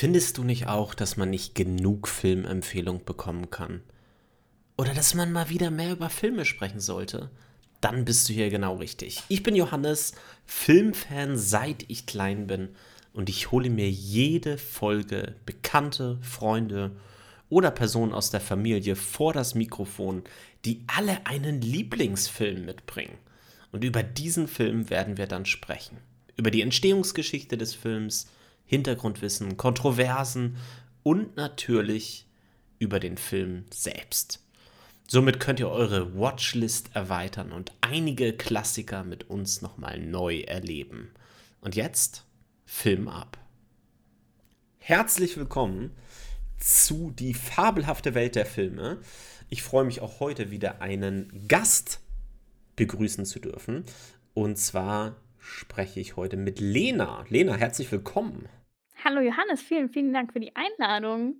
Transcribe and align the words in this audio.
Findest 0.00 0.38
du 0.38 0.44
nicht 0.44 0.66
auch, 0.66 0.94
dass 0.94 1.18
man 1.18 1.28
nicht 1.28 1.54
genug 1.54 2.08
Filmempfehlung 2.08 3.04
bekommen 3.04 3.50
kann? 3.50 3.82
Oder 4.78 4.94
dass 4.94 5.12
man 5.12 5.30
mal 5.30 5.50
wieder 5.50 5.70
mehr 5.70 5.92
über 5.92 6.08
Filme 6.08 6.46
sprechen 6.46 6.80
sollte? 6.80 7.28
Dann 7.82 8.06
bist 8.06 8.26
du 8.26 8.32
hier 8.32 8.48
genau 8.48 8.76
richtig. 8.76 9.22
Ich 9.28 9.42
bin 9.42 9.54
Johannes, 9.54 10.14
Filmfan 10.46 11.36
seit 11.36 11.84
ich 11.88 12.06
klein 12.06 12.46
bin 12.46 12.70
und 13.12 13.28
ich 13.28 13.50
hole 13.50 13.68
mir 13.68 13.90
jede 13.90 14.56
Folge 14.56 15.34
Bekannte, 15.44 16.16
Freunde 16.22 16.96
oder 17.50 17.70
Personen 17.70 18.14
aus 18.14 18.30
der 18.30 18.40
Familie 18.40 18.96
vor 18.96 19.34
das 19.34 19.54
Mikrofon, 19.54 20.24
die 20.64 20.82
alle 20.86 21.26
einen 21.26 21.60
Lieblingsfilm 21.60 22.64
mitbringen. 22.64 23.18
Und 23.70 23.84
über 23.84 24.02
diesen 24.02 24.48
Film 24.48 24.88
werden 24.88 25.18
wir 25.18 25.26
dann 25.26 25.44
sprechen. 25.44 25.98
Über 26.36 26.50
die 26.50 26.62
Entstehungsgeschichte 26.62 27.58
des 27.58 27.74
Films, 27.74 28.28
Hintergrundwissen, 28.70 29.56
Kontroversen 29.56 30.56
und 31.02 31.34
natürlich 31.34 32.28
über 32.78 33.00
den 33.00 33.18
Film 33.18 33.64
selbst. 33.70 34.44
Somit 35.08 35.40
könnt 35.40 35.58
ihr 35.58 35.68
eure 35.68 36.16
Watchlist 36.16 36.90
erweitern 36.94 37.50
und 37.50 37.72
einige 37.80 38.32
Klassiker 38.32 39.02
mit 39.02 39.28
uns 39.28 39.60
nochmal 39.60 39.98
neu 39.98 40.42
erleben. 40.42 41.10
Und 41.60 41.74
jetzt 41.74 42.24
Film 42.64 43.08
ab. 43.08 43.38
Herzlich 44.78 45.36
willkommen 45.36 45.90
zu 46.56 47.10
Die 47.10 47.34
fabelhafte 47.34 48.14
Welt 48.14 48.36
der 48.36 48.46
Filme. 48.46 49.00
Ich 49.48 49.64
freue 49.64 49.84
mich 49.84 50.00
auch 50.00 50.20
heute 50.20 50.52
wieder 50.52 50.80
einen 50.80 51.48
Gast 51.48 51.98
begrüßen 52.76 53.26
zu 53.26 53.40
dürfen. 53.40 53.82
Und 54.32 54.58
zwar 54.58 55.16
spreche 55.40 55.98
ich 55.98 56.14
heute 56.14 56.36
mit 56.36 56.60
Lena. 56.60 57.24
Lena, 57.28 57.56
herzlich 57.56 57.90
willkommen. 57.90 58.48
Hallo 59.02 59.22
Johannes, 59.22 59.62
vielen, 59.62 59.88
vielen 59.88 60.12
Dank 60.12 60.32
für 60.32 60.40
die 60.40 60.52
Einladung. 60.54 61.36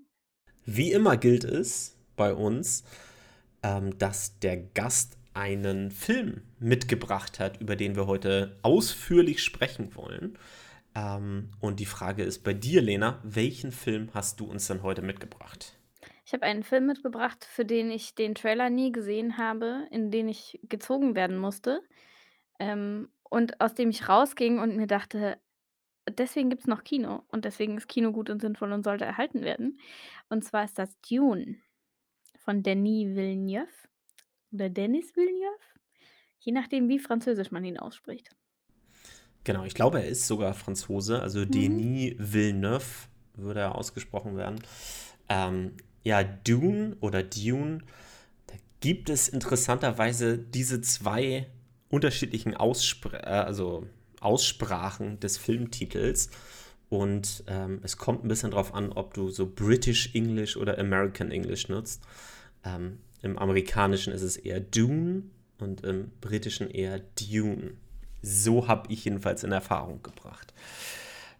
Wie 0.64 0.92
immer 0.92 1.18
gilt 1.18 1.44
es 1.44 1.94
bei 2.16 2.32
uns, 2.32 2.84
ähm, 3.62 3.98
dass 3.98 4.38
der 4.38 4.56
Gast 4.56 5.18
einen 5.34 5.90
Film 5.90 6.42
mitgebracht 6.58 7.38
hat, 7.38 7.60
über 7.60 7.76
den 7.76 7.96
wir 7.96 8.06
heute 8.06 8.58
ausführlich 8.62 9.42
sprechen 9.42 9.94
wollen. 9.94 10.38
Ähm, 10.94 11.50
und 11.60 11.80
die 11.80 11.86
Frage 11.86 12.22
ist 12.22 12.44
bei 12.44 12.54
dir, 12.54 12.80
Lena, 12.80 13.20
welchen 13.24 13.72
Film 13.72 14.08
hast 14.14 14.40
du 14.40 14.46
uns 14.46 14.66
denn 14.66 14.82
heute 14.82 15.02
mitgebracht? 15.02 15.78
Ich 16.24 16.32
habe 16.32 16.44
einen 16.44 16.62
Film 16.62 16.86
mitgebracht, 16.86 17.44
für 17.44 17.66
den 17.66 17.90
ich 17.90 18.14
den 18.14 18.34
Trailer 18.34 18.70
nie 18.70 18.90
gesehen 18.90 19.36
habe, 19.36 19.86
in 19.90 20.10
den 20.10 20.28
ich 20.28 20.60
gezogen 20.62 21.14
werden 21.14 21.36
musste. 21.36 21.82
Ähm, 22.58 23.10
und 23.28 23.60
aus 23.60 23.74
dem 23.74 23.90
ich 23.90 24.08
rausging 24.08 24.58
und 24.58 24.76
mir 24.76 24.86
dachte, 24.86 25.38
deswegen 26.18 26.50
gibt 26.50 26.62
es 26.62 26.68
noch 26.68 26.84
Kino 26.84 27.22
und 27.28 27.44
deswegen 27.44 27.76
ist 27.76 27.88
Kino 27.88 28.12
gut 28.12 28.30
und 28.30 28.40
sinnvoll 28.40 28.72
und 28.72 28.84
sollte 28.84 29.04
erhalten 29.04 29.42
werden. 29.42 29.78
Und 30.28 30.44
zwar 30.44 30.64
ist 30.64 30.78
das 30.78 30.98
Dune 31.00 31.56
von 32.38 32.62
Denis 32.62 33.14
Villeneuve 33.14 33.68
oder 34.52 34.68
Denis 34.68 35.14
Villeneuve, 35.14 35.60
je 36.38 36.52
nachdem, 36.52 36.88
wie 36.88 36.98
französisch 36.98 37.50
man 37.50 37.64
ihn 37.64 37.78
ausspricht. 37.78 38.30
Genau, 39.44 39.64
ich 39.64 39.74
glaube, 39.74 40.00
er 40.00 40.08
ist 40.08 40.26
sogar 40.26 40.54
Franzose, 40.54 41.20
also 41.20 41.40
mhm. 41.40 41.50
Denis 41.50 42.14
Villeneuve 42.18 43.08
würde 43.34 43.60
er 43.60 43.74
ausgesprochen 43.74 44.36
werden. 44.36 44.60
Ähm, 45.28 45.76
ja, 46.02 46.22
Dune 46.22 46.96
oder 47.00 47.22
Dune, 47.22 47.82
da 48.46 48.54
gibt 48.80 49.08
es 49.08 49.28
interessanterweise 49.28 50.38
diese 50.38 50.80
zwei 50.80 51.46
unterschiedlichen 51.88 52.54
Ausspr 52.54 53.14
äh, 53.14 53.26
also 53.26 53.86
Aussprachen 54.20 55.18
des 55.20 55.38
Filmtitels. 55.38 56.30
Und 56.88 57.44
ähm, 57.46 57.80
es 57.82 57.96
kommt 57.96 58.24
ein 58.24 58.28
bisschen 58.28 58.50
drauf 58.50 58.74
an, 58.74 58.92
ob 58.92 59.14
du 59.14 59.30
so 59.30 59.46
British 59.46 60.14
English 60.14 60.56
oder 60.56 60.78
American 60.78 61.30
English 61.30 61.68
nutzt. 61.68 62.02
Ähm, 62.64 62.98
Im 63.22 63.38
Amerikanischen 63.38 64.12
ist 64.12 64.22
es 64.22 64.36
eher 64.36 64.60
Dune 64.60 65.22
und 65.58 65.84
im 65.84 66.10
Britischen 66.20 66.70
eher 66.70 67.00
Dune. 67.00 67.74
So 68.22 68.68
habe 68.68 68.92
ich 68.92 69.04
jedenfalls 69.04 69.44
in 69.44 69.52
Erfahrung 69.52 70.02
gebracht. 70.02 70.52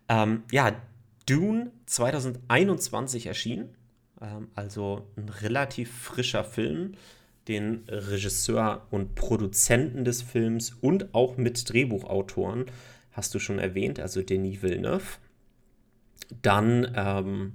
Ähm, 0.09 0.45
ja, 0.51 0.81
Dune 1.27 1.73
2021 1.87 3.27
erschienen, 3.27 3.77
ähm, 4.21 4.49
also 4.55 5.09
ein 5.17 5.29
relativ 5.29 5.93
frischer 5.93 6.45
Film 6.45 6.95
den 7.49 7.85
Regisseur 7.89 8.87
und 8.91 9.15
Produzenten 9.15 10.05
des 10.05 10.23
Films 10.23 10.77
und 10.81 11.15
auch 11.15 11.37
mit 11.37 11.73
Drehbuchautoren 11.73 12.67
hast 13.13 13.35
du 13.35 13.39
schon 13.39 13.59
erwähnt, 13.59 13.99
also 13.99 14.23
Denis 14.23 14.63
Villeneuve. 14.63 15.19
Dann 16.43 16.93
ähm, 16.95 17.53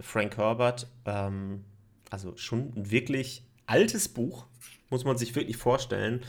Frank 0.00 0.36
Herbert, 0.36 0.88
ähm, 1.04 1.64
also 2.10 2.36
schon 2.36 2.72
ein 2.76 2.90
wirklich 2.90 3.44
altes 3.66 4.08
Buch, 4.08 4.46
muss 4.90 5.04
man 5.04 5.16
sich 5.16 5.34
wirklich 5.34 5.56
vorstellen, 5.56 6.22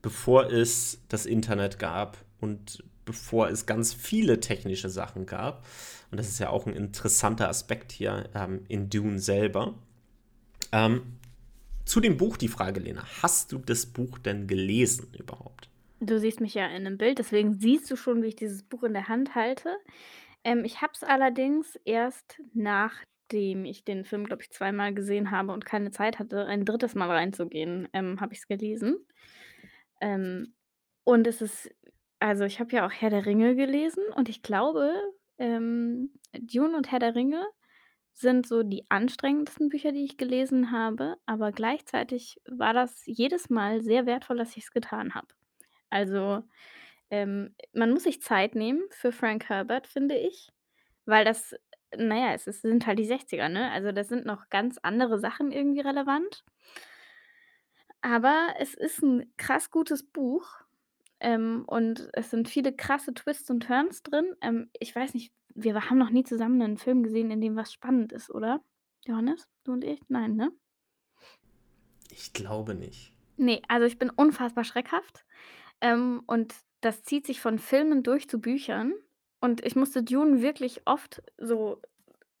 bevor 0.00 0.50
es 0.50 1.00
das 1.08 1.26
Internet 1.26 1.78
gab 1.78 2.18
und 2.40 2.82
bevor 3.04 3.48
es 3.48 3.66
ganz 3.66 3.92
viele 3.92 4.40
technische 4.40 4.88
Sachen 4.88 5.26
gab. 5.26 5.64
Und 6.10 6.18
das 6.18 6.28
ist 6.28 6.38
ja 6.38 6.50
auch 6.50 6.66
ein 6.66 6.74
interessanter 6.74 7.48
Aspekt 7.48 7.92
hier 7.92 8.28
ähm, 8.34 8.64
in 8.68 8.90
Dune 8.90 9.18
selber. 9.18 9.74
Ähm, 10.72 11.02
zu 11.84 12.00
dem 12.00 12.16
Buch 12.16 12.36
die 12.36 12.48
Frage, 12.48 12.80
Lena. 12.80 13.04
Hast 13.22 13.52
du 13.52 13.58
das 13.58 13.86
Buch 13.86 14.18
denn 14.18 14.46
gelesen 14.46 15.12
überhaupt? 15.18 15.68
Du 16.00 16.18
siehst 16.18 16.40
mich 16.40 16.54
ja 16.54 16.66
in 16.66 16.86
einem 16.86 16.98
Bild, 16.98 17.18
deswegen 17.18 17.52
siehst 17.52 17.90
du 17.90 17.96
schon, 17.96 18.22
wie 18.22 18.28
ich 18.28 18.36
dieses 18.36 18.62
Buch 18.62 18.82
in 18.82 18.92
der 18.92 19.08
Hand 19.08 19.34
halte. 19.34 19.76
Ähm, 20.44 20.64
ich 20.64 20.80
habe 20.80 20.92
es 20.94 21.04
allerdings 21.04 21.76
erst 21.84 22.40
nachdem 22.54 23.64
ich 23.64 23.84
den 23.84 24.04
Film, 24.04 24.24
glaube 24.24 24.42
ich, 24.42 24.50
zweimal 24.50 24.92
gesehen 24.94 25.30
habe 25.30 25.52
und 25.52 25.64
keine 25.64 25.90
Zeit 25.90 26.18
hatte, 26.18 26.46
ein 26.46 26.64
drittes 26.64 26.94
Mal 26.94 27.10
reinzugehen, 27.10 27.88
ähm, 27.92 28.20
habe 28.20 28.32
ich 28.32 28.40
es 28.40 28.48
gelesen. 28.48 28.96
Ähm, 30.00 30.54
und 31.04 31.26
es 31.26 31.40
ist, 31.40 31.70
also 32.18 32.44
ich 32.44 32.60
habe 32.60 32.72
ja 32.72 32.86
auch 32.86 32.92
Herr 32.92 33.10
der 33.10 33.26
Ringe 33.26 33.54
gelesen 33.54 34.02
und 34.16 34.28
ich 34.28 34.42
glaube, 34.42 34.92
ähm, 35.38 36.10
Dune 36.32 36.76
und 36.76 36.90
Herr 36.90 36.98
der 36.98 37.14
Ringe 37.14 37.44
sind 38.14 38.46
so 38.46 38.62
die 38.62 38.84
anstrengendsten 38.90 39.68
Bücher, 39.68 39.92
die 39.92 40.04
ich 40.04 40.16
gelesen 40.16 40.70
habe, 40.72 41.16
aber 41.26 41.52
gleichzeitig 41.52 42.40
war 42.46 42.74
das 42.74 43.02
jedes 43.06 43.50
Mal 43.50 43.82
sehr 43.82 44.06
wertvoll, 44.06 44.38
dass 44.38 44.56
ich 44.56 44.64
es 44.64 44.72
getan 44.72 45.14
habe. 45.14 45.28
Also, 45.90 46.44
ähm, 47.10 47.54
man 47.74 47.92
muss 47.92 48.04
sich 48.04 48.22
Zeit 48.22 48.54
nehmen 48.54 48.82
für 48.90 49.12
Frank 49.12 49.48
Herbert, 49.48 49.86
finde 49.86 50.16
ich, 50.16 50.50
weil 51.06 51.24
das 51.24 51.54
naja, 51.96 52.34
es 52.34 52.46
ist 52.46 52.62
sind 52.62 52.86
halt 52.86 52.98
die 52.98 53.06
60er, 53.06 53.48
ne? 53.50 53.70
Also, 53.72 53.92
das 53.92 54.08
sind 54.08 54.26
noch 54.26 54.50
ganz 54.50 54.78
andere 54.82 55.18
Sachen 55.20 55.52
irgendwie 55.52 55.80
relevant. 55.80 56.44
Aber 58.00 58.54
es 58.58 58.74
ist 58.74 59.02
ein 59.02 59.32
krass 59.36 59.70
gutes 59.70 60.02
Buch, 60.04 60.46
ähm, 61.20 61.64
und 61.68 62.08
es 62.14 62.30
sind 62.30 62.48
viele 62.48 62.74
krasse 62.74 63.14
Twists 63.14 63.48
und 63.50 63.62
Turns 63.64 64.02
drin. 64.02 64.34
Ähm, 64.42 64.70
ich 64.80 64.94
weiß 64.94 65.14
nicht 65.14 65.32
wir 65.54 65.74
haben 65.90 65.98
noch 65.98 66.10
nie 66.10 66.24
zusammen 66.24 66.60
einen 66.62 66.78
Film 66.78 67.02
gesehen, 67.02 67.30
in 67.30 67.40
dem 67.40 67.56
was 67.56 67.72
spannend 67.72 68.12
ist, 68.12 68.30
oder? 68.30 68.62
Johannes, 69.04 69.48
du 69.64 69.72
und 69.72 69.84
ich? 69.84 70.00
Nein, 70.08 70.36
ne? 70.36 70.52
Ich 72.10 72.32
glaube 72.32 72.74
nicht. 72.74 73.12
Nee, 73.36 73.62
also 73.68 73.86
ich 73.86 73.98
bin 73.98 74.10
unfassbar 74.10 74.64
schreckhaft. 74.64 75.24
Ähm, 75.80 76.22
und 76.26 76.54
das 76.80 77.02
zieht 77.02 77.26
sich 77.26 77.40
von 77.40 77.58
Filmen 77.58 78.02
durch 78.02 78.28
zu 78.28 78.40
Büchern. 78.40 78.92
Und 79.40 79.64
ich 79.64 79.76
musste 79.76 80.02
Dune 80.02 80.42
wirklich 80.42 80.82
oft 80.86 81.22
so 81.38 81.80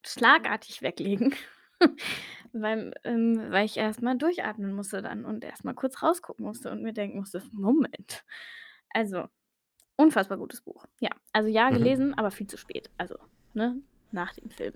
schlagartig 0.04 0.82
weglegen, 0.82 1.34
weil, 2.52 2.92
ähm, 3.04 3.46
weil 3.50 3.66
ich 3.66 3.76
erstmal 3.76 4.16
durchatmen 4.16 4.74
musste 4.74 5.02
dann 5.02 5.24
und 5.24 5.44
erstmal 5.44 5.74
kurz 5.74 6.02
rausgucken 6.02 6.44
musste 6.44 6.70
und 6.70 6.82
mir 6.82 6.92
denken 6.92 7.18
musste: 7.18 7.42
„Moment.“ 7.52 8.24
Also, 8.90 9.28
unfassbar 10.02 10.38
gutes 10.38 10.60
Buch. 10.60 10.84
Ja, 11.00 11.10
also 11.32 11.48
ja, 11.48 11.70
Mhm. 11.70 11.74
gelesen, 11.74 12.14
aber 12.14 12.30
viel 12.30 12.46
zu 12.46 12.56
spät. 12.56 12.90
Also, 12.98 13.16
ne, 13.54 13.76
nach 14.10 14.32
dem 14.34 14.50
Film. 14.50 14.74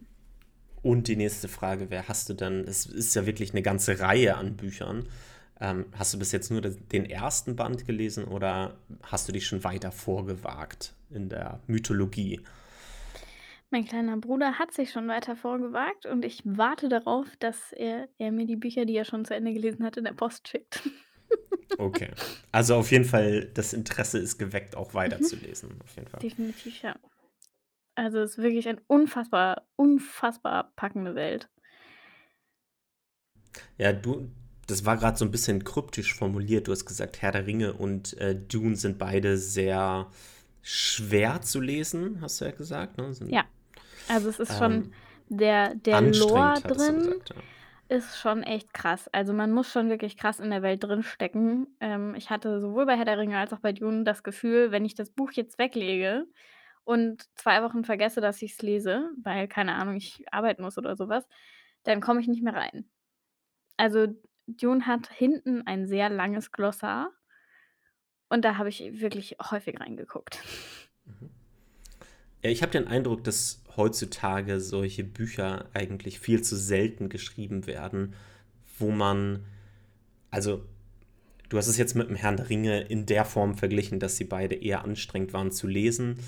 Und 0.82 1.08
die 1.08 1.17
nächste 1.17 1.49
Frage 1.49 1.90
wäre, 1.90 2.08
hast 2.08 2.28
du 2.28 2.34
dann, 2.34 2.61
es 2.64 2.87
ist 2.87 3.14
ja 3.14 3.26
wirklich 3.26 3.52
eine 3.52 3.62
ganze 3.62 3.99
Reihe 4.00 4.37
an 4.37 4.56
Büchern, 4.56 5.08
ähm, 5.61 5.87
hast 5.99 6.14
du 6.14 6.19
bis 6.19 6.32
jetzt 6.32 6.50
nur 6.50 6.61
den 6.61 7.06
ersten 7.06 7.56
Band 7.56 7.87
gelesen 7.87 8.25
oder 8.25 8.76
hast 9.02 9.26
du 9.26 9.32
dich 9.32 9.46
schon 9.46 9.64
weiter 9.64 9.90
vorgewagt 9.90 10.94
in 11.11 11.28
der 11.28 11.61
Mythologie? 11.67 12.40
Mein 13.70 13.84
kleiner 13.84 14.17
Bruder 14.19 14.58
hat 14.61 14.73
sich 14.73 14.90
schon 14.93 15.08
weiter 15.08 15.34
vorgewagt 15.34 16.06
und 16.06 16.25
ich 16.25 16.43
warte 16.44 16.88
darauf, 16.88 17.26
dass 17.38 17.73
er 17.73 18.08
er 18.19 18.31
mir 18.31 18.46
die 18.46 18.55
Bücher, 18.56 18.84
die 18.84 18.94
er 18.96 19.05
schon 19.05 19.25
zu 19.25 19.34
Ende 19.34 19.52
gelesen 19.52 19.84
hat, 19.84 19.96
in 19.96 20.05
der 20.05 20.12
Post 20.12 20.49
schickt. 20.49 20.82
Okay. 21.78 22.11
Also 22.52 22.76
auf 22.76 22.90
jeden 22.90 23.05
Fall, 23.05 23.50
das 23.52 23.73
Interesse 23.73 24.19
ist 24.19 24.38
geweckt, 24.38 24.76
auch 24.76 24.90
Mhm. 24.90 24.94
weiterzulesen. 24.94 25.81
Auf 25.82 25.94
jeden 25.96 26.08
Fall. 26.08 26.20
Definitiv, 26.20 26.82
ja. 26.82 26.96
Also, 27.94 28.19
es 28.19 28.32
ist 28.32 28.38
wirklich 28.38 28.69
ein 28.69 28.81
unfassbar 28.87 29.67
unfassbar 29.76 30.73
packende 30.76 31.14
Welt. 31.14 31.49
Ja, 33.78 33.93
du, 33.93 34.31
das 34.67 34.84
war 34.84 34.96
gerade 34.96 35.17
so 35.17 35.25
ein 35.25 35.31
bisschen 35.31 35.64
kryptisch 35.64 36.14
formuliert. 36.14 36.69
Du 36.69 36.73
hast 36.73 36.84
gesagt, 36.84 37.23
Herr 37.23 37.32
der 37.32 37.46
Ringe 37.46 37.73
und 37.73 38.19
äh, 38.19 38.34
Dune 38.34 38.76
sind 38.76 38.99
beide 38.99 39.38
sehr 39.38 40.11
schwer 40.62 41.40
zu 41.43 41.61
lesen, 41.61 42.20
hast 42.20 42.40
du 42.40 42.44
ja 42.46 42.50
gesagt, 42.50 42.99
ne? 42.99 43.14
Sind 43.14 43.31
Ja. 43.31 43.44
Also, 44.08 44.28
es 44.28 44.40
ist 44.40 44.56
schon 44.58 44.73
ähm, 44.73 44.93
der 45.28 45.75
der 45.75 46.00
Lore 46.02 46.61
drin 46.62 46.99
gesagt, 46.99 47.31
ja. 47.31 47.37
Ist 47.88 48.18
schon 48.18 48.42
echt 48.42 48.74
krass. 48.74 49.08
Also, 49.08 49.32
man 49.32 49.52
muss 49.52 49.70
schon 49.70 49.88
wirklich 49.88 50.16
krass 50.16 50.40
in 50.40 50.50
der 50.50 50.62
Welt 50.62 50.82
drinstecken. 50.82 51.76
Ähm, 51.80 52.14
ich 52.14 52.30
hatte 52.30 52.60
sowohl 52.60 52.86
bei 52.86 52.96
Herr 52.96 53.04
der 53.04 53.18
Ringe 53.18 53.38
als 53.38 53.52
auch 53.52 53.60
bei 53.60 53.72
Dune 53.72 54.04
das 54.04 54.22
Gefühl, 54.22 54.72
wenn 54.72 54.84
ich 54.84 54.94
das 54.94 55.10
Buch 55.10 55.32
jetzt 55.32 55.58
weglege 55.58 56.26
und 56.84 57.24
2 57.36 57.62
Wochen 57.62 57.84
vergesse, 57.84 58.20
dass 58.20 58.42
ich's 58.42 58.62
lese, 58.62 59.10
weil, 59.22 59.48
keine 59.48 59.74
Ahnung, 59.74 59.96
ich 59.96 60.24
arbeiten 60.32 60.62
muss 60.62 60.78
oder 60.78 60.96
so 60.96 61.08
was, 61.08 61.26
dann 61.84 62.00
komme 62.00 62.20
ich 62.20 62.28
nicht 62.28 62.42
mehr 62.42 62.54
rein. 62.54 62.88
Also, 63.76 64.08
Dune 64.46 64.86
hat 64.86 65.10
hinten 65.12 65.66
ein 65.66 65.86
sehr 65.86 66.10
langes 66.10 66.52
Glossar 66.52 67.12
und 68.28 68.44
da 68.44 68.56
habe 68.58 68.68
ich 68.68 69.00
wirklich 69.00 69.36
häufig 69.50 69.80
reingeguckt. 69.80 70.40
Ja, 71.04 71.35
ich 72.42 72.62
habe 72.62 72.72
den 72.72 72.86
Eindruck, 72.86 73.24
dass 73.24 73.62
heutzutage 73.76 74.60
solche 74.60 75.04
Bücher 75.04 75.66
eigentlich 75.74 76.18
viel 76.20 76.42
zu 76.42 76.56
selten 76.56 77.08
geschrieben 77.08 77.66
werden, 77.66 78.14
wo 78.78 78.90
man, 78.90 79.44
also 80.30 80.64
du 81.48 81.58
hast 81.58 81.66
es 81.66 81.76
jetzt 81.76 81.94
mit 81.94 82.08
dem 82.08 82.16
Herrn 82.16 82.36
der 82.36 82.48
Ringe 82.48 82.80
in 82.82 83.06
der 83.06 83.24
Form 83.24 83.54
verglichen, 83.56 84.00
dass 84.00 84.16
sie 84.16 84.24
beide 84.24 84.54
eher 84.54 84.84
anstrengend 84.84 85.32
waren 85.32 85.50
zu 85.50 85.66
lesen. 85.66 86.18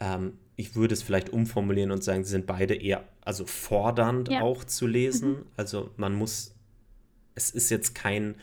Ähm, 0.00 0.34
ich 0.56 0.74
würde 0.74 0.94
es 0.94 1.02
vielleicht 1.02 1.30
umformulieren 1.30 1.90
und 1.90 2.02
sagen, 2.04 2.24
sie 2.24 2.30
sind 2.30 2.46
beide 2.46 2.74
eher, 2.74 3.04
also 3.22 3.46
fordernd 3.46 4.28
Ja. 4.30 4.40
auch 4.42 4.64
zu 4.64 4.86
Mhm. 4.86 4.92
lesen. 4.92 5.36
Also 5.56 5.90
man 5.96 6.14
muss, 6.14 6.54
es 7.34 7.50
ist 7.50 7.70
jetzt 7.70 7.94
kein 7.94 8.36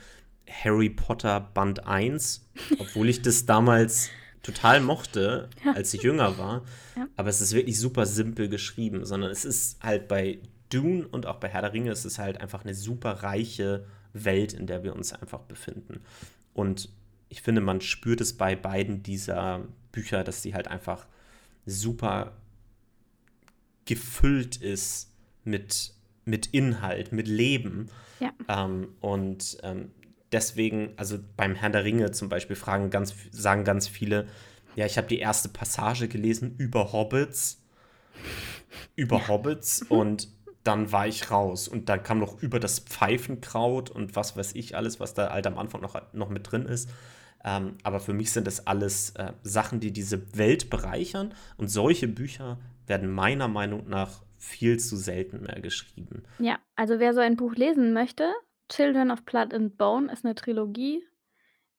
Harry 0.49 0.89
Potter 0.89 1.39
Band 1.39 1.88
1, 1.88 2.45
obwohl 2.79 3.09
ich 3.09 3.21
das 3.21 3.45
damals 3.45 4.09
total 4.44 4.81
mochte, 4.81 5.50
als 5.74 5.94
ich 5.94 6.04
jünger 6.04 6.38
war. 6.38 6.63
Ja. 6.95 7.07
Aber 7.16 7.30
es 7.30 7.42
ist 7.42 7.54
wirklich 7.54 7.80
super 7.80 8.06
simpel 8.06 8.50
geschrieben, 8.50 9.06
sondern 9.06 9.31
es 9.31 9.45
ist 9.45 9.81
halt 9.81 10.07
bei 10.07 10.40
Dune 10.69 11.07
und 11.07 11.25
auch 11.25 11.38
bei 11.38 11.48
Herr 11.48 11.62
der 11.62 11.74
Ringe, 11.74 11.92
es 11.92 12.06
ist 12.06 12.19
halt 12.19 12.42
einfach 12.42 12.63
eine 12.63 12.75
super 12.75 13.24
reiche 13.24 13.86
Welt, 14.12 14.54
in 14.54 14.68
der 14.68 14.84
wir 14.84 14.95
uns 14.95 15.13
einfach 15.13 15.40
befinden. 15.40 16.01
Und 16.54 16.90
ich 17.30 17.42
finde, 17.42 17.62
man 17.62 17.81
spürt 17.81 18.22
es 18.22 18.38
bei 18.38 18.56
beiden 18.56 19.01
dieser 19.01 19.66
Bücher, 19.92 20.24
dass 20.24 20.42
die 20.42 20.54
halt 20.54 20.68
einfach 20.68 21.07
super 21.66 22.34
gefüllt 23.86 24.57
ist 24.57 25.12
mit, 25.44 25.94
mit 26.25 26.48
Inhalt, 26.48 27.12
mit 27.12 27.28
Leben. 27.28 27.90
Ja. 28.19 28.31
Ähm, 28.48 28.90
und 29.00 29.57
ähm, 29.63 29.92
deswegen, 30.33 30.94
also 30.97 31.18
beim 31.38 31.56
Herrn 31.56 31.71
der 31.71 31.83
Ringe 31.83 32.12
zum 32.12 32.30
Beispiel 32.30 32.56
fragen 32.56 32.89
ganz, 32.89 33.13
sagen 33.31 33.63
ganz 33.63 33.88
viele, 33.88 34.27
ja, 34.75 34.85
ich 34.85 34.97
habe 34.97 35.07
die 35.07 35.19
erste 35.19 35.50
Passage 35.50 36.07
gelesen 36.07 36.56
über 36.57 36.91
Hobbits, 36.91 37.62
über 38.95 39.27
Hobbits 39.27 39.81
und 39.89 40.27
dann 40.63 40.91
war 40.91 41.07
ich 41.07 41.30
raus. 41.30 41.68
Und 41.68 41.89
dann 41.89 42.03
kam 42.03 42.19
noch 42.19 42.41
über 42.41 42.59
das 42.59 42.80
Pfeifenkraut 42.80 43.89
und 43.89 44.15
was 44.15 44.35
weiß 44.38 44.56
ich 44.56 44.75
alles, 44.75 45.00
was 45.00 45.13
da 45.13 45.30
halt 45.31 45.45
am 45.45 45.57
Anfang 45.57 45.81
noch, 45.81 46.01
noch 46.13 46.30
mit 46.30 46.51
drin 46.51 46.65
ist. 46.65 46.89
Ähm, 47.44 47.75
aber 47.83 48.00
für 48.00 48.13
mich 48.13 48.31
sind 48.31 48.47
das 48.47 48.65
alles 48.65 49.12
äh, 49.12 49.33
Sachen, 49.44 49.81
die 49.81 49.91
diese 49.91 50.38
Welt 50.38 50.69
bereichern. 50.69 51.33
Und 51.57 51.68
solche 51.68 52.07
Bücher 52.07 52.57
werden 52.88 53.12
meiner 53.12 53.50
Meinung 53.50 53.89
nach 53.89 54.21
viel 54.38 54.80
zu 54.80 54.95
selten 54.95 55.41
mehr 55.41 55.59
geschrieben. 55.59 56.24
Ja, 56.39 56.59
also 56.75 57.00
wer 57.00 57.13
so 57.13 57.19
ein 57.19 57.35
Buch 57.35 57.56
lesen 57.56 57.94
möchte, 57.94 58.31
Children 58.69 59.12
of 59.12 59.24
Blood 59.25 59.54
and 59.54 59.77
Bone 59.77 60.12
ist 60.12 60.25
eine 60.25 60.36
Trilogie. 60.36 61.06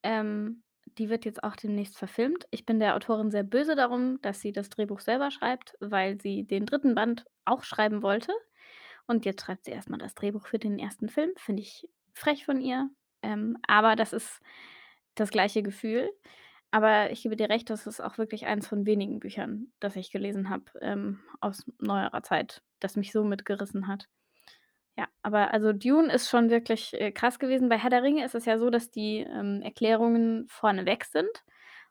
Ähm, 0.03 0.63
die 0.99 1.09
wird 1.09 1.25
jetzt 1.25 1.43
auch 1.43 1.57
demnächst 1.57 1.99
verfilmt. 1.99 2.47
Ich 2.51 2.67
bin 2.67 2.79
der 2.79 2.95
Autorin 2.95 3.31
sehr 3.31 3.43
böse 3.43 3.75
darum, 3.75 4.21
dass 4.23 4.41
sie 4.41 4.53
das 4.53 4.69
Drehbuch 4.69 5.01
selber 5.01 5.31
schreibt, 5.31 5.75
weil 5.81 6.21
sie 6.21 6.45
den 6.45 6.67
dritten 6.67 6.95
Band 6.95 7.25
auch 7.45 7.63
schreiben 7.65 8.03
wollte. 8.03 8.33
Und 9.07 9.25
jetzt 9.25 9.45
schreibt 9.45 9.65
sie 9.65 9.73
erst 9.73 9.91
mal 9.91 9.99
das 9.99 10.15
Drehbuch 10.15 10.47
für 10.47 10.59
den 10.59 10.79
ersten 10.79 11.09
Film. 11.09 11.33
Finde 11.37 11.63
ich 11.63 11.89
frech 12.15 12.45
von 12.45 12.61
ihr. 12.61 12.91
Ähm, 13.23 13.59
aber 13.67 13.97
das 13.97 14.13
ist 14.13 14.41
das 15.15 15.31
gleiche 15.31 15.63
Gefühl. 15.63 16.11
Aber 16.71 17.11
ich 17.11 17.23
gebe 17.23 17.37
dir 17.37 17.49
recht, 17.49 17.71
das 17.71 17.87
ist 17.87 18.01
auch 18.01 18.19
wirklich 18.19 18.47
eins 18.47 18.67
von 18.67 18.85
wenigen 18.85 19.21
Büchern, 19.21 19.73
das 19.79 19.95
ich 19.97 20.11
gelesen 20.11 20.51
habe, 20.51 20.65
ähm, 20.81 21.21
aus 21.41 21.65
neuerer 21.79 22.23
Zeit, 22.23 22.63
das 22.81 22.97
mich 22.97 23.13
so 23.13 23.23
mitgerissen 23.23 23.87
hat. 23.87 24.09
Ja, 24.97 25.09
aber 25.23 25.53
also 25.53 25.73
Dune 25.73 26.13
ist 26.13 26.29
schon 26.29 26.51
wirklich, 26.51 26.95
äh, 26.95 27.11
krass 27.11 27.39
gewesen. 27.39 27.69
Bei 27.69 27.79
Herr 27.79 27.91
der 27.91 28.03
Ringe 28.03 28.25
ist 28.25 28.35
es 28.35 28.45
ja 28.45 28.59
so, 28.59 28.71
dass 28.71 28.91
die, 28.91 29.19
ähm, 29.19 29.61
Erklärungen 29.63 30.47
vorneweg 30.49 31.05
sind 31.05 31.45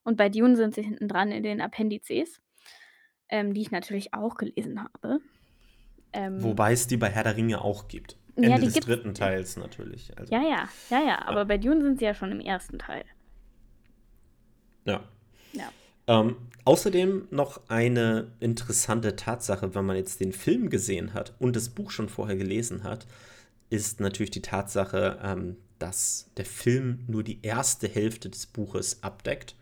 und 0.04 0.18
bei 0.18 0.30
Dune 0.30 0.56
sind 0.56 0.76
sie 0.76 0.84
hinten 0.84 1.08
dran 1.08 1.32
in 1.32 1.44
den 1.44 1.62
Appendices, 1.62 2.42
ähm, 3.30 3.54
die 3.54 3.62
ich 3.62 3.72
natürlich 3.72 4.14
auch 4.14 4.36
gelesen 4.36 4.82
habe. 4.82 5.20
Ähm, 6.14 6.44
Wobei 6.44 6.72
es 6.74 6.88
die 6.88 6.98
bei 6.98 7.10
Herr 7.10 7.24
der 7.24 7.36
Ringe 7.36 7.62
auch 7.62 7.88
gibt. 7.88 8.18
Ja, 8.36 8.56
Ende 8.56 8.62
die 8.62 8.74
des 8.74 8.80
dritten 8.80 9.14
Teils 9.14 9.58
natürlich. 9.58 10.18
Also, 10.18 10.34
ja, 10.34 10.42
ja, 10.42 10.70
ja, 10.90 11.04
ja, 11.06 11.22
aber 11.28 11.46
bei 11.46 11.58
Dune 11.58 11.82
sind 11.82 12.00
sie 12.00 12.06
ja 12.06 12.14
schon 12.14 12.32
im 12.32 12.40
ersten 12.40 12.80
Teil. 12.80 13.06
ja. 14.86 15.04
Ähm, 16.08 16.36
außerdem 16.66 17.28
noch 17.32 17.62
eine 17.70 18.32
interessante 18.40 19.16
Tatsache, 19.16 19.74
wenn 19.76 19.86
man 19.86 19.96
jetzt 19.96 20.20
den 20.20 20.34
Film 20.34 20.70
gesehen 20.70 21.14
hat 21.14 21.34
und 21.40 21.56
das 21.56 21.70
Buch 21.70 21.92
schon 21.92 22.10
vorher 22.10 22.36
gelesen 22.36 22.84
hat, 22.84 23.08
ist 23.70 24.00
natürlich 24.00 24.32
die 24.32 24.42
Tatsache, 24.42 25.20
ähm, 25.24 25.58
dass 25.80 26.30
der 26.38 26.46
Film 26.46 27.04
nur 27.08 27.24
die 27.24 27.40
erste 27.42 27.88
Hälfte 27.88 28.30
des 28.30 28.46
Buches 28.46 29.02
abdeckt. 29.04 29.56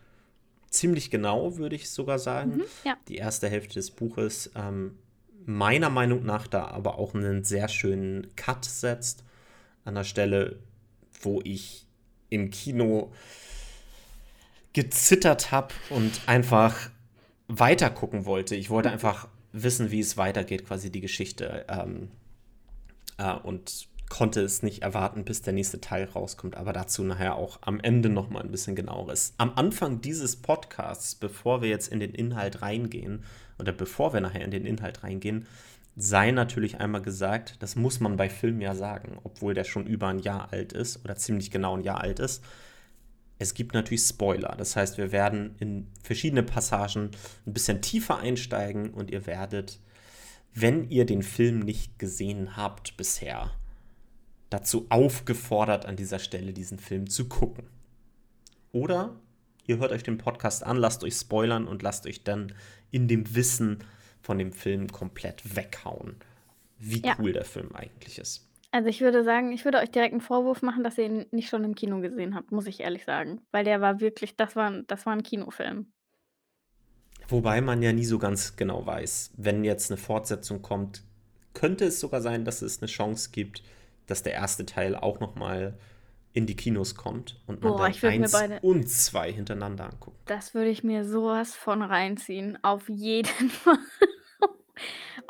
Ziemlich 0.70 1.10
genau, 1.10 1.56
würde 1.56 1.76
ich 1.76 1.90
sogar 1.90 2.18
sagen. 2.18 2.56
Mhm, 2.56 2.64
ja. 2.84 2.96
Die 3.08 3.16
erste 3.16 3.48
Hälfte 3.48 3.74
des 3.74 3.90
Buches 3.90 4.50
ähm, 4.54 4.98
meiner 5.44 5.90
Meinung 5.90 6.24
nach 6.24 6.46
da 6.46 6.66
aber 6.66 6.98
auch 6.98 7.14
einen 7.14 7.44
sehr 7.44 7.68
schönen 7.68 8.34
Cut 8.36 8.64
setzt. 8.64 9.24
An 9.84 9.94
der 9.94 10.04
Stelle, 10.04 10.58
wo 11.20 11.40
ich 11.42 11.86
im 12.30 12.50
Kino 12.50 13.12
gezittert 14.72 15.52
habe 15.52 15.74
und 15.90 16.20
einfach 16.26 16.90
weiter 17.48 17.90
gucken 17.90 18.24
wollte. 18.24 18.56
Ich 18.56 18.70
wollte 18.70 18.90
einfach 18.90 19.28
wissen, 19.52 19.90
wie 19.90 20.00
es 20.00 20.16
weitergeht, 20.16 20.66
quasi 20.66 20.90
die 20.90 21.00
Geschichte. 21.00 21.66
Ähm, 21.68 22.08
äh, 23.18 23.34
und 23.34 23.88
konnte 24.08 24.42
es 24.42 24.62
nicht 24.62 24.82
erwarten, 24.82 25.24
bis 25.24 25.40
der 25.40 25.54
nächste 25.54 25.80
Teil 25.80 26.04
rauskommt. 26.04 26.56
Aber 26.56 26.74
dazu 26.74 27.02
nachher 27.02 27.36
auch 27.36 27.58
am 27.62 27.80
Ende 27.80 28.10
noch 28.10 28.28
mal 28.28 28.42
ein 28.42 28.50
bisschen 28.50 28.76
genaueres. 28.76 29.32
Am 29.38 29.52
Anfang 29.56 30.02
dieses 30.02 30.36
Podcasts, 30.36 31.14
bevor 31.14 31.62
wir 31.62 31.70
jetzt 31.70 31.88
in 31.88 31.98
den 31.98 32.14
Inhalt 32.14 32.60
reingehen, 32.60 33.24
oder 33.58 33.72
bevor 33.72 34.12
wir 34.12 34.20
nachher 34.20 34.44
in 34.44 34.50
den 34.50 34.66
Inhalt 34.66 35.02
reingehen, 35.02 35.46
sei 35.96 36.30
natürlich 36.30 36.78
einmal 36.78 37.00
gesagt, 37.00 37.56
das 37.60 37.74
muss 37.74 38.00
man 38.00 38.16
bei 38.16 38.28
Filmen 38.28 38.60
ja 38.60 38.74
sagen, 38.74 39.18
obwohl 39.24 39.54
der 39.54 39.64
schon 39.64 39.86
über 39.86 40.08
ein 40.08 40.18
Jahr 40.18 40.52
alt 40.52 40.74
ist 40.74 41.02
oder 41.04 41.16
ziemlich 41.16 41.50
genau 41.50 41.76
ein 41.76 41.84
Jahr 41.84 42.02
alt 42.02 42.18
ist. 42.18 42.42
Es 43.42 43.54
gibt 43.54 43.74
natürlich 43.74 44.02
Spoiler. 44.02 44.54
Das 44.56 44.76
heißt, 44.76 44.98
wir 44.98 45.10
werden 45.10 45.56
in 45.58 45.88
verschiedene 46.00 46.44
Passagen 46.44 47.10
ein 47.44 47.52
bisschen 47.52 47.82
tiefer 47.82 48.18
einsteigen 48.18 48.90
und 48.90 49.10
ihr 49.10 49.26
werdet, 49.26 49.80
wenn 50.54 50.88
ihr 50.88 51.06
den 51.06 51.24
Film 51.24 51.58
nicht 51.58 51.98
gesehen 51.98 52.56
habt 52.56 52.96
bisher, 52.96 53.50
dazu 54.48 54.86
aufgefordert, 54.90 55.86
an 55.86 55.96
dieser 55.96 56.20
Stelle 56.20 56.52
diesen 56.52 56.78
Film 56.78 57.10
zu 57.10 57.28
gucken. 57.28 57.66
Oder 58.70 59.18
ihr 59.66 59.78
hört 59.78 59.90
euch 59.90 60.04
den 60.04 60.18
Podcast 60.18 60.64
an, 60.64 60.76
lasst 60.76 61.02
euch 61.02 61.14
spoilern 61.14 61.66
und 61.66 61.82
lasst 61.82 62.06
euch 62.06 62.22
dann 62.22 62.54
in 62.92 63.08
dem 63.08 63.34
Wissen 63.34 63.78
von 64.20 64.38
dem 64.38 64.52
Film 64.52 64.86
komplett 64.86 65.56
weghauen. 65.56 66.14
wie 66.78 67.02
Ja. 67.04 67.16
cool 67.18 67.32
der 67.32 67.44
Film 67.44 67.74
eigentlich 67.74 68.18
ist. 68.18 68.48
Also, 68.74 68.88
ich 68.88 69.02
würde 69.02 69.22
sagen, 69.22 69.52
ich 69.52 69.66
würde 69.66 69.78
euch 69.80 69.90
direkt 69.90 70.14
'n 70.14 70.22
Vorwurf 70.22 70.62
machen, 70.62 70.82
dass 70.82 70.96
ihr 70.96 71.04
ihn 71.04 71.26
nicht 71.30 71.50
schon 71.50 71.62
im 71.62 71.74
Kino 71.74 72.00
gesehen 72.00 72.34
habt, 72.34 72.52
muss 72.52 72.66
ich 72.66 72.80
ehrlich 72.80 73.04
sagen, 73.04 73.42
weil 73.50 73.64
der 73.64 73.82
war 73.82 74.00
wirklich 74.00 74.34
das 74.34 74.56
war 74.56 74.68
'n 74.70 74.86
das 74.86 75.04
war 75.04 75.12
'n 75.12 75.22
Kinofilm. 75.22 75.92
Wobei 77.28 77.60
man 77.60 77.82
ja 77.82 77.92
nie 77.92 78.04
so 78.04 78.18
ganz 78.18 78.56
genau 78.56 78.84
weiß, 78.86 79.32
wenn 79.36 79.64
jetzt 79.64 79.90
eine 79.90 79.96
Fortsetzung 79.98 80.62
kommt, 80.62 81.02
könnte 81.54 81.84
es 81.86 82.00
sogar 82.00 82.20
sein, 82.20 82.44
dass 82.44 82.62
es 82.62 82.80
eine 82.80 82.88
Chance 82.88 83.30
gibt, 83.32 83.62
dass 84.06 84.22
der 84.22 84.32
erste 84.34 84.66
Teil 84.66 84.96
auch 84.96 85.20
noch 85.20 85.34
mal 85.34 85.78
in 86.32 86.46
die 86.46 86.56
Kinos 86.56 86.94
kommt 86.94 87.40
und 87.46 87.62
man 87.62 87.76
Boah, 87.76 87.76
dann 87.76 87.94
ich 87.94 88.02
würde 88.02 88.18
mir 88.18 88.28
1 88.28 88.30
beide 88.30 88.62
und 88.62 88.88
2 88.88 89.32
hintereinander 89.32 89.84
anguckt. 89.90 90.18
Das 90.28 90.54
würde 90.54 90.70
ich 90.70 90.84
mir 90.84 91.04
so 91.04 91.24
was 91.24 91.54
von 91.56 91.82
reinziehen, 91.82 92.56
auf 92.62 92.88
jeden 92.88 93.26
Fall. 93.50 93.78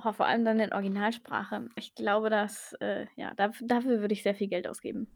Oh, 0.03 0.13
vor 0.13 0.27
allem 0.27 0.45
dann 0.45 0.61
in 0.61 0.73
Originalsprache. 0.73 1.69
Ich 1.77 1.95
glaube, 1.95 2.31
dass, 2.31 2.75
äh 2.81 3.07
ja, 3.17 3.35
daf 3.35 3.61
dafür 3.65 4.01
würde 4.01 4.15
ich 4.15 4.23
sehr 4.23 4.35
viel 4.35 4.49
Geld 4.49 4.69
ausgeben. 4.69 5.09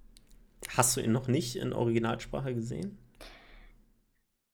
Hast 0.77 0.97
du 0.97 1.01
ihn 1.01 1.13
noch 1.13 1.29
nicht 1.29 1.57
in 1.57 1.73
Originalsprache 1.73 2.55
gesehen? 2.55 2.99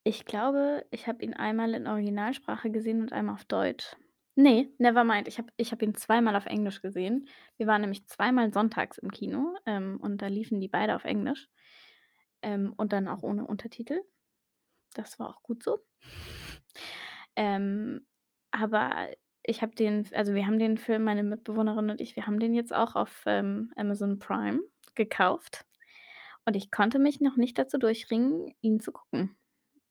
Ich 0.05 0.25
glaube, 0.25 0.85
ich 0.91 1.07
habe 1.07 1.25
ihn 1.25 1.35
einmal 1.35 1.75
in 1.75 1.87
Originalsprache 1.87 2.71
gesehen 2.71 3.01
und 3.01 3.13
einmal 3.13 3.37
auf 3.37 3.45
Deutsch. 3.45 3.97
Ne, 4.35 4.71
never 4.79 5.05
mind. 5.05 5.29
Ich 5.29 5.39
habe 5.39 5.53
ich 5.57 5.73
habe 5.73 5.85
ihn 5.85 5.95
zweimal 5.95 6.37
auf 6.37 6.47
Englisch 6.47 6.81
gesehen. 6.81 7.29
Wir 7.59 7.67
waren 7.67 7.83
nämlich 7.83 8.07
zweimal 8.09 8.53
sonntags 8.53 8.99
im 8.99 9.11
Kino, 9.11 9.55
ähm, 9.67 9.99
und 10.01 10.23
da 10.23 10.27
liefen 10.27 10.61
die 10.61 10.69
beide 10.69 10.97
auf 10.97 11.05
Englisch, 11.05 11.49
ähm, 12.41 12.73
und 12.77 12.93
dann 12.93 13.09
auch 13.09 13.23
ohne 13.23 13.47
Untertitel. 13.47 14.01
Das 14.95 15.19
war 15.19 15.29
auch 15.29 15.43
gut 15.43 15.63
so. 15.63 15.79
Ähm, 17.37 18.07
aber 18.51 19.09
ich 19.45 19.63
habe 19.63 19.75
den 19.75 20.07
also, 20.15 20.35
wir 20.35 20.47
haben 20.47 20.59
den 20.59 20.79
Film 20.79 21.05
meine 21.05 21.23
Mitbewohnerin 21.23 21.91
und 21.91 22.01
ich, 22.01 22.17
wir 22.17 22.27
haben 22.27 22.39
den 22.39 22.55
jetzt 22.55 22.75
auch 22.75 22.95
auf, 22.95 23.23
ähm, 23.27 23.73
Amazon 23.77 24.19
Prime 24.19 24.61
gekauft 24.95 25.65
und 26.45 26.57
ich 26.57 26.71
konnte 26.71 26.99
mich 26.99 27.21
noch 27.21 27.37
nicht 27.37 27.59
dazu 27.59 27.79
durchringen, 27.79 28.55
ihn 28.61 28.81
zu 28.81 28.93
gucken, 28.93 29.37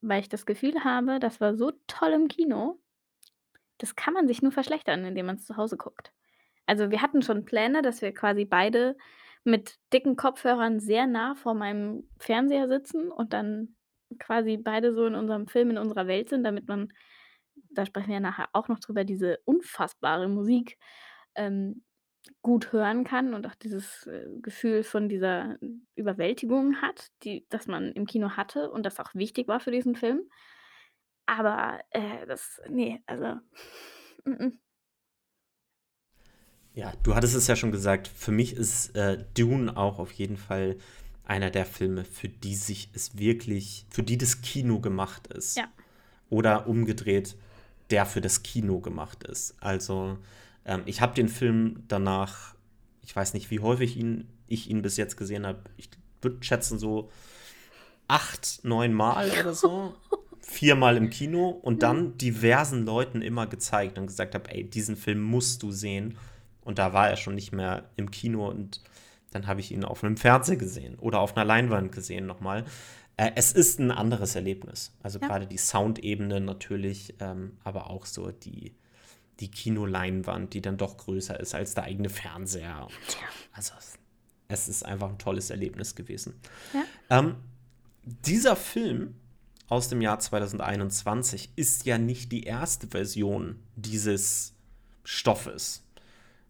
weil 0.01 0.21
ich 0.21 0.29
das 0.29 0.45
Gefühl 0.45 0.83
habe, 0.83 1.19
das 1.19 1.41
war 1.41 1.55
so 1.55 1.71
toll 1.87 2.11
im 2.11 2.27
Kino. 2.27 2.79
Das 3.77 3.95
kann 3.95 4.13
man 4.13 4.27
sich 4.27 4.41
nur 4.41 4.51
verschlechtern, 4.51 5.05
indem 5.05 5.25
man's 5.25 5.45
zu 5.45 5.57
Hause 5.57 5.77
guckt. 5.77 6.13
Also, 6.65 6.91
wir 6.91 7.01
hatten 7.01 7.21
schon 7.21 7.45
Pläne, 7.45 7.81
dass 7.81 8.01
wir 8.01 8.13
quasi 8.13 8.45
beide 8.45 8.95
mit 9.43 9.79
dicken 9.91 10.15
Kopfhörern 10.15 10.79
sehr 10.79 11.07
nah 11.07 11.35
vor 11.35 11.55
meinem 11.55 12.07
Fernseher 12.19 12.67
sitzen 12.67 13.11
und 13.11 13.33
dann 13.33 13.75
quasi 14.19 14.57
beide 14.57 14.93
so 14.93 15.05
in 15.05 15.15
unserem 15.15 15.47
Film, 15.47 15.71
in 15.71 15.77
unserer 15.77 16.07
Welt 16.07 16.29
sind, 16.29 16.43
damit 16.43 16.67
man 16.67 16.93
da 17.73 17.85
sprechen 17.85 18.11
wir 18.11 18.19
nachher 18.19 18.49
auch 18.53 18.67
noch 18.67 18.79
drüber, 18.79 19.03
diese 19.03 19.39
unfassbare 19.45 20.27
Musik, 20.27 20.77
ähm, 21.35 21.83
gut 22.41 22.71
hören 22.71 23.03
kann 23.03 23.33
und 23.33 23.47
auch 23.47 23.55
dieses, 23.55 24.05
äh, 24.07 24.27
Gefühl 24.41 24.83
von 24.83 25.09
dieser 25.09 25.57
Überwältigung 25.95 26.81
hat, 26.81 27.07
die 27.23 27.45
das 27.49 27.67
man 27.67 27.91
im 27.93 28.05
Kino 28.05 28.31
hatte 28.31 28.69
und 28.71 28.85
das 28.85 28.99
auch 28.99 29.13
wichtig 29.15 29.47
war 29.47 29.59
für 29.59 29.71
diesen 29.71 29.95
Film. 29.95 30.21
Aber, 31.25 31.79
äh, 31.91 32.25
das 32.27 32.61
ne, 32.69 33.01
also, 33.05 33.39
m-m. 34.25 34.59
Ja, 36.73 36.93
du 37.03 37.15
hattest 37.15 37.35
es 37.35 37.47
ja 37.47 37.55
schon 37.55 37.71
gesagt, 37.71 38.07
für 38.07 38.31
mich 38.31 38.53
ist, 38.55 38.95
äh, 38.95 39.25
Dune 39.35 39.75
auch 39.75 39.99
auf 39.99 40.11
jeden 40.13 40.37
Fall 40.37 40.77
einer 41.25 41.49
der 41.49 41.65
Filme, 41.65 42.05
für 42.05 42.29
die 42.29 42.55
sich 42.55 42.89
es 42.93 43.17
wirklich 43.17 43.85
für 43.89 44.03
die 44.03 44.17
das 44.17 44.41
Kino 44.41 44.79
gemacht 44.79 45.27
ist. 45.27 45.57
Ja. 45.57 45.71
Oder 46.29 46.67
umgedreht, 46.67 47.35
der 47.91 48.05
für 48.05 48.21
das 48.21 48.43
Kino 48.43 48.79
gemacht 48.79 49.23
ist. 49.23 49.55
Also, 49.59 50.17
ähm, 50.65 50.83
ich 50.85 51.01
habe 51.01 51.13
den 51.13 51.29
Film 51.29 51.83
danach 51.87 52.55
ich 53.11 53.15
weiß 53.15 53.33
nicht, 53.33 53.51
wie 53.51 53.59
häufig 53.59 53.97
ihn 53.97 54.27
ich 54.47 54.69
ihn 54.69 54.81
bis 54.81 54.97
jetzt 54.97 55.17
gesehen 55.17 55.45
habe. 55.45 55.59
Ich 55.77 55.89
würde 56.21 56.37
schätzen, 56.41 56.77
so 56.77 57.09
8, 58.07 58.61
9 58.63 58.93
Mal 58.93 59.29
oder 59.41 59.53
so. 59.53 59.95
Viermal 60.41 60.97
im 60.97 61.09
Kino 61.09 61.49
und 61.49 61.83
dann 61.83 62.17
diversen 62.17 62.85
Leuten 62.85 63.21
immer 63.21 63.47
gezeigt 63.47 63.97
und 63.97 64.07
gesagt 64.07 64.35
habe: 64.35 64.49
„Ey, 64.51 64.63
diesen 64.63 64.95
Film 64.97 65.21
musst 65.21 65.63
du 65.63 65.71
sehen.“ 65.71 66.17
Und 66.61 66.79
da 66.79 66.93
war 66.93 67.09
er 67.09 67.17
schon 67.17 67.35
nicht 67.35 67.51
mehr 67.51 67.89
im 67.95 68.11
Kino 68.11 68.47
und 68.47 68.81
dann 69.31 69.47
habe 69.47 69.61
ich 69.61 69.71
ihn 69.71 69.85
auf 69.85 70.03
'nem 70.03 70.17
Fernseher 70.17 70.57
gesehen 70.57 70.97
oder 70.99 71.19
auf 71.19 71.35
einer 71.35 71.45
Leinwand 71.45 71.91
gesehen 71.91 72.25
noch 72.25 72.41
mal. 72.41 72.65
Äh, 73.17 73.31
es 73.35 73.51
ist 73.53 73.79
ein 73.79 73.91
anderes 73.91 74.35
Erlebnis. 74.35 74.91
Also, 75.03 75.19
Ja. 75.19 75.27
gerade 75.27 75.47
die 75.47 75.57
Soundebene 75.57 76.39
natürlich, 76.41 77.15
ähm, 77.19 77.57
aber 77.63 77.89
auch 77.89 78.05
so 78.05 78.31
die 78.31 78.73
die 79.39 79.49
Kinoleinwand, 79.49 80.53
die 80.53 80.61
dann 80.61 80.77
doch 80.77 80.97
größer 80.97 81.39
ist 81.39 81.55
als 81.55 81.73
der 81.73 81.85
eigene 81.85 82.09
Fernseher 82.09 82.87
so. 83.07 83.17
Also, 83.53 83.73
es 83.79 83.93
es 84.47 84.67
ist 84.67 84.85
einfach 84.85 85.09
ein 85.09 85.17
tolles 85.17 85.49
Erlebnis 85.49 85.95
gewesen. 85.95 86.33
Ja. 86.73 86.83
Ähm, 87.09 87.35
dieser 88.03 88.55
Film 88.57 89.15
aus 89.69 89.87
dem 89.89 90.01
Jahr 90.01 90.19
2021 90.19 91.53
ist 91.55 91.85
ja 91.85 91.97
nicht 91.97 92.31
die 92.33 92.43
erste 92.43 92.87
Version 92.87 93.55
dieses 93.77 94.53
Stoffes. 95.05 95.83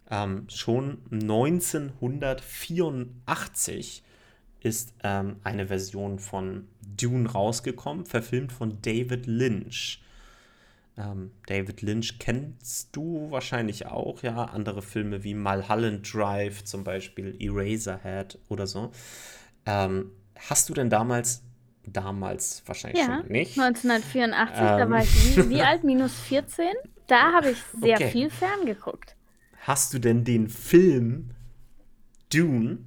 Ähm, 0.09 0.47
schon 0.49 0.97
1984 1.11 4.03
ist 4.61 4.93
ähm, 5.03 5.37
eine 5.43 5.67
Version 5.67 6.19
von 6.19 6.67
Dune 6.97 7.29
rausgekommen, 7.29 8.05
verfilmt 8.05 8.51
von 8.51 8.81
David 8.81 9.25
Lynch. 9.25 10.01
Ähm, 10.97 11.31
David 11.47 11.81
Lynch 11.81 12.19
kennst 12.19 12.95
du 12.95 13.31
wahrscheinlich 13.31 13.87
auch, 13.87 14.23
ja. 14.23 14.45
Andere 14.45 14.81
Filme 14.81 15.23
wie 15.23 15.33
Mulholland 15.33 16.13
Drive 16.13 16.63
zum 16.63 16.83
Beispiel, 16.83 17.35
Eraserhead 17.39 18.37
oder 18.49 18.67
so. 18.67 18.91
Ähm, 19.65 20.11
hast 20.37 20.69
du 20.69 20.73
denn 20.73 20.89
damals, 20.89 21.43
damals 21.85 22.61
wahrscheinlich 22.65 22.99
Ja, 22.99 23.21
schon 23.21 23.31
nicht, 23.31 23.57
1984, 23.59 24.59
da 24.59 24.89
war 24.89 24.99
Ähm. 24.99 25.03
ich 25.03 25.37
wie 25.37 25.49
wie 25.49 25.61
alt? 25.61 25.83
Minus 25.83 26.13
14? 26.19 26.65
Da 27.07 27.31
habe 27.33 27.51
ich 27.51 27.57
sehr 27.81 27.95
Okay. 27.95 28.11
viel 28.11 28.29
ferngeguckt. 28.29 29.15
hast 29.61 29.93
du 29.93 29.99
denn 29.99 30.23
den 30.23 30.49
Film 30.49 31.31
Dune 32.33 32.79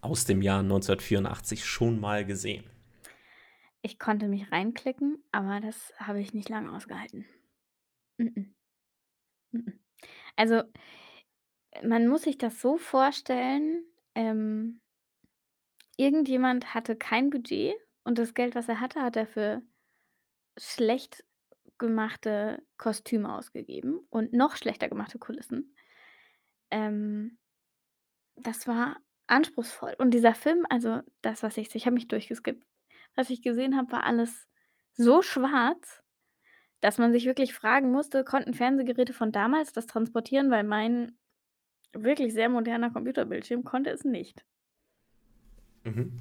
aus 0.00 0.24
dem 0.24 0.42
Jahr 0.42 0.60
1984 0.60 1.64
schon 1.64 2.00
mal 2.00 2.24
gesehen? 2.24 2.64
Ich 3.82 3.98
konnte 3.98 4.28
mich 4.28 4.52
reinklicken, 4.52 5.22
aber 5.32 5.60
das 5.60 5.92
habe 5.98 6.20
ich 6.20 6.34
nicht 6.34 6.48
lange 6.48 6.72
ausgehalten. 6.72 7.26
Also, 10.36 10.62
man 11.82 12.08
muss 12.08 12.22
sich 12.22 12.38
das 12.38 12.60
so 12.60 12.78
vorstellen, 12.78 13.84
ähm 14.14 14.80
irgendjemand 16.00 16.72
hatte 16.72 16.96
kein 16.96 17.28
Budget 17.28 17.74
und 18.04 18.16
das 18.16 18.32
Geld, 18.32 18.54
was 18.54 18.68
er 18.70 18.80
hatte, 18.80 19.02
hat 19.02 19.16
er 19.16 19.26
für 19.26 19.62
schlecht 20.58 21.24
gemachte 21.76 22.62
Kostüme 22.78 23.36
ausgegeben 23.36 24.00
und 24.08 24.32
noch 24.32 24.56
schlechter 24.56 24.88
gemachte 24.88 25.18
Kulissen. 25.18 25.76
Ähm, 26.70 27.38
das 28.36 28.66
war 28.66 28.96
anspruchsvoll. 29.30 29.94
Und 29.98 30.12
dieser 30.12 30.34
Film, 30.34 30.66
also 30.68 31.00
das, 31.22 31.42
was 31.42 31.56
ich 31.56 31.74
ich 31.74 31.86
habe 31.86 31.94
mich 31.94 32.08
durchgeskippt. 32.08 32.64
Was 33.14 33.30
ich 33.30 33.42
gesehen 33.42 33.76
habe, 33.76 33.92
war 33.92 34.04
alles 34.04 34.46
so 34.92 35.22
schwarz, 35.22 36.02
dass 36.80 36.98
man 36.98 37.12
sich 37.12 37.24
wirklich 37.26 37.54
fragen 37.54 37.90
musste, 37.90 38.24
konnten 38.24 38.54
Fernsehgeräte 38.54 39.12
von 39.12 39.32
damals 39.32 39.72
das 39.72 39.86
transportieren, 39.86 40.50
weil 40.50 40.64
mein 40.64 41.12
wirklich 41.92 42.32
sehr 42.32 42.48
moderner 42.48 42.90
Computerbildschirm 42.90 43.64
konnte 43.64 43.90
es 43.90 44.04
nicht. 44.04 44.44
Mhm. 45.84 46.20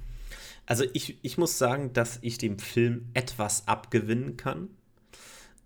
Also 0.66 0.86
ich, 0.94 1.24
ich 1.24 1.38
muss 1.38 1.58
sagen, 1.58 1.94
dass 1.94 2.20
ich 2.22 2.38
dem 2.38 2.60
Film 2.60 3.10
etwas 3.14 3.68
abgewinnen 3.68 4.38
kann. 4.38 4.70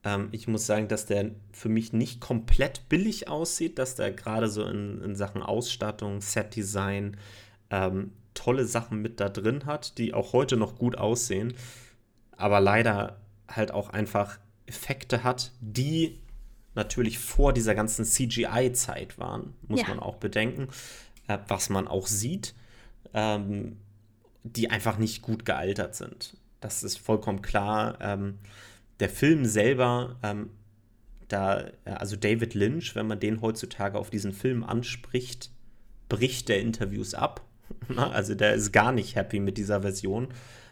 Ähm, 0.04 0.30
ich 0.32 0.48
muss 0.48 0.66
sagen, 0.66 0.88
dass 0.88 1.06
der 1.06 1.32
für 1.52 1.70
mich 1.70 1.94
nicht 1.94 2.20
komplett 2.20 2.88
billig 2.90 3.28
aussieht, 3.28 3.80
dass 3.80 3.96
der 3.96 4.12
gerade 4.12 4.50
so 4.50 4.66
in, 4.66 5.02
in 5.02 5.16
Sachen 5.16 5.42
Ausstattung, 5.42 6.22
Setdesign 6.22 7.18
ähm, 7.70 8.12
tolle 8.34 8.66
Sachen 8.66 9.02
mit 9.02 9.20
da 9.20 9.30
drin 9.30 9.66
hat, 9.66 9.98
die 9.98 10.14
auch 10.14 10.34
heute 10.34 10.58
noch 10.58 10.76
gut 10.78 10.98
aussehen, 10.98 11.54
aber 12.36 12.60
leider 12.60 13.22
halt 13.48 13.72
auch 13.72 13.90
einfach 13.90 14.40
Effekte 14.66 15.24
hat, 15.24 15.52
die 15.62 16.20
natürlich 16.76 17.20
vor 17.20 17.54
dieser 17.54 17.76
ganzen 17.76 18.04
CGI-Zeit 18.06 19.20
waren, 19.20 19.54
muss 19.68 19.82
Ja. 19.82 19.90
man 19.90 20.00
auch 20.00 20.16
bedenken, 20.16 20.70
äh, 21.28 21.38
was 21.48 21.70
man 21.70 21.88
auch 21.88 22.08
sieht. 22.08 22.56
Ähm, 23.14 23.78
die 24.46 24.70
einfach 24.70 24.98
nicht 24.98 25.22
gut 25.22 25.46
gealtert 25.46 25.96
sind. 25.96 26.36
Das 26.60 26.84
ist 26.84 26.98
vollkommen 26.98 27.42
klar. 27.42 27.98
Ähm, 28.02 28.40
der 29.04 29.10
Film 29.10 29.44
selber, 29.44 30.18
ähm, 30.24 30.50
da, 31.28 31.60
äh, 31.84 31.92
also 31.92 32.16
David 32.16 32.54
Lynch, 32.54 32.96
wenn 32.96 33.06
man 33.06 33.20
den 33.20 33.42
heutzutage 33.42 34.00
auf 34.00 34.10
diesen 34.10 34.32
Film 34.32 34.64
anspricht, 34.64 35.52
bricht 36.08 36.48
der 36.48 36.62
Interviews 36.62 37.14
ab. 37.14 37.46
Na, 37.90 38.12
also 38.12 38.34
der 38.34 38.54
ist 38.54 38.72
gar 38.72 38.94
nicht 38.94 39.16
happy 39.16 39.42
mit 39.42 39.58
dieser 39.58 39.82
Version. 39.82 40.30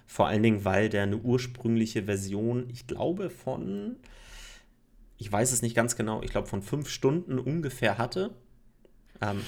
Vor 0.08 0.28
allen 0.28 0.44
Dingen, 0.44 0.64
weil 0.64 0.88
der 0.88 1.04
eine 1.04 1.18
ursprüngliche 1.18 2.04
Version, 2.04 2.70
ich 2.70 2.88
glaube, 2.88 3.30
von, 3.30 3.98
ich 5.18 5.30
weiß 5.30 5.52
es 5.52 5.62
nicht 5.62 5.76
ganz 5.76 5.98
genau, 5.98 6.22
ich 6.22 6.32
glaube 6.32 6.48
von 6.48 6.62
fünf 6.62 6.88
Stunden 6.90 7.38
ungefähr 7.38 7.98
hatte. 7.98 8.32
Ähm, 9.20 9.42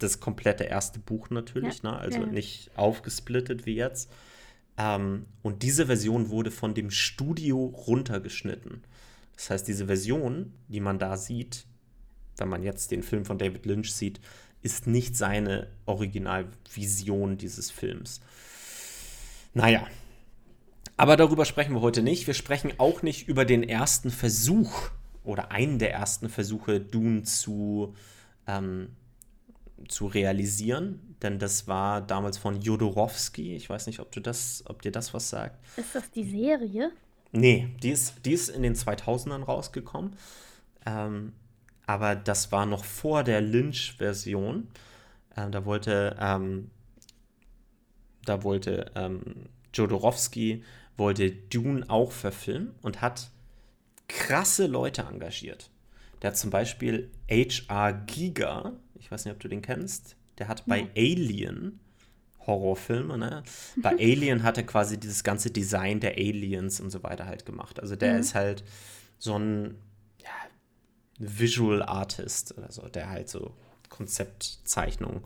das 0.00 0.18
komplette 0.18 0.64
erste 0.64 0.98
Buch 0.98 1.30
natürlich, 1.30 1.84
Ja, 1.84 1.92
ne? 1.92 1.98
also 1.98 2.18
ja. 2.18 2.26
nicht 2.26 2.72
aufgesplittet 2.74 3.64
wie 3.64 3.76
jetzt. 3.76 4.10
Ähm, 4.80 5.26
und 5.42 5.62
diese 5.62 5.86
Version 5.86 6.30
wurde 6.30 6.50
von 6.50 6.72
dem 6.72 6.90
Studio 6.90 7.66
runtergeschnitten. 7.66 8.82
Das 9.36 9.50
heißt, 9.50 9.68
diese 9.68 9.86
Version, 9.86 10.54
die 10.68 10.80
man 10.80 10.98
da 10.98 11.18
sieht, 11.18 11.66
wenn 12.38 12.48
man 12.48 12.62
jetzt 12.62 12.90
den 12.90 13.02
Film 13.02 13.26
von 13.26 13.36
David 13.36 13.66
Lynch 13.66 13.92
sieht, 13.92 14.20
ist 14.62 14.86
nicht 14.86 15.16
seine 15.16 15.68
Originalvision 15.84 17.36
dieses 17.36 17.70
Films. 17.70 18.22
Naja, 19.52 19.86
aber 20.96 21.16
darüber 21.16 21.44
sprechen 21.44 21.74
wir 21.74 21.82
heute 21.82 22.02
nicht. 22.02 22.26
Wir 22.26 22.34
sprechen 22.34 22.72
auch 22.78 23.02
nicht 23.02 23.28
über 23.28 23.44
den 23.44 23.62
ersten 23.62 24.10
Versuch 24.10 24.90
oder 25.24 25.50
einen 25.50 25.78
der 25.78 25.92
ersten 25.92 26.30
Versuche, 26.30 26.80
Dune 26.80 27.24
zu, 27.24 27.94
ähm, 28.46 28.88
zu 29.88 30.06
realisieren. 30.06 31.16
Denn 31.22 31.38
das 31.38 31.68
war 31.68 32.00
damals 32.00 32.38
von 32.38 32.60
Jodorowsky. 32.60 33.54
Ich 33.54 33.68
weiß 33.68 33.86
nicht, 33.86 34.00
ob, 34.00 34.12
du 34.12 34.20
das, 34.20 34.62
ob 34.66 34.82
dir 34.82 34.92
das 34.92 35.12
was 35.12 35.28
sagt. 35.28 35.58
Ist 35.76 35.94
das 35.94 36.10
die 36.10 36.24
Serie? 36.24 36.92
Nee, 37.32 37.68
die 37.82 37.90
ist, 37.90 38.24
die 38.24 38.32
ist 38.32 38.48
in 38.48 38.62
den 38.62 38.74
2000ern 38.74 39.44
rausgekommen. 39.44 40.16
Ähm, 40.86 41.32
aber 41.86 42.14
das 42.14 42.52
war 42.52 42.66
noch 42.66 42.84
vor 42.84 43.24
der 43.24 43.40
Lynch-Version. 43.40 44.68
Ähm, 45.36 45.52
da 45.52 45.64
wollte, 45.64 46.16
ähm, 46.20 46.70
da 48.24 48.42
wollte 48.42 48.90
ähm, 48.94 49.48
Jodorowsky 49.74 50.64
wollte 50.96 51.30
Dune 51.30 51.84
auch 51.88 52.12
verfilmen 52.12 52.74
und 52.82 53.00
hat 53.00 53.30
krasse 54.08 54.66
Leute 54.66 55.02
engagiert. 55.02 55.70
Der 56.20 56.30
hat 56.30 56.36
zum 56.36 56.50
Beispiel 56.50 57.10
H.R. 57.30 57.92
Giga, 57.92 58.72
ich 59.00 59.10
weiß 59.10 59.24
nicht, 59.24 59.34
ob 59.34 59.40
du 59.40 59.48
den 59.48 59.62
kennst, 59.62 60.16
der 60.38 60.48
hat 60.48 60.66
bei 60.66 60.88
Alien 60.96 61.80
Horrorfilme, 62.46 63.18
ne? 63.18 63.42
Bei 63.76 63.90
Alien 63.98 64.42
hat 64.42 64.56
er 64.56 64.64
quasi 64.64 64.98
dieses 64.98 65.24
ganze 65.24 65.50
Design 65.50 66.00
der 66.00 66.12
Aliens 66.12 66.80
und 66.80 66.90
so 66.90 67.02
weiter 67.02 67.26
halt 67.26 67.44
gemacht. 67.44 67.80
Also 67.80 67.96
der 67.96 68.14
Mhm. 68.14 68.20
ist 68.20 68.34
halt 68.34 68.64
so 69.18 69.38
ein 69.38 69.74
ja, 70.22 70.30
Visual 71.18 71.82
Artist 71.82 72.56
oder 72.56 72.70
so, 72.72 72.88
der 72.88 73.10
halt 73.10 73.28
so 73.28 73.54
Konzeptzeichnungen 73.88 75.22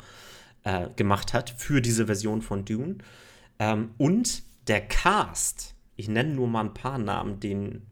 äh, 0.64 0.88
gemacht 0.96 1.32
hat 1.34 1.50
für 1.50 1.80
diese 1.80 2.06
Version 2.06 2.42
von 2.42 2.64
Dune. 2.64 2.98
Ähm, 3.58 3.90
und 3.98 4.42
der 4.66 4.80
Cast, 4.80 5.74
ich 5.96 6.08
nenne 6.08 6.34
nur 6.34 6.48
mal 6.48 6.64
ein 6.64 6.74
paar 6.74 6.98
Namen, 6.98 7.38
den, 7.38 7.82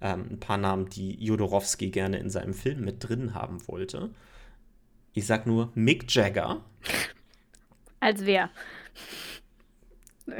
ähm, 0.00 0.26
ein 0.32 0.40
paar 0.40 0.58
Namen, 0.58 0.88
die 0.90 1.22
Jodorowsky 1.24 1.90
gerne 1.90 2.18
in 2.18 2.30
seinem 2.30 2.54
Film 2.54 2.84
mit 2.84 3.08
drin 3.08 3.34
haben 3.34 3.66
wollte. 3.66 4.10
Ich 5.12 5.26
sag 5.26 5.46
nur 5.46 5.70
Mick 5.74 6.12
Jagger, 6.14 6.64
Als 7.98 8.24
wer? 8.24 8.50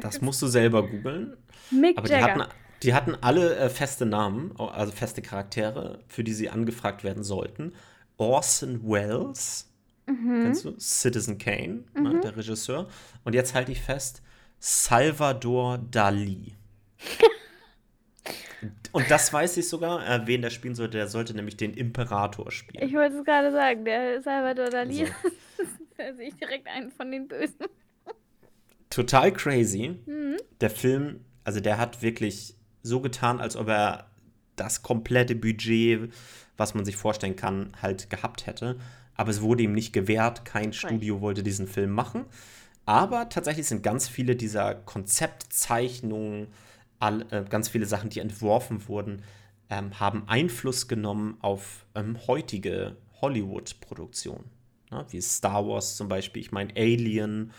das 0.01 0.21
musst 0.21 0.41
du 0.43 0.47
selber 0.47 0.87
googeln. 0.89 1.37
Mick 1.71 1.99
Aber 1.99 2.07
die 2.07 2.13
Jagger. 2.15 2.35
hatten, 2.45 2.55
die 2.83 2.95
hatten 2.95 3.15
alle 3.21 3.57
äh, 3.57 3.69
feste 3.69 4.07
Namen, 4.07 4.57
also 4.59 4.93
feste 4.93 5.23
Charaktere, 5.23 6.01
für 6.09 6.23
die 6.25 6.33
sie 6.33 6.49
angefragt 6.51 7.03
werden 7.05 7.25
sollten. 7.25 7.73
Orson 8.17 8.81
Welles, 8.89 9.67
Mhm. 10.07 10.43
kennst 10.43 10.65
du? 10.65 10.75
Citizen 10.79 11.39
Kane, 11.39 11.85
ne, 11.95 12.21
der 12.21 12.37
Regisseur. 12.37 12.89
Und 13.25 13.35
jetzt 13.35 13.55
halte 13.55 13.71
ich 13.73 13.81
fest, 13.81 14.23
Salvador 14.59 15.79
Dali. 15.79 16.55
Und 18.93 19.11
das 19.11 19.33
weiß 19.33 19.57
ich 19.57 19.69
sogar, 19.69 20.07
äh, 20.09 20.27
wen 20.27 20.43
der 20.43 20.51
spielen 20.51 20.75
sollte. 20.75 20.99
Der 20.99 21.09
sollte 21.09 21.35
nämlich 21.35 21.57
den 21.57 21.75
Imperator 21.75 22.51
spielen. 22.51 22.87
Ich 22.87 22.95
wollte 22.95 23.19
es 23.19 23.25
gerade 23.25 23.53
sagen, 23.53 23.85
der 23.85 24.23
Salvador 24.23 24.71
Dali. 24.71 25.07
So. 25.07 25.13
da 25.97 26.15
sehe 26.15 26.29
ich 26.29 26.35
direkt 26.35 26.67
einen 26.67 26.91
von 26.91 27.11
den 27.11 27.29
Bösen. 27.29 27.67
Total 28.91 29.33
crazy. 29.33 29.97
Mhm. 30.07 30.37
Der 30.61 30.71
Film, 30.71 31.25
also 31.45 31.61
der 31.61 31.79
hat 31.79 32.03
wirklich 32.03 32.57
so 32.83 33.01
getan, 33.01 33.41
als 33.41 33.57
ob 33.57 33.69
er 33.69 34.11
das 34.57 34.83
komplette 34.83 35.35
Budget, 35.35 36.13
was 36.57 36.75
man 36.75 36.85
sich 36.85 36.97
vorstellen 36.97 37.37
kann, 37.37 37.73
halt 37.81 38.11
gehabt 38.11 38.47
hätte. 38.47 38.77
Aber 39.15 39.31
es 39.31 39.43
wurde 39.43 39.63
ihm 39.63 39.73
nicht 39.73 39.93
gewährt. 39.93 40.45
Kein 40.45 40.73
Studio 40.73 41.21
wollte 41.21 41.43
diesen 41.43 41.67
Film 41.67 41.91
machen. 41.91 42.25
Aber 42.87 43.29
tatsächlich 43.29 43.67
sind 43.67 43.83
ganz 43.83 44.09
viele 44.09 44.35
dieser 44.35 44.75
Konzeptzeichnungen, 44.75 46.49
all, 47.01 47.27
äh, 47.31 47.45
ganz 47.49 47.69
viele 47.69 47.87
Sachen, 47.87 48.11
die 48.11 48.21
entworfen 48.21 48.87
wurden, 48.87 49.23
ähm, 49.69 49.99
haben 49.99 50.29
Einfluss 50.29 50.87
genommen 50.87 51.37
auf 51.41 51.87
ähm, 51.95 52.17
heutige 52.27 52.97
Hollywood-Produktionen. 53.21 54.45
Ne? 54.91 55.05
Wie 55.11 55.21
Star 55.21 55.67
Wars 55.67 55.97
zum 55.97 56.09
Beispiel. 56.09 56.43
Ich 56.43 56.53
meine, 56.53 56.73
Alien 56.77 57.53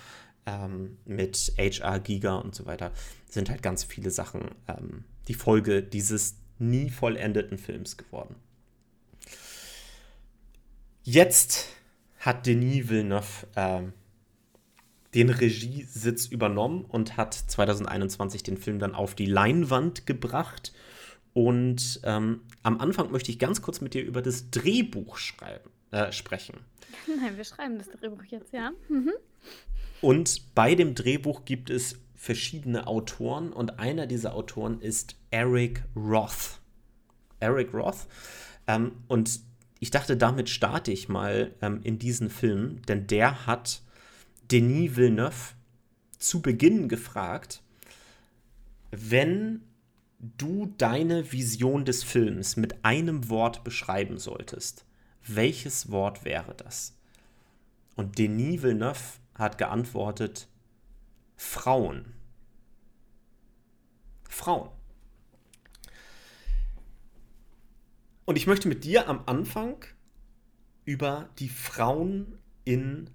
ähm, 0.46 0.98
mit 1.06 1.54
HR 1.58 2.00
Giga 2.00 2.36
und 2.36 2.56
so 2.56 2.66
weiter 2.66 2.92
sind 3.30 3.50
halt 3.50 3.62
ganz 3.62 3.84
viele 3.84 4.12
Sachen 4.12 4.52
ähm, 4.68 5.06
die 5.28 5.34
Folge 5.34 5.84
dieses 5.84 6.38
nie 6.60 6.90
vollendeten 6.90 7.58
Films 7.58 7.98
geworden. 7.98 8.36
Jetzt 11.04 11.68
hat 12.20 12.46
Denis 12.46 12.90
Villeneuve 12.90 13.48
ähm, 13.56 13.94
den 15.14 15.30
Regiesitz 15.30 16.28
übernommen 16.28 16.86
und 16.86 17.18
hat 17.18 17.34
2021 17.34 18.44
den 18.44 18.58
Film 18.58 18.80
dann 18.80 18.96
auf 18.96 19.16
die 19.16 19.26
Leinwand 19.26 20.06
gebracht. 20.06 20.74
Und 21.34 22.02
ähm, 22.04 22.42
am 22.64 22.80
Anfang 22.80 23.12
möchte 23.12 23.32
ich 23.32 23.40
ganz 23.40 23.62
kurz 23.62 23.82
mit 23.82 23.94
dir 23.94 24.04
über 24.04 24.22
das 24.22 24.52
Drehbuch 24.52 25.18
schreiben, 25.18 25.70
äh, 25.92 26.12
sprechen. 26.12 26.60
Nein, 27.08 27.38
wir 27.38 27.44
schreiben 27.44 27.78
das 27.78 27.90
Drehbuch 27.90 28.24
jetzt, 28.26 28.54
ja. 28.54 28.72
Mhm. 28.90 29.12
Und 30.02 30.56
bei 30.56 30.76
dem 30.76 30.96
Drehbuch 30.96 31.46
gibt 31.46 31.70
es 31.70 32.00
verschiedene 32.16 32.88
Autoren 32.88 33.52
und 33.52 33.80
einer 33.80 34.08
dieser 34.08 34.36
Autoren 34.36 34.80
ist 34.82 35.16
Eric 35.32 35.84
Roth. 35.96 36.60
Eric 37.40 37.74
Roth. 37.74 38.08
Ähm, 38.68 38.94
und 39.08 39.40
ich 39.80 39.90
dachte, 39.90 40.16
damit 40.16 40.50
starte 40.50 40.92
ich 40.92 41.10
mal 41.10 41.56
ähm, 41.62 41.82
in 41.84 41.98
diesen 41.98 42.30
Film, 42.30 42.82
denn 42.88 43.08
der 43.08 43.48
hat 43.48 43.82
Denis 44.52 44.98
Villeneuve 44.98 45.54
zu 46.18 46.42
Beginn 46.42 46.90
gefragt, 46.90 47.64
wenn 48.92 49.64
du 50.20 50.74
deine 50.78 51.32
Vision 51.32 51.86
des 51.86 52.04
Films 52.04 52.58
mit 52.58 52.84
einem 52.84 53.30
Wort 53.30 53.64
beschreiben 53.64 54.18
solltest, 54.18 54.86
welches 55.26 55.90
Wort 55.90 56.26
wäre 56.26 56.54
das? 56.54 56.98
Und 57.96 58.18
Denis 58.18 58.62
Villeneuve 58.62 59.20
hat 59.36 59.58
geantwortet, 59.58 60.50
Frauen. 61.38 62.14
Frauen. 64.28 64.70
Und 68.26 68.36
ich 68.36 68.48
möchte 68.48 68.68
mit 68.68 68.84
dir 68.84 69.08
am 69.08 69.24
Anfang 69.28 69.86
über 70.84 71.30
die 71.40 71.50
Frauen 71.50 72.38
in 72.66 73.10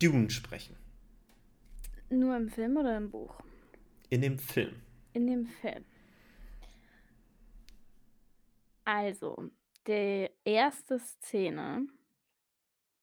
Dune 0.00 0.30
sprechen. 0.30 0.76
Nur 2.08 2.36
im 2.36 2.48
Film 2.48 2.76
oder 2.76 2.96
im 2.96 3.10
Buch? 3.10 3.40
In 4.08 4.22
dem 4.22 4.38
Film. 4.38 4.74
In 5.12 5.26
dem 5.26 5.46
Film. 5.46 5.84
Also, 8.84 9.50
die 9.86 10.28
erste 10.44 10.98
Szene, 10.98 11.86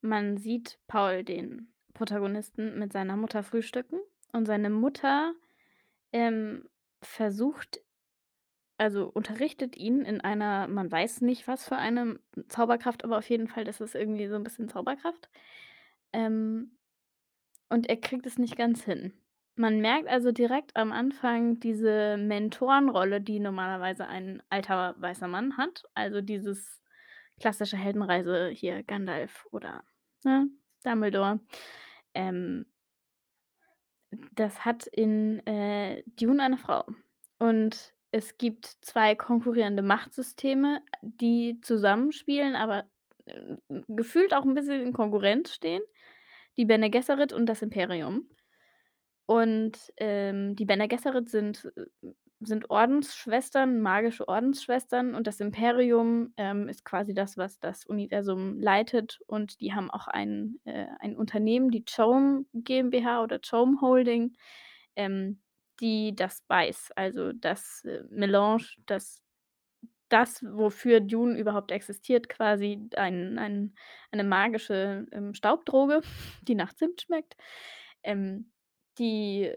man 0.01 0.37
sieht 0.37 0.79
Paul, 0.87 1.23
den 1.23 1.71
Protagonisten, 1.93 2.77
mit 2.77 2.91
seiner 2.91 3.15
Mutter 3.15 3.43
frühstücken 3.43 3.99
und 4.33 4.45
seine 4.45 4.69
Mutter 4.69 5.33
ähm, 6.11 6.67
versucht, 7.01 7.79
also 8.77 9.07
unterrichtet 9.07 9.77
ihn 9.77 10.01
in 10.01 10.21
einer, 10.21 10.67
man 10.67 10.91
weiß 10.91 11.21
nicht 11.21 11.47
was 11.47 11.67
für 11.67 11.77
eine 11.77 12.19
Zauberkraft, 12.47 13.03
aber 13.03 13.17
auf 13.17 13.29
jeden 13.29 13.47
Fall, 13.47 13.67
ist 13.67 13.79
irgendwie 13.95 14.27
so 14.27 14.35
ein 14.35 14.43
bisschen 14.43 14.67
Zauberkraft. 14.67 15.29
Ähm, 16.13 16.76
und 17.69 17.89
er 17.89 17.97
kriegt 17.97 18.25
es 18.25 18.37
nicht 18.37 18.57
ganz 18.57 18.83
hin. 18.83 19.13
Man 19.55 19.81
merkt 19.81 20.07
also 20.07 20.31
direkt 20.31 20.75
am 20.75 20.91
Anfang 20.91 21.59
diese 21.59 22.17
Mentorenrolle, 22.17 23.21
die 23.21 23.39
normalerweise 23.39 24.07
ein 24.07 24.43
alter 24.49 24.95
weißer 24.99 25.27
Mann 25.27 25.57
hat. 25.57 25.83
Also 25.95 26.21
dieses 26.21 26.83
klassische 27.39 27.77
Heldenreise 27.77 28.49
hier 28.49 28.83
Gandalf 28.83 29.47
oder 29.51 29.83
ne, 30.23 30.47
Dumbledore. 30.83 31.39
Ähm, 32.13 32.67
das 34.35 34.63
hat 34.63 34.85
in 34.87 35.45
äh, 35.47 36.03
Dune 36.05 36.43
eine 36.43 36.57
Frau. 36.57 36.85
Und 37.39 37.93
es 38.11 38.37
gibt 38.37 38.65
zwei 38.81 39.15
konkurrierende 39.15 39.81
Machtsysteme, 39.81 40.81
die 41.01 41.59
zusammenspielen, 41.61 42.55
aber 42.55 42.85
äh, 43.25 43.57
gefühlt 43.87 44.33
auch 44.33 44.45
ein 44.45 44.53
bisschen 44.53 44.81
in 44.81 44.93
Konkurrenz 44.93 45.53
stehen. 45.53 45.81
Die 46.57 46.65
Bene 46.65 46.89
Gesserit 46.89 47.33
und 47.33 47.45
das 47.45 47.61
Imperium. 47.61 48.27
Und 49.25 49.77
ähm, 49.97 50.55
die 50.55 50.65
Bene 50.65 50.87
Gesserit 50.87 51.29
sind 51.29 51.71
äh, 51.75 51.85
sind 52.39 52.69
Ordensschwestern, 52.69 53.81
magische 53.81 54.27
Ordensschwestern 54.27 55.15
und 55.15 55.25
das 55.25 55.39
Imperium, 55.39 56.33
ähm, 56.37 56.69
ist 56.69 56.85
quasi 56.85 57.13
das, 57.13 57.35
was 57.37 57.59
das 57.59 57.85
Universum 57.85 58.59
leitet 58.59 59.19
und 59.27 59.59
die 59.59 59.73
haben 59.73 59.89
auch 59.89 60.07
ein, 60.07 60.59
äh, 60.65 60.85
ein 60.99 61.15
Unternehmen, 61.17 61.71
die 61.71 61.83
Chome 61.83 62.45
GmbH 62.53 63.23
oder 63.23 63.39
Chome 63.39 63.81
Holding, 63.81 64.33
ähm, 64.95 65.41
die 65.79 66.15
das 66.15 66.37
Spice, 66.39 66.91
also 66.95 67.33
das, 67.33 67.83
äh, 67.85 68.03
Melange, 68.09 68.65
das 68.85 69.23
das, 70.09 70.43
wofür 70.43 70.99
Dune 71.01 71.37
überhaupt 71.37 71.71
existiert, 71.71 72.29
quasi 72.29 72.89
ein 72.95 73.37
ein 73.39 73.75
eine 74.11 74.23
magische, 74.23 75.05
ähm, 75.11 75.33
Staubdroge, 75.33 76.01
die 76.47 76.55
nach 76.55 76.73
Zimt 76.73 77.01
schmeckt, 77.01 77.35
ähm, 78.03 78.51
die, 78.99 79.51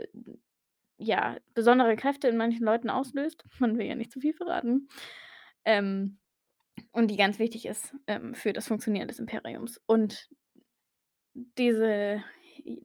ja, 0.99 1.37
besondere 1.55 1.97
Kräfte 1.97 2.29
in 2.29 2.37
manchen 2.37 2.65
Leuten 2.65 2.91
auslöst. 2.91 3.45
Man 3.59 3.79
will 3.79 3.87
ja 3.87 3.95
nicht 3.95 4.13
zu 4.13 4.21
viel 4.21 4.35
verraten. 4.35 4.89
Ähm, 5.65 6.19
und 6.93 7.11
die 7.11 7.17
ganz 7.17 7.39
wichtig 7.39 7.67
ist, 7.67 7.95
ähm, 8.07 8.35
für 8.35 8.53
das 8.53 8.69
Funktionieren 8.69 9.09
des 9.09 9.19
Imperiums. 9.19 9.81
Und 9.87 10.29
diese 11.59 12.23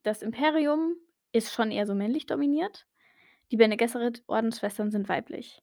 das 0.03 0.21
Imperium 0.21 0.95
ist 1.31 1.53
schon 1.53 1.71
eher 1.71 1.85
so 1.85 1.95
männlich 1.95 2.25
dominiert. 2.27 2.87
Die 3.51 3.57
Bene 3.57 3.77
Gesserit 3.77 4.23
Ordensschwestern 4.27 4.91
sind 4.91 5.09
weiblich. 5.09 5.61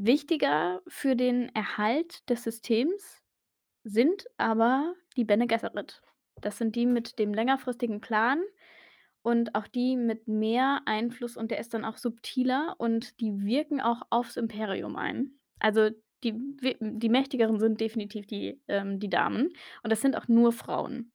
Wichtiger 0.00 0.80
für 0.86 1.16
den 1.16 1.52
Erhalt 1.56 2.28
des 2.30 2.44
Systems 2.44 3.24
sind 3.82 4.26
aber 4.36 4.94
die 5.16 5.24
Bene 5.24 5.48
Gesserit. 5.48 6.02
Das 6.40 6.56
sind 6.56 6.76
die 6.76 6.86
mit 6.86 7.18
dem 7.18 7.34
längerfristigen 7.34 8.00
Plan 8.00 8.40
und 9.22 9.56
auch 9.56 9.66
die 9.66 9.96
mit 9.96 10.28
mehr 10.28 10.82
Einfluss 10.84 11.36
und 11.36 11.50
der 11.50 11.58
ist 11.58 11.74
dann 11.74 11.84
auch 11.84 11.96
subtiler 11.96 12.76
und 12.78 13.20
die 13.20 13.44
wirken 13.44 13.80
auch 13.80 14.02
aufs 14.10 14.36
Imperium 14.36 14.94
ein. 14.94 15.32
Also, 15.58 15.90
die 16.22 16.34
die 16.80 17.08
Mächtigeren 17.08 17.58
sind 17.58 17.80
definitiv 17.80 18.26
die 18.26 18.60
ähm, 18.68 19.00
die 19.00 19.10
Damen 19.10 19.48
und 19.82 19.90
das 19.90 20.00
sind 20.00 20.16
auch 20.16 20.28
nur 20.28 20.52
Frauen. 20.52 21.10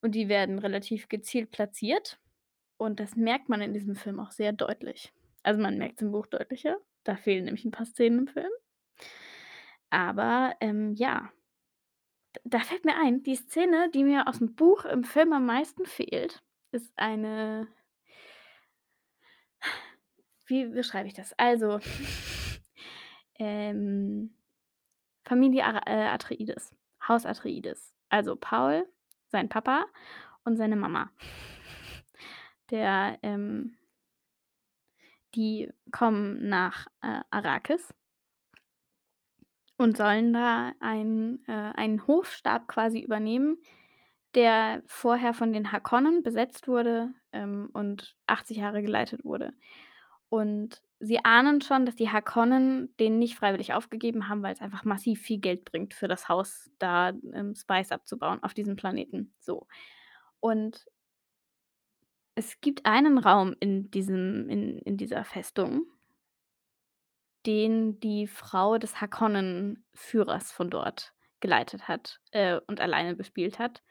Und 0.00 0.14
die 0.14 0.28
werden 0.30 0.58
relativ 0.58 1.08
gezielt 1.08 1.50
platziert 1.50 2.18
und 2.78 2.98
das 2.98 3.14
merkt 3.14 3.50
man 3.50 3.60
in 3.60 3.74
diesem 3.74 3.94
Film 3.94 4.20
auch 4.20 4.30
sehr 4.30 4.52
deutlich. 4.52 5.12
Also, 5.42 5.60
man 5.60 5.76
merkt's 5.76 6.00
im 6.00 6.12
Buch 6.12 6.26
deutlicher, 6.26 6.78
da 7.08 7.16
fehlen 7.16 7.44
nämlich 7.44 7.64
'n 7.64 7.70
paar 7.70 7.86
Szenen 7.86 8.20
im 8.20 8.26
Film. 8.28 8.50
Aber, 9.92 10.54
ähm, 10.60 10.92
ja. 10.94 11.30
Da 12.44 12.58
fällt 12.60 12.84
mir 12.84 12.96
ein, 12.96 13.22
die 13.22 13.34
Szene, 13.36 13.90
die 13.92 14.04
mir 14.04 14.28
aus'm 14.28 14.54
Buch 14.54 14.84
im 14.84 15.04
Film 15.04 15.32
am 15.32 15.46
meisten 15.46 15.86
fehlt, 15.86 16.42
ist 16.70 16.92
eine 16.96 17.68
wie 20.46 20.66
beschreibe 20.66 21.08
ich 21.08 21.14
das? 21.14 21.32
Also, 21.38 21.80
ähm, 23.38 24.34
Familie 25.24 25.62
äh, 25.62 26.06
Atreides, 26.08 26.74
Haus 27.06 27.26
Atreides. 27.26 27.94
Also, 28.08 28.36
Paul, 28.36 28.86
sein 29.28 29.48
Papa 29.48 29.86
und 30.44 30.56
seine 30.56 30.76
Mama. 30.76 31.10
Der, 32.70 33.18
ähm 33.22 33.76
die 35.36 35.70
kommen 35.92 36.48
nach, 36.48 36.86
äh, 37.02 37.20
Arrakis 37.30 37.94
und 39.76 39.96
sollen 39.96 40.32
da 40.32 40.72
einen 40.80 41.44
äh, 41.46 41.52
einen 41.52 42.06
Hofstaat 42.06 42.66
quasi 42.68 43.00
übernehmen, 43.00 43.58
der 44.34 44.82
vorher 44.86 45.34
von 45.34 45.52
den 45.52 45.72
Harkonnen 45.72 46.22
besetzt 46.22 46.68
wurde, 46.68 47.12
ähm, 47.32 47.70
und 47.72 48.16
80 48.26 48.58
Jahre 48.58 48.82
geleitet 48.82 49.24
wurde. 49.24 49.52
Und 50.28 50.82
sie 51.00 51.24
ahnen 51.24 51.60
schon, 51.60 51.86
dass 51.86 51.96
die 51.96 52.10
Harkonnen 52.10 52.94
den 52.98 53.18
nicht 53.18 53.36
freiwillig 53.36 53.74
aufgegeben 53.74 54.28
haben, 54.28 54.42
weil's 54.42 54.60
einfach 54.62 54.84
massiv 54.84 55.20
viel 55.22 55.38
Geld 55.38 55.64
bringt 55.64 55.94
für 55.94 56.08
das 56.08 56.28
Haus, 56.28 56.70
da, 56.78 57.10
ähm, 57.34 57.54
Spice 57.54 57.92
abzubauen 57.92 58.42
auf 58.42 58.54
diesem 58.54 58.76
Planeten, 58.76 59.34
so. 59.40 59.66
Und 60.40 60.86
es 62.36 62.60
gibt 62.60 62.86
einen 62.86 63.18
Raum 63.18 63.56
in 63.60 63.90
diesem 63.90 64.48
in 64.48 64.78
in 64.78 64.96
dieser 64.96 65.24
Festung 65.24 65.86
den 67.46 68.00
die 68.00 68.26
Frau 68.26 68.78
des 68.78 69.00
Harkonnen-Führers 69.00 70.52
von 70.52 70.68
dort 70.70 71.14
geleitet 71.40 71.86
hat, 71.88 72.20
äh, 72.32 72.60
und 72.66 72.80
alleine 72.80 73.14
bespielt 73.14 73.58
hat. 73.58 73.82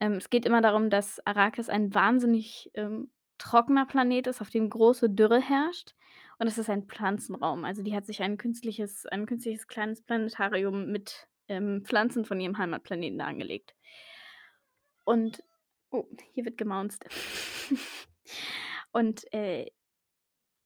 Ähm, 0.00 0.14
es 0.14 0.30
geht 0.30 0.46
immer 0.46 0.62
darum, 0.62 0.90
dass 0.90 1.24
Arrakis 1.26 1.68
ein 1.68 1.94
wahnsinnig, 1.94 2.70
ähm, 2.74 3.10
trockener 3.38 3.86
Planet 3.86 4.26
ist, 4.26 4.40
auf 4.40 4.50
dem 4.50 4.68
große 4.70 5.10
Dürre 5.10 5.40
herrscht 5.40 5.94
und 6.38 6.48
es 6.48 6.58
ist 6.58 6.70
ein 6.70 6.84
Pflanzenraum. 6.84 7.64
Also, 7.64 7.82
die 7.82 7.94
hat 7.94 8.06
sich 8.06 8.22
ein 8.22 8.36
künstliches 8.36 9.06
ein 9.06 9.26
künstliches 9.26 9.68
kleines 9.68 10.02
Planetarium 10.02 10.86
mit, 10.90 11.28
ähm, 11.48 11.84
Pflanzen 11.84 12.24
von 12.24 12.40
ihrem 12.40 12.58
Heimatplaneten 12.58 13.20
angelegt. 13.20 13.74
Und 15.04 15.42
oh, 15.90 16.06
hier 16.34 16.44
wird 16.44 16.58
gemaunzt. 16.58 17.04
Und, 18.92 19.32
äh 19.32 19.70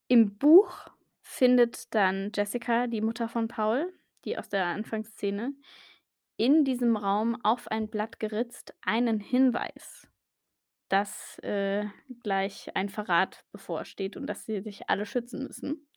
im 0.09 0.37
Buch 0.37 0.89
findet 1.23 1.95
dann 1.95 2.33
Jessica, 2.35 2.87
die 2.87 3.01
Mutter 3.01 3.31
von 3.31 3.49
Paul, 3.49 3.91
die 4.27 4.37
aus 4.37 4.51
der 4.51 4.67
Anfangsszene, 4.67 5.55
in 6.37 6.65
diesem 6.67 6.97
Raum 6.99 7.43
auf 7.43 7.69
ein 7.69 7.89
Blatt 7.89 8.21
geritzt 8.21 8.75
einen 8.83 9.21
Hinweis, 9.21 10.07
dass, 10.91 11.39
äh, 11.39 11.87
gleich 12.23 12.77
ein 12.77 12.91
Verrat 12.91 13.47
bevorsteht 13.53 14.19
und 14.19 14.27
dass 14.27 14.45
sie 14.45 14.61
sich 14.61 14.91
alle 14.91 15.07
schützen 15.07 15.45
müssen. 15.45 15.89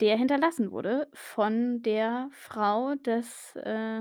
Der 0.00 0.16
hinterlassen 0.16 0.70
wurde 0.70 1.08
von 1.12 1.82
der 1.82 2.30
Frau 2.32 2.94
des, 2.94 3.54
äh, 3.56 4.00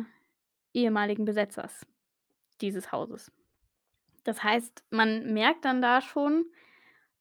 ehemaligen 0.74 1.26
Besetzers 1.26 1.86
dieses 2.62 2.92
Hauses. 2.92 3.32
Das 4.24 4.44
heißt, 4.44 4.84
man 4.92 5.34
merkt 5.34 5.66
dann 5.66 5.82
da 5.82 6.02
schon, 6.02 6.46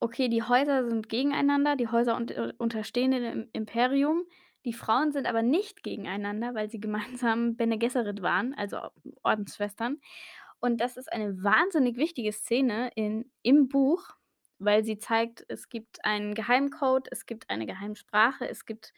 okay, 0.01 0.29
die 0.29 0.43
Häuser 0.43 0.89
sind 0.89 1.09
gegeneinander, 1.09 1.77
die 1.77 1.89
Häuser 1.89 2.17
un 2.17 2.29
unterstehen 2.59 3.11
dem 3.13 3.25
Im 3.25 3.49
Imperium. 3.53 4.25
Die 4.65 4.73
Frauen 4.73 5.13
sind 5.13 5.27
aber 5.27 5.43
nicht 5.43 5.83
gegeneinander, 5.83 6.55
weil 6.55 6.71
sie 6.71 6.81
gemeinsam 6.81 7.57
Bene 7.57 7.79
Gesserit 7.79 8.23
waren, 8.23 8.55
also 8.55 8.79
Ordensschwestern. 9.23 9.99
Und 10.61 10.81
das 10.81 10.97
ist 10.97 11.13
eine 11.13 11.43
wahnsinnig 11.43 11.97
wichtige 11.97 12.33
Szene 12.33 12.91
in 12.97 13.31
im 13.43 13.69
Buch, 13.69 14.17
weil 14.59 14.85
sie 14.85 14.99
zeigt, 14.99 15.45
es 15.49 15.69
gibt 15.69 16.05
einen 16.05 16.35
Geheimcode, 16.35 17.09
es 17.13 17.27
gibt 17.27 17.49
eine 17.49 17.65
Geheimsprache, 17.65 18.49
es 18.49 18.67
gibt 18.67 18.93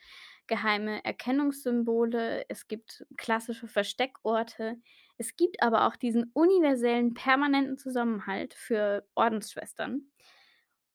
geheime 0.46 1.04
Erkennungssymbole, 1.04 2.46
es 2.48 2.66
gibt 2.66 3.06
klassische 3.16 3.68
Versteckorte. 3.68 4.78
Es 5.20 5.36
gibt 5.36 5.62
aber 5.62 5.86
auch 5.86 5.96
diesen 5.96 6.30
universellen, 6.32 7.12
permanenten 7.12 7.76
Zusammenhalt 7.76 8.54
für 8.54 9.06
Ordensschwestern. 9.14 10.10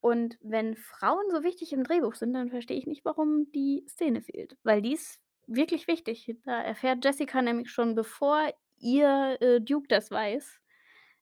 Und 0.01 0.39
wenn 0.41 0.75
Frauen 0.75 1.29
so 1.29 1.43
wichtig 1.43 1.73
im 1.73 1.83
Drehbuch 1.83 2.15
sind, 2.15 2.33
dann 2.33 2.49
verstehe 2.49 2.77
ich 2.77 2.87
nicht, 2.87 3.05
warum 3.05 3.51
die 3.53 3.85
Szene 3.87 4.23
fehlt, 4.23 4.57
weil 4.63 4.81
die 4.81 4.93
ist 4.93 5.19
wirklich 5.47 5.87
wichtig. 5.87 6.35
Da 6.43 6.59
erfährt 6.59 7.05
Jessica 7.05 7.43
nämlich 7.43 7.69
schon, 7.71 7.93
bevor 7.93 8.49
ihr, 8.77 9.37
äh, 9.41 9.61
Duke 9.61 9.87
das 9.89 10.09
weiß, 10.09 10.59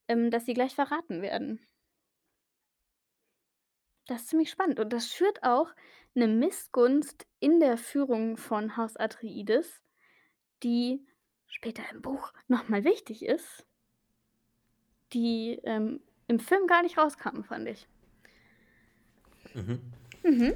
ähm, 0.07 0.31
dass 0.31 0.45
sie 0.45 0.53
gleich 0.53 0.75
verraten 0.75 1.21
werden. 1.21 1.59
Das 4.07 4.21
ist 4.23 4.29
ziemlich 4.29 4.49
spannend 4.49 4.79
und 4.79 4.91
das 4.91 5.07
schürt 5.13 5.43
auch 5.43 5.73
'ne 6.13 6.27
Missgunst 6.27 7.25
in 7.39 7.59
der 7.59 7.77
Führung 7.77 8.35
von 8.37 8.75
Haus 8.75 8.97
Atreides, 8.97 9.81
die 10.63 11.05
später 11.53 11.83
im 11.91 12.01
Buch 12.01 12.33
noch 12.47 12.67
mal 12.69 12.83
wichtig 12.83 13.23
ist 13.25 13.65
die, 15.13 15.59
ähm, 15.63 15.99
im 16.27 16.39
Film 16.39 16.67
gar 16.67 16.81
nicht 16.81 16.97
rauskam, 16.97 17.43
fand 17.43 17.67
ich. 17.69 17.87
Mhm. 19.53 19.79
Mhm. 20.23 20.53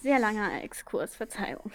Sehr 0.00 0.18
langer 0.20 0.62
Exkurs, 0.62 1.16
Verzeihung. 1.16 1.72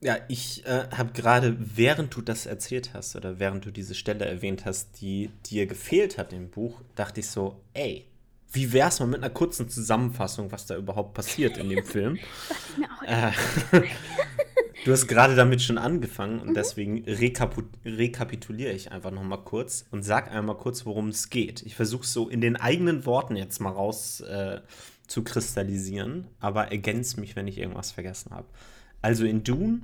Ja, 0.00 0.16
ich, 0.28 0.64
äh, 0.66 0.88
habe 0.96 1.12
grade, 1.12 1.56
während 1.58 2.14
du 2.14 2.22
das 2.22 2.46
erzählt 2.46 2.92
hast 2.94 3.16
oder 3.16 3.38
während 3.38 3.64
du 3.64 3.70
diese 3.70 3.94
Stelle 3.94 4.24
erwähnt 4.24 4.64
hast, 4.64 5.00
die 5.00 5.30
dir 5.46 5.66
gefehlt 5.66 6.18
hat 6.18 6.32
im 6.32 6.50
Buch, 6.50 6.80
dachte 6.94 7.20
ich 7.20 7.28
so: 7.28 7.60
„Ey, 7.74 8.06
wie 8.52 8.72
wär's 8.72 9.00
mal 9.00 9.06
mit 9.06 9.20
'ner 9.20 9.30
kurzen 9.30 9.68
Zusammenfassung, 9.68 10.52
was 10.52 10.66
da 10.66 10.76
überhaupt 10.76 11.14
passiert 11.14 11.56
in 11.58 11.68
dem 11.68 11.84
Film?“ 11.84 12.20
Dachte 12.48 12.66
ich 12.70 12.76
mir 12.78 12.88
auch 12.90 13.02
Äh, 13.02 13.32
du 14.84 14.92
hast 14.92 15.08
grade 15.08 15.34
damit 15.34 15.62
schon 15.62 15.78
angefangen 15.78 16.40
und 16.40 16.50
Mhm. 16.50 16.54
deswegen 16.54 17.04
rekapituliere 17.04 18.72
ich 18.72 18.92
einfach 18.92 19.10
noch 19.10 19.22
mal 19.22 19.38
kurz 19.38 19.86
und 19.90 20.02
sage 20.02 20.30
einmal 20.30 20.56
kurz, 20.56 20.86
worum's 20.86 21.30
geht. 21.30 21.62
Ich 21.62 21.74
versuche 21.74 22.04
es 22.04 22.12
so 22.12 22.28
in 22.28 22.40
den 22.40 22.56
eigenen 22.56 23.04
Worten 23.06 23.36
jetzt 23.36 23.60
mal 23.60 23.70
raus, 23.70 24.20
äh, 24.20 24.60
zu 25.06 25.22
kristallisieren, 25.22 26.28
aber 26.40 26.70
ergänze 26.72 27.20
mich, 27.20 27.36
wenn 27.36 27.46
ich 27.46 27.58
irgendwas 27.58 27.90
vergessen 27.92 28.30
habe. 28.32 28.46
Also, 29.02 29.26
in 29.26 29.44
Dune 29.44 29.82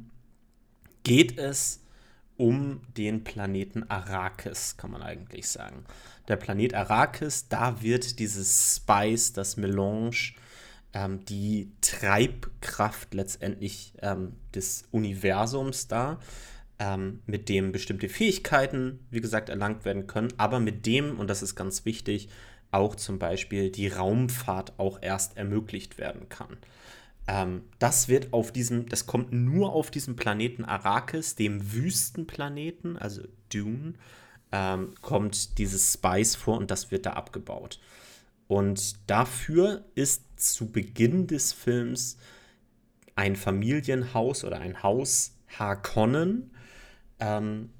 geht 1.02 1.38
es 1.38 1.80
um 2.38 2.80
den 2.96 3.22
Planeten 3.22 3.84
Arrakis, 3.90 4.78
kann 4.78 4.90
man 4.90 5.02
eigentlich 5.02 5.46
sagen. 5.48 5.84
Der 6.28 6.36
Planet 6.36 6.74
Arrakis, 6.74 7.48
da 7.48 7.82
wird 7.82 8.18
dieses 8.18 8.76
Spice, 8.76 9.34
das 9.34 9.58
Melange, 9.58 10.32
ähm, 10.94 11.24
die 11.24 11.72
Treibkraft 11.80 13.14
letztendlich 13.14 13.94
ähm, 14.02 14.32
des 14.54 14.84
Universums 14.90 15.88
dar, 15.88 16.20
ähm, 16.78 17.20
mit 17.26 17.48
dem 17.48 17.72
bestimmte 17.72 18.08
Fähigkeiten, 18.08 19.00
wie 19.10 19.20
gesagt, 19.20 19.48
erlangt 19.48 19.84
werden 19.84 20.06
können, 20.06 20.32
aber 20.38 20.60
mit 20.60 20.86
dem, 20.86 21.18
und 21.18 21.28
das 21.28 21.42
ist 21.42 21.54
ganz 21.54 21.84
wichtig, 21.84 22.28
auch 22.72 22.94
zum 22.94 23.18
Beispiel 23.18 23.70
die 23.70 23.88
Raumfahrt 23.88 24.78
auch 24.78 24.98
erst 25.02 25.36
ermöglicht 25.36 25.98
werden 25.98 26.28
kann. 26.28 26.56
Ähm, 27.26 27.62
das 27.78 28.08
wird 28.08 28.32
auf 28.32 28.52
diesem, 28.52 28.88
das 28.88 29.06
kommt 29.06 29.32
nur 29.32 29.72
auf 29.72 29.90
diesem 29.90 30.16
Planeten 30.16 30.64
Arrakis, 30.64 31.34
dem 31.34 31.72
Wüstenplaneten, 31.72 32.96
also 32.96 33.22
Dune, 33.52 33.94
ähm, 34.52 34.94
kommt 35.00 35.58
dieses 35.58 35.92
Spice 35.94 36.34
vor 36.34 36.58
und 36.58 36.70
das 36.70 36.90
wird 36.90 37.06
da 37.06 37.12
abgebaut. 37.12 37.78
Und 38.50 39.08
dafür 39.08 39.84
ist 39.94 40.24
zu 40.34 40.72
Beginn 40.72 41.28
des 41.28 41.52
Films 41.52 42.16
ein 43.14 43.36
Familienhaus 43.36 44.42
oder 44.42 44.58
ein 44.58 44.82
Haus 44.82 45.36
Harkonnen 45.56 46.50
ähm, 47.20 47.70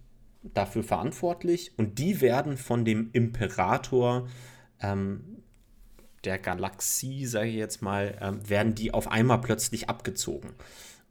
dafür 0.45 0.85
verantwortlich 0.85 1.77
und 1.77 1.99
die 1.99 2.21
werden 2.21 2.57
von 2.57 2.85
dem 2.85 3.11
Imperator 3.13 4.29
ähm, 4.81 5.43
der 6.23 6.39
Galaxie, 6.39 7.27
sage 7.27 7.49
ich 7.49 7.57
jetzt 7.57 7.83
mal, 7.83 8.17
ähm, 8.21 8.49
werden 8.49 8.77
die 8.77 8.95
auf 8.95 9.11
einmal 9.11 9.41
plötzlich 9.41 9.89
abgezogen. 9.89 10.51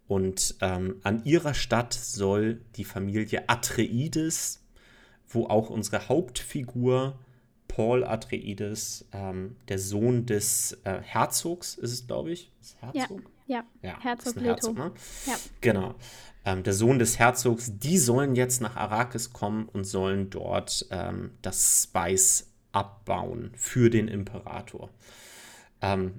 Und 0.07 0.55
ähm, 0.61 1.01
an 1.03 1.25
ihrer 1.25 1.53
Stadt 1.53 1.93
soll 1.93 2.61
die 2.77 2.85
Familie 2.85 3.49
Atreides, 3.49 4.63
wo 5.27 5.47
auch 5.47 5.69
unsere 5.69 6.07
Hauptfigur 6.07 7.19
Paul 7.69 8.03
Atreides, 8.03 9.07
ähm, 9.13 9.55
der 9.69 9.79
Sohn 9.79 10.25
des 10.25 10.77
äh, 10.83 10.99
Herzogs, 11.01 11.75
ist 11.75 11.93
es, 11.93 12.07
glaube 12.07 12.31
ich. 12.31 12.51
Ist 12.59 12.75
Herzog? 12.81 13.21
Ja, 13.47 13.63
ja. 13.81 13.89
ja 13.89 13.99
Herzog 14.01 14.35
Leto. 14.35 14.49
Herzog, 14.49 14.77
ne? 14.77 14.91
ja. 15.27 15.35
Genau. 15.61 15.95
Ähm, 16.43 16.63
der 16.63 16.73
Sohn 16.73 16.99
des 16.99 17.19
Herzogs, 17.19 17.71
die 17.77 17.97
sollen 17.97 18.35
jetzt 18.35 18.59
nach 18.61 18.75
Arrakis 18.75 19.31
kommen 19.31 19.69
und 19.69 19.85
sollen 19.85 20.29
dort 20.29 20.87
ähm, 20.91 21.31
das 21.41 21.83
Spice 21.83 22.51
abbauen 22.71 23.51
für 23.55 23.89
den 23.89 24.07
Imperator. 24.07 24.89
Ähm, 25.81 26.15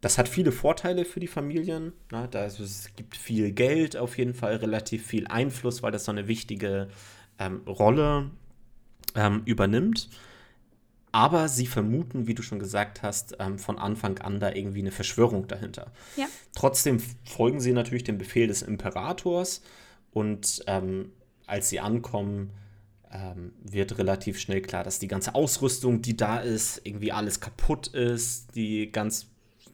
das 0.00 0.18
hat 0.18 0.28
viele 0.28 0.52
Vorteile 0.52 1.04
für 1.04 1.20
die 1.20 1.26
Familien. 1.26 1.92
Ne? 2.10 2.28
Da 2.30 2.44
ist, 2.44 2.60
es 2.60 2.94
gibt 2.94 3.16
viel 3.16 3.52
Geld, 3.52 3.96
auf 3.96 4.16
jeden 4.16 4.34
Fall 4.34 4.56
relativ 4.56 5.06
viel 5.06 5.26
Einfluss, 5.26 5.82
weil 5.82 5.92
das 5.92 6.04
so 6.04 6.12
eine 6.12 6.28
wichtige 6.28 6.88
ähm, 7.38 7.62
Rolle 7.66 8.30
ähm, 9.14 9.42
übernimmt. 9.44 10.08
Aber 11.12 11.48
sie 11.48 11.66
vermuten, 11.66 12.26
wie 12.26 12.34
du 12.34 12.42
schon 12.42 12.58
gesagt 12.58 13.02
hast, 13.02 13.36
ähm, 13.40 13.58
von 13.58 13.78
Anfang 13.78 14.18
an 14.18 14.38
da 14.38 14.52
irgendwie 14.52 14.80
eine 14.80 14.92
Verschwörung 14.92 15.48
dahinter. 15.48 15.90
Ja. 16.16 16.26
Trotzdem 16.54 17.00
folgen 17.24 17.60
sie 17.60 17.72
natürlich 17.72 18.04
dem 18.04 18.18
Befehl 18.18 18.46
des 18.46 18.62
Imperators 18.62 19.62
und 20.12 20.62
ähm, 20.66 21.12
als 21.46 21.68
sie 21.68 21.80
ankommen, 21.80 22.52
ähm, 23.12 23.52
wird 23.62 23.98
relativ 23.98 24.38
schnell 24.38 24.62
klar, 24.62 24.84
dass 24.84 24.98
die 24.98 25.08
ganze 25.08 25.34
Ausrüstung, 25.34 26.00
die 26.00 26.16
da 26.16 26.38
ist, 26.38 26.80
irgendwie 26.84 27.12
alles 27.12 27.40
kaputt 27.40 27.88
ist, 27.88 28.54
die 28.54 28.90
ganz, 28.92 29.26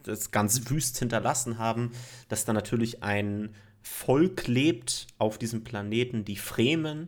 das 0.03 0.31
ganz 0.31 0.69
wüst 0.69 0.97
hinterlassen 0.97 1.59
haben, 1.59 1.91
dass 2.29 2.45
da 2.45 2.53
natürlich 2.53 3.03
ein 3.03 3.53
Volk 3.81 4.47
lebt 4.47 5.07
auf 5.17 5.37
diesem 5.37 5.63
Planeten, 5.63 6.25
die 6.25 6.35
Fremen, 6.35 7.07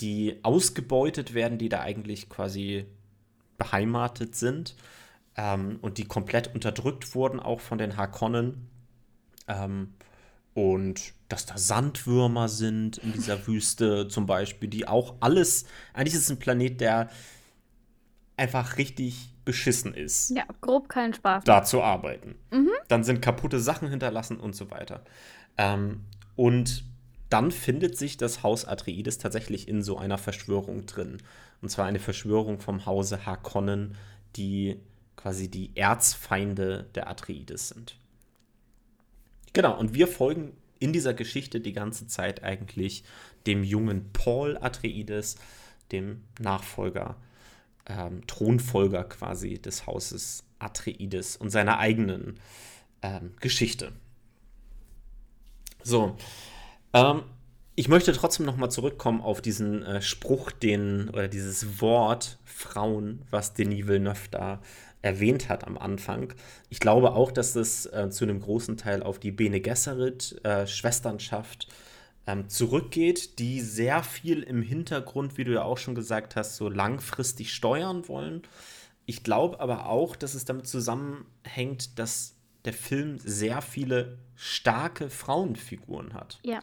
die 0.00 0.38
ausgebeutet 0.42 1.34
werden, 1.34 1.58
die 1.58 1.68
da 1.68 1.80
eigentlich 1.80 2.28
quasi 2.28 2.86
beheimatet 3.58 4.34
sind 4.36 4.76
ähm, 5.36 5.78
und 5.82 5.98
die 5.98 6.04
komplett 6.04 6.54
unterdrückt 6.54 7.14
wurden, 7.14 7.40
auch 7.40 7.60
von 7.60 7.78
den 7.78 7.96
Harkonnen. 7.96 8.68
Ähm, 9.48 9.94
und 10.54 11.12
dass 11.28 11.44
da 11.44 11.58
Sandwürmer 11.58 12.48
sind 12.48 12.98
in 12.98 13.12
dieser 13.12 13.46
Wüste 13.46 14.08
zum 14.08 14.26
Beispiel, 14.26 14.68
die 14.68 14.88
auch 14.88 15.16
alles, 15.20 15.66
eigentlich 15.92 16.14
ist 16.14 16.22
es 16.22 16.30
ein 16.30 16.38
Planet, 16.38 16.80
der 16.80 17.10
einfach 18.36 18.78
richtig 18.78 19.34
beschissen 19.44 19.94
ist. 19.94 20.30
Ja, 20.30 20.44
grob 20.60 20.88
keinen 20.88 21.14
Spaß. 21.14 21.44
Da 21.44 21.62
zu 21.62 21.82
arbeiten. 21.82 22.36
Mhm. 22.50 22.70
Dann 22.88 23.04
sind 23.04 23.22
kaputte 23.22 23.60
Sachen 23.60 23.88
hinterlassen 23.88 24.38
und 24.38 24.56
so 24.56 24.70
weiter. 24.70 25.04
Ähm, 25.58 26.04
und 26.36 26.84
dann 27.28 27.50
findet 27.50 27.96
sich 27.96 28.16
das 28.16 28.42
Haus 28.42 28.64
Atreides 28.64 29.18
tatsächlich 29.18 29.68
in 29.68 29.82
so 29.82 29.98
einer 29.98 30.18
Verschwörung 30.18 30.86
drin. 30.86 31.18
Und 31.62 31.68
zwar 31.68 31.86
eine 31.86 31.98
Verschwörung 31.98 32.60
vom 32.60 32.86
Hause 32.86 33.26
Harkonnen, 33.26 33.96
die 34.36 34.76
quasi 35.16 35.48
die 35.50 35.70
Erzfeinde 35.74 36.86
der 36.94 37.08
Atreides 37.08 37.68
sind. 37.68 37.96
Genau, 39.52 39.78
und 39.78 39.94
wir 39.94 40.06
folgen 40.06 40.52
in 40.78 40.92
dieser 40.92 41.14
Geschichte 41.14 41.60
die 41.60 41.72
ganze 41.72 42.06
Zeit 42.06 42.42
eigentlich 42.42 43.04
dem 43.46 43.64
jungen 43.64 44.12
Paul 44.12 44.58
Atreides, 44.58 45.36
dem 45.92 46.22
Nachfolger, 46.38 47.16
ähm, 47.86 48.26
Thronfolger 48.26 49.04
quasi 49.04 49.58
des 49.58 49.86
Hauses 49.86 50.44
Atreides 50.58 51.36
und 51.36 51.50
seiner 51.50 51.78
eigenen 51.78 52.38
ähm, 53.02 53.34
Geschichte. 53.40 53.92
So, 55.82 56.16
ähm, 56.92 57.22
ich 57.76 57.88
möchte 57.88 58.12
trotzdem 58.12 58.46
noch 58.46 58.56
mal 58.56 58.70
zurückkommen 58.70 59.20
auf 59.20 59.42
diesen 59.42 59.82
äh, 59.82 60.00
Spruch, 60.00 60.50
den 60.50 61.10
oder 61.10 61.28
dieses 61.28 61.80
Wort 61.80 62.38
Frauen, 62.44 63.22
was 63.30 63.52
Denis 63.52 63.86
Villeneuve 63.86 64.28
da 64.30 64.62
erwähnt 65.02 65.50
hat 65.50 65.66
am 65.66 65.76
Anfang. 65.76 66.32
Ich 66.70 66.80
glaube 66.80 67.12
auch, 67.12 67.30
dass 67.30 67.54
es 67.54 67.84
äh, 67.86 68.08
zu 68.10 68.24
einem 68.24 68.40
großen 68.40 68.78
Teil 68.78 69.02
auf 69.02 69.18
die 69.18 69.30
Bene 69.30 69.60
Gesserit 69.60 70.40
äh, 70.42 70.66
Schwesternschaft 70.66 71.68
ähm, 72.26 72.48
zurückgeht, 72.48 73.38
die 73.38 73.60
sehr 73.60 74.02
viel 74.02 74.42
im 74.42 74.62
Hintergrund, 74.62 75.36
wie 75.36 75.44
du 75.44 75.52
ja 75.52 75.62
auch 75.62 75.78
schon 75.78 75.94
gesagt 75.94 76.34
hast, 76.34 76.56
so 76.56 76.70
langfristig 76.70 77.52
steuern 77.52 78.08
wollen. 78.08 78.42
Ich 79.04 79.22
glaube 79.22 79.60
aber 79.60 79.86
auch, 79.86 80.16
dass 80.16 80.34
es 80.34 80.46
damit 80.46 80.66
zusammenhängt, 80.66 81.98
dass 81.98 82.34
der 82.64 82.72
Film 82.72 83.18
sehr 83.18 83.60
viele 83.60 84.18
starke 84.34 85.10
Frauenfiguren 85.10 86.14
hat. 86.14 86.40
Ja. 86.42 86.60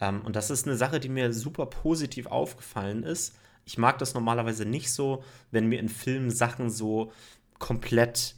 Ähm, 0.00 0.22
und 0.22 0.36
das 0.36 0.50
ist 0.50 0.66
eine 0.66 0.76
Sache, 0.76 1.00
die 1.00 1.08
mir 1.08 1.32
super 1.32 1.66
positiv 1.66 2.26
aufgefallen 2.26 3.02
ist. 3.02 3.34
Ich 3.64 3.78
mag 3.78 3.98
das 3.98 4.14
normalerweise 4.14 4.64
nicht 4.64 4.92
so, 4.92 5.22
wenn 5.50 5.66
mir 5.66 5.80
in 5.80 5.88
Filmen 5.88 6.30
Sachen 6.30 6.70
so 6.70 7.12
komplett 7.58 8.34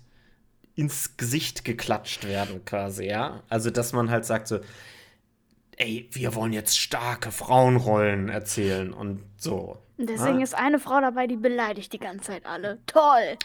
ins 0.74 1.16
Gesicht 1.16 1.64
geklatscht 1.64 2.26
werden, 2.26 2.64
quasi, 2.64 3.06
ja. 3.06 3.42
Also, 3.48 3.70
dass 3.70 3.92
man 3.92 4.10
halt 4.10 4.24
sagt 4.24 4.48
so, 4.48 4.60
ey, 5.76 6.08
wir 6.12 6.34
wollen 6.34 6.52
jetzt 6.52 6.78
starke 6.78 7.30
Frauenrollen 7.30 8.28
erzählen 8.28 8.92
und 8.92 9.22
so. 9.36 9.78
Deswegen 9.98 10.38
ja? 10.38 10.44
ist 10.44 10.54
eine 10.54 10.78
Frau 10.78 11.00
dabei, 11.00 11.26
die 11.26 11.36
beleidigt 11.36 11.92
die 11.92 11.98
ganze 11.98 12.32
Zeit 12.32 12.46
alle. 12.46 12.78
Toll! 12.86 13.36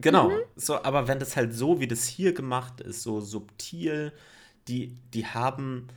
Genau, 0.00 0.30
mhm. 0.30 0.42
so, 0.56 0.82
aber 0.82 1.08
wenn 1.08 1.18
das 1.18 1.36
halt 1.36 1.54
so, 1.54 1.80
wie 1.80 1.86
das 1.86 2.06
hier 2.06 2.34
gemacht 2.34 2.80
ist, 2.80 3.02
so 3.02 3.20
subtil, 3.20 4.12
die, 4.68 4.96
die 5.12 5.26
haben, 5.26 5.88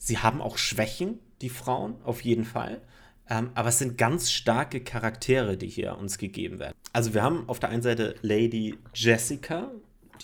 sie 0.00 0.18
haben 0.18 0.40
auch 0.40 0.58
Schwächen, 0.58 1.20
die 1.42 1.50
Frauen, 1.50 1.94
auf 2.02 2.22
jeden 2.22 2.44
Fall. 2.44 2.80
Ähm, 3.28 3.50
aber 3.54 3.68
es 3.68 3.78
sind 3.78 3.96
ganz 3.96 4.32
starke 4.32 4.80
Charaktere, 4.80 5.56
die 5.56 5.68
hier 5.68 5.96
uns 5.96 6.18
gegeben 6.18 6.58
werden. 6.58 6.74
Also 6.92 7.14
wir 7.14 7.22
haben 7.22 7.48
auf 7.48 7.60
der 7.60 7.68
einen 7.68 7.82
Seite 7.82 8.16
Lady 8.22 8.76
Jessica, 8.94 9.70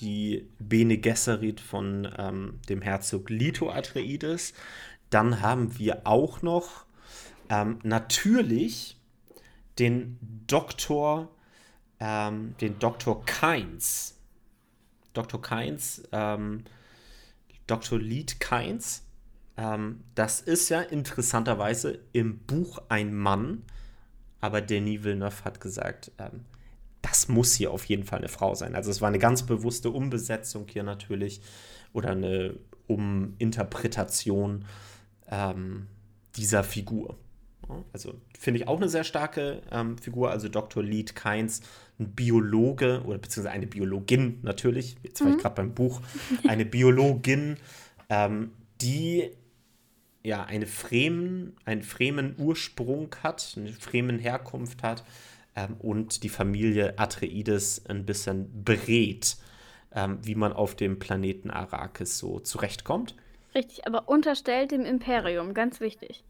die 0.00 0.48
Bene 0.58 0.98
Gesserit 0.98 1.60
von 1.60 2.08
ähm, 2.18 2.58
dem 2.68 2.82
Herzog 2.82 3.30
Lito 3.30 3.70
Atreides. 3.70 4.54
Dann 5.10 5.40
haben 5.40 5.78
wir 5.78 6.06
auch 6.06 6.42
noch 6.42 6.86
ähm, 7.48 7.78
natürlich 7.84 8.98
den 9.78 10.18
Doktor, 10.46 11.28
ähm, 12.00 12.56
den 12.60 12.78
Doktor 12.78 13.24
Kynes. 13.24 14.14
Dr. 15.12 15.40
Kynes, 15.40 16.02
ähm, 16.12 16.64
Dr. 17.66 17.98
Lead 17.98 18.38
Kynes 18.38 19.05
ähm, 19.56 20.04
das 20.14 20.40
ist 20.40 20.68
ja 20.68 20.80
interessanterweise 20.80 21.98
im 22.12 22.38
Buch 22.38 22.78
ein 22.88 23.14
Mann, 23.14 23.62
aber 24.40 24.60
Denis 24.60 25.02
Villeneuve 25.02 25.44
hat 25.44 25.60
gesagt, 25.60 26.12
ähm, 26.18 26.44
das 27.02 27.28
muss 27.28 27.54
hier 27.54 27.70
auf 27.70 27.84
jeden 27.84 28.04
Fall 28.04 28.18
eine 28.18 28.28
Frau 28.28 28.54
sein. 28.54 28.74
Also 28.74 28.90
es 28.90 29.00
war 29.00 29.08
eine 29.08 29.18
ganz 29.18 29.44
bewusste 29.44 29.90
Umbesetzung 29.90 30.66
hier 30.68 30.82
natürlich 30.82 31.40
oder 31.92 32.10
eine 32.10 32.56
Uminterpretation 32.88 34.64
ähm, 35.30 35.86
dieser 36.34 36.64
Figur. 36.64 37.16
Also 37.92 38.14
finde 38.38 38.60
ich 38.60 38.68
auch 38.68 38.76
eine 38.76 38.88
sehr 38.88 39.04
starke 39.04 39.62
ähm, 39.70 39.98
Figur. 39.98 40.30
Also 40.30 40.48
Dr. 40.48 40.82
Lead 40.82 41.16
Kynes, 41.16 41.62
ein 41.98 42.12
Biologe 42.12 43.02
oder 43.04 43.18
beziehungsweise 43.18 43.54
eine 43.54 43.66
Biologin 43.66 44.40
natürlich. 44.42 44.96
Jetzt 45.02 45.20
war 45.20 45.28
mhm. 45.28 45.36
ich 45.36 45.42
gerade 45.42 45.54
beim 45.54 45.74
Buch. 45.74 46.00
Eine 46.46 46.64
Biologin, 46.64 47.56
ähm, 48.08 48.52
die 48.80 49.30
ja, 50.26 50.44
eine 50.44 50.66
Fremen, 50.66 51.56
einen 51.64 51.82
Fremen 51.82 52.34
Ursprung 52.38 53.14
hat, 53.22 53.54
eine 53.56 53.72
Fremen 53.72 54.18
Herkunft 54.18 54.82
hat 54.82 55.04
ähm, 55.54 55.76
und 55.78 56.22
die 56.22 56.28
Familie 56.28 56.98
Atreides 56.98 57.84
ein 57.86 58.04
bisschen 58.04 58.64
berät. 58.64 59.36
ähm, 59.96 60.18
wie 60.22 60.34
man 60.34 60.52
auf 60.52 60.76
dem 60.76 60.98
Planeten 60.98 61.50
Arrakis 61.50 62.18
so 62.18 62.38
zurechtkommt. 62.38 63.16
Richtig, 63.54 63.86
aber 63.86 64.08
unterstellt 64.08 64.70
dem 64.70 64.84
Imperium, 64.84 65.54
ganz 65.54 65.80
wichtig. 65.80 66.22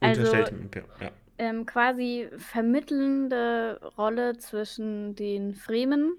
Also, 0.00 0.22
Unterstellt 0.22 0.50
dem 0.50 0.62
Imperium, 0.62 0.90
ja. 1.00 1.10
ähm, 1.38 1.64
quasi 1.64 2.28
vermittelnde 2.36 3.80
Rolle 3.96 4.36
zwischen 4.38 5.14
den 5.14 5.54
Fremen 5.54 6.14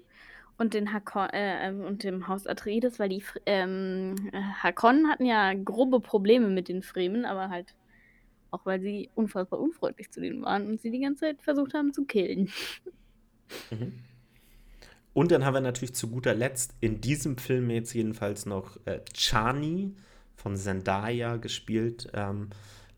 und 0.58 0.74
den 0.74 0.92
Hakon 0.92 1.28
äh, 1.30 1.68
ähm, 1.68 1.80
und 1.82 2.02
dem 2.02 2.28
Haus 2.28 2.46
Atreides, 2.46 2.98
weil 2.98 3.10
die 3.10 3.22
ähm, 3.44 4.14
äh, 4.32 4.40
Hakonnen 4.62 5.08
hatten 5.08 5.26
ja 5.26 5.52
grobe 5.54 6.00
Probleme 6.00 6.48
mit 6.48 6.68
den 6.68 6.82
Fremen, 6.82 7.24
aber 7.24 7.50
halt 7.50 7.74
auch 8.50 8.64
weil 8.64 8.80
sie 8.80 9.10
unfassbar 9.14 9.60
unfreundlich 9.60 10.10
zu 10.10 10.20
denen 10.20 10.42
waren 10.42 10.66
und 10.66 10.80
sie 10.80 10.90
die 10.90 11.00
ganze 11.00 11.26
Zeit 11.26 11.42
versucht 11.42 11.74
haben 11.74 11.92
zu 11.92 12.04
killen. 12.04 12.50
Mhm. 13.70 13.92
Und 15.12 15.30
dann 15.30 15.44
haben 15.44 15.54
wir 15.54 15.60
natürlich 15.60 15.94
zu 15.94 16.08
guter 16.08 16.34
Letzt 16.34 16.74
in 16.80 17.00
diesem 17.00 17.38
Film 17.38 17.70
jetzt 17.70 17.94
jedenfalls 17.94 18.44
noch 18.44 18.78
äh, 18.84 19.00
Chani 19.14 19.94
von 20.34 20.56
Zendaya 20.56 21.36
gespielt. 21.36 22.08
Ähm, 22.12 22.50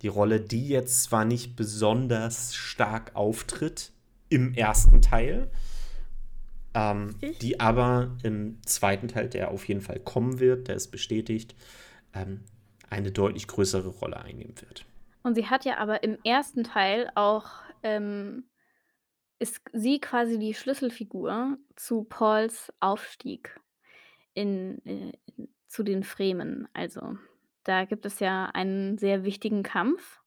die 0.03 0.09
Rolle, 0.09 0.40
die 0.40 0.68
jetzt 0.68 1.05
zwar 1.05 1.25
nicht 1.25 1.55
besonders 1.55 2.55
stark 2.55 3.14
auftritt 3.14 3.92
im 4.29 4.55
ersten 4.55 5.01
Teil, 5.01 5.51
ähm, 6.79 7.17
die 7.43 7.59
aber 7.59 8.17
im 8.23 8.62
zweiten 8.64 9.09
Teil, 9.09 9.29
der 9.29 9.51
auf 9.51 9.67
jeden 9.67 9.81
Fall 9.81 9.99
kommen 9.99 10.38
wird, 10.38 10.69
der 10.69 10.77
ist 10.77 10.88
bestätigt, 10.88 11.57
ähm, 12.14 12.45
eine 12.88 13.11
deutlich 13.11 13.49
größere 13.49 13.88
Rolle 13.88 14.19
einnehmen 14.19 14.55
wird. 14.61 14.87
Und 15.23 15.35
sie 15.35 15.47
hat 15.47 15.64
ja 15.64 15.79
aber 15.79 16.05
im 16.05 16.19
ersten 16.25 16.64
Teil 16.64 17.11
auch, 17.14 17.51
ähm, 17.83 18.45
ist 19.41 19.61
sie 19.73 20.01
quasi 20.01 20.38
die 20.38 20.55
Schlüsselfigur 20.55 21.59
zu 21.75 22.05
Pauls 22.05 22.73
Aufstieg 22.81 23.59
in, 24.35 24.85
äh, 24.87 25.12
in, 25.37 25.49
zu 25.67 25.83
den 25.83 26.05
Fremen. 26.05 26.69
Also 26.73 27.19
da 27.64 27.85
gibt 27.85 28.07
es 28.07 28.21
ja 28.21 28.47
einen 28.47 28.99
sehr 28.99 29.25
wichtigen 29.25 29.62
Kampf, 29.62 30.21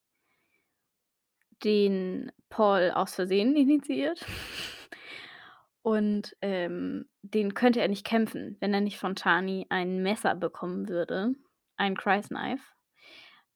den 1.63 2.31
Paul 2.49 2.91
aus 2.93 3.15
Versehen 3.15 3.55
initiiert. 3.55 4.25
Und 5.83 6.35
ähm, 6.41 7.09
den 7.23 7.53
könnte 7.53 7.81
er 7.81 7.87
nicht 7.87 8.05
kämpfen, 8.05 8.57
wenn 8.59 8.73
er 8.73 8.81
nicht 8.81 8.99
von 8.99 9.15
Chani 9.15 9.65
ein 9.69 10.03
Messer 10.03 10.35
bekommen 10.35 10.87
würde. 10.87 11.33
Ein 11.77 11.95
Christ 11.95 12.29
Knife. 12.29 12.63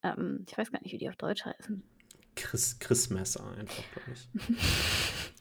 Ähm, 0.03 0.45
ich 0.49 0.57
weiß 0.57 0.71
gar 0.71 0.81
nicht, 0.81 0.91
wie 0.91 0.97
die 0.97 1.09
auf 1.09 1.17
Deutsch 1.17 1.45
heißen. 1.45 1.83
Chris, 2.35 2.79
Chris 2.79 3.09
Messer 3.09 3.45
einfach, 3.57 3.83
glaube 3.93 4.11
ich. 4.13 4.27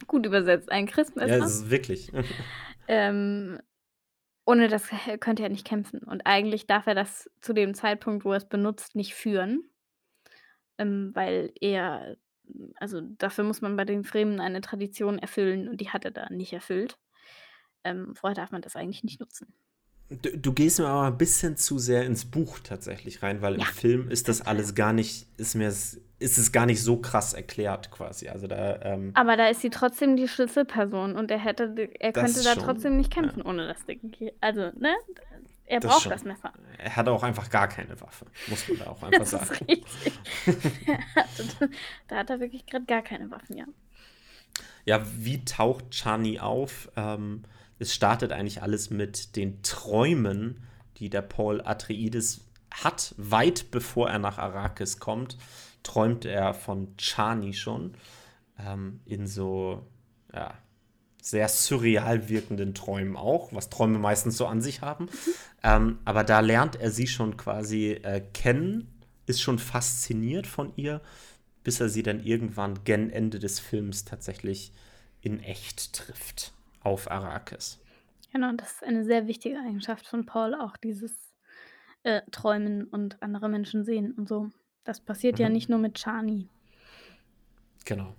Gut 0.06 0.26
übersetzt, 0.26 0.70
ein 0.70 0.86
Ja, 0.86 0.92
Christmesser. 0.92 1.44
es 1.44 1.54
ist 1.54 1.70
wirklich. 1.70 2.12
Ähm, 2.86 3.58
ohne 4.44 4.68
das 4.68 4.90
könnte 5.20 5.42
er 5.42 5.48
nicht 5.48 5.66
kämpfen. 5.66 6.00
Und 6.00 6.26
eigentlich 6.26 6.66
darf 6.66 6.86
er 6.86 6.94
das 6.94 7.30
zu 7.40 7.54
dem 7.54 7.72
Zeitpunkt, 7.72 8.26
wo 8.26 8.32
er 8.32 8.36
es 8.36 8.46
benutzt, 8.46 8.94
nicht 8.94 9.14
führen. 9.14 9.70
Ähm, 10.76 11.12
weil 11.14 11.50
er, 11.62 12.18
also 12.76 13.00
dafür 13.00 13.44
muss 13.44 13.60
man 13.60 13.76
bei 13.76 13.84
den 13.84 14.04
Fremen 14.04 14.40
eine 14.40 14.60
Tradition 14.60 15.18
erfüllen 15.18 15.68
und 15.68 15.80
die 15.80 15.90
hat 15.90 16.04
er 16.04 16.10
da 16.10 16.28
nicht 16.30 16.52
erfüllt. 16.52 16.98
Ähm, 17.84 18.14
vorher 18.14 18.34
darf 18.34 18.50
man 18.50 18.62
das 18.62 18.76
eigentlich 18.76 19.04
nicht 19.04 19.20
nutzen. 19.20 19.52
Du, 20.10 20.36
du 20.36 20.52
gehst 20.52 20.78
mir 20.78 20.86
aber 20.86 21.06
ein 21.06 21.18
bisschen 21.18 21.56
zu 21.56 21.78
sehr 21.78 22.04
ins 22.04 22.26
Buch 22.26 22.58
tatsächlich 22.58 23.22
rein, 23.22 23.40
weil 23.40 23.54
im 23.54 23.60
Ja, 23.60 23.66
Film 23.66 24.10
ist 24.10 24.28
das 24.28 24.42
alles 24.42 24.74
gar 24.74 24.92
nicht, 24.92 25.26
ist 25.38 25.54
mir 25.54 25.68
ist 26.24 26.38
es 26.38 26.52
gar 26.52 26.66
nicht 26.66 26.82
so 26.82 26.98
krass 26.98 27.34
erklärt 27.34 27.90
quasi. 27.90 28.28
Also 28.28 28.46
da, 28.46 28.80
ähm, 28.82 29.10
Aber 29.14 29.36
da 29.36 29.48
ist 29.48 29.60
sie 29.60 29.70
trotzdem 29.70 30.16
die 30.16 30.28
Schlüsselperson 30.28 31.16
und 31.16 31.30
er 31.30 31.38
hätte, 31.38 31.74
er 31.98 32.12
könnte 32.12 32.42
da 32.42 32.54
schon, 32.54 32.62
trotzdem 32.62 32.96
nicht 32.96 33.14
ja. 33.14 33.22
kämpfen 33.22 33.42
ohne 33.42 33.66
das 33.66 33.84
Ding. 33.84 34.14
Also, 34.40 34.70
ne? 34.78 34.94
Er 35.66 35.80
Das 35.80 35.90
braucht 35.90 36.02
schon. 36.02 36.12
das 36.12 36.24
Messer. 36.24 36.52
er 36.78 36.96
hat 36.96 37.08
auch 37.08 37.22
einfach 37.22 37.48
gar 37.50 37.68
keine 37.68 37.98
Waffe, 38.00 38.26
muss 38.48 38.68
man 38.68 38.78
da 38.78 38.86
auch 38.88 39.02
einfach 39.02 39.18
Das 39.18 39.32
ist 39.32 39.46
sagen. 39.48 39.64
richtig. 39.66 40.12
Er 40.86 40.98
hatte- 41.14 41.70
da 42.08 42.16
hat 42.16 42.30
er 42.30 42.40
wirklich 42.40 42.66
gerade 42.66 42.84
gar 42.84 43.02
keine 43.02 43.30
Waffen, 43.30 43.56
ja. 43.56 43.64
Ja, 44.84 45.02
wie 45.16 45.44
taucht 45.44 45.90
Chani 45.90 46.38
auf? 46.40 46.90
Ähm, 46.96 47.42
es 47.78 47.94
startet 47.94 48.32
eigentlich 48.32 48.62
alles 48.62 48.90
mit 48.90 49.36
den 49.36 49.62
Träumen, 49.62 50.62
die 50.98 51.08
der 51.10 51.22
Paul 51.22 51.60
Atreides 51.62 52.42
hat. 52.70 53.14
Weit 53.16 53.70
bevor 53.70 54.10
er 54.10 54.18
nach 54.18 54.36
Arrakis 54.38 54.98
kommt, 55.00 55.38
träumt 55.82 56.24
er 56.26 56.52
von 56.54 56.94
Chani 56.98 57.54
schon. 57.54 57.94
Ähm, 58.58 59.00
in 59.06 59.26
so, 59.26 59.86
ja, 60.32 60.54
sehr 61.24 61.48
surreal 61.48 62.28
wirkenden 62.28 62.74
Träumen 62.74 63.16
auch, 63.16 63.50
was 63.54 63.70
Träume 63.70 63.98
meistens 63.98 64.36
so 64.36 64.46
an 64.46 64.60
sich 64.60 64.82
haben. 64.82 65.08
Ähm, 65.62 65.98
aber 66.04 66.22
da 66.22 66.40
lernt 66.40 66.76
er 66.76 66.90
sie 66.90 67.06
schon 67.06 67.38
quasi 67.38 67.92
äh, 67.92 68.20
kennen, 68.34 68.92
ist 69.24 69.40
schon 69.40 69.58
fasziniert 69.58 70.46
von 70.46 70.74
ihr, 70.76 71.00
bis 71.62 71.80
er 71.80 71.88
sie 71.88 72.02
dann 72.02 72.22
irgendwann 72.22 72.84
gen 72.84 73.08
Ende 73.08 73.38
des 73.38 73.58
Films 73.58 74.04
tatsächlich 74.04 74.70
in 75.22 75.40
echt 75.40 75.94
trifft 75.94 76.52
auf 76.82 77.10
Arrakis. 77.10 77.78
Genau, 78.30 78.52
das 78.52 78.72
ist 78.72 78.84
eine 78.84 79.04
sehr 79.06 79.26
wichtige 79.26 79.56
Eigenschaft 79.60 80.06
von 80.06 80.26
Paul, 80.26 80.54
auch 80.54 80.76
dieses 80.76 81.32
äh, 82.02 82.20
Träumen 82.32 82.84
und 82.84 83.22
andere 83.22 83.48
Menschen 83.48 83.82
sehen 83.86 84.12
und 84.12 84.28
so. 84.28 84.50
Das 84.84 85.00
passiert 85.00 85.38
ja 85.38 85.48
Mhm. 85.48 85.54
nicht 85.54 85.70
nur 85.70 85.78
mit 85.78 85.94
Chani. 85.94 86.50
Genau. 87.86 88.14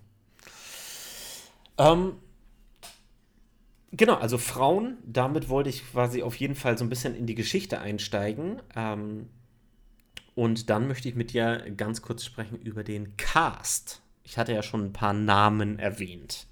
Ähm, 1.77 2.13
genau, 3.95 4.15
also 4.15 4.37
Frauen, 4.37 4.97
damit 5.05 5.49
wollte 5.49 5.69
ich 5.69 5.89
quasi 5.91 6.23
auf 6.23 6.35
jeden 6.35 6.55
Fall 6.55 6.77
so 6.77 6.85
ein 6.85 6.89
bisschen 6.89 7.15
in 7.15 7.25
die 7.25 7.35
Geschichte 7.35 7.79
einsteigen. 7.79 8.61
Ähm, 8.75 9.29
und 10.35 10.69
dann 10.69 10.87
möchte 10.87 11.07
ich 11.07 11.15
mit 11.15 11.33
dir 11.33 11.65
ganz 11.77 12.01
kurz 12.01 12.25
sprechen 12.25 12.59
über 12.59 12.83
den 12.83 13.15
Cast. 13.17 14.01
Ich 14.23 14.37
hatte 14.37 14.53
ja 14.53 14.63
schon 14.63 14.85
ein 14.85 14.93
paar 14.93 15.13
Namen 15.13 15.79
erwähnt. 15.79 16.47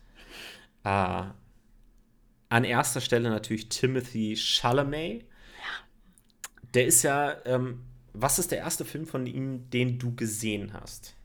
Äh, 0.84 1.24
an 2.50 2.64
erster 2.64 3.02
Stelle 3.02 3.30
natürlich 3.30 3.70
Timothy 3.70 4.36
Chalamet. 4.38 5.26
Der 6.74 6.86
ist 6.86 7.04
ja, 7.04 7.36
ähm, 7.46 7.82
was 8.14 8.40
ist 8.40 8.52
der 8.52 8.60
erste 8.60 8.86
Film 8.86 9.06
von 9.06 9.28
ihm, 9.28 9.70
den 9.70 10.00
du 10.00 10.16
gesehen 10.16 10.74
hast? 10.74 11.16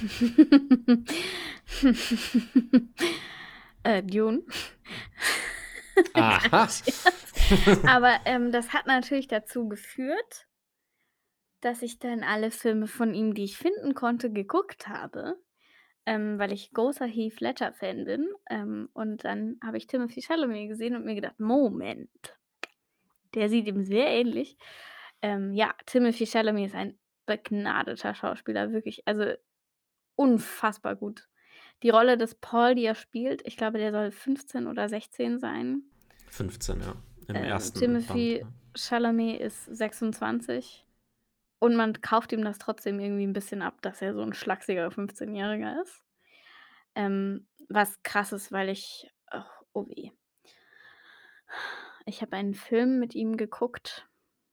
äh, 3.86 4.02
Dune. 4.02 4.42
Aha. 6.14 6.68
Aber 7.86 8.20
ähm, 8.24 8.52
das 8.52 8.72
hat 8.72 8.86
natürlich 8.86 9.28
dazu 9.28 9.68
geführt, 9.68 10.46
dass 11.60 11.82
ich 11.82 11.98
dann 11.98 12.22
alle 12.22 12.50
Filme 12.50 12.86
von 12.86 13.14
ihm, 13.14 13.34
die 13.34 13.44
ich 13.44 13.56
finden 13.56 13.94
konnte, 13.94 14.30
geguckt 14.30 14.88
habe. 14.88 15.36
Ähm, 16.08 16.38
weil 16.38 16.52
ich 16.52 16.70
großer 16.70 17.06
Heath 17.06 17.40
Ledger-Fan 17.40 18.04
bin. 18.04 18.28
Ähm, 18.48 18.88
und 18.92 19.24
dann 19.24 19.58
habe 19.64 19.76
ich 19.76 19.88
Timothy 19.88 20.22
Chalamet 20.22 20.68
gesehen 20.68 20.94
und 20.94 21.04
mir 21.04 21.16
gedacht, 21.16 21.40
Moment, 21.40 22.38
der 23.34 23.48
sieht 23.48 23.66
ihm 23.66 23.82
sehr 23.82 24.06
ähnlich. 24.06 24.56
Ähm, 25.20 25.52
ja, 25.52 25.74
Timothy 25.86 26.26
Chalamet 26.26 26.66
ist 26.66 26.74
ein 26.76 26.96
begnadeter 27.26 28.14
Schauspieler, 28.14 28.70
wirklich, 28.70 29.02
also 29.08 29.32
unfassbar 30.14 30.94
gut. 30.94 31.26
Die 31.82 31.90
Rolle 31.90 32.16
des 32.16 32.34
Paul, 32.34 32.74
die 32.74 32.84
er 32.84 32.94
spielt, 32.94 33.46
ich 33.46 33.56
glaube, 33.56 33.78
der 33.78 33.92
soll 33.92 34.10
15 34.10 34.66
oder 34.66 34.88
16 34.88 35.38
sein. 35.38 35.82
15, 36.28 36.80
ja. 36.80 36.94
Im 37.28 37.36
Ähm, 37.36 37.44
ersten 37.44 37.78
Timothy 37.78 38.38
Band. 38.40 38.52
Chalamet 38.76 39.40
ist 39.40 39.64
26 39.64 40.86
und 41.58 41.76
man 41.76 42.00
kauft 42.00 42.32
ihm 42.32 42.44
das 42.44 42.58
trotzdem 42.58 43.00
irgendwie 43.00 43.26
ein 43.26 43.32
bisschen 43.32 43.62
ab, 43.62 43.80
dass 43.82 44.02
er 44.02 44.14
so 44.14 44.22
ein 44.22 44.34
schlachsiger 44.34 44.88
15-Jähriger 44.88 45.80
ist. 45.82 46.02
Ähm, 46.94 47.46
was 47.68 48.02
krass 48.02 48.32
ist, 48.32 48.52
weil 48.52 48.68
ich 48.68 49.10
oh, 49.32 49.40
oh 49.72 49.88
weh. 49.88 50.10
Ich 52.06 52.22
habe 52.22 52.36
einen 52.36 52.54
Film 52.54 52.98
mit 53.00 53.14
ihm 53.14 53.36
geguckt, 53.36 54.08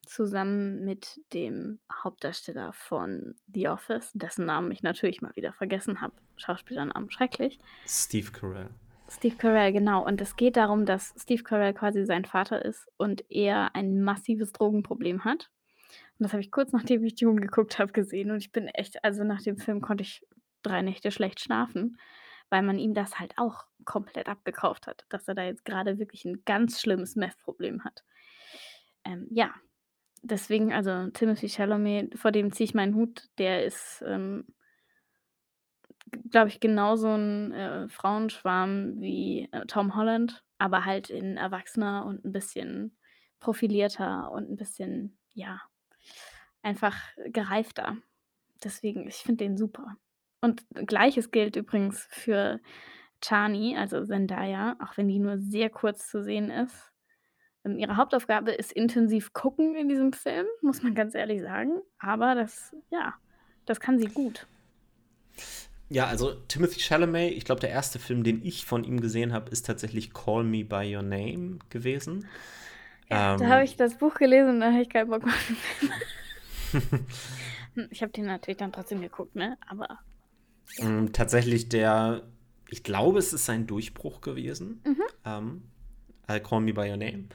zusammen 0.06 0.84
mit 0.84 1.20
dem 1.34 1.80
Hauptdarsteller 2.04 2.74
von 2.74 3.36
The 3.54 3.70
Office, 3.70 4.12
dessen 4.14 4.46
Namen 4.46 4.72
ich 4.72 4.84
natürlich 4.84 5.22
mal 5.22 5.36
wieder 5.36 5.54
vergessen 5.54 6.02
habe. 6.02 6.14
Schauspielernamen 6.38 7.10
schrecklich. 7.12 7.60
Steve 7.86 8.32
Carell. 8.32 8.70
Steve 9.10 9.36
Carell, 9.36 9.74
genau. 9.74 10.06
Und 10.06 10.22
es 10.22 10.36
geht 10.36 10.58
darum, 10.58 10.86
dass 10.86 11.14
Steve 11.18 11.44
Carell 11.44 11.74
quasi 11.74 12.06
sein 12.06 12.26
Vater 12.26 12.64
ist 12.64 12.90
und 12.98 13.24
er 13.30 13.76
ein 13.76 14.02
massives 14.02 14.52
Drogenproblem 14.52 15.24
hat. 15.24 15.50
Und 16.18 16.26
das 16.26 16.34
habe 16.34 16.42
ich 16.42 16.52
kurz 16.52 16.72
nachdem 16.72 17.04
ich 17.04 17.16
Dune 17.16 17.42
geguckt 17.42 17.80
habe 17.80 17.92
gesehen. 17.92 18.32
Und 18.32 18.38
ich 18.38 18.52
bin 18.52 18.68
echt, 18.68 19.04
also 19.04 19.24
nach 19.24 19.42
dem 19.42 19.58
Film 19.58 19.82
konnte 19.82 20.04
ich 20.04 20.26
drei 20.64 20.82
Nächte 20.82 21.12
schlecht 21.12 21.40
schlafen, 21.40 21.98
weil 22.50 22.64
man 22.64 22.80
ihm 22.80 22.94
das 22.94 23.20
halt 23.20 23.38
auch 23.38 23.66
komplett 23.86 24.30
abgekauft 24.30 24.88
hat, 24.88 25.06
dass 25.10 25.28
er 25.28 25.36
da 25.36 25.44
jetzt 25.44 25.66
gerade 25.66 26.00
wirklich 26.00 26.26
ein 26.26 26.44
ganz 26.46 26.80
schlimmes 26.80 27.16
Meth-Problem 27.16 27.84
hat. 27.84 28.04
Ähm, 29.06 29.28
ja, 29.30 29.54
deswegen, 30.24 30.74
also 30.74 31.10
Timothy 31.12 31.50
Chalamet, 31.50 32.18
vor 32.18 32.32
dem 32.32 32.52
ziehe 32.52 32.66
ich 32.66 32.74
meinen 32.74 32.96
Hut, 32.96 33.30
der 33.38 33.64
ist, 33.66 34.04
ähm, 34.08 34.46
glaube 36.30 36.50
ich, 36.50 36.60
genauso 36.60 37.10
ein 37.10 37.52
äh, 37.52 37.90
Frauenschwarm 37.90 39.00
wie 39.00 39.50
äh, 39.52 39.66
Tom 39.68 39.96
Holland, 39.96 40.44
aber 40.58 40.86
halt 40.86 41.10
in 41.10 41.38
erwachsener 41.38 42.06
und 42.06 42.26
ein 42.26 42.32
bisschen 42.32 42.98
profilierter 43.40 44.32
und 44.32 44.50
ein 44.50 44.56
bisschen, 44.56 45.18
ja, 45.34 45.62
einfach 46.62 46.96
gereifter. 47.28 47.98
Deswegen, 48.64 49.08
ich 49.08 49.18
finde 49.18 49.44
den 49.44 49.58
super. 49.58 49.98
Und 50.42 50.66
Gleiches 50.74 51.32
gilt 51.32 51.56
übrigens 51.56 52.08
für 52.10 52.60
Chani, 53.22 53.78
also 53.78 54.04
Zendaya, 54.06 54.78
auch 54.80 54.98
wenn 54.98 55.08
die 55.08 55.20
nur 55.20 55.38
sehr 55.38 55.70
kurz 55.70 56.10
zu 56.10 56.24
sehen 56.24 56.50
ist. 56.50 56.93
Ähm, 57.66 57.78
ihre 57.78 57.98
Hauptaufgabe 57.98 58.52
ist 58.52 58.72
intensiv 58.72 59.34
gucken 59.34 59.76
in 59.76 59.90
diesem 59.90 60.14
Film, 60.14 60.46
muss 60.62 60.84
man 60.84 60.96
ganz 60.96 61.16
ehrlich 61.16 61.42
sagen. 61.42 61.82
Aber 62.00 62.36
das, 62.36 62.76
ja, 62.90 63.14
das 63.66 63.80
kann 63.80 64.00
sie 64.00 64.08
gut. 64.08 64.48
Ja, 65.90 66.08
also 66.08 66.34
Timothy 66.48 66.80
Chalamet, 66.80 67.34
ich 67.34 67.46
glaube, 67.46 67.62
der 67.62 67.70
erste 67.70 68.00
Film, 68.00 68.24
den 68.24 68.44
ich 68.44 68.66
von 68.66 68.84
ihm 68.84 69.00
gesehen 69.00 69.34
habe, 69.34 69.52
ist 69.52 69.66
tatsächlich 69.66 70.14
Call 70.14 70.44
Me 70.44 70.64
By 70.64 70.96
Your 70.96 71.04
Name 71.04 71.60
gewesen. 71.70 72.28
Ja, 73.10 73.34
ähm, 73.34 73.40
da 73.40 73.48
habe 73.48 73.64
ich 73.64 73.76
das 73.76 73.98
Buch 73.98 74.16
gelesen 74.16 74.56
und 74.56 74.60
da 74.62 74.72
habe 74.72 74.82
ich 74.82 74.90
keinen 74.90 75.10
Bock 75.10 75.24
mehr. 75.26 75.34
Hm, 77.76 77.88
ich 77.90 78.02
habe 78.02 78.12
den 78.12 78.26
natürlich 78.26 78.58
dann 78.58 78.72
trotzdem 78.72 79.02
geguckt, 79.02 79.36
ne? 79.36 79.58
Aber. 79.68 80.00
Ja. 80.78 80.86
Ähm, 80.86 81.12
tatsächlich 81.12 81.70
der, 81.70 82.24
ich 82.70 82.84
glaube, 82.84 83.20
es 83.20 83.34
ist 83.34 83.46
sein 83.46 83.68
Durchbruch 83.68 84.22
gewesen. 84.22 84.82
Mhm. 84.86 85.04
Ähm, 85.26 85.64
I'll 86.28 86.40
Call 86.40 86.62
Me 86.62 86.74
By 86.74 86.90
Your 86.90 86.98
Name. 86.98 87.26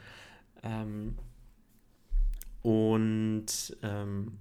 Ähm, 0.62 1.16
und 2.62 3.46
ähm, 3.82 4.38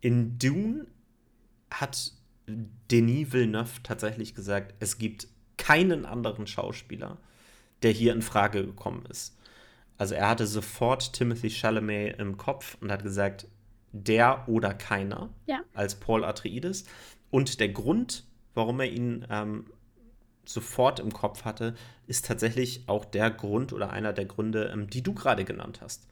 in 0.00 0.38
Dune 0.38 0.86
hat 1.70 2.12
Denis 2.46 3.32
Villeneuve 3.32 3.82
tatsächlich 3.82 4.34
gesagt, 4.34 4.74
es 4.78 4.98
gibt 4.98 5.28
keinen 5.56 6.06
anderen 6.06 6.46
Schauspieler, 6.46 7.18
der 7.82 7.90
hier 7.90 8.12
in 8.12 8.22
Frage 8.22 8.64
gekommen 8.64 9.04
ist. 9.06 9.36
Also 9.98 10.14
er 10.14 10.28
hatte 10.28 10.46
sofort 10.46 11.12
Timothy 11.12 11.50
Chalamet 11.50 12.18
im 12.18 12.36
Kopf 12.36 12.76
und 12.80 12.92
hat 12.92 13.02
gesagt, 13.02 13.48
der 13.92 14.48
oder 14.48 14.74
keiner 14.74 15.30
ja. 15.46 15.60
als 15.72 15.94
Paul 15.94 16.24
Atreides. 16.24 16.84
Und 17.30 17.60
der 17.60 17.70
Grund, 17.70 18.24
warum 18.54 18.80
er 18.80 18.90
ihn 18.90 19.26
ähm, 19.30 19.66
sofort 20.48 21.00
im 21.00 21.12
Kopf 21.12 21.44
hatte, 21.44 21.74
ist 22.06 22.26
tatsächlich 22.26 22.88
auch 22.88 23.04
der 23.04 23.30
Grund 23.30 23.72
oder 23.72 23.90
einer 23.90 24.12
der 24.12 24.24
Gründe, 24.24 24.70
ähm, 24.72 24.88
die 24.88 25.02
du 25.02 25.14
gerade 25.14 25.44
genannt 25.44 25.80
hast. 25.80 26.06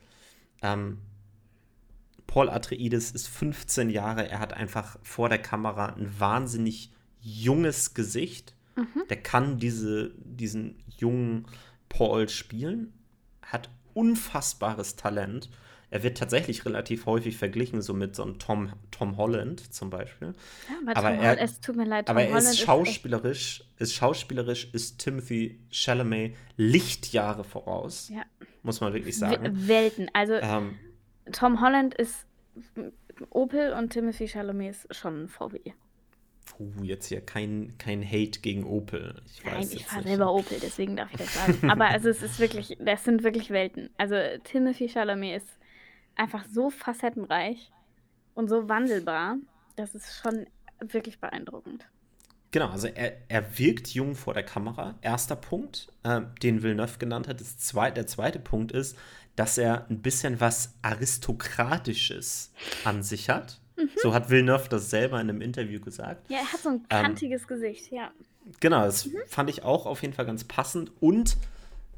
Ähm, 0.62 0.98
Paul 2.26 2.50
Atreides 2.50 3.12
ist 3.12 3.28
15 3.28 3.90
Jahre, 3.90 4.28
er 4.28 4.40
hat 4.40 4.54
einfach 4.54 4.98
vor 5.02 5.28
der 5.28 5.38
Kamera 5.38 5.86
ein 5.86 6.18
wahnsinnig 6.18 6.90
junges 7.20 7.94
Gesicht. 7.94 8.54
Mhm. 8.76 9.04
Der 9.08 9.22
kann 9.22 9.58
diese, 9.58 10.12
diesen 10.18 10.82
jungen 10.88 11.46
Paul 11.88 12.28
spielen, 12.28 12.92
hat 13.42 13.70
unfassbares 13.92 14.96
Talent. 14.96 15.48
Er 15.94 16.02
wird 16.02 16.18
tatsächlich 16.18 16.66
relativ 16.66 17.06
häufig 17.06 17.36
verglichen, 17.36 17.80
so 17.80 17.94
mit 17.94 18.16
so 18.16 18.24
einem 18.24 18.40
Tom, 18.40 18.72
Tom 18.90 19.16
Holland 19.16 19.72
zum 19.72 19.90
Beispiel. 19.90 20.34
Ja, 20.68 20.92
aber, 20.92 21.10
Tom 21.10 21.20
er, 21.20 21.40
es 21.40 21.60
tut 21.60 21.76
mir 21.76 21.84
leid, 21.84 22.06
Tom 22.06 22.16
aber 22.16 22.26
er 22.26 22.36
ist 22.36 22.58
schauspielerisch, 22.58 23.60
ist, 23.60 23.80
ist, 23.80 23.94
schauspielerisch, 23.94 24.70
ist 24.72 24.98
Timothy 24.98 25.60
Chalamet 25.70 26.34
Lichtjahre 26.56 27.44
voraus. 27.44 28.10
Ja. 28.12 28.24
Muss 28.64 28.80
man 28.80 28.92
wirklich 28.92 29.16
sagen. 29.16 29.68
Welten. 29.68 30.10
Also 30.14 30.34
ähm, 30.34 30.74
Tom 31.30 31.60
Holland 31.60 31.94
ist 31.94 32.26
Opel 33.30 33.72
und 33.74 33.90
Timothy 33.90 34.26
Chalamet 34.26 34.70
ist 34.70 34.96
schon 34.96 35.22
ein 35.22 35.28
VW. 35.28 35.60
Uh, 36.58 36.82
jetzt 36.82 37.06
hier 37.06 37.20
kein, 37.20 37.74
kein 37.78 38.04
Hate 38.04 38.40
gegen 38.40 38.64
Opel. 38.64 39.22
Ich 39.26 39.44
Nein, 39.44 39.68
ich 39.70 39.86
fahre 39.86 40.02
selber 40.02 40.34
Opel, 40.34 40.58
deswegen 40.60 40.96
darf 40.96 41.12
ich 41.12 41.18
das 41.18 41.34
sagen. 41.34 41.70
Aber 41.70 41.86
also 41.86 42.08
es 42.08 42.20
ist 42.20 42.40
wirklich, 42.40 42.76
das 42.80 43.04
sind 43.04 43.22
wirklich 43.22 43.50
Welten. 43.50 43.90
Also 43.96 44.16
Timothy 44.42 44.88
Chalamet 44.88 45.36
ist 45.36 45.46
einfach 46.16 46.44
so 46.50 46.70
facettenreich 46.70 47.72
und 48.34 48.48
so 48.48 48.68
wandelbar. 48.68 49.36
Das 49.76 49.94
ist 49.94 50.20
schon 50.22 50.46
wirklich 50.80 51.20
beeindruckend. 51.20 51.86
Genau, 52.50 52.68
also 52.68 52.86
er, 52.86 53.16
er 53.28 53.58
wirkt 53.58 53.88
jung 53.88 54.14
vor 54.14 54.32
der 54.32 54.44
Kamera. 54.44 54.94
Erster 55.02 55.34
Punkt, 55.34 55.88
äh, 56.04 56.20
den 56.42 56.62
Villeneuve 56.62 56.98
genannt 56.98 57.26
hat. 57.26 57.40
Das 57.40 57.58
zwei, 57.58 57.90
der 57.90 58.06
zweite 58.06 58.38
Punkt 58.38 58.70
ist, 58.70 58.96
dass 59.34 59.58
er 59.58 59.90
ein 59.90 60.02
bisschen 60.02 60.38
was 60.40 60.74
Aristokratisches 60.82 62.52
an 62.84 63.02
sich 63.02 63.28
hat. 63.28 63.60
Mhm. 63.76 63.90
So 63.96 64.14
hat 64.14 64.30
Villeneuve 64.30 64.68
das 64.68 64.88
selber 64.88 65.20
in 65.20 65.28
einem 65.28 65.40
Interview 65.40 65.80
gesagt. 65.80 66.30
Ja, 66.30 66.38
er 66.38 66.52
hat 66.52 66.60
so 66.60 66.68
ein 66.68 66.74
ähm, 66.76 66.88
kantiges 66.88 67.42
ähm, 67.42 67.48
Gesicht, 67.48 67.90
ja. 67.90 68.12
Genau, 68.60 68.84
das 68.84 69.06
mhm. 69.06 69.18
fand 69.26 69.50
ich 69.50 69.64
auch 69.64 69.86
auf 69.86 70.02
jeden 70.02 70.14
Fall 70.14 70.26
ganz 70.26 70.44
passend 70.44 70.92
und 71.00 71.36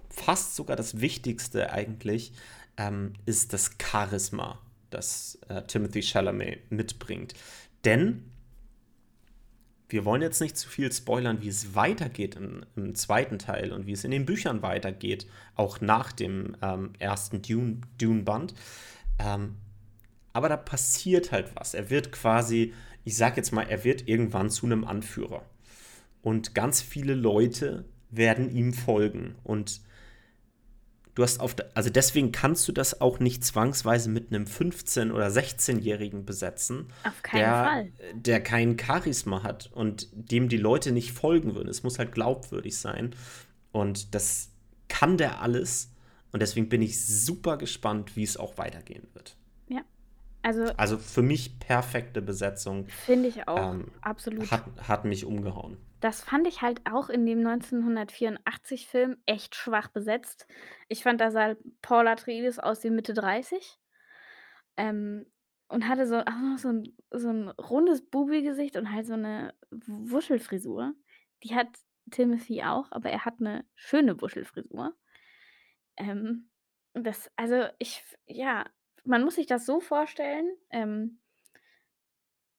fast 0.09 0.57
sogar 0.57 0.77
das 0.77 1.01
Wichtigste 1.01 1.71
eigentlich 1.71 2.33
ähm, 2.77 3.15
ist 3.25 3.53
das 3.53 3.73
Charisma, 3.81 4.61
das 4.91 5.39
äh, 5.49 5.63
Timothy 5.63 6.03
Chalamet 6.03 6.71
mitbringt. 6.71 7.35
Denn 7.85 8.31
wir 9.89 10.05
wollen 10.05 10.23
jetzt 10.23 10.41
nicht 10.41 10.57
zu 10.57 10.69
viel 10.69 10.93
spoilern, 10.93 11.41
wie 11.43 11.49
es 11.49 11.75
weitergeht 11.75 12.35
im, 12.35 12.65
im, 12.75 12.95
zweiten 12.95 13.39
Teil 13.39 13.73
und 13.73 13.87
wie 13.87 13.93
es 13.93 14.05
in 14.05 14.11
den 14.11 14.27
Büchern 14.27 14.63
weitergeht, 14.63 15.27
auch 15.55 15.81
nach 15.81 16.13
dem 16.13 16.57
ähm, 16.61 16.93
ersten 16.99 17.41
Dune-Band. 17.43 17.87
Dune 17.99 18.55
ähm, 19.19 19.57
aber 20.37 20.51
da 20.51 20.59
passiert 20.59 21.33
halt 21.33 21.53
was. 21.55 21.73
Er 21.73 21.89
wird 21.89 22.13
quasi, 22.13 22.75
ich 23.05 23.17
sag 23.17 23.39
jetzt 23.39 23.53
mal, 23.53 23.63
er 23.63 23.85
wird 23.85 24.07
irgendwann 24.07 24.51
zu 24.51 24.67
einem 24.67 24.85
Anführer. 24.85 25.47
Und 26.21 26.55
ganz 26.55 26.83
viele 26.83 27.15
Leute 27.15 27.87
werden 28.11 28.55
ihm 28.55 28.75
folgen. 28.75 29.37
Und 29.45 29.81
du 31.17 31.23
hast 31.23 31.41
auf, 31.41 31.57
also 31.75 31.91
deswegen 31.91 32.31
kannst 32.31 32.69
du 32.69 32.73
das 32.73 33.01
auch 33.01 33.19
nicht 33.19 33.43
zwangsweise 33.43 34.09
mit 34.09 34.33
einem 34.33 34.45
15- 34.45 35.13
oder 35.13 35.27
16-Jährigen 35.27 36.25
besetzen. 36.25 36.89
Auf 37.03 37.23
keinen 37.23 37.41
der, 37.41 37.65
Fall. 37.65 37.93
Der 38.15 38.43
kein 38.43 38.79
Charisma 38.79 39.43
hat 39.43 39.71
und 39.73 40.09
dem 40.13 40.49
die 40.49 40.59
Leute 40.59 40.93
nicht 40.93 41.13
folgen 41.13 41.55
würden. 41.55 41.69
Es 41.69 41.83
muss 41.83 41.99
halt 41.99 42.13
glaubwürdig 42.13 42.77
sein. 42.77 43.15
Und 43.73 44.15
das 44.15 44.51
kann 44.89 45.17
der 45.17 45.41
alles. 45.41 45.91
Und 46.33 46.41
deswegen 46.41 46.69
bin 46.69 46.83
ich 46.83 47.05
super 47.05 47.57
gespannt, 47.57 48.15
wie 48.15 48.23
es 48.23 48.37
auch 48.37 48.59
weitergehen 48.59 49.09
wird. 49.15 49.37
Ja. 49.69 49.81
Also, 50.43 50.65
also 50.77 50.99
für 50.99 51.23
mich 51.23 51.59
perfekte 51.59 52.21
Besetzung. 52.21 52.87
Finde 53.07 53.29
ich 53.29 53.49
auch, 53.49 53.73
ähm, 53.73 53.87
absolut. 54.03 54.51
Hat, 54.51 54.65
hat 54.83 55.07
mich 55.07 55.25
umgehauen. 55.25 55.79
Das 56.01 56.23
fand 56.23 56.47
ich 56.47 56.63
halt 56.63 56.83
auch 56.91 57.09
in 57.09 57.25
dem 57.25 57.41
1984-Film 57.41 59.17
echt 59.27 59.55
schwach 59.55 59.89
besetzt. 59.89 60.47
Ich 60.89 61.03
fand, 61.03 61.21
da 61.21 61.31
sah 61.31 61.57
Paul 61.83 62.07
Atreides 62.07 62.59
aus 62.59 62.85
wie 62.85 62.91
Mitte 62.91 63.15
30. 63.15 63.79
Ähm, 64.77 65.27
und 65.69 65.89
hatte 65.89 66.07
so, 66.07 66.19
auch 66.19 66.59
so 66.59 66.69
ein, 66.69 66.97
so 67.11 67.31
ein 67.31 67.49
rundes 67.49 68.09
Bubi-Gesicht 68.09 68.77
und 68.77 68.93
halt 68.93 69.07
so 69.07 69.15
eine 69.15 69.55
Wuschelfrisur. 69.71 70.95
Die 71.43 71.55
hat 71.55 71.69
Timothy 72.11 72.63
auch, 72.63 72.91
aber 72.93 73.11
er 73.11 73.25
hat 73.25 73.41
eine 73.41 73.65
schöne 73.75 74.21
Wuschelfrisur. 74.21 74.95
Ähm, 75.97 76.51
das, 76.95 77.31
also 77.37 77.67
ich, 77.79 78.05
ja, 78.27 78.65
man 79.05 79.25
muss 79.25 79.37
sich 79.37 79.47
das 79.47 79.67
so 79.67 79.81
vorstellen. 79.81 80.57
Ähm, 80.71 81.21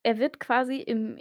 er 0.03 0.17
wird 0.17 0.39
quasi 0.39 0.77
im, 0.77 1.19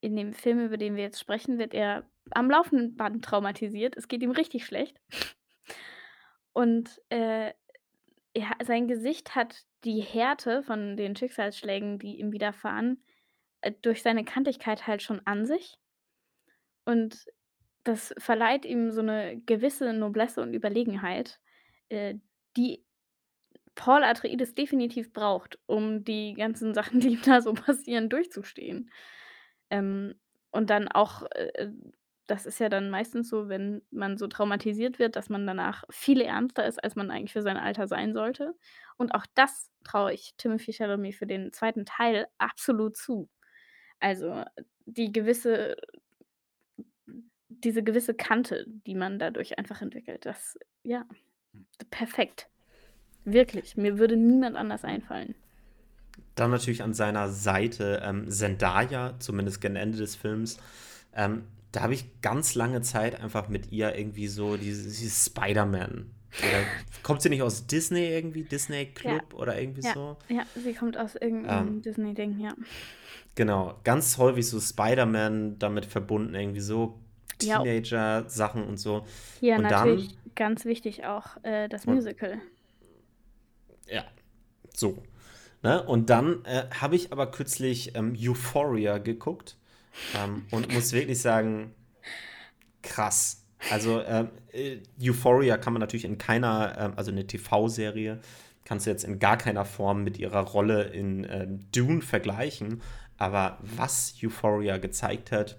in 0.00 0.16
dem 0.16 0.32
Film, 0.32 0.64
über 0.64 0.76
den 0.76 0.96
wir 0.96 1.02
jetzt 1.02 1.20
sprechen, 1.20 1.58
wird 1.58 1.74
er 1.74 2.08
am 2.30 2.50
laufenden 2.50 2.96
Band 2.96 3.24
traumatisiert. 3.24 3.96
Es 3.96 4.08
geht 4.08 4.22
ihm 4.22 4.30
richtig 4.30 4.64
schlecht. 4.64 4.96
Und 6.52 7.00
äh, 7.08 7.52
er, 8.34 8.50
sein 8.64 8.88
Gesicht 8.88 9.34
hat 9.34 9.64
die 9.84 10.00
Härte 10.00 10.62
von 10.62 10.96
den 10.96 11.16
Schicksalsschlägen, 11.16 11.98
die 11.98 12.18
ihm 12.18 12.32
widerfahren, 12.32 13.02
äh, 13.60 13.72
durch 13.82 14.02
seine 14.02 14.24
Kantigkeit 14.24 14.86
halt 14.86 15.02
schon 15.02 15.20
an 15.24 15.46
sich. 15.46 15.78
Und 16.84 17.26
das 17.84 18.14
verleiht 18.18 18.64
ihm 18.64 18.90
so 18.90 19.00
eine 19.00 19.40
gewisse 19.44 19.92
Noblesse 19.92 20.42
und 20.42 20.54
Überlegenheit, 20.54 21.40
äh, 21.88 22.14
die 22.56 22.84
Paul 23.74 24.04
Atreides 24.04 24.54
definitiv 24.54 25.12
braucht, 25.12 25.58
um 25.66 26.04
die 26.04 26.34
ganzen 26.34 26.74
Sachen, 26.74 27.00
die 27.00 27.14
ihm 27.14 27.22
da 27.24 27.40
so 27.40 27.54
passieren, 27.54 28.08
durchzustehen. 28.08 28.90
Ähm, 29.72 30.14
und 30.50 30.68
dann 30.68 30.88
auch, 30.88 31.22
äh, 31.32 31.70
das 32.26 32.44
ist 32.46 32.60
ja 32.60 32.68
dann 32.68 32.90
meistens 32.90 33.28
so, 33.28 33.48
wenn 33.48 33.82
man 33.90 34.18
so 34.18 34.28
traumatisiert 34.28 34.98
wird, 34.98 35.16
dass 35.16 35.30
man 35.30 35.46
danach 35.46 35.84
viel 35.90 36.20
ernster 36.20 36.66
ist, 36.66 36.82
als 36.84 36.94
man 36.94 37.10
eigentlich 37.10 37.32
für 37.32 37.42
sein 37.42 37.56
Alter 37.56 37.88
sein 37.88 38.12
sollte. 38.12 38.54
Und 38.98 39.14
auch 39.14 39.26
das 39.34 39.70
traue 39.82 40.12
ich 40.12 40.34
Timothy 40.36 40.72
Chalamet 40.74 41.14
für 41.14 41.26
den 41.26 41.52
zweiten 41.52 41.86
Teil 41.86 42.28
absolut 42.38 42.96
zu. 42.96 43.30
Also 43.98 44.44
die 44.84 45.10
gewisse, 45.10 45.76
diese 47.48 47.82
gewisse 47.82 48.14
Kante, 48.14 48.66
die 48.68 48.94
man 48.94 49.18
dadurch 49.18 49.58
einfach 49.58 49.80
entwickelt, 49.80 50.26
das, 50.26 50.58
ja, 50.84 51.06
perfekt. 51.90 52.50
Wirklich, 53.24 53.76
mir 53.76 53.98
würde 53.98 54.16
niemand 54.16 54.56
anders 54.56 54.84
einfallen. 54.84 55.34
Dann 56.34 56.50
natürlich 56.50 56.82
an 56.82 56.94
seiner 56.94 57.28
Seite 57.28 58.02
ähm, 58.04 58.30
Zendaya, 58.30 59.14
zumindest 59.18 59.60
gen 59.60 59.76
Ende 59.76 59.98
des 59.98 60.16
Films. 60.16 60.58
Ähm, 61.14 61.44
da 61.72 61.82
habe 61.82 61.94
ich 61.94 62.20
ganz 62.20 62.54
lange 62.54 62.82
Zeit 62.82 63.20
einfach 63.20 63.48
mit 63.48 63.72
ihr 63.72 63.96
irgendwie 63.96 64.28
so 64.28 64.56
dieses, 64.56 64.98
dieses 64.98 65.26
Spider-Man 65.26 66.10
kommt 67.02 67.22
sie 67.22 67.28
nicht 67.28 67.42
aus 67.42 67.66
Disney 67.66 68.06
irgendwie? 68.08 68.44
Disney 68.44 68.86
Club 68.86 69.34
Ja, 69.34 69.38
oder 69.38 69.60
irgendwie 69.60 69.82
ja, 69.82 69.94
so? 69.94 70.16
ja, 70.28 70.46
sie 70.54 70.74
kommt 70.74 70.96
aus 70.96 71.14
irgendeinem 71.16 71.68
Ähm, 71.68 71.82
Disney-Ding, 71.82 72.38
ja. 72.40 72.54
genau, 73.34 73.78
ganz 73.84 74.18
häufig 74.18 74.48
so 74.48 74.60
Spider-Man 74.60 75.58
damit 75.58 75.86
verbunden, 75.86 76.34
irgendwie 76.34 76.60
so 76.60 76.98
Ja, 77.40 77.58
Teenager-Sachen 77.62 78.64
und 78.64 78.78
so. 78.78 79.06
hier 79.40 79.56
Und 79.56 79.70
dann, 79.70 79.88
natürlich 79.88 80.16
ganz 80.34 80.64
wichtig 80.64 81.04
auch 81.04 81.42
äh, 81.44 81.68
das 81.68 81.86
und 81.86 81.94
Musical. 81.94 82.40
ja, 83.86 84.04
so. 84.74 85.02
Ne? 85.62 85.82
Und 85.82 86.10
dann 86.10 86.44
äh, 86.44 86.64
habe 86.80 86.96
ich 86.96 87.12
aber 87.12 87.30
kürzlich 87.30 87.94
ähm, 87.94 88.16
Euphoria 88.18 88.98
geguckt 88.98 89.56
ähm, 90.16 90.44
und 90.50 90.72
muss 90.72 90.92
wirklich 90.92 91.20
sagen, 91.20 91.74
krass. 92.82 93.44
Also 93.70 94.02
ähm, 94.02 94.30
äh, 94.52 94.78
Euphoria 95.00 95.56
kann 95.56 95.72
man 95.72 95.80
natürlich 95.80 96.04
in 96.04 96.18
keiner, 96.18 96.76
ähm, 96.78 96.92
also 96.96 97.12
eine 97.12 97.26
TV-Serie, 97.26 98.20
kannst 98.64 98.86
du 98.86 98.90
jetzt 98.90 99.04
in 99.04 99.18
gar 99.18 99.36
keiner 99.36 99.64
Form 99.64 100.02
mit 100.02 100.18
ihrer 100.18 100.40
Rolle 100.40 100.84
in 100.84 101.26
ähm, 101.30 101.60
Dune 101.72 102.02
vergleichen. 102.02 102.82
Aber 103.16 103.58
was 103.60 104.14
Euphoria 104.22 104.78
gezeigt 104.78 105.30
hat 105.30 105.58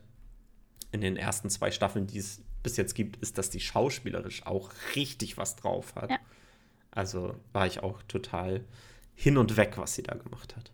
in 0.91 0.99
den 0.99 1.15
ersten 1.15 1.49
zwei 1.49 1.71
Staffeln, 1.71 2.07
die 2.07 2.17
es 2.17 2.41
bis 2.61 2.75
jetzt 2.75 2.93
gibt, 2.93 3.17
ist, 3.17 3.37
dass 3.37 3.49
die 3.49 3.59
schauspielerisch 3.59 4.45
auch 4.45 4.71
richtig 4.95 5.37
was 5.37 5.55
drauf 5.55 5.95
hat. 5.95 6.09
Ja. 6.09 6.17
Also 6.91 7.35
war 7.51 7.67
ich 7.67 7.81
auch 7.81 8.01
total 8.03 8.61
hin 9.15 9.37
und 9.37 9.57
weg, 9.57 9.73
was 9.77 9.95
sie 9.95 10.03
da 10.03 10.15
gemacht 10.15 10.55
hat. 10.55 10.71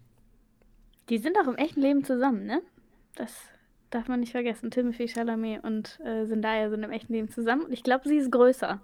Die 1.09 1.17
sind 1.17 1.37
auch 1.37 1.47
im 1.47 1.55
echten 1.55 1.81
Leben 1.81 2.03
zusammen, 2.03 2.45
ne? 2.45 2.61
Das 3.15 3.35
darf 3.89 4.07
man 4.07 4.19
nicht 4.19 4.31
vergessen. 4.31 4.69
Timothy 4.71 5.07
Chalamet 5.07 5.63
und 5.63 5.99
äh, 6.01 6.25
Zendaya 6.27 6.69
sind 6.69 6.83
im 6.83 6.91
echten 6.91 7.13
Leben 7.13 7.29
zusammen. 7.29 7.63
Und 7.65 7.73
ich 7.73 7.83
glaube, 7.83 8.07
sie 8.07 8.17
ist 8.17 8.31
größer. 8.31 8.79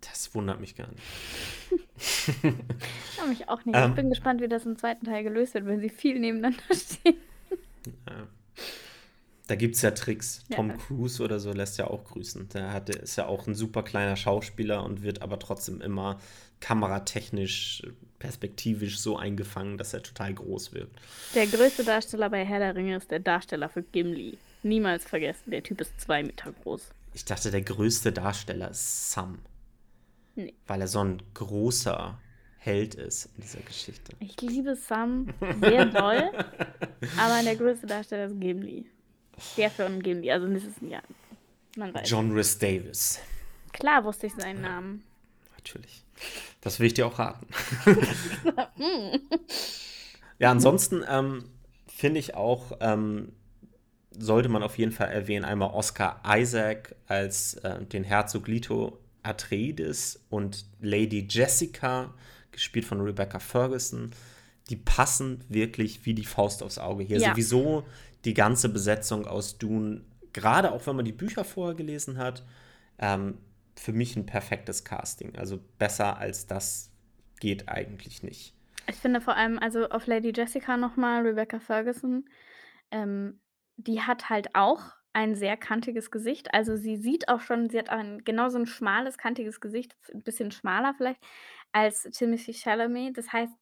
Das 0.00 0.34
wundert 0.34 0.60
mich 0.60 0.74
gar 0.74 0.88
nicht. 0.88 1.02
Ja, 3.16 3.26
mich 3.26 3.48
auch 3.48 3.64
nicht. 3.64 3.82
Ich 3.84 3.84
Ähm, 3.84 3.94
bin 3.94 4.08
gespannt, 4.10 4.40
wie 4.40 4.48
das 4.48 4.66
im 4.66 4.76
zweiten 4.76 5.06
Teil 5.06 5.22
gelöst 5.22 5.54
wird, 5.54 5.66
wenn 5.66 5.80
sie 5.80 5.88
viel 5.88 6.18
nebeneinander 6.18 6.62
stehen. 6.74 7.16
äh, 8.06 8.24
da 9.52 9.56
gibt 9.56 9.76
es 9.76 9.82
ja 9.82 9.90
Tricks. 9.90 10.40
Ja, 10.48 10.56
Tom 10.56 10.78
Cruise 10.78 11.22
oder 11.22 11.38
so 11.38 11.52
lässt 11.52 11.76
ja 11.76 11.86
auch 11.86 12.04
grüßen. 12.04 12.48
Der 12.54 12.72
hat, 12.72 12.88
der 12.88 13.02
ist 13.02 13.16
ja 13.16 13.26
auch 13.26 13.46
ein 13.46 13.54
super 13.54 13.82
kleiner 13.82 14.16
Schauspieler 14.16 14.82
und 14.82 15.02
wird 15.02 15.20
aber 15.20 15.38
trotzdem 15.38 15.82
immer 15.82 16.18
kameratechnisch, 16.60 17.82
perspektivisch 18.18 18.98
so 18.98 19.18
eingefangen, 19.18 19.76
dass 19.76 19.92
er 19.92 20.02
total 20.02 20.32
groß 20.32 20.72
wirkt. 20.72 20.98
Der 21.34 21.46
größte 21.46 21.84
Darsteller 21.84 22.30
bei 22.30 22.46
Herr 22.46 22.60
der 22.60 22.74
Ringe 22.74 22.96
ist 22.96 23.10
der 23.10 23.20
Darsteller 23.20 23.68
für 23.68 23.82
Gimli. 23.82 24.38
Niemals 24.62 25.04
vergessen, 25.04 25.50
der 25.50 25.62
Typ 25.62 25.82
ist 25.82 26.00
zwei 26.00 26.22
Meter 26.22 26.50
groß. 26.62 26.88
Ich 27.12 27.26
dachte, 27.26 27.50
der 27.50 27.60
größte 27.60 28.10
Darsteller 28.10 28.70
ist 28.70 29.12
Sam, 29.12 29.38
Nee. 30.34 30.54
weil 30.66 30.80
er 30.80 30.88
so 30.88 31.00
ein 31.04 31.22
großer 31.34 32.18
Held 32.56 32.94
ist 32.94 33.26
in 33.36 33.42
dieser 33.42 33.60
Geschichte. 33.60 34.16
Ich 34.18 34.40
liebe 34.40 34.76
Sam 34.76 35.26
sehr 35.60 35.84
doll, 35.84 36.30
aber 37.18 37.42
der 37.44 37.56
größte 37.56 37.86
Darsteller 37.86 38.26
ist 38.26 38.40
Gimli. 38.40 38.86
Der 39.56 39.70
von 39.70 40.02
Gimli, 40.02 40.30
also 40.30 40.46
das 40.46 40.64
ist, 40.64 40.76
ja, 40.82 41.02
man 41.76 41.92
weiß. 41.94 42.08
John 42.08 42.32
Rhys 42.32 42.58
Davis, 42.58 43.20
Klar 43.72 44.04
wusste 44.04 44.26
ich 44.26 44.34
seinen 44.34 44.60
Namen. 44.60 45.02
natürlich. 45.56 46.04
Das 46.60 46.78
will 46.78 46.86
ich 46.86 46.94
dir 46.94 47.06
auch 47.06 47.18
raten. 47.18 47.46
Ja, 50.42 50.50
ansonsten 50.50 51.04
ähm, 51.08 51.44
finde 51.86 52.18
ich 52.18 52.34
auch, 52.34 52.72
ähm, 52.80 53.30
sollte 54.10 54.48
man 54.48 54.64
auf 54.64 54.76
jeden 54.76 54.90
Fall 54.90 55.06
erwähnen, 55.06 55.44
einmal 55.44 55.70
Oscar 55.70 56.20
Isaac 56.26 56.96
als 57.06 57.54
äh, 57.54 57.84
den 57.84 58.02
Herzog 58.02 58.48
Lito 58.48 58.98
Atreides 59.22 60.24
und 60.30 60.64
Lady 60.80 61.28
Jessica, 61.30 62.12
gespielt 62.50 62.84
von 62.84 63.00
Rebecca 63.00 63.38
Ferguson. 63.38 64.10
Die 64.68 64.74
passen 64.74 65.44
wirklich 65.48 66.04
wie 66.06 66.14
die 66.14 66.24
Faust 66.24 66.64
aufs 66.64 66.78
Auge 66.78 67.04
hier. 67.04 67.18
Ja. 67.18 67.30
Sowieso 67.30 67.84
die 68.24 68.34
ganze 68.34 68.68
Besetzung 68.68 69.26
aus 69.26 69.58
Dune, 69.58 70.02
gerade 70.32 70.72
auch 70.72 70.86
wenn 70.86 70.96
man 70.96 71.04
die 71.04 71.12
Bücher 71.12 71.44
vorher 71.44 71.74
gelesen 71.74 72.18
hat, 72.18 72.44
ähm, 72.98 73.38
für 73.76 73.92
mich 73.92 74.16
ein 74.16 74.26
perfektes 74.26 74.84
Casting. 74.84 75.36
Also 75.36 75.58
besser 75.78 76.18
als 76.18 76.46
das 76.46 76.90
geht 77.40 77.68
eigentlich 77.68 78.22
nicht. 78.22 78.54
Ich 78.88 78.96
finde 78.96 79.20
vor 79.20 79.36
allem, 79.36 79.58
also 79.58 79.88
auf 79.88 80.06
Lady 80.06 80.32
Jessica 80.34 80.76
nochmal, 80.76 81.22
Rebecca 81.22 81.58
Ferguson, 81.60 82.28
ähm, 82.90 83.40
die 83.76 84.00
hat 84.02 84.28
halt 84.28 84.54
auch 84.54 84.82
ein 85.12 85.34
sehr 85.34 85.56
kantiges 85.56 86.10
Gesicht. 86.10 86.52
Also 86.54 86.76
sie 86.76 86.96
sieht 86.96 87.28
auch 87.28 87.40
schon, 87.40 87.68
sie 87.68 87.78
hat 87.78 87.90
ein 87.90 88.24
genauso 88.24 88.58
ein 88.58 88.66
schmales, 88.66 89.18
kantiges 89.18 89.60
Gesicht, 89.60 89.94
ein 90.12 90.22
bisschen 90.22 90.50
schmaler 90.50 90.94
vielleicht, 90.96 91.20
als 91.72 92.02
Timothy 92.02 92.54
Chalamet. 92.54 93.16
Das 93.18 93.32
heißt, 93.32 93.52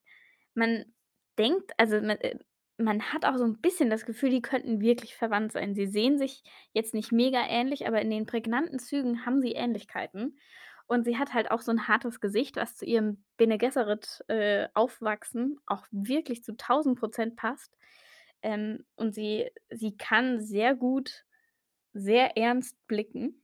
man 0.54 0.84
denkt, 1.38 1.72
also 1.76 2.00
man, 2.82 3.12
hat 3.12 3.24
auch 3.24 3.36
so 3.36 3.44
ein 3.44 3.60
bisschen 3.60 3.90
das 3.90 4.06
Gefühl, 4.06 4.30
die 4.30 4.42
könnten 4.42 4.80
wirklich 4.80 5.14
verwandt 5.14 5.52
sein. 5.52 5.74
Sie 5.74 5.86
sehen 5.86 6.18
sich 6.18 6.42
jetzt 6.72 6.94
nicht 6.94 7.12
mega 7.12 7.40
ähnlich, 7.48 7.86
aber 7.86 8.00
in 8.00 8.10
den 8.10 8.26
prägnanten 8.26 8.78
Zügen 8.78 9.24
haben 9.24 9.40
sie 9.40 9.52
Ähnlichkeiten. 9.52 10.38
Und 10.86 11.04
sie 11.04 11.18
hat 11.18 11.34
halt 11.34 11.50
auch 11.50 11.60
so 11.60 11.70
ein 11.70 11.86
hartes 11.86 12.20
Gesicht, 12.20 12.56
was 12.56 12.76
zu 12.76 12.84
ihrem 12.84 13.22
Bene 13.36 13.58
Gesserit, 13.58 14.24
äh, 14.28 14.68
Aufwachsen 14.74 15.58
auch 15.66 15.86
wirklich 15.92 16.42
zu 16.42 16.52
1000% 16.52 17.36
passt. 17.36 17.76
Ähm, 18.42 18.84
und 18.96 19.14
sie 19.14 19.50
sie 19.70 19.96
kann 19.96 20.40
sehr 20.40 20.74
gut 20.74 21.24
sehr 21.92 22.36
ernst 22.36 22.76
blicken. 22.86 23.42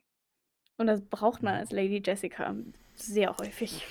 Und 0.76 0.86
das 0.88 1.02
braucht 1.02 1.42
man 1.42 1.54
als 1.54 1.72
Lady 1.72 2.02
Jessica 2.04 2.54
sehr 2.94 3.36
häufig. 3.38 3.82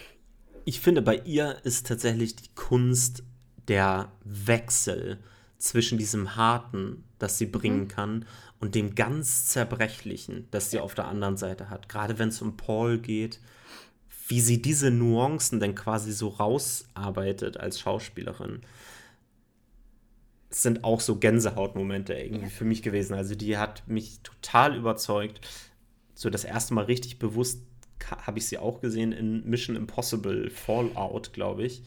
Ich 0.65 0.79
finde, 0.79 1.01
bei 1.01 1.17
ihr 1.25 1.57
ist 1.63 1.87
tatsächlich 1.87 2.35
die 2.35 2.53
Kunst 2.55 3.23
der 3.67 4.11
Wechsel 4.23 5.19
zwischen 5.57 5.97
diesem 5.97 6.35
Harten, 6.35 7.03
das 7.19 7.37
sie 7.37 7.45
bringen 7.45 7.83
Mhm. 7.83 7.87
kann, 7.87 8.25
und 8.59 8.75
dem 8.75 8.95
ganz 8.95 9.47
Zerbrechlichen, 9.47 10.47
das 10.51 10.71
sie 10.71 10.79
auf 10.79 10.95
der 10.95 11.07
anderen 11.07 11.37
Seite 11.37 11.69
hat. 11.69 11.89
Gerade 11.89 12.17
wenn 12.19 12.29
es 12.29 12.41
um 12.41 12.57
Paul 12.57 12.97
geht, 12.99 13.39
wie 14.27 14.41
sie 14.41 14.61
diese 14.61 14.89
Nuancen 14.91 15.59
dann 15.59 15.75
quasi 15.75 16.11
so 16.11 16.29
rausarbeitet 16.29 17.57
als 17.57 17.79
Schauspielerin. 17.79 18.61
Sind 20.49 20.83
auch 20.83 21.01
so 21.01 21.17
Gänsehautmomente 21.17 22.13
irgendwie 22.13 22.45
Ja. 22.45 22.49
für 22.49 22.65
mich 22.65 22.81
gewesen. 22.81 23.13
Also 23.13 23.35
die 23.35 23.57
hat 23.57 23.87
mich 23.87 24.19
total 24.21 24.75
überzeugt. 24.75 25.41
So 26.13 26.29
das 26.29 26.43
erste 26.45 26.73
Mal 26.73 26.85
richtig 26.85 27.19
bewusst 27.19 27.61
habe 28.25 28.37
ich 28.39 28.47
sie 28.47 28.57
auch 28.57 28.81
gesehen 28.81 29.11
in 29.11 29.47
Mission 29.49 29.75
Impossible 29.75 30.49
Fallout, 30.49 31.33
glaube 31.33 31.65
ich. 31.65 31.83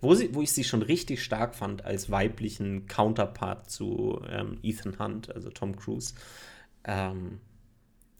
Wo, 0.00 0.14
sie, 0.14 0.34
wo 0.34 0.42
ich 0.42 0.52
sie 0.52 0.64
schon 0.64 0.82
richtig 0.82 1.22
stark 1.22 1.54
fand 1.54 1.84
als 1.84 2.10
weiblichen 2.10 2.86
Counterpart 2.86 3.70
zu 3.70 4.20
ähm, 4.28 4.58
Ethan 4.62 4.98
Hunt, 4.98 5.34
also 5.34 5.50
Tom 5.50 5.76
Cruise. 5.76 6.14
Ähm, 6.84 7.40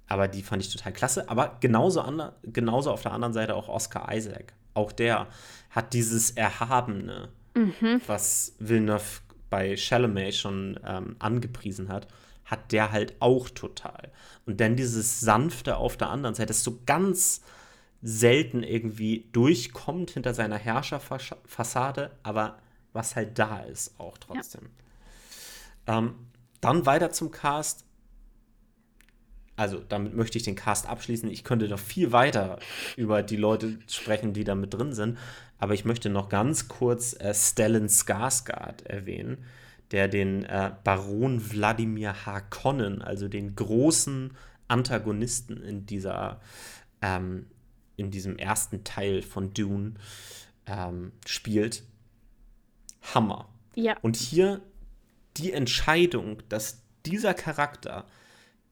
aber 0.09 0.29
die 0.29 0.43
fand 0.43 0.63
ich 0.63 0.73
total 0.73 0.93
klasse. 0.93 1.29
Aber 1.29 1.59
genauso, 1.61 2.01
ander, 2.01 2.37
genauso 2.43 2.91
auf 2.91 3.03
der 3.03 3.13
anderen 3.13 3.35
Seite 3.35 3.55
auch 3.55 3.69
Oscar 3.69 4.15
Isaac. 4.15 4.55
Auch 4.75 4.93
der 4.93 5.27
hat 5.71 5.93
dieses 5.93 6.31
Erhabene, 6.31 7.29
Mhm. 7.57 8.03
was 8.07 8.55
Villeneuve 8.59 9.21
bei 9.49 9.77
Chalamet 9.77 10.35
schon 10.35 10.79
ähm, 10.85 11.17
angepriesen 11.19 11.89
hat, 11.89 12.07
hat 12.45 12.71
der 12.71 12.93
halt 12.93 13.15
auch 13.21 13.49
total. 13.49 14.13
Und 14.45 14.61
dann 14.61 14.77
dieses 14.77 15.21
Sanfte 15.21 15.79
auf 15.79 15.97
der 15.97 16.11
anderen 16.11 16.35
Seite, 16.35 16.49
das 16.49 16.63
so 16.63 16.81
ganz 16.85 17.41
selten 18.03 18.63
irgendwie 18.63 19.29
durchkommt 19.33 20.11
hinter 20.11 20.35
seiner 20.35 20.59
Herrscherfassade, 20.59 22.13
aber 22.23 22.59
was 22.93 23.17
halt 23.17 23.39
da 23.39 23.61
ist 23.61 23.99
auch 23.99 24.19
trotzdem. 24.19 24.71
Ähm, 25.87 26.15
dann 26.61 26.87
weiter 26.87 27.11
zum 27.11 27.31
Cast. 27.31 27.85
Also, 29.57 29.79
damit 29.79 30.15
möchte 30.15 30.37
ich 30.37 30.45
den 30.45 30.55
Cast 30.55 30.87
abschließen. 30.87 31.31
Ich 31.31 31.45
könnte 31.45 31.69
noch 31.69 31.79
viel 31.79 32.13
weiter 32.13 32.59
über 32.97 33.23
die 33.23 33.37
Leute 33.37 33.79
sprechen, 33.89 34.35
die 34.35 34.45
da 34.45 34.55
mit 34.55 34.75
drin 34.75 34.93
sind. 34.93 35.19
Aber 35.59 35.75
ich 35.75 35.85
möchte 35.85 36.11
noch 36.11 36.29
ganz 36.29 36.69
kurz 36.69 37.15
äh, 37.19 37.33
Stellan 37.33 37.89
Skarsgård 37.89 38.85
erwähnen, 38.85 39.45
der 39.91 40.09
den 40.09 40.45
äh, 40.45 40.73
Baron 40.85 41.51
Wladimir 41.51 42.27
Harkonnen, 42.27 43.01
also 43.01 43.29
den 43.29 43.57
großen 43.57 44.37
Antagonisten 44.69 45.63
in 45.63 45.87
dieser 45.87 46.41
ähm, 47.01 47.47
in 47.97 48.11
diesem 48.11 48.39
ersten 48.39 48.85
Teil 48.85 49.23
von 49.23 49.53
Dune 49.53 49.95
ähm, 50.67 51.13
spielt. 51.25 51.83
Hammer. 53.15 53.49
Ja. 53.75 53.97
Und 54.03 54.17
hier 54.17 54.61
die 55.37 55.53
Entscheidung, 55.53 56.43
dass 56.49 56.83
dieser 57.05 57.35
Charakter 57.35 58.07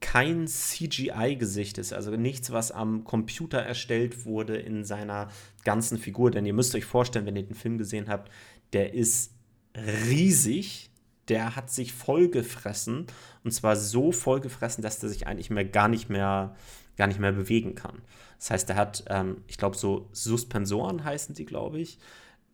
kein 0.00 0.46
CGI-Gesicht 0.46 1.78
ist, 1.78 1.92
also 1.92 2.10
nichts, 2.16 2.50
was 2.50 2.72
am 2.72 3.04
Computer 3.04 3.58
erstellt 3.58 4.26
wurde 4.26 4.56
in 4.56 4.84
seiner 4.84 5.28
ganzen 5.64 5.98
Figur. 5.98 6.30
Denn 6.30 6.44
ihr 6.44 6.52
müsst 6.52 6.74
euch 6.74 6.84
vorstellen, 6.84 7.26
wenn 7.26 7.36
ihr 7.36 7.44
den 7.44 7.54
Film 7.54 7.78
gesehen 7.78 8.08
habt, 8.08 8.30
der 8.72 8.92
ist 8.92 9.32
riesig, 9.74 10.90
der 11.28 11.56
hat 11.56 11.70
sich 11.70 11.92
vollgefressen 11.92 13.06
und 13.44 13.50
zwar 13.50 13.76
so 13.76 14.12
vollgefressen, 14.12 14.82
dass 14.82 14.98
der 14.98 15.08
sich 15.08 15.26
eigentlich 15.26 15.50
mehr 15.50 15.64
gar 15.64 15.88
nicht 15.88 16.10
mehr 16.10 16.54
gar 16.96 17.06
nicht 17.06 17.20
mehr 17.20 17.32
bewegen 17.32 17.74
kann. 17.74 18.02
Das 18.38 18.50
heißt, 18.50 18.70
er 18.70 18.76
hat, 18.76 19.04
ähm, 19.08 19.42
ich 19.46 19.56
glaube, 19.56 19.76
so 19.76 20.08
Suspensoren 20.12 21.04
heißen 21.04 21.34
die, 21.34 21.44
glaube 21.44 21.80
ich, 21.80 21.98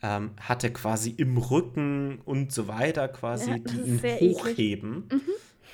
ähm, 0.02 0.32
hat 0.40 0.64
er 0.64 0.72
quasi 0.72 1.10
im 1.10 1.36
Rücken 1.36 2.20
und 2.24 2.52
so 2.52 2.68
weiter 2.68 3.08
quasi, 3.08 3.50
Ja, 3.50 3.58
die 3.58 3.80
ihn 3.80 4.02
hochheben, 4.02 5.08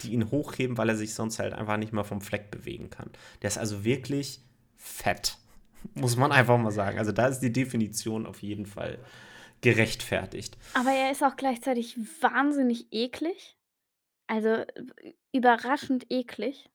die 0.02 0.12
ihn 0.12 0.30
hochheben, 0.30 0.76
weil 0.76 0.88
er 0.88 0.96
sich 0.96 1.14
sonst 1.14 1.38
halt 1.38 1.52
einfach 1.52 1.76
nicht 1.76 1.92
mehr 1.92 2.04
vom 2.04 2.20
Fleck 2.20 2.50
bewegen 2.50 2.90
kann. 2.90 3.10
Der 3.42 3.48
ist 3.48 3.58
also 3.58 3.84
wirklich 3.84 4.40
fett, 4.74 5.38
muss 5.94 6.16
man 6.16 6.32
einfach 6.32 6.58
mal 6.58 6.72
sagen. 6.72 6.98
Also 6.98 7.12
da 7.12 7.26
ist 7.28 7.40
die 7.40 7.52
Definition 7.52 8.26
auf 8.26 8.42
jeden 8.42 8.66
Fall 8.66 8.98
gerechtfertigt. 9.60 10.58
Aber 10.74 10.90
er 10.90 11.10
ist 11.12 11.22
auch 11.22 11.36
gleichzeitig 11.36 11.96
wahnsinnig 12.20 12.88
eklig. 12.90 13.56
Also 14.26 14.64
überraschend 15.32 16.06
eklig. 16.10 16.68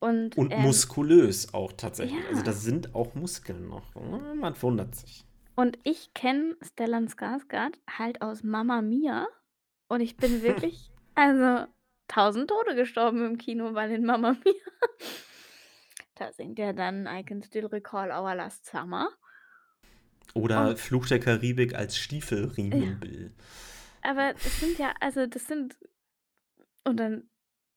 Und, 0.00 0.36
Und 0.38 0.50
ähm, 0.50 0.62
muskulös 0.62 1.52
auch 1.54 1.72
tatsächlich. 1.72 2.18
Also 2.26 2.38
Ja. 2.38 2.42
da 2.44 2.52
sind 2.52 2.94
auch 2.94 3.14
Muskeln 3.14 3.68
noch. 3.68 3.94
Man 3.94 4.60
wundert 4.62 4.94
sich. 4.96 5.24
Und 5.56 5.78
ich 5.84 6.14
kenne 6.14 6.56
Stellan 6.62 7.06
Skarsgård 7.08 7.74
halt 7.98 8.22
aus 8.22 8.42
Mamma 8.42 8.80
Mia. 8.80 9.28
Und 9.88 10.00
ich 10.00 10.16
bin 10.16 10.42
wirklich, 10.42 10.90
also 11.14 11.66
tausend 12.08 12.48
Tode 12.48 12.74
gestorben 12.74 13.24
im 13.26 13.36
Kino, 13.38 13.74
weil 13.74 13.90
in 13.92 14.04
Mamma 14.06 14.32
Mia. 14.32 14.54
Da 16.14 16.32
singt 16.32 16.58
er 16.58 16.72
dann 16.72 17.06
I 17.06 17.22
can 17.24 17.42
still 17.42 17.66
recall 17.66 18.10
our 18.10 18.34
last 18.34 18.66
summer. 18.66 19.10
Oder 20.34 20.70
Und- 20.70 20.78
Fluch 20.78 21.06
der 21.08 21.20
Karibik 21.20 21.74
als 21.74 21.96
Stiefelriemenbill. 21.98 23.32
Aber 24.02 24.34
es 24.34 24.60
sind 24.60 24.78
ja, 24.78 24.94
also 25.00 25.26
das 25.26 25.46
sind, 25.46 25.76
und 26.84 26.96
dann, 26.98 27.28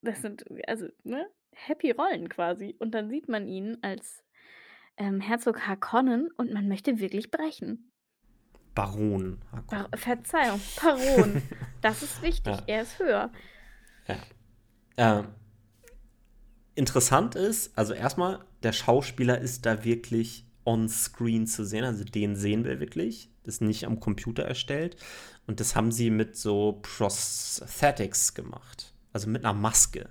das 0.01 0.21
sind, 0.21 0.45
also, 0.67 0.87
ne, 1.03 1.27
happy 1.55 1.91
Rollen 1.91 2.29
quasi. 2.29 2.75
Und 2.79 2.91
dann 2.91 3.09
sieht 3.09 3.29
man 3.29 3.47
ihn 3.47 3.77
als 3.81 4.23
ähm, 4.97 5.19
Herzog 5.21 5.67
Harkonnen 5.67 6.29
und 6.37 6.51
man 6.53 6.67
möchte 6.67 6.99
wirklich 6.99 7.31
brechen. 7.31 7.91
Baron. 8.75 9.39
Bar 9.69 9.89
Verzeihung, 9.95 10.59
Baron. 10.81 11.41
Das 11.81 12.01
ist 12.01 12.21
wichtig, 12.21 12.53
Ja. 12.55 12.63
er 12.67 12.81
ist 12.83 12.97
höher. 12.97 13.31
Äh, 14.95 15.23
interessant 16.75 17.35
ist, 17.35 17.77
also 17.77 17.93
erstmal, 17.93 18.39
der 18.63 18.71
Schauspieler 18.71 19.37
ist 19.39 19.65
da 19.65 19.83
wirklich 19.83 20.45
on-screen 20.65 21.45
zu 21.45 21.65
sehen, 21.65 21.83
also 21.83 22.03
den 22.05 22.35
sehen 22.35 22.63
wir 22.63 22.79
wirklich. 22.79 23.29
Das 23.43 23.55
ist 23.55 23.61
nicht 23.61 23.85
am 23.85 23.99
Computer 23.99 24.43
erstellt. 24.43 24.95
Und 25.45 25.59
das 25.59 25.75
haben 25.75 25.91
sie 25.91 26.09
mit 26.09 26.37
so 26.37 26.79
Prosthetics 26.81 28.33
gemacht. 28.33 28.93
Also 29.11 29.29
mit 29.29 29.43
einer 29.43 29.53
Maske, 29.53 30.09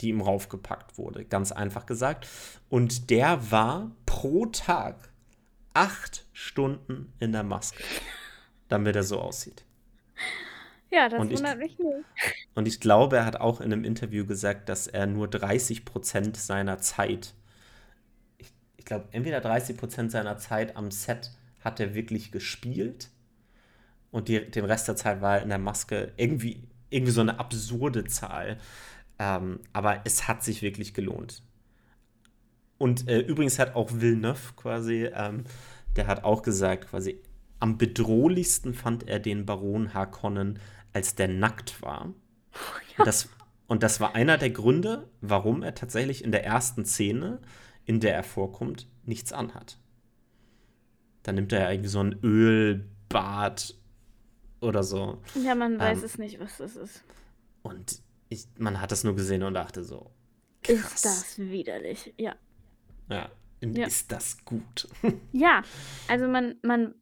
die 0.00 0.08
ihm 0.08 0.20
raufgepackt 0.20 0.98
wurde, 0.98 1.24
ganz 1.24 1.52
einfach 1.52 1.86
gesagt. 1.86 2.26
Und 2.68 3.10
der 3.10 3.50
war 3.50 3.90
pro 4.06 4.46
Tag 4.46 5.10
acht 5.74 6.26
Stunden 6.32 7.12
in 7.20 7.32
der 7.32 7.42
Maske, 7.42 7.82
damit 8.68 8.96
er 8.96 9.02
so 9.04 9.20
aussieht. 9.20 9.64
Ja, 10.90 11.08
das 11.08 11.20
Und 11.20 11.30
ich- 11.30 11.38
wundert 11.38 11.58
mich 11.58 11.78
nicht. 11.78 12.04
Und 12.54 12.66
ich 12.66 12.80
glaube, 12.80 13.18
er 13.18 13.24
hat 13.24 13.36
auch 13.36 13.60
in 13.60 13.72
einem 13.72 13.84
Interview 13.84 14.26
gesagt, 14.26 14.68
dass 14.68 14.86
er 14.88 15.06
nur 15.06 15.28
30 15.28 15.84
Prozent 15.84 16.36
seiner 16.36 16.78
Zeit, 16.78 17.34
ich, 18.38 18.52
ich 18.76 18.84
glaube, 18.84 19.06
entweder 19.12 19.40
30 19.40 19.76
Prozent 19.76 20.10
seiner 20.10 20.36
Zeit 20.38 20.76
am 20.76 20.90
Set 20.90 21.30
hat 21.60 21.78
er 21.78 21.94
wirklich 21.94 22.32
gespielt 22.32 23.10
und 24.10 24.26
die, 24.28 24.50
den 24.50 24.64
Rest 24.64 24.88
der 24.88 24.96
Zeit 24.96 25.20
war 25.20 25.36
er 25.36 25.42
in 25.42 25.48
der 25.50 25.58
Maske. 25.58 26.12
Irgendwie, 26.16 26.64
irgendwie 26.88 27.12
so 27.12 27.20
eine 27.20 27.38
absurde 27.38 28.04
Zahl. 28.06 28.58
Ähm, 29.20 29.60
aber 29.74 30.00
es 30.04 30.26
hat 30.28 30.42
sich 30.42 30.62
wirklich 30.62 30.94
gelohnt. 30.94 31.42
Und 32.78 33.06
äh, 33.06 33.20
übrigens 33.20 33.58
hat 33.58 33.76
auch 33.76 33.90
Villeneuve 33.92 34.54
quasi, 34.56 35.10
ähm, 35.12 35.44
der 35.94 36.06
hat 36.06 36.24
auch 36.24 36.40
gesagt, 36.40 36.88
quasi, 36.88 37.20
am 37.58 37.76
bedrohlichsten 37.76 38.72
fand 38.72 39.06
er 39.06 39.18
den 39.20 39.44
Baron 39.44 39.92
Harkonnen, 39.92 40.58
als 40.94 41.16
der 41.16 41.28
nackt 41.28 41.82
war. 41.82 42.14
Und, 42.96 43.06
das, 43.06 43.28
und 43.66 43.82
das 43.82 44.00
war 44.00 44.14
einer 44.14 44.36
der 44.36 44.50
Gründe, 44.50 45.08
warum 45.20 45.62
er 45.62 45.74
tatsächlich 45.74 46.24
in 46.24 46.32
der 46.32 46.44
ersten 46.44 46.84
Szene, 46.84 47.40
in 47.84 48.00
der 48.00 48.14
er 48.14 48.24
vorkommt, 48.24 48.88
nichts 49.04 49.32
anhat. 49.32 49.78
Da 51.22 51.32
nimmt 51.32 51.52
er 51.52 51.60
ja 51.60 51.70
irgendwie 51.70 51.88
so 51.88 52.02
ein 52.02 52.18
Ölbad 52.22 53.74
oder 54.60 54.82
so. 54.82 55.22
Ja, 55.42 55.54
man 55.54 55.78
weiß 55.78 56.00
Ähm, 56.00 56.04
es 56.04 56.18
nicht, 56.18 56.40
was 56.40 56.58
das 56.58 56.76
ist. 56.76 57.02
Und 57.62 58.02
ich, 58.30 58.46
man 58.56 58.80
hat 58.80 58.92
das 58.92 59.04
nur 59.04 59.14
gesehen 59.14 59.42
und 59.42 59.54
dachte 59.54 59.84
so, 59.84 60.10
Ist 60.66 60.80
krass. 60.82 61.02
das 61.02 61.38
widerlich, 61.38 62.14
ja. 62.16 62.36
Ja. 63.08 63.30
Ja. 63.62 63.86
Ist 63.86 64.10
das 64.10 64.42
gut? 64.46 64.88
Ja, 65.32 65.62
also 66.08 66.26
man, 66.26 66.58
man, 66.62 66.94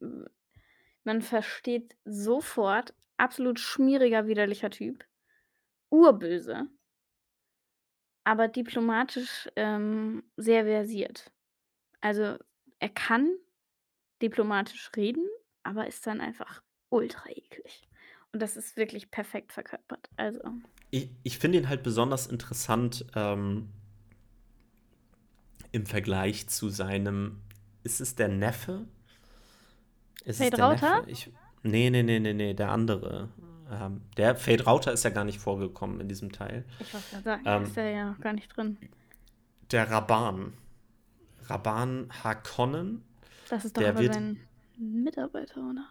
man 1.05 1.21
versteht 1.21 1.95
sofort, 2.03 2.93
absolut 3.15 3.59
schmieriger, 3.59 4.27
widerlicher 4.27 4.69
Typ, 4.69 5.05
urböse, 5.89 6.67
aber 8.25 8.49
diplomatisch 8.49 9.47
ähm, 9.55 10.23
sehr 10.35 10.65
versiert. 10.65 11.31
Also 12.01 12.37
er 12.79 12.89
kann 12.89 13.29
diplomatisch 14.21 14.91
reden, 14.97 15.27
aber 15.63 15.87
ist 15.87 16.05
dann 16.07 16.19
einfach 16.19 16.61
ultra 16.89 17.29
eklig. 17.29 17.87
Und 18.33 18.41
das 18.41 18.57
ist 18.57 18.75
wirklich 18.77 19.11
perfekt 19.11 19.53
verkörpert. 19.53 20.09
Also, 20.17 20.41
Ich, 20.91 21.09
ich 21.23 21.37
finde 21.37 21.57
ihn 21.59 21.69
halt 21.69 21.83
besonders 21.83 22.27
interessant 22.27 23.05
ähm, 23.15 23.69
im 25.71 25.85
Vergleich 25.85 26.47
zu 26.47 26.69
seinem. 26.69 27.41
Ist 27.83 28.01
es 28.01 28.15
der 28.15 28.27
Neffe? 28.27 28.85
Ist 30.25 30.41
Fade 30.41 30.57
Rauter? 30.61 31.03
Ich, 31.07 31.31
nee, 31.63 31.89
nee, 31.89 32.03
nee, 32.03 32.19
nee, 32.19 32.33
nee, 32.33 32.53
der 32.53 32.71
andere. 32.71 33.29
Ähm, 33.71 34.01
der 34.17 34.35
Fade 34.35 34.63
Rauter 34.63 34.91
ist 34.91 35.03
ja 35.03 35.11
gar 35.11 35.23
nicht 35.25 35.39
vorgekommen 35.39 36.01
in 36.01 36.07
diesem 36.09 36.31
Teil. 36.31 36.65
ich 36.79 36.93
wollte 36.93 37.07
gerade 37.11 37.23
sagen, 37.23 37.43
Ähm, 37.45 37.63
ist 37.63 37.77
er 37.77 37.89
ja 37.91 38.09
noch 38.11 38.19
gar 38.19 38.33
nicht 38.33 38.55
drin. 38.55 38.77
Der 39.71 39.89
Raban. 39.89 40.53
Raban 41.45 42.09
Harkonnen. 42.23 43.03
Das 43.49 43.63
ist 43.65 43.77
doch 43.77 43.81
der 43.81 43.91
aber 43.91 43.99
wird- 44.01 44.13
sein 44.15 44.39
Mitarbeiter, 44.77 45.61
oder? 45.69 45.87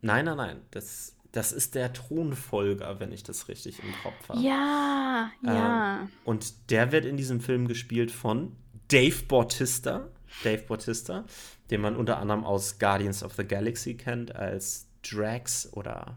Nein, 0.00 0.24
nein, 0.24 0.36
nein. 0.36 0.60
Das, 0.70 1.16
das 1.32 1.52
ist 1.52 1.74
der 1.74 1.92
Thronfolger, 1.92 3.00
wenn 3.00 3.10
ich 3.10 3.22
das 3.22 3.48
richtig 3.48 3.82
im 3.82 3.92
Kopf 4.02 4.28
habe. 4.28 4.40
Ja, 4.40 5.30
ja. 5.42 6.08
Und 6.24 6.70
der 6.70 6.92
wird 6.92 7.06
in 7.06 7.16
diesem 7.16 7.40
Film 7.40 7.66
gespielt 7.66 8.10
von 8.10 8.54
Dave 8.88 9.24
Bautista. 9.26 10.08
Dave 10.44 10.62
Bautista, 10.62 11.24
den 11.70 11.80
man 11.80 11.96
unter 11.96 12.18
anderem 12.18 12.44
aus 12.44 12.78
Guardians 12.78 13.22
of 13.22 13.34
the 13.34 13.44
Galaxy 13.44 13.96
kennt, 13.96 14.34
als 14.34 14.88
Drax 15.02 15.70
oder 15.72 16.16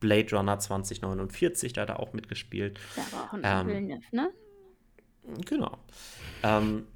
Blade 0.00 0.36
Runner 0.36 0.58
2049, 0.58 1.72
da 1.72 1.82
hat 1.82 1.88
er 1.90 2.00
auch 2.00 2.12
mitgespielt. 2.12 2.78
Der 2.96 3.12
war 3.12 3.24
auch 3.24 3.32
ein 3.32 3.40
Ähm, 3.44 3.66
Villeneuve, 3.66 4.02
ne? 4.12 4.30
Genau. 5.46 5.78
Ähm, 6.42 6.86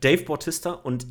Dave 0.00 0.22
Bautista 0.24 0.72
und 0.72 1.06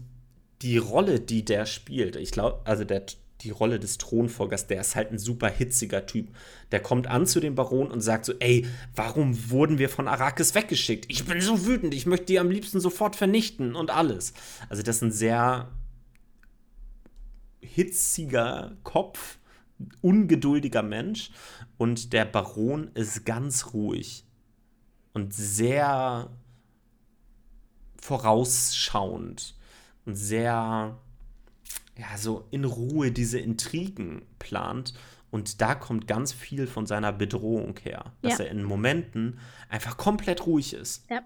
die 0.62 0.78
Rolle, 0.78 1.20
die 1.20 1.46
der 1.46 1.66
spielt, 1.66 2.16
ich 2.16 2.32
glaube, 2.32 2.62
also 2.66 2.84
der, 2.84 3.06
die 3.42 3.50
Rolle 3.50 3.80
des 3.80 3.98
Thronfolgers, 3.98 4.68
der 4.68 4.82
ist 4.82 4.96
halt 4.96 5.12
ein 5.12 5.20
super 5.20 5.50
hitziger 5.50 6.06
Typ. 6.06 6.30
Der 6.72 6.80
kommt 6.80 7.08
an 7.08 7.26
zu 7.26 7.40
dem 7.40 7.56
Baron 7.56 7.92
und 7.92 8.02
sagt 8.02 8.26
so, 8.26 8.34
ey, 8.40 8.66
warum 8.96 9.50
wurden 9.50 9.78
wir 9.78 9.90
von 9.90 10.08
Arrakis 10.08 10.56
weggeschickt? 10.56 11.06
Ich 11.10 11.26
bin 11.26 11.42
so 11.42 11.66
wütend, 11.66 11.94
ich 11.94 12.06
möchte 12.06 12.28
die 12.28 12.40
am 12.40 12.52
liebsten 12.52 12.80
sofort 12.80 13.16
vernichten 13.16 13.76
und 13.76 13.90
alles. 13.90 14.34
Also 14.70 14.84
das 14.84 14.98
ist 14.98 15.02
ein 15.02 15.12
sehr 15.12 15.70
hitziger 17.62 18.78
Kopf, 18.84 19.38
ungeduldiger 20.02 20.84
Mensch 20.84 21.32
und 21.78 22.14
der 22.14 22.26
Baron 22.26 22.92
ist 22.94 23.26
ganz 23.26 23.74
ruhig 23.74 24.26
und 25.14 25.34
sehr 25.34 26.30
vorausschauend 28.02 29.56
und 30.06 30.16
sehr, 30.16 30.98
ja, 31.98 32.18
so 32.18 32.48
in 32.52 32.66
Ruhe 32.66 33.12
diese 33.12 33.40
Intrigen 33.40 34.24
plant. 34.40 34.94
Und 35.30 35.62
da 35.62 35.76
kommt 35.76 36.08
ganz 36.08 36.34
viel 36.34 36.68
von 36.68 36.86
seiner 36.86 37.14
Bedrohung 37.14 37.78
her, 37.84 38.12
dass 38.22 38.40
Ja. 38.40 38.46
er 38.46 38.52
in 38.52 38.64
Momenten 38.64 39.40
einfach 39.70 39.96
komplett 39.98 40.46
ruhig 40.46 40.74
ist. 40.74 41.10
Ja. 41.10 41.22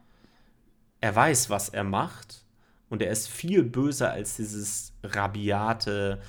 Er 1.01 1.15
weiß, 1.15 1.49
was 1.49 1.69
er 1.69 1.83
macht 1.83 2.43
und 2.89 3.01
er 3.01 3.09
ist 3.11 3.27
viel 3.27 3.63
böser 3.63 4.11
als 4.11 4.35
dieses 4.35 4.93
rabiate, 5.03 6.21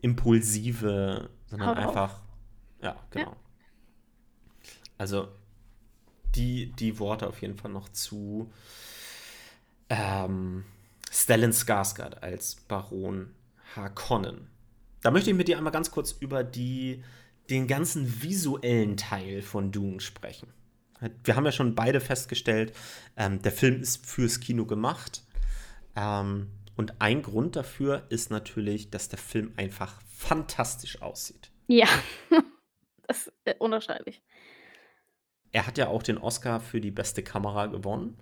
impulsive, 0.00 1.28
sondern 1.46 1.76
einfach, 1.76 2.20
ja, 2.82 2.96
genau. 3.10 3.34
Also 4.96 5.28
die, 6.36 6.70
die 6.72 6.98
Worte 7.00 7.26
auf 7.26 7.40
jeden 7.42 7.56
Fall 7.56 7.70
noch 7.72 7.88
zu 7.88 8.50
ähm, 9.88 10.64
Stellan 11.10 11.52
Skarsgård 11.52 12.18
als 12.22 12.56
Baron 12.56 13.30
Harkonnen. 13.76 14.48
Da 15.00 15.10
möchte 15.10 15.30
ich 15.30 15.36
mit 15.36 15.48
dir 15.48 15.58
einmal 15.58 15.72
ganz 15.72 15.90
kurz 15.90 16.12
über 16.12 16.44
die, 16.44 17.02
den 17.50 17.66
ganzen 17.66 18.22
visuellen 18.22 18.96
Teil 18.96 19.42
von 19.42 19.72
Dune 19.72 20.00
sprechen. 20.00 20.48
Wir 21.22 21.36
haben 21.36 21.44
ja 21.44 21.52
schon 21.52 21.74
beide 21.74 22.00
festgestellt, 22.00 22.74
ähm, 23.16 23.42
der 23.42 23.52
Film 23.52 23.80
ist 23.80 24.06
fürs 24.06 24.40
Kino 24.40 24.64
gemacht. 24.64 25.22
Ähm, 25.96 26.50
und 26.76 27.00
ein 27.00 27.22
Grund 27.22 27.56
dafür 27.56 28.06
ist 28.08 28.30
natürlich, 28.30 28.90
dass 28.90 29.08
der 29.08 29.18
Film 29.18 29.52
einfach 29.56 30.00
fantastisch 30.08 31.02
aussieht. 31.02 31.50
Ja, 31.66 31.86
das 33.06 33.26
ist 33.26 33.32
äh, 33.44 33.54
unwahrscheinlich. 33.58 34.22
Er 35.52 35.66
hat 35.66 35.78
ja 35.78 35.88
auch 35.88 36.02
den 36.02 36.18
Oscar 36.18 36.60
für 36.60 36.80
die 36.80 36.90
beste 36.90 37.22
Kamera 37.22 37.66
gewonnen. 37.66 38.18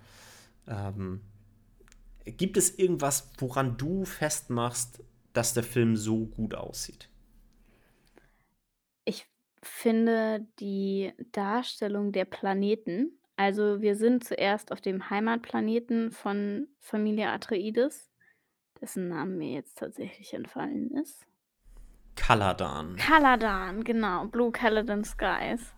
Ähm, 0.67 1.21
gibt 2.25 2.57
es 2.57 2.77
irgendwas, 2.77 3.31
woran 3.37 3.77
du 3.77 4.05
festmachst, 4.05 5.03
dass 5.33 5.53
der 5.53 5.63
Film 5.63 5.95
so 5.95 6.25
gut 6.25 6.55
aussieht? 6.55 7.09
Ich 9.05 9.25
finde 9.61 10.47
die 10.59 11.13
Darstellung 11.31 12.11
der 12.11 12.25
Planeten 12.25 13.17
also, 13.35 13.81
wir 13.81 13.95
sind 13.95 14.23
zuerst 14.23 14.71
auf 14.71 14.79
dem 14.79 15.09
Heimatplaneten 15.09 16.11
von 16.11 16.67
Familie 16.79 17.29
Atreides, 17.29 18.11
dessen 18.79 19.09
Name 19.09 19.31
mir 19.31 19.53
jetzt 19.53 19.79
tatsächlich 19.79 20.33
entfallen 20.33 20.91
ist. 20.91 21.25
Caladan. 22.15 22.95
Caladan, 22.97 23.83
genau, 23.83 24.27
Blue 24.27 24.51
Caladan 24.51 25.03
Skies. 25.03 25.73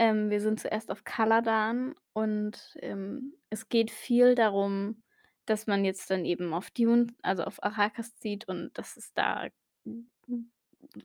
Ähm, 0.00 0.30
wir 0.30 0.40
sind 0.40 0.58
zuerst 0.58 0.90
auf 0.90 1.04
Caladan 1.04 1.94
und, 2.12 2.76
ähm, 2.80 3.34
es 3.50 3.68
geht 3.68 3.92
viel 3.92 4.34
darum, 4.34 5.03
dass 5.46 5.66
man 5.66 5.84
jetzt 5.84 6.10
dann 6.10 6.24
eben 6.24 6.52
auf 6.54 6.70
Dune 6.70 7.08
also 7.22 7.44
auf 7.44 7.62
Arrakis 7.62 8.16
zieht 8.16 8.46
und 8.48 8.76
dass 8.78 8.96
es 8.96 9.12
da 9.14 9.48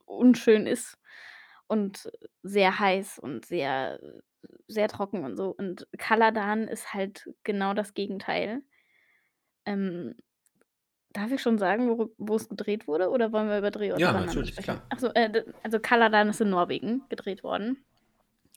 unschön 0.06 0.68
ist 0.68 0.98
und 1.68 2.10
sehr 2.44 2.80
heiß 2.80 3.20
und 3.20 3.46
sehr 3.46 4.00
sehr 4.68 4.88
trocken 4.88 5.26
und 5.26 5.36
so. 5.36 5.50
Und 5.58 5.88
Caladan 5.98 6.68
ist 6.68 6.94
halt 6.94 7.30
genau 7.44 7.74
das 7.74 7.94
Gegenteil. 7.94 8.62
Ähm, 9.66 10.16
darf 11.12 11.32
ich 11.32 11.42
schon 11.42 11.58
sagen, 11.58 12.10
wo 12.18 12.36
es 12.36 12.48
gedreht 12.48 12.88
wurde 12.88 13.10
oder 13.10 13.32
wollen 13.32 13.50
wir 13.50 13.58
über 13.58 13.72
Drehorte 13.72 14.02
Ja, 14.02 14.14
natürlich, 14.14 14.52
sprechen? 14.52 14.64
klar. 14.64 14.88
Ach 14.90 15.00
so, 15.00 15.08
äh, 15.14 15.44
also 15.64 15.80
Caladan 15.80 16.30
ist 16.30 16.42
in 16.42 16.50
Norwegen 16.52 17.04
gedreht 17.10 17.44
worden. 17.44 17.84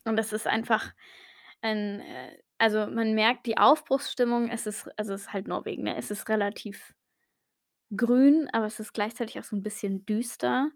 Und 0.04 0.16
das 0.16 0.32
ist 0.32 0.46
einfach 0.46 0.92
ein 1.62 2.00
äh, 2.00 2.38
also 2.62 2.86
man 2.88 3.14
merkt 3.14 3.46
die 3.46 3.58
Aufbruchsstimmung, 3.58 4.48
es 4.50 4.66
ist 4.68 4.88
also 4.98 5.14
es 5.14 5.22
ist 5.22 5.32
halt 5.34 5.48
Norwegen, 5.48 5.84
ne? 5.84 5.96
Es 5.96 6.10
ist 6.12 6.28
relativ 6.28 6.94
grün, 7.96 8.48
aber 8.52 8.66
es 8.66 8.80
ist 8.80 8.92
gleichzeitig 8.94 9.38
auch 9.38 9.44
so 9.44 9.56
'n 9.56 9.62
bisschen 9.62 10.06
düster. 10.06 10.70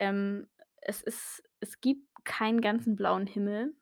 Ähm, 0.00 0.48
es 0.82 1.02
ist 1.02 1.42
es 1.60 1.80
gibt 1.80 2.06
keinen 2.24 2.60
ganzen 2.62 2.96
blauen 2.96 3.26
Himmel. 3.26 3.74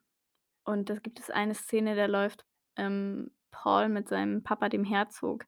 Und 0.65 0.89
da 0.89 0.95
gibt 0.97 1.19
es 1.19 1.29
eine 1.31 1.55
Szene, 1.55 1.95
da 1.95 2.05
läuft, 2.07 2.45
ähm, 2.77 3.31
Paul 3.51 3.89
mit 3.89 4.09
seinem 4.09 4.43
Papa, 4.43 4.69
dem 4.69 4.83
Herzog, 4.85 5.45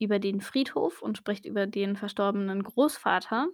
über 0.00 0.18
den 0.20 0.40
Friedhof 0.42 1.02
und 1.02 1.18
spricht 1.18 1.46
über 1.46 1.66
den 1.68 1.96
verstorbenen 1.96 2.62
Großvater. 2.64 3.48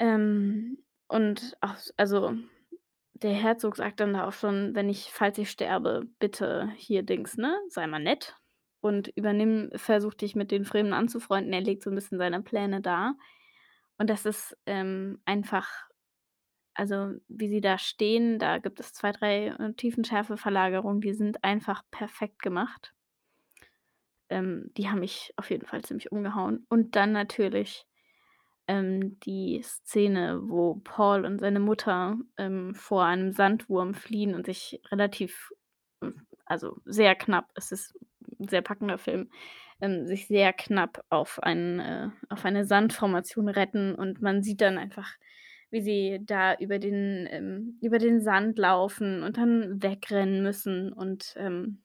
Ähm, 0.00 0.78
und 1.08 1.56
auch 1.60 1.76
also, 1.98 2.34
der 3.22 3.32
Herzog 3.34 3.76
sagt 3.76 4.00
dann 4.00 4.14
da 4.14 4.26
auch 4.28 4.32
schon: 4.32 4.74
„Wenn 4.74 4.88
ich 4.88 5.10
falls 5.12 5.38
ich 5.38 5.50
sterbe, 5.50 6.04
bitte 6.18 6.72
hier 6.76 7.02
Dings, 7.02 7.36
ne, 7.36 7.56
sei 7.68 7.86
mal 7.86 7.98
nett 8.00 8.36
und 8.80 9.08
übernimm 9.16 9.70
versuch 9.76 10.14
dich 10.14 10.34
mit 10.36 10.50
den 10.50 10.64
Fremden 10.64 10.92
anzufreunden.“ 10.94 11.52
Er 11.52 11.60
legt 11.62 11.82
so 11.82 11.90
'n 11.90 11.94
bisschen 11.94 12.18
seine 12.18 12.42
Pläne 12.42 12.80
dar. 12.80 13.16
Und 13.98 14.10
das 14.10 14.26
ist, 14.26 14.56
ähm, 14.66 15.20
einfach 15.26 15.68
also, 16.74 17.14
wie 17.28 17.48
sie 17.48 17.60
da 17.60 17.78
stehen, 17.78 18.38
da 18.38 18.58
gibt 18.58 18.80
es 18.80 18.92
2, 18.94 19.12
3, 19.12 19.48
äh, 19.48 19.72
Tiefenschärfe-Verlagerungen, 19.74 21.00
die 21.02 21.12
sind 21.14 21.44
einfach 21.44 21.82
perfekt 21.90 22.40
gemacht. 22.42 22.92
Ähm, 24.30 24.70
die 24.76 24.88
haben 24.88 25.00
mich 25.00 25.32
auf 25.36 25.50
jeden 25.50 25.66
Fall 25.66 25.82
ziemlich 25.82 26.12
umgehauen. 26.12 26.64
Und 26.68 26.96
dann 26.96 27.12
natürlich, 27.12 27.86
ähm, 28.70 29.18
die 29.20 29.62
Szene, 29.64 30.40
wo 30.44 30.76
Paul 30.84 31.24
und 31.26 31.40
seine 31.40 31.60
Mutter, 31.60 32.18
ähm, 32.38 32.74
vor 32.74 33.04
einem 33.04 33.32
Sandwurm 33.32 33.94
fliehen 33.94 34.34
und 34.36 34.46
sich 34.46 34.80
relativ 34.92 35.52
hm, 36.02 36.26
also 36.46 36.78
sehr 36.86 37.14
knapp 37.16 37.50
es 37.56 37.72
ist 37.72 37.94
'n 38.40 38.48
sehr 38.48 38.62
packender 38.62 38.98
Film, 38.98 39.30
ähm, 39.80 40.06
sich 40.06 40.26
sehr 40.28 40.52
knapp 40.54 41.04
auf 41.10 41.42
einen 41.42 41.80
äh, 41.80 42.08
auf 42.30 42.44
eine 42.44 42.64
Sandformation 42.66 43.48
retten 43.48 43.94
und 43.96 44.22
man 44.22 44.42
sieht 44.42 44.60
dann 44.62 44.78
einfach, 44.78 45.08
wie 45.70 45.82
sie 45.82 46.20
da 46.24 46.54
über 46.56 46.78
den 46.78 47.28
ähm, 47.30 47.78
über 47.82 47.98
den 47.98 48.20
Sand 48.22 48.58
laufen 48.58 49.22
und 49.22 49.36
dann 49.38 49.82
wegrennen 49.82 50.42
müssen 50.42 50.92
und, 50.92 51.34
ähm, 51.38 51.82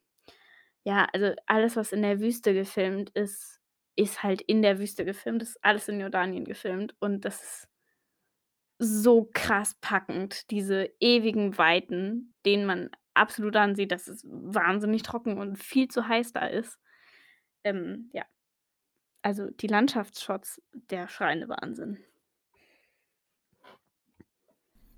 ja, 0.86 1.08
also 1.14 1.34
alles, 1.48 1.76
was 1.78 1.92
in 1.94 2.02
der 2.04 2.20
Wüste 2.22 2.54
gefilmt 2.54 3.10
ist, 3.12 3.62
ist 3.96 4.24
halt 4.24 4.42
in 4.42 4.62
der 4.62 4.80
Wüste 4.80 5.06
gefilmt. 5.06 5.42
Das 5.42 5.50
ist 5.50 5.64
alles 5.64 5.88
in 5.88 6.00
Jordanien 6.00 6.46
gefilmt 6.46 6.96
und 7.00 7.26
das 7.26 7.42
ist 7.42 7.68
so 8.78 9.30
krass 9.34 9.76
packend, 9.80 10.52
diese 10.52 10.90
ewigen 11.00 11.58
Weiten, 11.58 12.34
denen 12.46 12.66
man 12.66 12.90
absolut 13.14 13.56
ansieht, 13.56 13.92
dass 13.92 14.08
es 14.08 14.26
wahnsinnig 14.26 15.04
trocken 15.04 15.38
und 15.38 15.58
viel 15.58 15.88
zu 15.88 16.08
heiß 16.08 16.34
da 16.34 16.46
ist. 16.48 16.78
Ähm, 17.64 18.10
ja. 18.14 18.26
Also, 19.22 19.50
die 19.50 19.68
Landschaftsshots, 19.68 20.62
der 20.74 21.08
schreiende 21.08 21.50
Wahnsinn. 21.50 21.98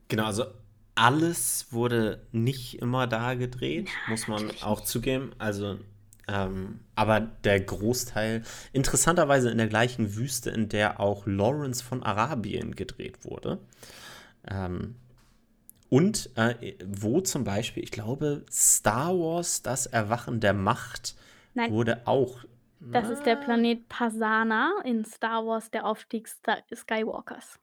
Genau, 0.10 0.26
also 0.26 0.46
alles 0.96 1.72
wurde 1.72 2.28
nicht 2.32 2.82
immer 2.82 3.08
da 3.08 3.36
gedreht, 3.36 3.90
Na, 4.06 4.12
muss 4.12 4.28
man 4.28 4.52
auch 4.62 4.82
zugeben. 4.82 5.34
Also, 5.38 5.80
ähm, 6.28 6.82
aber 6.96 7.22
der 7.22 7.60
Großteil 7.62 8.44
interessanterweise 8.74 9.50
in 9.50 9.58
der 9.58 9.68
gleichen 9.68 10.16
Wüste, 10.16 10.50
in 10.50 10.70
der 10.70 11.00
auch 11.00 11.26
Lawrence 11.26 11.84
von 11.84 12.04
Arabien 12.04 12.76
gedreht 12.76 13.24
wurde. 13.24 13.60
Ähm, 14.50 14.96
und 15.90 16.30
äh, 16.36 16.76
wo 16.86 17.22
zum 17.22 17.46
Beispiel, 17.46 17.84
ich 17.84 17.92
glaube, 17.92 18.46
Star 18.52 19.18
Wars, 19.18 19.62
das 19.62 19.86
Erwachen 19.86 20.42
der 20.42 20.54
Macht, 20.54 21.16
Nein. 21.54 21.72
wurde 21.72 22.06
auch. 22.06 22.40
Das 22.80 23.10
ist 23.10 23.26
der 23.26 23.36
Na, 23.38 23.46
Planet 23.46 23.88
Pasaana 23.88 24.82
in 24.84 25.06
Star 25.06 25.46
Wars, 25.46 25.72
der 25.72 25.86
Aufstieg 25.86 26.28
Skywalkers. 26.28 27.60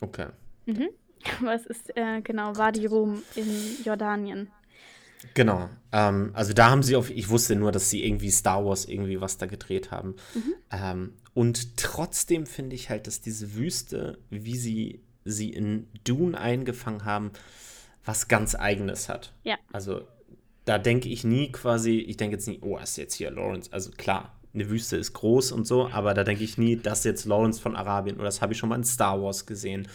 okay. 0.00 0.28
Mhm. 0.66 0.88
Es 1.52 1.66
ist, 1.66 1.96
äh, 1.96 2.20
genau, 2.20 2.56
Wadi 2.56 2.86
Rum 2.86 3.20
in 3.34 3.82
Jordanien. 3.84 4.52
Genau. 5.34 5.68
Ähm, 5.92 6.30
also 6.34 6.52
da 6.52 6.70
haben 6.70 6.82
sie 6.82 6.96
auf, 6.96 7.10
ich 7.10 7.28
wusste 7.28 7.56
nur, 7.56 7.72
dass 7.72 7.90
sie 7.90 8.04
irgendwie 8.04 8.30
Star 8.30 8.64
Wars 8.64 8.84
irgendwie 8.84 9.20
was 9.20 9.38
da 9.38 9.46
gedreht 9.46 9.90
haben. 9.90 10.16
Mhm. 10.34 10.54
Ähm, 10.70 11.12
und 11.34 11.76
trotzdem 11.76 12.46
finde 12.46 12.76
ich 12.76 12.90
halt, 12.90 13.06
dass 13.06 13.20
diese 13.20 13.54
Wüste, 13.54 14.18
wie 14.30 14.56
sie 14.56 15.02
sie 15.24 15.50
in 15.50 15.88
Dune 16.04 16.38
eingefangen 16.38 17.04
haben, 17.04 17.32
was 18.04 18.28
ganz 18.28 18.54
Eigenes 18.54 19.08
hat. 19.08 19.32
Ja. 19.42 19.56
Also 19.72 20.02
da 20.64 20.78
denke 20.78 21.08
ich 21.08 21.24
nie 21.24 21.50
quasi, 21.52 21.98
ich 21.98 22.16
denke 22.16 22.36
jetzt 22.36 22.46
nie, 22.46 22.58
oh, 22.62 22.78
ist 22.78 22.96
jetzt 22.96 23.14
hier 23.14 23.30
Lawrence. 23.30 23.72
Also 23.72 23.90
klar, 23.90 24.36
eine 24.54 24.70
Wüste 24.70 24.96
ist 24.96 25.12
groß 25.12 25.52
und 25.52 25.66
so, 25.66 25.88
aber 25.88 26.14
da 26.14 26.24
denke 26.24 26.44
ich 26.44 26.58
nie, 26.58 26.76
dass 26.76 27.04
jetzt 27.04 27.24
Lawrence 27.24 27.60
von 27.60 27.76
Arabien 27.76 28.16
oder 28.16 28.24
das 28.24 28.40
habe 28.40 28.52
ich 28.52 28.58
schon 28.58 28.68
mal 28.68 28.76
in 28.76 28.84
Star 28.84 29.20
Wars 29.20 29.46
gesehen. 29.46 29.88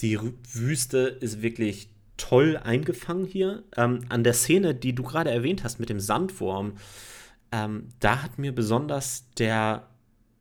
Die 0.00 0.18
Wüste 0.52 0.98
ist 0.98 1.42
wirklich 1.42 1.88
toll 2.16 2.56
eingefangen 2.56 3.26
hier. 3.26 3.64
Ähm, 3.76 4.00
an 4.08 4.24
der 4.24 4.34
Szene, 4.34 4.74
die 4.74 4.94
du 4.94 5.02
gerade 5.02 5.30
erwähnt 5.30 5.64
hast 5.64 5.78
mit 5.78 5.88
dem 5.88 6.00
Sandwurm, 6.00 6.74
ähm, 7.52 7.88
da 8.00 8.22
hat 8.22 8.38
mir 8.38 8.54
besonders 8.54 9.30
der 9.38 9.88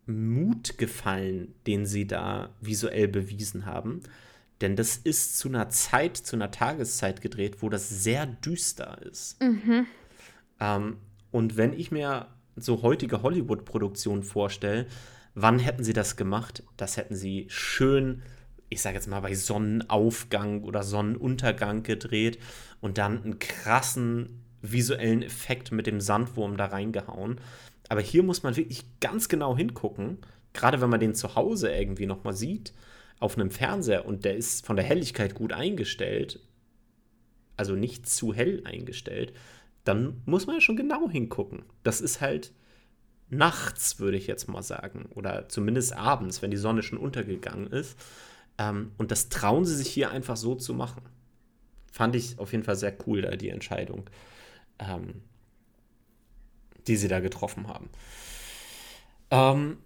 Mut 0.05 0.77
gefallen, 0.77 1.55
den 1.67 1.85
sie 1.85 2.07
da 2.07 2.49
visuell 2.61 3.07
bewiesen 3.07 3.65
haben. 3.65 4.01
Denn 4.61 4.75
das 4.75 4.97
ist 4.97 5.37
zu 5.37 5.49
einer 5.49 5.69
Zeit, 5.69 6.17
zu 6.17 6.35
einer 6.35 6.51
Tageszeit 6.51 7.21
gedreht, 7.21 7.61
wo 7.61 7.69
das 7.69 7.89
sehr 7.89 8.25
düster 8.25 9.01
ist. 9.01 9.41
Mhm. 9.41 9.85
Ähm, 10.59 10.97
und 11.31 11.57
wenn 11.57 11.73
ich 11.73 11.91
mir 11.91 12.27
so 12.55 12.81
heutige 12.81 13.21
Hollywood-Produktionen 13.21 14.23
vorstelle, 14.23 14.87
wann 15.33 15.59
hätten 15.59 15.83
sie 15.83 15.93
das 15.93 16.15
gemacht? 16.15 16.63
Das 16.77 16.95
hätten 16.95 17.15
sie 17.15 17.47
schön, 17.49 18.21
ich 18.69 18.81
sage 18.81 18.95
jetzt 18.95 19.07
mal, 19.07 19.21
bei 19.21 19.35
Sonnenaufgang 19.35 20.63
oder 20.63 20.83
Sonnenuntergang 20.83 21.83
gedreht 21.83 22.39
und 22.81 22.97
dann 22.97 23.23
einen 23.23 23.39
krassen 23.39 24.41
visuellen 24.61 25.21
Effekt 25.21 25.71
mit 25.71 25.87
dem 25.87 26.01
Sandwurm 26.01 26.57
da 26.57 26.65
reingehauen. 26.65 27.39
Aber 27.89 28.01
hier 28.01 28.23
muss 28.23 28.43
man 28.43 28.55
wirklich 28.55 28.83
ganz 28.99 29.29
genau 29.29 29.55
hingucken, 29.55 30.17
gerade 30.53 30.81
wenn 30.81 30.89
man 30.89 30.99
den 30.99 31.15
zu 31.15 31.35
Hause 31.35 31.71
irgendwie 31.71 32.07
nochmal 32.07 32.33
sieht, 32.33 32.73
auf 33.19 33.37
einem 33.37 33.51
Fernseher 33.51 34.05
und 34.05 34.25
der 34.25 34.35
ist 34.35 34.65
von 34.65 34.75
der 34.75 34.85
Helligkeit 34.85 35.35
gut 35.35 35.53
eingestellt, 35.53 36.39
also 37.57 37.75
nicht 37.75 38.09
zu 38.09 38.33
hell 38.33 38.61
eingestellt, 38.65 39.33
dann 39.83 40.21
muss 40.25 40.47
man 40.47 40.55
ja 40.55 40.61
schon 40.61 40.75
genau 40.75 41.09
hingucken. 41.09 41.63
Das 41.83 42.01
ist 42.01 42.21
halt 42.21 42.51
nachts, 43.29 43.99
würde 43.99 44.17
ich 44.17 44.27
jetzt 44.27 44.47
mal 44.47 44.63
sagen, 44.63 45.07
oder 45.13 45.47
zumindest 45.47 45.95
abends, 45.95 46.41
wenn 46.41 46.51
die 46.51 46.57
Sonne 46.57 46.83
schon 46.83 46.97
untergegangen 46.97 47.67
ist. 47.67 47.97
Ähm, 48.57 48.91
und 48.97 49.11
das 49.11 49.29
trauen 49.29 49.65
sie 49.65 49.75
sich 49.75 49.87
hier 49.87 50.11
einfach 50.11 50.37
so 50.37 50.55
zu 50.55 50.73
machen. 50.73 51.01
fand 51.91 52.15
ich 52.15 52.39
auf 52.39 52.51
jeden 52.51 52.65
Fall 52.65 52.75
sehr 52.75 52.93
cool, 53.07 53.21
da 53.21 53.35
die 53.37 53.49
Entscheidung, 53.49 54.09
ähm, 54.79 55.21
die 56.87 56.97
sie 56.97 57.07
da 57.07 57.21
getroffen 57.21 57.67
haben. 57.67 57.89
Ähm, 59.31 59.77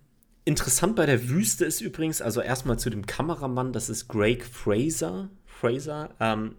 interessant 0.46 0.96
bei 0.96 1.06
der 1.06 1.30
Wüste 1.30 1.66
ist 1.66 1.82
übrigens, 1.82 2.22
also 2.22 2.42
erstmal 2.42 2.80
zu 2.80 2.90
dem 2.90 3.06
Kameramann, 3.06 3.74
das 3.74 3.90
ist 3.90 4.08
Greg 4.08 4.44
Fraser. 4.44 5.30
Fraser, 5.46 6.16
ähm, 6.20 6.56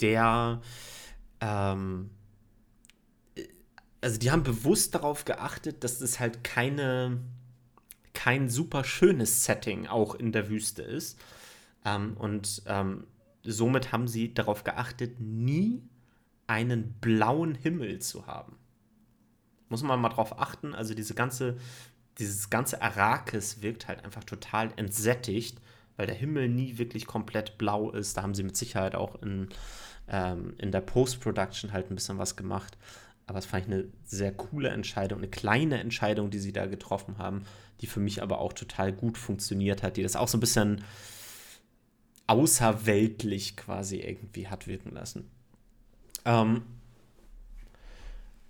der, 0.00 0.60
ähm, 1.40 2.10
also 4.00 4.18
die 4.18 4.30
haben 4.30 4.42
bewusst 4.42 4.94
darauf 4.94 5.24
geachtet, 5.24 5.84
dass 5.84 6.00
es 6.00 6.18
halt 6.18 6.42
keine, 6.42 7.20
kein 8.14 8.48
super 8.48 8.84
schönes 8.84 9.44
Setting 9.44 9.86
auch 9.86 10.14
in 10.14 10.32
der 10.32 10.48
Wüste 10.48 10.82
ist. 10.82 11.18
Ähm, 11.84 12.16
und 12.16 12.62
ähm, 12.66 13.06
somit 13.42 13.92
haben 13.92 14.08
sie 14.08 14.34
darauf 14.34 14.64
geachtet, 14.64 15.20
nie 15.20 15.82
einen 16.46 16.94
blauen 17.00 17.54
Himmel 17.54 18.00
zu 18.00 18.26
haben. 18.26 18.56
Muss 19.68 19.82
man 19.82 20.00
mal 20.00 20.10
drauf 20.10 20.38
achten, 20.38 20.74
also 20.74 20.94
diese 20.94 21.14
ganze, 21.14 21.56
dieses 22.18 22.50
ganze 22.50 22.82
Arrakis 22.82 23.62
wirkt 23.62 23.88
halt 23.88 24.04
einfach 24.04 24.24
total 24.24 24.70
entsättigt, 24.76 25.58
weil 25.96 26.06
der 26.06 26.14
Himmel 26.14 26.48
nie 26.48 26.78
wirklich 26.78 27.06
komplett 27.06 27.58
blau 27.58 27.90
ist. 27.90 28.16
Da 28.16 28.22
haben 28.22 28.34
sie 28.34 28.42
mit 28.42 28.56
Sicherheit 28.56 28.94
auch 28.94 29.20
in, 29.22 29.48
ähm, 30.08 30.54
in 30.58 30.72
der 30.72 30.80
Post-Production 30.82 31.72
halt 31.72 31.90
ein 31.90 31.94
bisschen 31.94 32.18
was 32.18 32.36
gemacht. 32.36 32.76
Aber 33.26 33.38
es 33.38 33.46
fand 33.46 33.66
ich 33.66 33.72
eine 33.72 33.88
sehr 34.04 34.32
coole 34.32 34.70
Entscheidung, 34.70 35.18
eine 35.18 35.28
kleine 35.28 35.80
Entscheidung, 35.80 36.30
die 36.30 36.38
sie 36.38 36.52
da 36.52 36.66
getroffen 36.66 37.18
haben, 37.18 37.44
die 37.80 37.86
für 37.86 38.00
mich 38.00 38.22
aber 38.22 38.40
auch 38.40 38.52
total 38.52 38.92
gut 38.92 39.16
funktioniert 39.16 39.82
hat, 39.82 39.96
die 39.96 40.02
das 40.02 40.16
auch 40.16 40.28
so 40.28 40.36
ein 40.36 40.40
bisschen 40.40 40.84
außerweltlich 42.26 43.56
quasi 43.56 44.00
irgendwie 44.00 44.48
hat 44.48 44.66
wirken 44.66 44.92
lassen. 44.92 45.30
Ähm, 46.24 46.62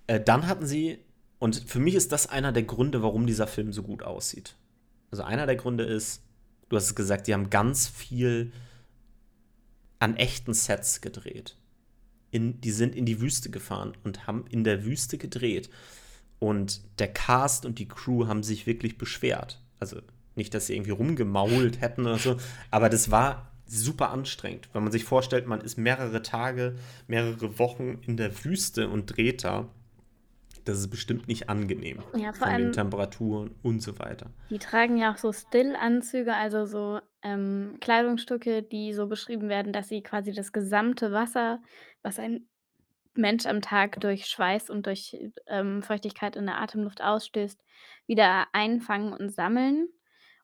äh, 0.07 0.20
dann 0.20 0.47
hatten 0.47 0.66
sie, 0.66 0.99
und 1.39 1.57
für 1.57 1.79
mich 1.79 1.95
ist 1.95 2.12
das 2.12 2.29
einer 2.29 2.53
der 2.53 2.62
Gründe, 2.64 3.03
warum 3.03 3.27
dieser 3.27 3.47
Film 3.47 3.73
so 3.73 3.83
gut 3.83 4.03
aussieht. 4.03 4.57
Also 5.11 5.23
einer 5.23 5.47
der 5.47 5.57
Gründe 5.57 5.85
ist, 5.85 6.23
du 6.68 6.77
hast 6.77 6.85
es 6.85 6.95
gesagt, 6.95 7.27
die 7.27 7.35
haben 7.35 7.51
ganz 7.51 7.89
viel 7.89 8.53
an 9.99 10.16
echten 10.16 10.55
Sets 10.55 11.01
gedreht. 11.01 11.57
In, 12.33 12.61
die 12.61 12.72
sind 12.72 12.97
in 12.97 13.07
die 13.07 13.20
Wüste 13.20 13.51
gefahren 13.51 13.93
und 14.03 14.26
haben 14.26 14.45
in 14.51 14.64
der 14.64 14.85
Wüste 14.85 15.18
gedreht. 15.18 15.70
Und 16.41 16.80
der 16.99 17.12
Cast 17.12 17.64
und 17.64 17.78
die 17.78 17.87
Crew 17.87 18.26
haben 18.26 18.43
sich 18.43 18.66
wirklich 18.66 18.99
beschwert. 18.99 19.62
Also 19.78 20.01
nicht, 20.35 20.55
dass 20.55 20.66
sie 20.66 20.74
irgendwie 20.74 20.91
rumgemault 20.91 21.80
hätten 21.80 22.01
oder 22.01 22.18
so, 22.18 22.37
aber 22.70 22.89
das 22.89 23.12
war 23.12 23.53
super 23.66 24.11
anstrengend. 24.11 24.68
Wenn 24.72 24.83
man 24.83 24.93
sich 24.93 25.05
vorstellt, 25.05 25.47
man 25.47 25.61
ist 25.61 25.78
mehrere 25.78 26.22
Tage, 26.22 26.74
mehrere 27.07 27.59
Wochen 27.59 27.99
in 28.03 28.16
der 28.16 28.45
Wüste 28.45 28.89
und 28.89 29.07
dreht 29.07 29.45
da. 29.45 29.68
Das 30.64 30.78
ist 30.78 30.90
bestimmt 30.90 31.28
nicht 31.28 31.48
angenehm. 31.48 32.02
Ja, 32.14 32.32
vor 32.32 32.46
von 32.46 32.48
allem. 32.48 32.62
den 32.64 32.72
Temperaturen 32.72 33.54
und 33.62 33.80
so 33.80 33.98
weiter. 33.98 34.30
Die 34.50 34.58
tragen 34.58 34.96
ja 34.96 35.12
auch 35.12 35.18
so 35.18 35.32
Stillanzüge, 35.32 36.34
also 36.34 36.66
so 36.66 37.00
ähm, 37.22 37.78
Kleidungsstücke, 37.80 38.62
die 38.62 38.92
so 38.92 39.06
beschrieben 39.06 39.48
werden, 39.48 39.72
dass 39.72 39.88
sie 39.88 40.02
quasi 40.02 40.32
das 40.32 40.52
gesamte 40.52 41.12
Wasser, 41.12 41.60
was 42.02 42.18
ein 42.18 42.46
Mensch 43.14 43.46
am 43.46 43.60
Tag 43.60 44.00
durch 44.00 44.26
Schweiß 44.26 44.70
und 44.70 44.86
durch 44.86 45.16
ähm, 45.46 45.82
Feuchtigkeit 45.82 46.36
in 46.36 46.46
der 46.46 46.60
Atemluft 46.60 47.02
ausstößt, 47.02 47.62
wieder 48.06 48.46
einfangen 48.52 49.12
und 49.12 49.30
sammeln. 49.30 49.88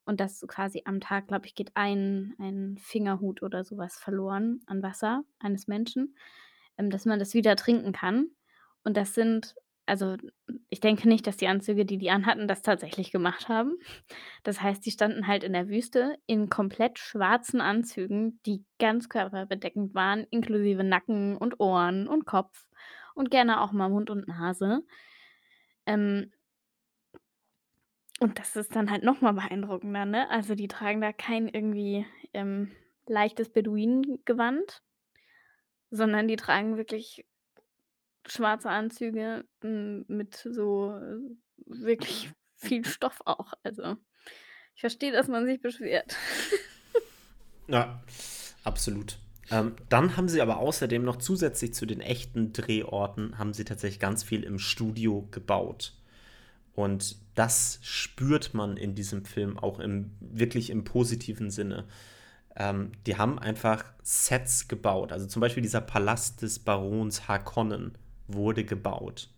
Und 0.04 0.20
das 0.20 0.44
quasi 0.48 0.82
am 0.84 1.00
Tag, 1.00 1.28
glaube 1.28 1.46
ich, 1.46 1.54
geht 1.54 1.72
ein, 1.74 2.34
ein 2.38 2.78
Fingerhut 2.78 3.42
oder 3.42 3.64
sowas 3.64 3.98
verloren 3.98 4.62
an 4.66 4.82
Wasser 4.82 5.22
eines 5.38 5.66
Menschen, 5.66 6.16
ähm, 6.78 6.90
dass 6.90 7.04
man 7.04 7.18
das 7.18 7.34
wieder 7.34 7.56
trinken 7.56 7.92
kann. 7.92 8.30
Und 8.84 8.96
das 8.96 9.14
sind, 9.14 9.54
also 9.89 10.16
ich 10.68 10.80
denke 10.80 11.09
nicht, 11.09 11.26
dass 11.26 11.36
die 11.36 11.49
Anzüge, 11.49 11.84
die 11.84 11.99
die 11.99 12.11
anhatten, 12.11 12.49
das 12.49 12.62
tatsächlich 12.62 13.11
gemacht 13.11 13.49
haben. 13.49 13.76
Das 14.43 14.61
heißt, 14.61 14.84
die 14.84 14.91
standen 14.91 15.26
halt 15.26 15.45
in 15.45 15.53
der 15.53 15.68
Wüste 15.68 16.16
in 16.26 16.49
komplett 16.49 16.99
schwarzen 16.99 17.61
Anzügen, 17.61 18.41
die 18.47 18.64
ganz 18.78 19.09
körperbedeckend 19.09 19.95
waren, 19.95 20.26
inklusive 20.30 20.84
Nacken 20.84 21.36
und 21.36 21.61
Ohren 21.61 22.07
und 22.09 22.26
Kopf 22.26 22.66
und 23.14 23.30
gerne 23.30 23.61
auch 23.61 23.72
mal 23.72 23.89
Mund 23.89 24.11
und 24.11 24.28
Nase. 24.28 24.82
Ähm, 25.86 26.32
und 28.20 28.39
das 28.39 28.57
ist 28.57 28.74
dann 28.74 28.91
halt 28.91 29.05
noch 29.05 29.20
mal 29.20 29.32
beeindruckender, 29.32 30.05
ne? 30.05 30.28
Also, 30.30 30.55
die 30.55 30.68
tragen 30.68 31.01
da 31.01 31.12
kein 31.12 31.49
irgendwie, 31.49 32.05
ähm, 32.34 32.72
leichtes 33.07 33.51
Beduinengewand, 33.51 34.82
sondern 35.91 36.28
die 36.28 36.36
tragen 36.36 36.76
wirklich 36.76 37.24
schwarze 38.29 38.70
Anzüge, 38.70 39.45
hm, 39.62 40.05
mit 40.09 40.37
so, 40.37 40.93
äh, 40.93 41.18
wirklich 41.66 42.31
viel 42.57 42.85
Stoff 42.85 43.20
auch. 43.24 43.53
Also, 43.62 43.97
ich 44.74 44.81
verstehe, 44.81 45.12
dass 45.12 45.29
man 45.29 45.47
sich 45.47 45.61
beschwert. 45.61 46.16
Ja, 47.68 48.03
absolut. 48.64 49.18
Ähm, 49.51 49.74
dann 49.89 50.16
haben 50.16 50.29
sie 50.29 50.43
aber 50.43 50.59
außerdem 50.59 51.05
noch 51.05 51.16
zusätzlich 51.16 51.74
zu 51.74 51.87
den 51.87 52.01
echten 52.01 52.53
Drehorten, 52.53 53.39
haben 53.39 53.55
sie 53.55 53.64
tatsächlich 53.64 54.01
ganz 54.01 54.22
viel 54.22 54.43
im 54.43 54.59
Studio 54.59 55.26
gebaut. 55.31 55.95
Und 56.74 57.16
das 57.35 57.79
spürt 57.83 58.55
man 58.55 58.76
in 58.76 58.95
diesem 58.95 59.24
Film 59.24 59.59
auch 59.59 59.81
im, 59.81 60.12
wirklich 60.20 60.70
im 60.70 60.85
positiven 60.85 61.51
Sinne. 61.51 61.87
Ähm, 62.57 62.93
die 63.07 63.16
haben 63.16 63.39
einfach 63.39 63.85
Sets 64.03 64.68
gebaut. 64.68 65.12
Also 65.12 65.26
zum 65.26 65.41
Beispiel 65.41 65.62
dieser 65.62 65.81
Palast 65.81 66.43
des 66.43 66.59
Barons 66.59 67.26
Harkonnen 67.26 67.97
wurde 68.29 68.64
gebaut. 68.64 69.31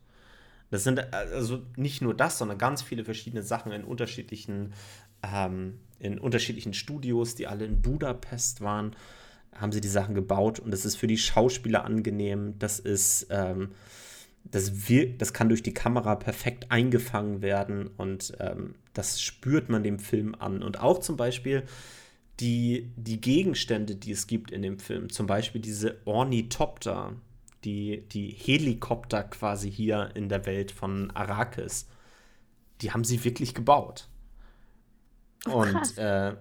Das 0.71 0.85
sind 0.85 1.13
also 1.13 1.63
nicht 1.77 2.01
nur 2.01 2.15
das, 2.15 2.39
sondern 2.39 2.59
ganz 2.59 2.83
viele 2.83 3.05
verschiedene 3.05 3.43
Sachen 3.43 3.73
in 3.73 3.83
unterschiedlichen, 3.85 4.73
ähm, 5.23 5.79
in 5.99 6.19
unterschiedlichen 6.19 6.75
Studios, 6.75 7.35
die 7.35 7.47
alle 7.49 7.65
in 7.65 7.83
Budapest 7.83 8.61
waren, 8.61 8.95
haben 9.53 9.73
sie 9.73 9.81
die 9.81 9.89
Sachen 9.89 10.15
gebaut 10.15 10.61
und 10.61 10.71
das 10.71 10.85
ist 10.85 10.97
für 10.97 11.09
die 11.09 11.19
Schauspieler 11.19 11.85
angenehm. 11.85 12.55
Das 12.61 12.79
ist, 12.79 13.27
ähm, 13.31 13.71
das, 14.45 14.89
wirkt, 14.89 15.21
das 15.21 15.33
kann 15.33 15.49
durch 15.49 15.63
die 15.63 15.75
Kamera 15.75 16.15
perfekt 16.15 16.71
eingefangen 16.71 17.43
werden 17.43 17.89
und 17.97 18.33
ähm, 18.39 18.77
das 18.95 19.21
spürt 19.21 19.69
man 19.69 19.83
dem 19.83 19.99
Film 19.99 20.37
an. 20.37 20.63
Und 20.63 20.81
auch 20.81 21.01
zum 21.01 21.17
Beispiel 21.17 21.65
die, 22.39 22.91
die 22.97 23.21
Gegenstände, 23.21 23.97
die 23.97 24.13
es 24.13 24.29
gibt 24.29 24.51
in 24.53 24.63
dem 24.63 24.79
Film, 24.79 25.11
zum 25.11 25.27
Beispiel 25.27 25.61
diese 25.61 25.97
Ornithopter, 26.05 27.15
die, 27.65 28.09
die 28.09 28.31
Helikopter 28.31 29.23
quasi 29.25 29.71
hier 29.71 30.11
in 30.15 30.29
der 30.29 30.47
Welt 30.47 30.73
von 30.73 31.11
Arrakis, 31.11 31.89
die 32.81 32.93
haben 32.93 33.05
sie 33.05 33.23
wirklich 33.25 33.55
gebaut. 33.55 34.09
Oh, 35.47 35.63
Und 35.63 35.99
äh, 35.99 36.37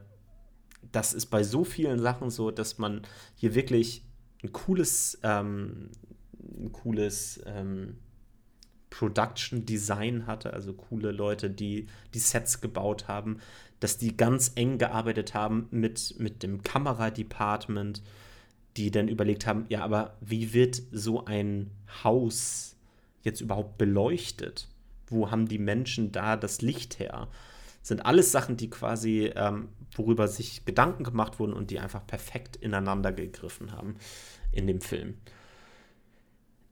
das 0.92 1.14
ist 1.14 1.28
bei 1.28 1.44
so 1.44 1.64
vielen 1.64 2.00
Sachen 2.00 2.30
so, 2.30 2.52
dass 2.52 2.78
man 2.78 3.02
hier 3.36 3.56
wirklich 3.56 4.04
ein 4.44 4.52
cooles, 4.54 5.20
ähm, 5.24 5.92
ein 6.42 6.72
cooles 6.72 7.42
ähm, 7.46 7.98
Production 8.90 9.66
Design 9.66 10.26
hatte, 10.26 10.54
also 10.54 10.74
coole 10.74 11.12
Leute, 11.12 11.50
die 11.50 11.88
die 12.14 12.20
Sets 12.20 12.62
gebaut 12.62 13.08
haben, 13.08 13.40
dass 13.80 13.98
die 13.98 14.18
ganz 14.18 14.54
eng 14.56 14.78
gearbeitet 14.78 15.34
haben 15.34 15.68
mit, 15.72 16.16
mit 16.18 16.44
dem 16.44 16.64
Kameradepartment, 16.64 18.02
die 18.78 18.92
dann 18.92 19.08
überlegt 19.08 19.46
haben, 19.46 19.66
ja, 19.70 19.84
aber 19.84 20.18
wie 20.22 20.54
wird 20.54 20.82
so 20.92 21.26
ein 21.26 21.72
Haus 22.04 22.76
jetzt 23.24 23.42
überhaupt 23.42 23.78
beleuchtet? 23.78 24.68
Wo 25.08 25.32
haben 25.32 25.48
die 25.48 25.58
Menschen 25.58 26.12
da 26.12 26.38
das 26.38 26.62
Licht 26.62 27.00
her? 27.00 27.28
Sind 27.82 28.06
alles 28.06 28.32
Sachen, 28.32 28.58
die 28.58 28.70
quasi, 28.70 29.32
ähm, 29.36 29.70
worüber 29.96 30.28
sich 30.28 30.66
Gedanken 30.66 31.04
gemacht 31.04 31.40
wurden 31.40 31.54
und 31.54 31.72
die 31.72 31.80
einfach 31.80 32.06
perfekt 32.06 32.56
ineinander 32.58 33.12
gegriffen 33.12 33.72
haben 33.72 33.96
in 34.52 34.68
dem 34.68 34.82
Film. 34.82 35.16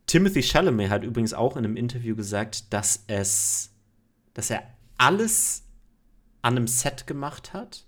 Timothy 0.05 0.43
Chalamet 0.43 0.89
hat 0.89 1.03
übrigens 1.03 1.33
auch 1.33 1.57
in 1.57 1.65
einem 1.65 1.75
Interview 1.75 2.15
gesagt, 2.15 2.71
dass 2.71 3.03
es, 3.07 3.71
dass 4.33 4.49
er 4.49 4.63
alles 4.97 5.63
an 6.41 6.55
einem 6.55 6.67
Set 6.67 7.07
gemacht 7.07 7.53
hat, 7.53 7.86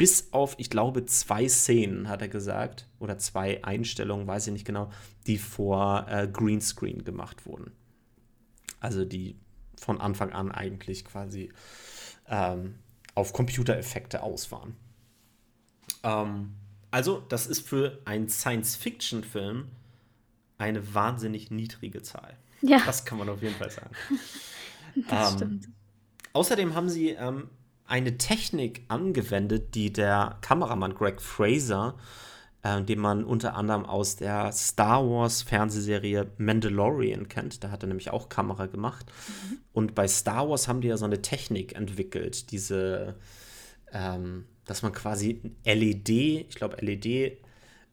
bis 0.00 0.32
auf, 0.32 0.54
ich 0.56 0.70
glaube, 0.70 1.04
zwei 1.04 1.46
Szenen, 1.46 2.08
hat 2.08 2.22
er 2.22 2.28
gesagt, 2.28 2.86
oder 3.00 3.18
zwei 3.18 3.62
Einstellungen, 3.62 4.26
weiß 4.26 4.46
ich 4.46 4.54
nicht 4.54 4.64
genau, 4.64 4.90
die 5.26 5.36
vor 5.36 6.06
äh, 6.08 6.26
Greenscreen 6.26 7.04
gemacht 7.04 7.44
wurden. 7.44 7.72
Also 8.80 9.04
die 9.04 9.36
von 9.76 10.00
Anfang 10.00 10.32
an 10.32 10.52
eigentlich 10.52 11.04
quasi 11.04 11.52
ähm, 12.28 12.76
auf 13.14 13.34
Computereffekte 13.34 14.22
aus 14.22 14.50
waren. 14.50 14.74
Ähm, 16.02 16.54
also, 16.90 17.22
das 17.28 17.46
ist 17.46 17.68
für 17.68 17.98
einen 18.06 18.30
Science-Fiction-Film 18.30 19.68
eine 20.56 20.94
wahnsinnig 20.94 21.50
niedrige 21.50 22.00
Zahl. 22.00 22.38
Ja, 22.62 22.80
Das 22.86 23.04
kann 23.04 23.18
man 23.18 23.28
auf 23.28 23.42
jeden 23.42 23.56
Fall 23.56 23.70
sagen. 23.70 23.94
das 25.10 25.32
ähm, 25.32 25.36
stimmt. 25.36 25.68
Außerdem 26.32 26.74
haben 26.74 26.88
sie 26.88 27.10
ähm, 27.10 27.50
eine 27.90 28.18
Technik 28.18 28.82
angewendet, 28.88 29.74
die 29.74 29.92
der 29.92 30.38
Kameramann 30.40 30.94
Greg 30.94 31.20
Fraser 31.20 31.96
äh, 32.62 32.82
den 32.82 32.98
man 32.98 33.24
unter 33.24 33.54
anderem 33.54 33.86
aus 33.86 34.16
der 34.16 34.52
Star 34.52 35.08
Wars 35.08 35.42
Fernsehserie 35.42 36.30
Mandalorian 36.38 37.28
kennt. 37.28 37.64
Da 37.64 37.70
hat 37.70 37.82
er 37.82 37.88
nämlich 37.88 38.10
auch 38.10 38.28
Kamera 38.28 38.66
gemacht. 38.66 39.06
Mhm. 39.06 39.58
Und 39.72 39.94
bei 39.94 40.06
Star 40.08 40.48
Wars 40.48 40.68
haben 40.68 40.80
die 40.80 40.88
ja 40.88 40.96
so 40.96 41.04
eine 41.04 41.22
Technik 41.22 41.74
entwickelt, 41.74 42.50
diese, 42.50 43.16
ähm, 43.92 44.44
dass 44.64 44.82
man 44.82 44.92
quasi 44.92 45.54
LED, 45.64 46.08
ich 46.08 46.54
glaube 46.54 46.76
LED, 46.84 47.38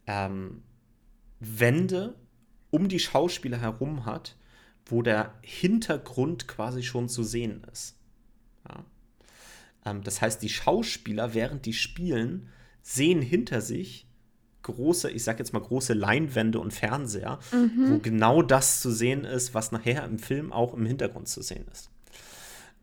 ähm, 0.06 0.64
Wände 1.40 2.16
um 2.70 2.90
die 2.90 3.00
Schauspieler 3.00 3.60
herum 3.60 4.06
hat, 4.06 4.36
wo 4.86 5.02
der 5.02 5.34
Hintergrund 5.42 6.48
quasi 6.48 6.84
schon 6.84 7.08
zu 7.08 7.24
sehen 7.24 7.64
ist. 7.72 7.96
Ja. 8.68 8.84
Ähm, 9.88 10.04
das 10.04 10.22
heißt, 10.22 10.42
die 10.42 10.50
Schauspieler, 10.50 11.34
während 11.34 11.66
die 11.66 11.74
spielen, 11.74 12.50
sehen 12.82 13.22
hinter 13.22 13.62
sich 13.62 14.08
große, 14.64 15.10
ich 15.10 15.24
sag 15.24 15.40
jetzt 15.40 15.54
mal 15.54 15.62
große 15.62 15.94
Leinwände 15.94 16.60
und 16.60 16.74
Fernseher, 16.74 17.40
mhm. 17.52 17.90
wo 17.90 18.00
genau 18.00 18.42
das 18.42 18.82
zu 18.82 18.92
sehen 18.92 19.24
ist, 19.24 19.54
was 19.54 19.72
nachher 19.72 20.04
im 20.04 20.20
Film 20.20 20.52
auch 20.52 20.74
im 20.74 20.86
Hintergrund 20.86 21.28
zu 21.30 21.42
sehen 21.42 21.66
ist. 21.72 21.90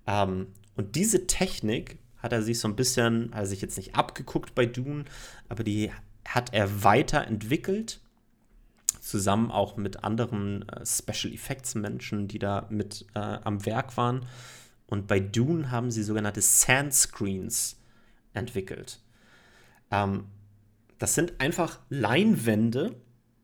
Ähm, 0.07 0.48
und 0.76 0.96
diese 0.96 1.26
Technik 1.26 1.98
hat 2.18 2.32
er 2.32 2.42
sich 2.42 2.59
so 2.59 2.68
ein 2.68 2.76
bisschen, 2.76 3.30
hat 3.32 3.42
er 3.42 3.46
sich 3.46 3.61
jetzt 3.61 3.76
nicht 3.76 3.94
abgeguckt 3.96 4.55
bei 4.55 4.64
Dune, 4.64 5.05
aber 5.48 5.62
die 5.62 5.90
hat 6.26 6.55
er 6.55 6.84
weiterentwickelt, 6.84 8.00
zusammen 9.00 9.50
auch 9.50 9.76
mit 9.76 10.02
anderen 10.05 10.66
äh, 10.70 10.86
Special 10.86 11.34
Effects 11.34 11.74
Menschen, 11.74 12.28
die 12.28 12.38
da 12.38 12.66
mit 12.70 13.05
äh, 13.14 13.18
am 13.18 13.66
Werk 13.66 13.98
waren. 13.98 14.24
Und 14.87 15.07
bei 15.07 15.20
Dune 15.20 15.70
haben 15.70 15.91
sie 15.91 16.03
sogenannte 16.03 16.41
Sandscreens 16.41 17.80
entwickelt. 18.32 19.01
Ähm, 19.91 20.24
das 20.99 21.14
sind 21.14 21.41
einfach 21.41 21.80
Leinwände, 21.89 22.97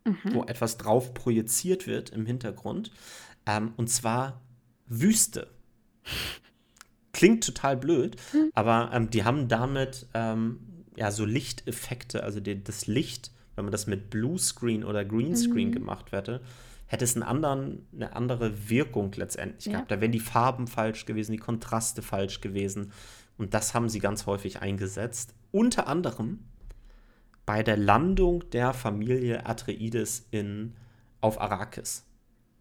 mhm. 0.04 0.34
wo 0.34 0.44
etwas 0.44 0.76
drauf 0.78 1.14
projiziert 1.14 1.86
wird 1.86 2.10
im 2.10 2.26
Hintergrund. 2.26 2.90
Ähm, 3.46 3.72
und 3.76 3.88
zwar 3.88 4.40
Wüste. 4.86 5.48
Klingt 7.12 7.44
total 7.44 7.76
blöd, 7.76 8.16
mhm. 8.32 8.50
aber 8.54 8.90
ähm, 8.92 9.10
die 9.10 9.24
haben 9.24 9.48
damit 9.48 10.06
ähm, 10.14 10.60
ja 10.96 11.10
so 11.10 11.24
Lichteffekte, 11.24 12.22
also 12.22 12.40
die, 12.40 12.62
das 12.62 12.86
Licht, 12.86 13.32
wenn 13.56 13.64
man 13.64 13.72
das 13.72 13.86
mit 13.86 14.10
Bluescreen 14.10 14.84
oder 14.84 15.04
Greenscreen 15.04 15.68
mhm. 15.68 15.72
gemacht 15.72 16.12
hätte, 16.12 16.40
hätte 16.90 17.04
es 17.04 17.14
einen 17.14 17.22
anderen, 17.22 17.86
eine 17.94 18.16
andere 18.16 18.68
Wirkung 18.68 19.12
letztendlich 19.14 19.66
ja. 19.66 19.72
gehabt. 19.72 19.92
Da 19.92 20.00
wären 20.00 20.10
die 20.10 20.18
Farben 20.18 20.66
falsch 20.66 21.06
gewesen, 21.06 21.30
die 21.30 21.38
Kontraste 21.38 22.02
falsch 22.02 22.40
gewesen. 22.40 22.90
Und 23.38 23.54
das 23.54 23.74
haben 23.74 23.88
sie 23.88 24.00
ganz 24.00 24.26
häufig 24.26 24.60
eingesetzt. 24.60 25.32
Unter 25.52 25.86
anderem 25.86 26.40
bei 27.46 27.62
der 27.62 27.76
Landung 27.76 28.50
der 28.50 28.72
Familie 28.72 29.46
Atreides 29.46 30.26
in, 30.32 30.74
auf 31.20 31.40
Arrakis. 31.40 32.06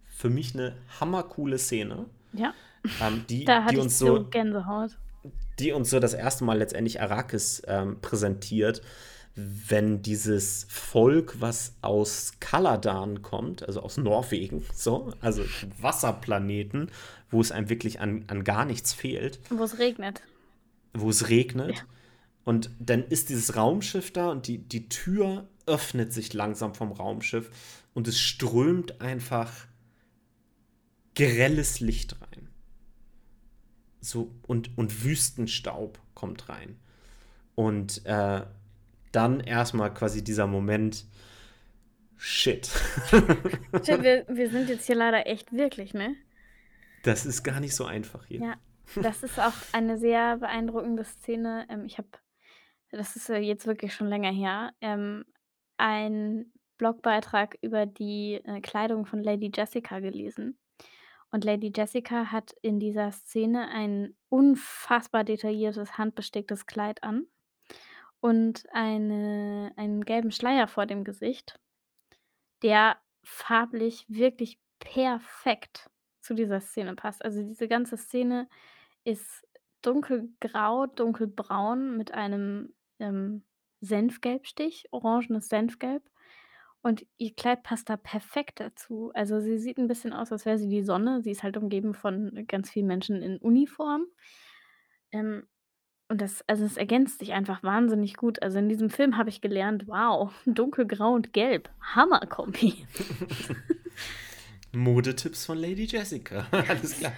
Für 0.06 0.30
mich 0.30 0.54
eine 0.54 0.76
hammercoole 1.00 1.58
Szene. 1.58 2.06
Ja. 2.34 2.54
Ähm, 3.02 3.26
die, 3.30 3.46
da 3.46 3.66
die 3.66 3.78
uns 3.78 3.98
so, 3.98 4.26
Gänsehaut. 4.30 5.00
Die 5.58 5.72
uns 5.72 5.90
so 5.90 6.00
das 6.00 6.14
erste 6.14 6.44
Mal 6.44 6.60
letztendlich 6.60 7.02
Arrakis 7.02 7.64
ähm, 7.66 8.00
präsentiert 8.00 8.84
wenn 9.68 10.02
dieses 10.02 10.66
Volk, 10.70 11.40
was 11.40 11.76
aus 11.82 12.34
Kaladan 12.40 13.22
kommt, 13.22 13.64
also 13.64 13.82
aus 13.82 13.98
Norwegen, 13.98 14.66
so, 14.74 15.14
also 15.22 15.44
Wasserplaneten, 15.80 16.92
wo 17.30 17.42
es 17.42 17.52
einem 17.52 17.70
wirklich 17.70 18.00
an, 18.00 18.26
an 18.28 18.44
gar 18.44 18.66
nichts 18.66 18.94
fehlt. 18.94 19.40
Wo 19.50 19.64
es 19.64 19.80
regnet. 19.80 20.22
Wo 20.94 21.10
es 21.10 21.30
regnet. 21.30 21.78
Ja. 21.78 21.84
Und 22.46 22.72
dann 22.80 23.04
ist 23.04 23.30
dieses 23.30 23.56
Raumschiff 23.56 24.12
da 24.12 24.30
und 24.30 24.48
die, 24.48 24.58
die 24.58 24.90
Tür 24.90 25.48
öffnet 25.66 26.12
sich 26.12 26.34
langsam 26.34 26.74
vom 26.74 26.92
Raumschiff 26.92 27.52
und 27.94 28.08
es 28.08 28.20
strömt 28.20 29.02
einfach 29.02 29.68
grelles 31.16 31.80
Licht 31.80 32.20
rein. 32.20 32.50
So, 34.02 34.32
und, 34.48 34.78
und 34.78 35.04
Wüstenstaub 35.04 36.00
kommt 36.16 36.50
rein. 36.50 36.80
Und 37.56 38.06
äh, 38.06 38.42
dann 39.12 39.40
erstmal 39.40 39.94
quasi 39.94 40.24
dieser 40.24 40.48
Moment, 40.48 41.06
shit. 42.18 42.70
wir, 43.12 44.26
wir 44.28 44.50
sind 44.50 44.70
jetzt 44.70 44.86
hier 44.86 44.96
leider 44.96 45.28
echt 45.28 45.52
wirklich, 45.52 45.94
ne? 45.94 46.16
Das 47.04 47.26
ist 47.26 47.44
gar 47.44 47.60
nicht 47.60 47.76
so 47.76 47.86
einfach 47.86 48.26
hier. 48.26 48.42
Ja, 48.42 48.54
das 49.02 49.24
ist 49.24 49.40
auch 49.40 49.54
eine 49.72 49.98
sehr 49.98 50.38
beeindruckende 50.38 51.04
Szene. 51.04 51.66
Ähm, 51.70 51.86
ich 51.86 51.98
habe, 51.98 52.10
das 52.92 53.16
ist 53.16 53.30
jetzt 53.30 53.68
wirklich 53.68 53.94
schon 53.94 54.08
länger 54.08 54.32
her, 54.32 54.74
ähm, 54.82 55.26
einen 55.78 56.54
Blogbeitrag 56.78 57.58
über 57.62 57.86
die 57.86 58.42
äh, 58.44 58.62
Kleidung 58.62 59.06
von 59.06 59.24
Lady 59.24 59.52
Jessica 59.54 60.00
gelesen. 60.00 60.58
Und 61.32 61.46
Lady 61.46 61.72
Jessica 61.76 62.32
hat 62.32 62.54
in 62.62 62.80
dieser 62.80 63.12
Szene 63.12 63.70
ein 63.70 64.16
unfassbar 64.30 65.24
detailliertes, 65.24 65.98
handbesticktes 65.98 66.66
Kleid 66.66 67.04
an 67.04 67.28
und 68.22 68.64
eine 68.72 69.72
einen 69.78 70.06
gelben 70.06 70.32
Schleier 70.32 70.68
vor 70.68 70.86
dem 70.86 71.04
Gesicht, 71.04 71.60
der 72.64 72.98
farblich 73.24 74.06
wirklich 74.08 74.60
perfekt 74.80 75.90
zu 76.22 76.34
dieser 76.34 76.60
Szene 76.62 76.96
passt. 76.96 77.24
Also, 77.24 77.42
diese 77.44 77.68
ganze 77.68 77.98
Szene 77.98 78.48
ist 79.04 79.48
dunkelgrau, 79.82 80.88
dunkelbraun 80.88 81.98
mit 81.98 82.14
einem, 82.14 82.74
ähm, 83.00 83.44
Senfgelbstich, 83.82 84.88
orangenes 84.92 85.48
Senfgelb 85.48 86.04
und 86.82 87.06
ihr 87.18 87.34
Kleid 87.36 87.64
passt 87.64 87.90
da 87.90 87.98
perfekt 87.98 88.60
dazu. 88.60 89.12
Also, 89.14 89.40
sie 89.40 89.58
sieht 89.60 89.78
ein 89.78 89.88
bisschen 89.88 90.14
aus, 90.14 90.32
als 90.32 90.46
wäre 90.46 90.58
sie 90.58 90.70
die 90.70 90.84
Sonne. 90.84 91.22
Sie 91.22 91.32
ist 91.32 91.44
halt 91.44 91.58
umgeben 91.58 91.94
von 91.94 92.46
ganz 92.48 92.70
vielen 92.72 92.88
Menschen 92.88 93.22
in 93.22 93.38
Uniform. 93.38 94.06
Ähm, 95.12 95.48
und 96.10 96.20
das 96.22 96.44
also, 96.48 96.66
es 96.66 96.76
ergänzt 96.76 97.20
sich 97.20 97.34
einfach 97.34 97.64
wahnsinnig 97.64 98.18
gut. 98.18 98.42
Also, 98.42 98.58
in 98.58 98.68
diesem 98.68 98.90
Film 98.90 99.18
habe 99.18 99.30
ich 99.30 99.42
gelernt: 99.42 99.88
„Wow, 99.88 100.32
dunkelgrau 100.46 101.14
und 101.14 101.34
gelb, 101.34 101.70
Hammerkombi.“ 101.82 102.86
Modetipps 104.72 105.46
von 105.46 105.58
Lady 105.58 105.86
Jessica, 105.86 106.46
alles 106.52 106.98
klar. 106.98 107.14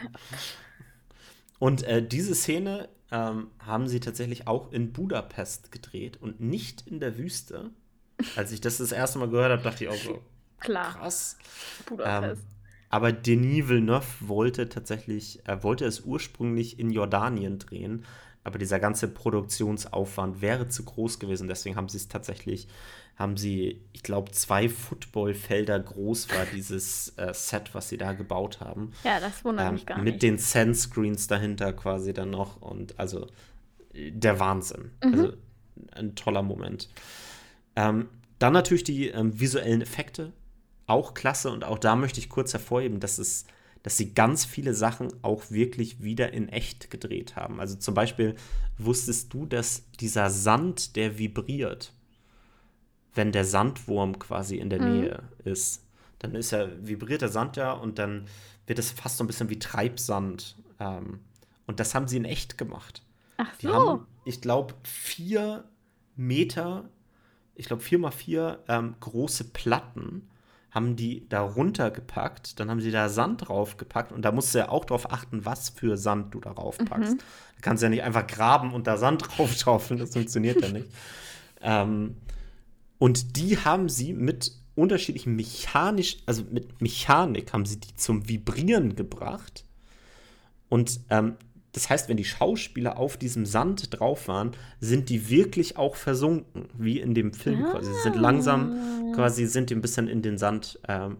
Und, 1.59 1.83
äh, 1.83 2.05
diese 2.05 2.33
Szene, 2.33 2.89
ähm, 3.11 3.47
haben 3.59 3.87
sie 3.87 3.99
tatsächlich 3.99 4.47
auch 4.47 4.71
in 4.71 4.93
Budapest 4.93 5.71
gedreht 5.71 6.17
und 6.21 6.39
nicht 6.39 6.87
in 6.87 6.99
der 6.99 7.17
Wüste. 7.17 7.71
Als 8.35 8.51
ich 8.51 8.61
das 8.61 8.77
das 8.77 8.91
erste 8.91 9.19
Mal 9.19 9.29
gehört 9.29 9.51
habe, 9.51 9.61
dachte 9.61 9.83
ich 9.83 9.89
auch 9.89 9.95
so: 9.95 10.21
Klar. 10.59 10.93
„Krass.“ 10.93 11.37
Ähm, 12.03 12.37
aber 12.89 13.11
Denis 13.11 13.67
Villeneuve 13.67 14.05
wollte 14.21 14.69
tatsächlich 14.69 15.39
er 15.45 15.63
wollte 15.63 15.85
es 15.85 16.01
ursprünglich 16.01 16.77
in 16.79 16.89
Jordanien 16.89 17.57
drehen, 17.59 18.05
aber 18.43 18.57
dieser 18.57 18.79
ganze 18.79 19.07
Produktionsaufwand 19.07 20.41
wäre 20.41 20.67
zu 20.67 20.83
groß 20.83 21.19
gewesen. 21.19 21.47
Deswegen 21.47 21.75
haben 21.75 21.89
sie 21.89 21.97
es 21.97 22.07
tatsächlich, 22.07 22.67
haben 23.15 23.37
sie, 23.37 23.81
ich 23.93 24.03
glaube, 24.03 24.31
zwei 24.31 24.67
Footballfelder 24.67 25.79
groß 25.79 26.29
war 26.29 26.45
dieses 26.45 27.13
äh, 27.17 27.33
Set, 27.33 27.73
was 27.73 27.89
sie 27.89 27.97
da 27.97 28.13
gebaut 28.13 28.59
haben. 28.59 28.93
Ja, 29.03 29.19
das 29.19 29.45
wundert 29.45 29.67
ähm, 29.67 29.73
mich 29.73 29.85
gar 29.85 29.97
mit 29.97 30.05
nicht. 30.05 30.13
Mit 30.13 30.23
den 30.23 30.37
Sandscreens 30.37 31.27
dahinter 31.27 31.73
quasi 31.73 32.13
dann 32.13 32.31
noch 32.31 32.61
und 32.61 32.99
also 32.99 33.27
der 33.93 34.39
Wahnsinn. 34.39 34.91
Mhm. 35.03 35.13
Also 35.13 35.33
ein 35.91 36.15
toller 36.15 36.41
Moment. 36.41 36.89
Ähm, 37.75 38.09
dann 38.39 38.53
natürlich 38.53 38.83
die 38.83 39.09
ähm, 39.09 39.39
visuellen 39.39 39.81
Effekte, 39.81 40.33
auch 40.87 41.13
klasse 41.13 41.51
und 41.51 41.63
auch 41.63 41.77
da 41.77 41.95
möchte 41.95 42.19
ich 42.19 42.29
kurz 42.29 42.53
hervorheben, 42.53 42.99
dass 42.99 43.17
es 43.17 43.45
dass 43.83 43.97
sie 43.97 44.13
ganz 44.13 44.45
viele 44.45 44.73
Sachen 44.73 45.11
auch 45.23 45.49
wirklich 45.49 46.03
wieder 46.03 46.33
in 46.33 46.49
echt 46.49 46.91
gedreht 46.91 47.35
haben. 47.35 47.59
Also 47.59 47.75
zum 47.75 47.93
Beispiel 47.93 48.35
wusstest 48.77 49.33
du, 49.33 49.45
dass 49.45 49.83
dieser 49.99 50.29
Sand, 50.29 50.95
der 50.95 51.17
vibriert, 51.17 51.93
wenn 53.13 53.31
der 53.31 53.45
Sandwurm 53.45 54.19
quasi 54.19 54.57
in 54.57 54.69
der 54.69 54.81
mhm. 54.81 54.91
Nähe 54.91 55.23
ist, 55.43 55.83
dann 56.19 56.35
ist 56.35 56.51
ja, 56.51 56.67
vibriert 56.81 57.21
der 57.21 57.29
Sand 57.29 57.57
ja 57.57 57.71
und 57.71 57.97
dann 57.97 58.27
wird 58.67 58.77
es 58.77 58.91
fast 58.91 59.17
so 59.17 59.23
ein 59.23 59.27
bisschen 59.27 59.49
wie 59.49 59.59
Treibsand. 59.59 60.55
Ähm, 60.79 61.19
und 61.65 61.79
das 61.79 61.95
haben 61.95 62.07
sie 62.07 62.17
in 62.17 62.25
echt 62.25 62.57
gemacht. 62.57 63.03
Ach 63.37 63.51
so. 63.53 63.67
Die 63.67 63.73
haben, 63.73 64.07
ich 64.25 64.41
glaube, 64.41 64.75
vier 64.83 65.63
Meter, 66.15 66.89
ich 67.55 67.65
glaube, 67.65 67.81
vier 67.81 67.97
mal 67.97 68.11
vier 68.11 68.63
ähm, 68.67 68.95
große 68.99 69.45
Platten 69.45 70.29
haben 70.71 70.95
die 70.95 71.27
da 71.27 71.41
runtergepackt, 71.41 72.59
dann 72.59 72.69
haben 72.69 72.79
sie 72.79 72.91
da 72.91 73.09
Sand 73.09 73.47
draufgepackt 73.47 74.11
und 74.11 74.23
da 74.23 74.31
musst 74.31 74.55
du 74.55 74.59
ja 74.59 74.69
auch 74.69 74.85
drauf 74.85 75.11
achten, 75.11 75.45
was 75.45 75.69
für 75.69 75.97
Sand 75.97 76.33
du 76.33 76.39
darauf 76.39 76.77
packst. 76.77 77.15
Mhm. 77.15 77.17
Du 77.17 77.61
kannst 77.61 77.83
ja 77.83 77.89
nicht 77.89 78.03
einfach 78.03 78.25
graben 78.25 78.73
und 78.73 78.87
da 78.87 78.97
Sand 78.97 79.23
drauf 79.37 79.53
schaufeln, 79.53 79.99
das 79.99 80.13
funktioniert 80.13 80.61
ja 80.61 80.69
nicht. 80.69 80.87
Ähm, 81.61 82.15
und 82.97 83.35
die 83.37 83.57
haben 83.57 83.89
sie 83.89 84.13
mit 84.13 84.53
unterschiedlichen 84.75 85.35
mechanisch, 85.35 86.17
also 86.25 86.43
mit 86.49 86.81
Mechanik 86.81 87.51
haben 87.51 87.65
sie 87.65 87.79
die 87.79 87.95
zum 87.95 88.27
Vibrieren 88.29 88.95
gebracht. 88.95 89.65
Und 90.69 91.01
ähm, 91.09 91.35
das 91.73 91.89
heißt, 91.89 92.09
wenn 92.09 92.17
die 92.17 92.25
Schauspieler 92.25 92.97
auf 92.97 93.15
diesem 93.17 93.45
Sand 93.45 93.97
drauf 93.97 94.27
waren, 94.27 94.51
sind 94.79 95.09
die 95.09 95.29
wirklich 95.29 95.77
auch 95.77 95.95
versunken, 95.95 96.67
wie 96.77 96.99
in 96.99 97.13
dem 97.13 97.33
Film 97.33 97.61
Ja. 97.61 97.71
quasi. 97.71 97.93
Sie 97.93 98.01
sind 98.01 98.15
langsam, 98.17 99.13
quasi 99.15 99.45
sind 99.47 99.69
die 99.69 99.75
ein 99.75 99.81
bisschen 99.81 100.07
in 100.07 100.21
den 100.21 100.37
Sand 100.37 100.79
ähm, 100.87 101.17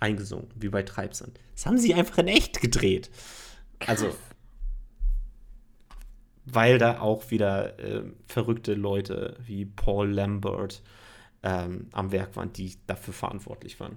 eingesunken, 0.00 0.50
wie 0.60 0.68
bei 0.68 0.82
Treibsand. 0.82 1.38
Das 1.54 1.66
haben 1.66 1.78
sie 1.78 1.94
einfach 1.94 2.18
in 2.18 2.28
echt 2.28 2.60
gedreht. 2.60 3.10
Also, 3.86 4.12
weil 6.44 6.78
da 6.78 7.00
auch 7.00 7.30
wieder 7.30 7.78
ähm, 7.78 8.14
verrückte 8.26 8.74
Leute 8.74 9.36
wie 9.46 9.64
Paul 9.64 10.10
Lambert 10.10 10.82
ähm, 11.44 11.88
am 11.92 12.10
Werk 12.10 12.34
waren, 12.36 12.52
die 12.52 12.76
dafür 12.86 13.14
verantwortlich 13.14 13.78
waren. 13.78 13.96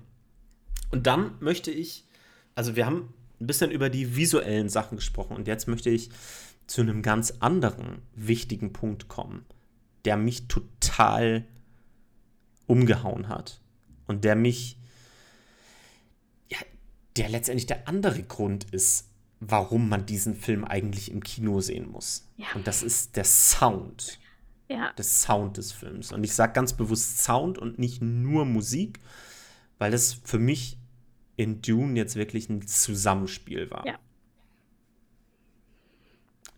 Und 0.92 1.08
dann 1.08 1.32
möchte 1.40 1.72
ich, 1.72 2.06
also 2.54 2.76
wir 2.76 2.86
haben 2.86 3.14
ein 3.40 3.48
bisschen 3.48 3.72
über 3.72 3.90
die 3.90 4.16
visuellen 4.16 4.70
Sachen 4.70 4.98
gesprochen 4.98 5.36
und 5.36 5.48
jetzt 5.48 5.68
möchte 5.68 5.90
ich 5.90 6.10
zu 6.68 6.82
einem 6.82 7.02
ganz 7.02 7.36
anderen 7.40 8.02
wichtigen 8.16 8.74
Punkt 8.74 9.08
kommen, 9.08 9.46
der 10.06 10.18
mich 10.18 10.48
total 10.48 11.46
umgehauen 12.68 13.28
hat 13.28 13.62
und 14.08 14.24
der 14.24 14.36
mich, 14.36 14.80
ja, 16.50 16.58
der 17.18 17.30
letztendlich 17.30 17.68
der 17.68 17.88
andere 17.88 18.24
Grund 18.24 18.66
ist, 18.72 19.10
warum 19.40 19.90
man 19.90 20.06
diesen 20.06 20.36
Film 20.36 20.64
eigentlich 20.64 21.12
im 21.12 21.24
Kino 21.24 21.62
sehen 21.62 21.90
muss. 21.90 22.28
Ja. 22.38 22.48
Und 22.56 22.68
das 22.68 22.82
ist 22.84 23.16
der 23.16 23.26
Sound 23.26 24.20
Ja, 24.68 24.92
der 24.94 25.06
Sound 25.06 25.58
des 25.58 25.72
Films. 25.72 26.12
Und 26.12 26.24
ich 26.24 26.34
sage 26.34 26.54
ganz 26.54 26.74
bewusst 26.74 27.24
Sound 27.24 27.58
und 27.58 27.78
nicht 27.78 28.02
nur 28.02 28.46
Musik, 28.46 29.00
weil 29.78 29.92
das 29.92 30.14
für 30.14 30.40
mich 30.40 30.80
in 31.38 31.62
Dune 31.62 31.98
jetzt 31.98 32.16
wirklich 32.16 32.50
ein 32.50 32.66
Zusammenspiel 32.66 33.70
war. 33.72 33.86
Ja. 33.86 34.00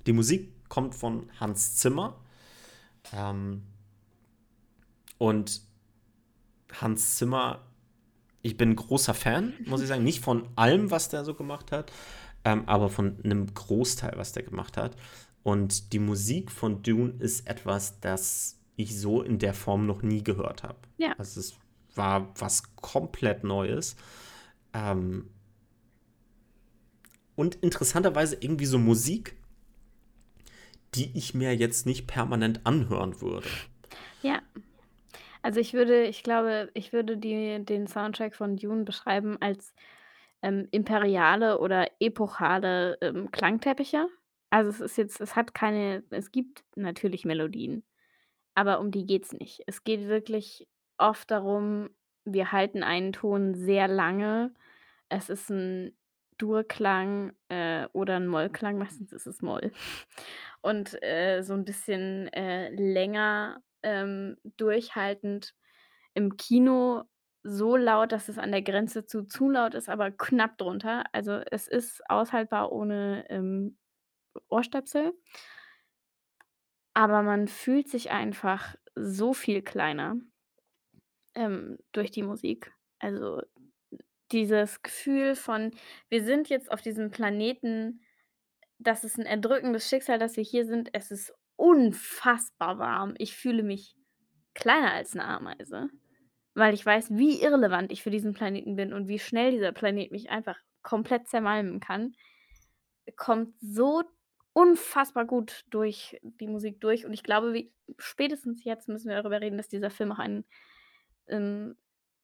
Die 0.06 0.14
Musik 0.14 0.52
kommt 0.70 0.96
von 0.96 1.30
Hans 1.40 1.76
Zimmer. 1.76 2.20
Ähm, 3.14 3.64
und 5.18 5.62
Hans 6.74 7.18
Zimmer, 7.18 7.66
ich 8.42 8.58
bin 8.58 8.72
ein 8.72 8.76
großer 8.76 9.14
Fan, 9.14 9.54
muss 9.66 9.82
ich 9.82 9.88
sagen. 9.88 10.04
Nicht 10.04 10.24
von 10.24 10.48
allem, 10.56 10.92
was 10.92 11.10
der 11.10 11.26
so 11.26 11.34
gemacht 11.34 11.72
hat, 11.72 11.92
ähm, 12.46 12.64
aber 12.68 12.90
von 12.90 13.18
einem 13.24 13.54
Großteil, 13.54 14.14
was 14.16 14.34
der 14.34 14.44
gemacht 14.44 14.78
hat. 14.78 14.96
Und 15.44 15.94
die 15.94 16.00
Musik 16.00 16.52
von 16.52 16.84
Dune 16.84 17.14
ist 17.20 17.48
etwas, 17.48 18.00
das 18.00 18.60
ich 18.76 19.00
so 19.00 19.22
in 19.22 19.40
der 19.40 19.54
Form 19.54 19.86
noch 19.86 20.02
nie 20.02 20.24
gehört 20.24 20.64
habe. 20.64 20.78
Ja. 20.98 21.14
Also 21.18 21.40
es 21.40 21.56
war 21.96 22.30
was 22.40 22.76
komplett 22.76 23.44
Neues. 23.44 23.96
Ähm, 24.78 25.30
und 27.36 27.56
interessanterweise 27.56 28.38
irgendwie 28.40 28.66
so 28.66 28.78
Musik, 28.78 29.36
die 30.96 31.16
ich 31.18 31.34
mir 31.34 31.56
jetzt 31.56 31.86
nicht 31.86 32.08
permanent 32.08 32.66
anhören 32.66 33.22
würde. 33.22 33.48
ja. 34.22 34.42
Also 35.44 35.60
ich 35.62 35.74
würde, 35.74 36.06
ich 36.08 36.24
glaube, 36.24 36.70
ich 36.74 36.92
würde 36.92 37.16
die, 37.16 37.64
den 37.64 37.88
Soundtrack 37.88 38.36
von 38.36 38.58
Dune 38.58 38.84
beschreiben 38.84 39.38
als 39.40 39.74
ähm, 40.42 40.68
imperiale 40.72 41.60
oder 41.60 41.88
epochale 42.00 42.98
ähm, 43.02 43.32
Klangteppiche. 43.32 44.08
Also 44.50 44.70
es 44.70 44.82
ist 44.82 44.98
jetzt, 44.98 45.22
es 45.22 45.36
hat 45.36 45.54
keine, 45.54 46.04
es 46.10 46.32
gibt 46.32 46.64
natürlich 46.76 47.24
Melodien, 47.24 47.84
aber 48.56 48.80
um 48.80 48.92
die 48.92 49.06
geht's 49.06 49.32
nicht. 49.32 49.62
Es 49.68 49.84
geht 49.84 50.08
wirklich 50.08 50.68
oft 50.98 51.32
darum, 51.32 51.92
wir 52.26 52.52
halten 52.52 52.84
einen 52.84 53.14
Ton 53.14 53.56
sehr 53.56 53.88
lange. 53.88 54.54
Es 55.10 55.30
ist 55.30 55.50
ein 55.50 55.98
Durklang 56.38 57.34
äh, 57.50 57.88
oder 57.94 58.18
ein 58.18 58.28
Mollklang, 58.28 58.78
meistens 58.78 59.12
ist 59.12 59.26
es 59.28 59.42
Moll. 59.42 59.72
Und 60.62 61.02
äh, 61.04 61.42
so 61.44 61.54
ein 61.54 61.66
bisschen 61.66 62.28
äh, 62.34 62.70
länger 62.70 63.62
ähm, 63.84 64.38
durchhaltend 64.58 65.56
im 66.14 66.38
Kino 66.38 67.04
so 67.44 67.78
laut, 67.78 68.12
dass 68.12 68.28
es 68.30 68.38
an 68.38 68.52
der 68.52 68.62
Grenze 68.62 69.06
zu 69.06 69.24
zu 69.24 69.50
laut 69.50 69.74
ist, 69.74 69.90
aber 69.90 70.12
knapp 70.12 70.58
drunter. 70.58 71.06
Also 71.14 71.42
es 71.52 71.68
ist 71.68 72.02
aushaltbar 72.10 72.72
ohne 72.72 73.26
ähm, 73.30 73.78
Ohrstöpsel. 74.50 75.14
Aber 76.94 77.22
man 77.24 77.48
fühlt 77.48 77.88
sich 77.88 78.12
einfach 78.12 78.76
so 78.96 79.34
viel 79.34 79.62
kleiner 79.62 80.18
ähm, 81.36 81.78
durch 81.92 82.12
die 82.12 82.24
Musik. 82.24 82.74
Also 83.00 83.42
dieses 84.32 84.82
Gefühl 84.82 85.36
von, 85.36 85.72
wir 86.10 86.24
sind 86.24 86.50
jetzt 86.50 86.72
auf 86.72 86.82
diesem 86.82 87.12
Planeten, 87.12 88.02
das 88.80 89.04
ist 89.04 89.18
ein 89.18 89.26
erdrückendes 89.26 89.90
Schicksal, 89.90 90.20
dass 90.20 90.38
wir 90.38 90.44
hier 90.44 90.66
sind. 90.66 90.90
Es 90.94 91.12
ist 91.12 91.34
unfassbar 91.56 92.78
warm. 92.80 93.16
Ich 93.18 93.36
fühle 93.36 93.64
mich 93.64 93.96
kleiner 94.54 94.94
als 94.94 95.14
eine 95.14 95.26
Ameise, 95.26 95.90
weil 96.54 96.74
ich 96.74 96.86
weiß, 96.86 97.10
wie 97.12 97.42
irrelevant 97.42 97.92
ich 97.92 98.04
für 98.04 98.12
diesen 98.12 98.34
Planeten 98.34 98.76
bin 98.76 98.94
und 98.94 99.08
wie 99.08 99.20
schnell 99.20 99.52
dieser 99.52 99.72
Planet 99.72 100.12
mich 100.12 100.30
einfach 100.30 100.58
komplett 100.84 101.28
zermalmen 101.28 101.80
kann. 101.80 102.14
Kommt 103.16 103.56
so 103.60 104.04
unfassbar 104.54 105.26
gut 105.26 105.66
durch 105.70 106.20
die 106.24 106.48
Musik 106.48 106.82
durch. 106.82 107.06
Und 107.06 107.14
ich 107.14 107.24
glaube, 107.24 107.54
wie, 107.54 107.72
spätestens 108.00 108.64
jetzt 108.64 108.88
müssen 108.88 109.10
wir 109.10 109.16
darüber 109.16 109.40
reden, 109.40 109.58
dass 109.58 109.68
dieser 109.68 109.92
Film 109.92 110.12
auch 110.12 110.20
einen 110.20 110.46
ähm, 111.28 111.78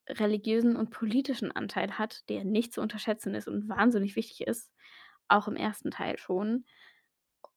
religiösen 0.08 0.76
und 0.76 0.90
politischen 0.90 1.52
Anteil 1.52 1.98
hat, 1.98 2.28
der 2.28 2.44
nicht 2.44 2.72
zu 2.72 2.80
unterschätzen 2.80 3.34
ist 3.34 3.48
und 3.48 3.68
wahnsinnig 3.68 4.16
wichtig 4.16 4.46
ist. 4.46 4.72
Auch 5.28 5.48
im 5.48 5.56
ersten 5.56 5.90
Teil 5.90 6.18
schon. 6.18 6.64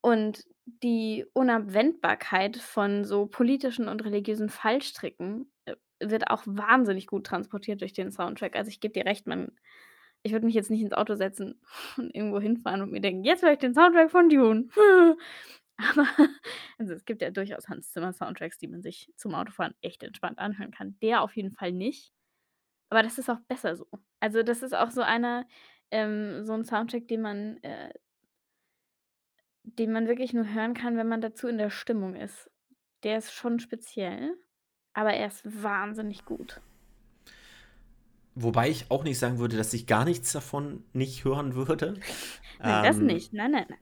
Und 0.02 0.46
die 0.66 1.26
Unabwendbarkeit 1.34 2.58
von 2.58 3.04
so 3.06 3.26
politischen 3.26 3.88
und 3.88 4.04
religiösen 4.06 4.50
Fallstricken 4.50 5.52
äh, 5.66 5.76
wird 6.00 6.30
auch 6.30 6.44
wahnsinnig 6.46 7.08
gut 7.08 7.26
transportiert 7.26 7.82
durch 7.82 7.94
den 7.94 8.12
Soundtrack. 8.12 8.56
Also 8.56 8.70
ich 8.70 8.80
gebe 8.80 8.94
dir 8.94 9.06
recht, 9.06 9.28
man, 9.28 9.52
ich 10.24 10.32
würde 10.32 10.46
mich 10.46 10.56
jetzt 10.56 10.70
nicht 10.70 10.82
ins 10.82 10.94
Auto 10.94 11.16
setzen 11.16 11.60
und 11.98 12.14
irgendwo 12.14 12.40
hinfahren 12.40 12.82
und 12.82 12.92
mir 12.92 13.02
denken, 13.02 13.24
jetzt 13.24 13.44
höre 13.44 13.54
ich 13.54 13.60
den 13.60 13.74
Soundtrack 13.74 14.12
von 14.12 14.30
Dune. 14.30 14.70
Aber 15.78 16.08
also 16.78 16.94
es 16.94 17.06
gibt 17.06 17.22
ja 17.22 17.30
durchaus 17.30 17.68
Hans 17.70 17.92
Zimmer 17.92 18.14
Soundtracks, 18.14 18.58
die 18.58 18.68
man 18.68 18.82
sich 18.82 19.12
zum 19.16 19.36
Autofahren 19.36 19.76
echt 19.82 20.04
entspannt 20.04 20.40
anhören 20.40 20.72
kann. 20.72 20.98
Der 21.02 21.22
auf 21.22 21.36
jeden 21.36 21.52
Fall 21.52 21.72
nicht. 21.72 22.12
Aber 22.90 23.04
das 23.04 23.18
ist 23.18 23.30
auch 23.30 23.40
besser 23.42 23.76
so. 23.76 23.88
Also 24.20 24.44
das 24.44 24.62
ist 24.64 24.74
auch 24.76 24.92
so 24.92 25.02
einer, 25.02 25.46
ähm, 25.92 26.46
so 26.46 26.54
ein 26.54 26.66
Soundtrack, 26.66 27.08
den 27.08 27.22
man, 27.22 27.58
äh, 27.64 27.94
den 29.64 29.92
man 29.92 30.08
wirklich 30.08 30.34
nur 30.34 30.52
hören 30.52 30.74
kann, 30.74 30.98
wenn 30.98 31.08
man 31.08 31.22
dazu 31.22 31.48
in 31.48 31.58
der 31.60 31.70
Stimmung 31.70 32.16
ist. 32.16 32.50
Der 33.04 33.18
ist 33.20 33.32
schon 33.34 33.60
speziell, 33.60 34.36
aber 34.94 35.14
er 35.14 35.28
ist 35.28 35.44
wahnsinnig 35.64 36.26
gut. 36.26 36.62
Wobei 38.36 38.70
ich 38.70 38.92
auch 38.92 39.04
nicht 39.04 39.18
sagen 39.18 39.40
würde, 39.40 39.58
dass 39.58 39.74
ich 39.74 39.88
gar 39.88 40.06
nichts 40.06 40.32
davon 40.32 40.84
nicht 40.94 41.24
hören 41.26 41.56
würde. 41.56 42.00
Nein, 42.62 42.82
das 42.82 43.00
Ähm, 43.00 43.02
nicht. 43.02 43.34
Nein, 43.34 43.52
nein, 43.52 43.66
nein. 43.70 43.80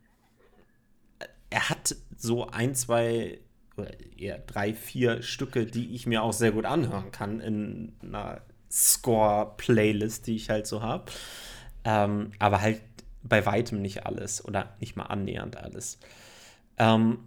er 1.50 1.70
hat 1.70 1.96
so 2.16 2.48
ein, 2.48 2.76
zwei 2.76 3.40
oder 3.78 3.92
eher 4.18 4.40
drei, 4.40 4.74
vier 4.74 5.22
Stücke, 5.22 5.66
die 5.66 5.94
ich 5.96 6.08
mir 6.08 6.24
auch 6.24 6.34
sehr 6.34 6.52
gut 6.52 6.66
anhören 6.66 7.12
kann 7.12 7.40
in 7.42 7.94
einer 8.02 8.42
Score-Playlist, 8.72 10.28
die 10.28 10.36
ich 10.36 10.50
halt 10.50 10.68
so 10.68 10.82
habe. 10.82 11.12
Ähm, 11.84 12.32
aber 12.40 12.62
halt 12.62 12.82
bei 13.24 13.46
weitem 13.46 13.82
nicht 13.82 14.06
alles 14.06 14.44
oder 14.44 14.76
nicht 14.80 14.96
mal 14.96 15.06
annähernd 15.06 15.58
alles. 15.58 16.00
Ähm, 16.78 17.20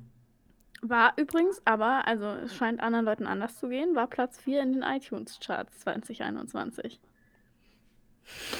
War 0.83 1.15
übrigens, 1.17 1.61
aber, 1.65 2.07
also 2.07 2.27
es 2.27 2.55
scheint 2.55 2.81
anderen 2.81 3.05
Leuten 3.05 3.27
anders 3.27 3.59
zu 3.59 3.69
gehen, 3.69 3.95
war 3.95 4.07
Platz 4.07 4.39
4 4.39 4.63
in 4.63 4.73
den 4.75 4.83
iTunes-Charts 4.83 5.81
2021. 5.81 7.01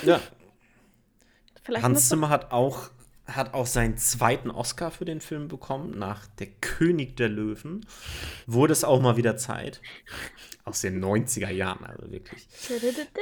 ja, 0.03 0.21
Vielleicht 1.69 1.85
Hans 1.85 2.09
Zimmer 2.09 2.31
hat 2.31 2.51
auch, 2.51 2.91
hat 3.29 3.55
auch 3.55 3.67
seinen 3.67 3.97
zweiten 3.99 4.51
Oscar 4.51 4.91
für 4.91 5.05
den 5.05 5.21
Film 5.21 5.49
bekommen, 5.49 5.99
nach 5.99 6.27
Der 6.39 6.47
König 6.47 7.17
der 7.17 7.29
Löwen. 7.29 7.87
Wurde 8.47 8.73
es 8.73 8.85
auch 8.85 9.01
mal 9.01 9.17
wieder 9.17 9.37
Zeit. 9.37 9.81
Aus 10.65 10.81
den 10.81 11.03
90er 11.03 11.51
Jahren, 11.51 11.85
also 11.85 12.11
wirklich. 12.11 12.47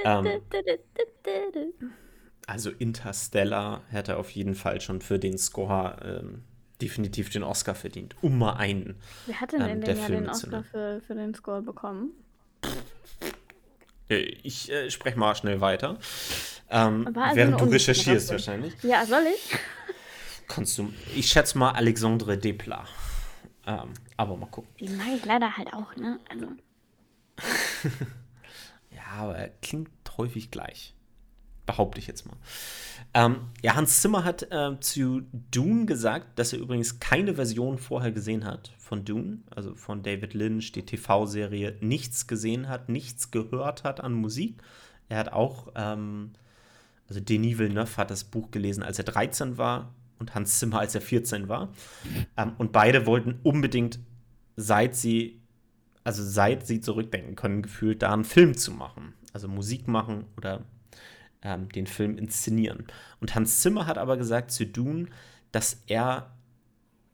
Ähm. 0.04 0.42
Also 2.46 2.70
Interstellar 2.70 3.82
hätte 3.90 4.16
auf 4.16 4.30
jeden 4.30 4.54
Fall 4.54 4.80
schon 4.80 5.00
für 5.00 5.18
den 5.18 5.36
Score 5.38 5.96
ähm, 6.22 6.42
definitiv 6.80 7.30
den 7.30 7.42
Oscar 7.42 7.74
verdient. 7.74 8.14
Um 8.22 8.38
mal 8.38 8.54
einen. 8.54 8.96
Wer 9.26 9.40
hat 9.40 9.52
denn 9.52 9.62
ähm, 9.62 9.68
in 9.68 9.80
dem 9.80 9.98
Jahr 9.98 10.08
den 10.08 10.28
Oscar 10.28 10.62
für, 10.64 11.00
für 11.06 11.14
den 11.14 11.34
Score 11.34 11.62
bekommen? 11.62 12.10
Äh, 14.08 14.18
Ich 14.42 14.70
äh, 14.70 14.90
spreche 14.90 15.18
mal 15.18 15.34
schnell 15.34 15.60
weiter. 15.60 15.98
Ähm, 16.70 17.08
also 17.16 17.36
während 17.36 17.60
du 17.60 17.64
recherchierst 17.64 18.30
wahrscheinlich. 18.30 18.74
Ja, 18.82 19.04
soll 19.06 19.24
ich? 19.34 19.58
Kannst 20.48 20.78
du. 20.78 20.92
Ich 21.14 21.28
schätze 21.28 21.58
mal 21.58 21.70
Alexandre 21.72 22.38
Desplat. 22.38 22.86
Ähm, 23.66 23.94
aber 24.16 24.36
mal 24.36 24.46
gucken. 24.46 24.70
Den 24.80 24.96
mag 24.96 25.08
ich 25.16 25.24
leider 25.24 25.56
halt 25.56 25.72
auch, 25.72 25.94
ne? 25.96 26.20
Also, 26.30 26.46
Ja, 28.94 29.02
aber 29.22 29.36
er 29.36 29.48
klingt 29.48 29.90
häufig 30.16 30.50
gleich. 30.50 30.94
behaupte 31.66 31.98
ich 31.98 32.06
jetzt 32.06 32.26
mal. 32.26 32.36
Ähm, 33.12 33.48
ja, 33.62 33.74
Hans 33.74 34.00
Zimmer 34.00 34.24
hat 34.24 34.50
äh, 34.52 34.78
zu 34.80 35.22
Dune 35.50 35.86
gesagt, 35.86 36.38
dass 36.38 36.52
er 36.52 36.60
übrigens 36.60 37.00
keine 37.00 37.34
Version 37.34 37.78
vorher 37.78 38.12
gesehen 38.12 38.44
hat 38.44 38.72
von 38.78 39.04
Dune, 39.04 39.38
also 39.54 39.74
von 39.74 40.02
David 40.02 40.32
Lynch, 40.34 40.72
die 40.72 40.86
TV-Serie, 40.86 41.76
nichts 41.80 42.26
gesehen 42.28 42.68
hat, 42.68 42.88
nichts 42.88 43.30
gehört 43.32 43.84
hat 43.84 44.00
an 44.00 44.12
Musik. 44.14 44.62
Er 45.08 45.18
hat 45.18 45.32
auch, 45.32 45.68
ähm, 45.74 46.32
also 47.08 47.20
Denis 47.20 47.58
Villeneuve 47.58 47.96
hat 47.96 48.10
das 48.10 48.24
Buch 48.24 48.50
gelesen, 48.52 48.82
als 48.82 48.98
er 48.98 49.04
13 49.04 49.58
war 49.58 49.92
und 50.18 50.34
Hans 50.34 50.58
Zimmer, 50.58 50.80
als 50.80 50.94
er 50.94 51.00
14 51.00 51.48
war. 51.48 51.72
Ähm, 52.36 52.52
und 52.58 52.72
beide 52.72 53.06
wollten 53.06 53.40
unbedingt, 53.42 53.98
seit 54.56 54.94
sie, 54.94 55.40
also 56.04 56.22
seit 56.22 56.66
sie 56.66 56.80
zurückdenken 56.80 57.36
können, 57.36 57.62
gefühlt 57.62 58.02
da 58.02 58.12
einen 58.12 58.24
Film 58.24 58.56
zu 58.56 58.72
machen. 58.72 59.14
Also 59.32 59.48
Musik 59.48 59.88
machen 59.88 60.24
oder 60.36 60.64
ähm, 61.42 61.68
den 61.68 61.86
Film 61.86 62.18
inszenieren. 62.18 62.86
Und 63.20 63.34
Hans 63.34 63.60
Zimmer 63.60 63.86
hat 63.86 63.98
aber 63.98 64.16
gesagt 64.16 64.50
zu 64.50 64.66
Dune, 64.66 65.06
dass 65.52 65.82
er, 65.86 66.34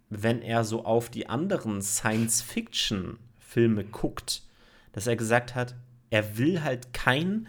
wenn 0.08 0.42
er 0.42 0.64
so 0.64 0.84
auf 0.84 1.10
die 1.10 1.28
anderen 1.28 1.82
Science-Fiction-Filme 1.82 3.84
guckt, 3.84 4.42
dass 4.92 5.06
er 5.06 5.16
gesagt 5.16 5.54
hat, 5.54 5.74
er 6.10 6.38
will 6.38 6.62
halt 6.62 6.92
kein, 6.92 7.48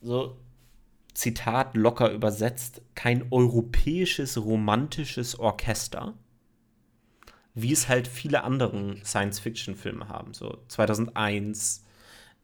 so 0.00 0.38
Zitat 1.14 1.76
locker 1.76 2.10
übersetzt, 2.10 2.82
kein 2.94 3.26
europäisches 3.30 4.36
romantisches 4.36 5.38
Orchester, 5.38 6.14
wie 7.54 7.72
es 7.72 7.88
halt 7.88 8.08
viele 8.08 8.42
andere 8.42 8.96
Science-Fiction-Filme 9.04 10.08
haben. 10.08 10.34
So 10.34 10.58
2001, 10.68 11.84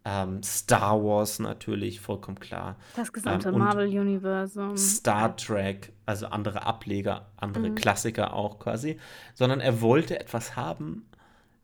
ähm, 0.04 0.42
Star 0.42 1.02
Wars 1.02 1.40
natürlich, 1.40 2.00
vollkommen 2.00 2.38
klar. 2.38 2.76
Das 2.94 3.12
gesamte 3.12 3.48
ähm, 3.48 3.58
Marvel-Universum. 3.58 4.76
Star 4.76 5.36
Trek, 5.36 5.92
also 6.06 6.26
andere 6.26 6.64
Ableger, 6.64 7.32
andere 7.36 7.70
mhm. 7.70 7.74
Klassiker 7.74 8.34
auch 8.34 8.60
quasi. 8.60 8.98
Sondern 9.34 9.60
er 9.60 9.80
wollte 9.80 10.18
etwas 10.18 10.54
haben, 10.54 11.06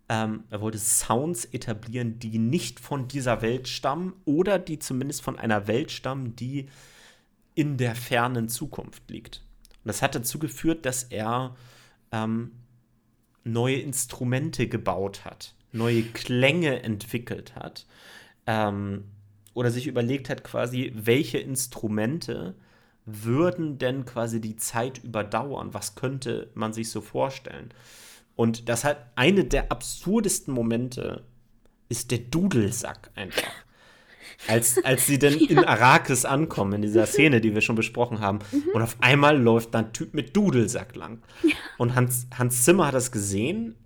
ähm, 0.08 0.44
er 0.50 0.60
wollte 0.60 0.78
Sounds 0.78 1.44
etablieren, 1.46 2.18
die 2.18 2.38
nicht 2.38 2.78
von 2.80 3.08
dieser 3.08 3.42
Welt 3.42 3.68
stammen 3.68 4.14
oder 4.24 4.58
die 4.58 4.78
zumindest 4.78 5.22
von 5.22 5.38
einer 5.38 5.66
Welt 5.66 5.90
stammen, 5.90 6.36
die 6.36 6.68
in 7.56 7.78
der 7.78 7.96
fernen 7.96 8.48
Zukunft 8.48 9.10
liegt. 9.10 9.42
Und 9.82 9.88
das 9.88 10.02
hat 10.02 10.14
dazu 10.14 10.38
geführt, 10.38 10.86
dass 10.86 11.02
er 11.02 11.56
ähm, 12.12 12.52
neue 13.42 13.78
Instrumente 13.78 14.68
gebaut 14.68 15.24
hat, 15.24 15.54
neue 15.72 16.02
Klänge 16.02 16.82
entwickelt 16.82 17.56
hat 17.56 17.86
ähm, 18.46 19.04
oder 19.54 19.70
sich 19.70 19.86
überlegt 19.86 20.28
hat, 20.28 20.44
quasi, 20.44 20.92
welche 20.94 21.38
Instrumente 21.38 22.54
würden 23.06 23.78
denn 23.78 24.04
quasi 24.04 24.40
die 24.40 24.56
Zeit 24.56 25.02
überdauern? 25.02 25.72
Was 25.72 25.94
könnte 25.94 26.50
man 26.54 26.72
sich 26.72 26.90
so 26.90 27.00
vorstellen? 27.00 27.72
Und 28.34 28.68
das 28.68 28.84
hat 28.84 29.12
eine 29.14 29.44
der 29.44 29.72
absurdesten 29.72 30.52
Momente 30.52 31.24
ist 31.88 32.10
der 32.10 32.18
Dudelsack 32.18 33.10
einfach. 33.14 33.65
Als, 34.48 34.82
als 34.84 35.06
sie 35.06 35.18
denn 35.18 35.38
ja. 35.38 35.50
in 35.50 35.58
Arrakis 35.64 36.24
ankommen, 36.24 36.74
in 36.74 36.82
dieser 36.82 37.06
Szene, 37.06 37.40
die 37.40 37.54
wir 37.54 37.60
schon 37.60 37.76
besprochen 37.76 38.20
haben, 38.20 38.38
mhm. 38.52 38.64
und 38.74 38.82
auf 38.82 38.96
einmal 39.00 39.40
läuft 39.40 39.74
da 39.74 39.80
ein 39.80 39.92
Typ 39.92 40.14
mit 40.14 40.36
Dudelsack 40.36 40.94
lang. 40.94 41.22
Ja. 41.42 41.54
Und 41.78 41.94
Hans, 41.94 42.26
Hans 42.36 42.64
Zimmer 42.64 42.88
hat 42.88 42.94
das 42.94 43.12
gesehen 43.12 43.76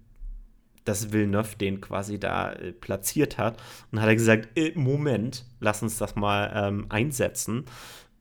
dass 0.85 1.13
Villeneuve 1.13 1.57
den 1.57 1.81
quasi 1.81 2.19
da 2.19 2.53
äh, 2.53 2.73
platziert 2.73 3.39
hat. 3.39 3.63
Und 3.93 4.01
hat 4.01 4.09
er 4.09 4.17
gesagt, 4.17 4.49
äh, 4.57 4.73
Moment, 4.75 5.45
lass 5.61 5.83
uns 5.83 5.99
das 5.99 6.17
mal 6.17 6.51
ähm, 6.55 6.87
einsetzen. 6.89 7.65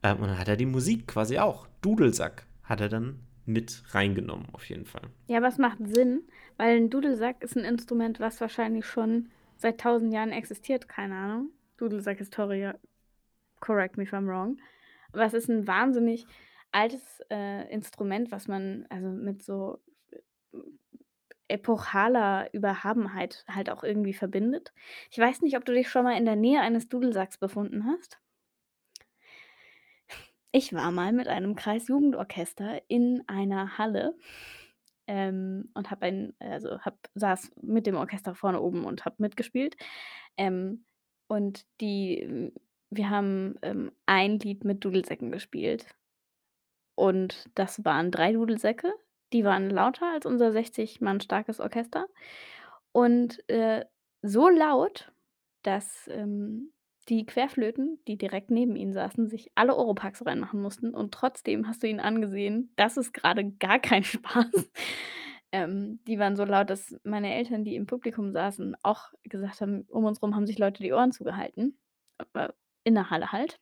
Ähm, 0.02 0.18
und 0.18 0.28
dann 0.28 0.38
hat 0.38 0.48
er 0.48 0.56
die 0.56 0.66
Musik 0.66 1.08
quasi 1.08 1.38
auch. 1.38 1.66
Dudelsack 1.82 2.46
hat 2.62 2.80
er 2.80 2.88
dann 2.88 3.20
mit 3.46 3.82
reingenommen, 3.90 4.46
auf 4.52 4.68
jeden 4.68 4.84
Fall. 4.84 5.02
Ja, 5.26 5.42
was 5.42 5.58
macht 5.58 5.78
Sinn, 5.84 6.22
weil 6.56 6.76
ein 6.76 6.90
Dudelsack 6.90 7.42
ist 7.42 7.56
ein 7.56 7.64
Instrument, 7.64 8.20
was 8.20 8.40
wahrscheinlich 8.40 8.86
schon 8.86 9.30
seit 9.56 9.80
tausend 9.80 10.12
Jahren 10.12 10.30
existiert, 10.30 10.88
keine 10.88 11.16
Ahnung. 11.16 11.50
Dudelsack-Historie, 11.80 12.72
correct 13.60 13.96
me 13.96 14.04
if 14.04 14.12
I'm 14.12 14.26
wrong. 14.26 14.58
Aber 15.12 15.24
es 15.24 15.34
ist 15.34 15.48
ein 15.48 15.66
wahnsinnig 15.66 16.26
altes 16.72 17.20
äh, 17.30 17.70
Instrument, 17.72 18.30
was 18.30 18.46
man 18.46 18.86
also 18.90 19.08
mit 19.08 19.42
so 19.42 19.80
epochaler 21.48 22.48
Überhabenheit 22.52 23.44
halt 23.48 23.70
auch 23.70 23.82
irgendwie 23.82 24.14
verbindet. 24.14 24.72
Ich 25.10 25.18
weiß 25.18 25.42
nicht, 25.42 25.56
ob 25.56 25.64
du 25.64 25.72
dich 25.72 25.88
schon 25.88 26.04
mal 26.04 26.16
in 26.16 26.24
der 26.24 26.36
Nähe 26.36 26.60
eines 26.60 26.88
Dudelsacks 26.88 27.38
befunden 27.38 27.86
hast? 27.86 28.20
Ich 30.52 30.72
war 30.72 30.90
mal 30.92 31.12
mit 31.12 31.28
einem 31.28 31.56
Kreisjugendorchester 31.56 32.82
in 32.88 33.22
einer 33.26 33.78
Halle, 33.78 34.16
ähm, 35.10 35.68
und 35.74 35.90
habe 35.90 36.06
ein 36.06 36.34
also, 36.38 36.78
habe 36.82 36.96
saß 37.16 37.50
mit 37.62 37.88
dem 37.88 37.96
Orchester 37.96 38.36
vorne 38.36 38.60
oben 38.60 38.84
und 38.84 39.04
habe 39.04 39.16
mitgespielt. 39.18 39.76
Ähm, 40.36 40.84
und 41.30 41.64
die 41.80 42.52
wir 42.92 43.10
haben, 43.10 43.56
ähm, 43.62 43.92
ein 44.06 44.40
Lied 44.40 44.64
mit 44.64 44.84
Dudelsäcken 44.84 45.30
gespielt. 45.32 45.86
Und 46.96 47.48
das 47.54 47.84
waren 47.84 48.10
drei 48.10 48.32
Dudelsäcke 48.32 48.92
die 49.32 49.44
waren 49.44 49.70
lauter 49.70 50.12
als 50.12 50.26
unser 50.26 50.52
60 50.52 51.00
Mann 51.00 51.20
starkes 51.20 51.60
Orchester 51.60 52.06
und, 52.92 53.48
äh, 53.48 53.84
so 54.22 54.48
laut, 54.48 55.12
dass, 55.62 56.08
ähm, 56.12 56.72
die 57.08 57.26
Querflöten, 57.26 57.98
die 58.08 58.18
direkt 58.18 58.50
neben 58.50 58.76
ihnen 58.76 58.92
saßen, 58.92 59.28
sich 59.28 59.50
alle 59.56 59.76
Oropax 59.76 60.24
reinmachen 60.26 60.60
mussten 60.62 60.94
und 60.94 61.12
trotzdem 61.14 61.66
hast 61.68 61.82
du 61.82 61.88
ihnen 61.88 62.00
angesehen, 62.00 62.72
das 62.76 62.96
ist 62.96 63.12
gerade 63.14 63.50
gar 63.52 63.78
kein 63.78 64.04
Spaß. 64.04 64.70
Ähm, 65.52 66.00
die 66.06 66.18
waren 66.18 66.36
so 66.36 66.44
laut, 66.44 66.70
dass 66.70 66.94
meine 67.02 67.34
Eltern, 67.34 67.64
die 67.64 67.74
im 67.74 67.86
Publikum 67.86 68.32
saßen, 68.32 68.76
auch 68.82 69.12
gesagt 69.24 69.60
haben 69.60 69.82
um 69.88 70.04
uns 70.04 70.22
rum 70.22 70.34
haben 70.36 70.46
sich 70.46 70.58
Leute 70.58 70.82
die 70.82 70.92
Ohren 70.92 71.12
zugehalten, 71.12 71.78
in 72.84 72.94
der 72.94 73.10
Halle 73.10 73.32
halt. 73.32 73.58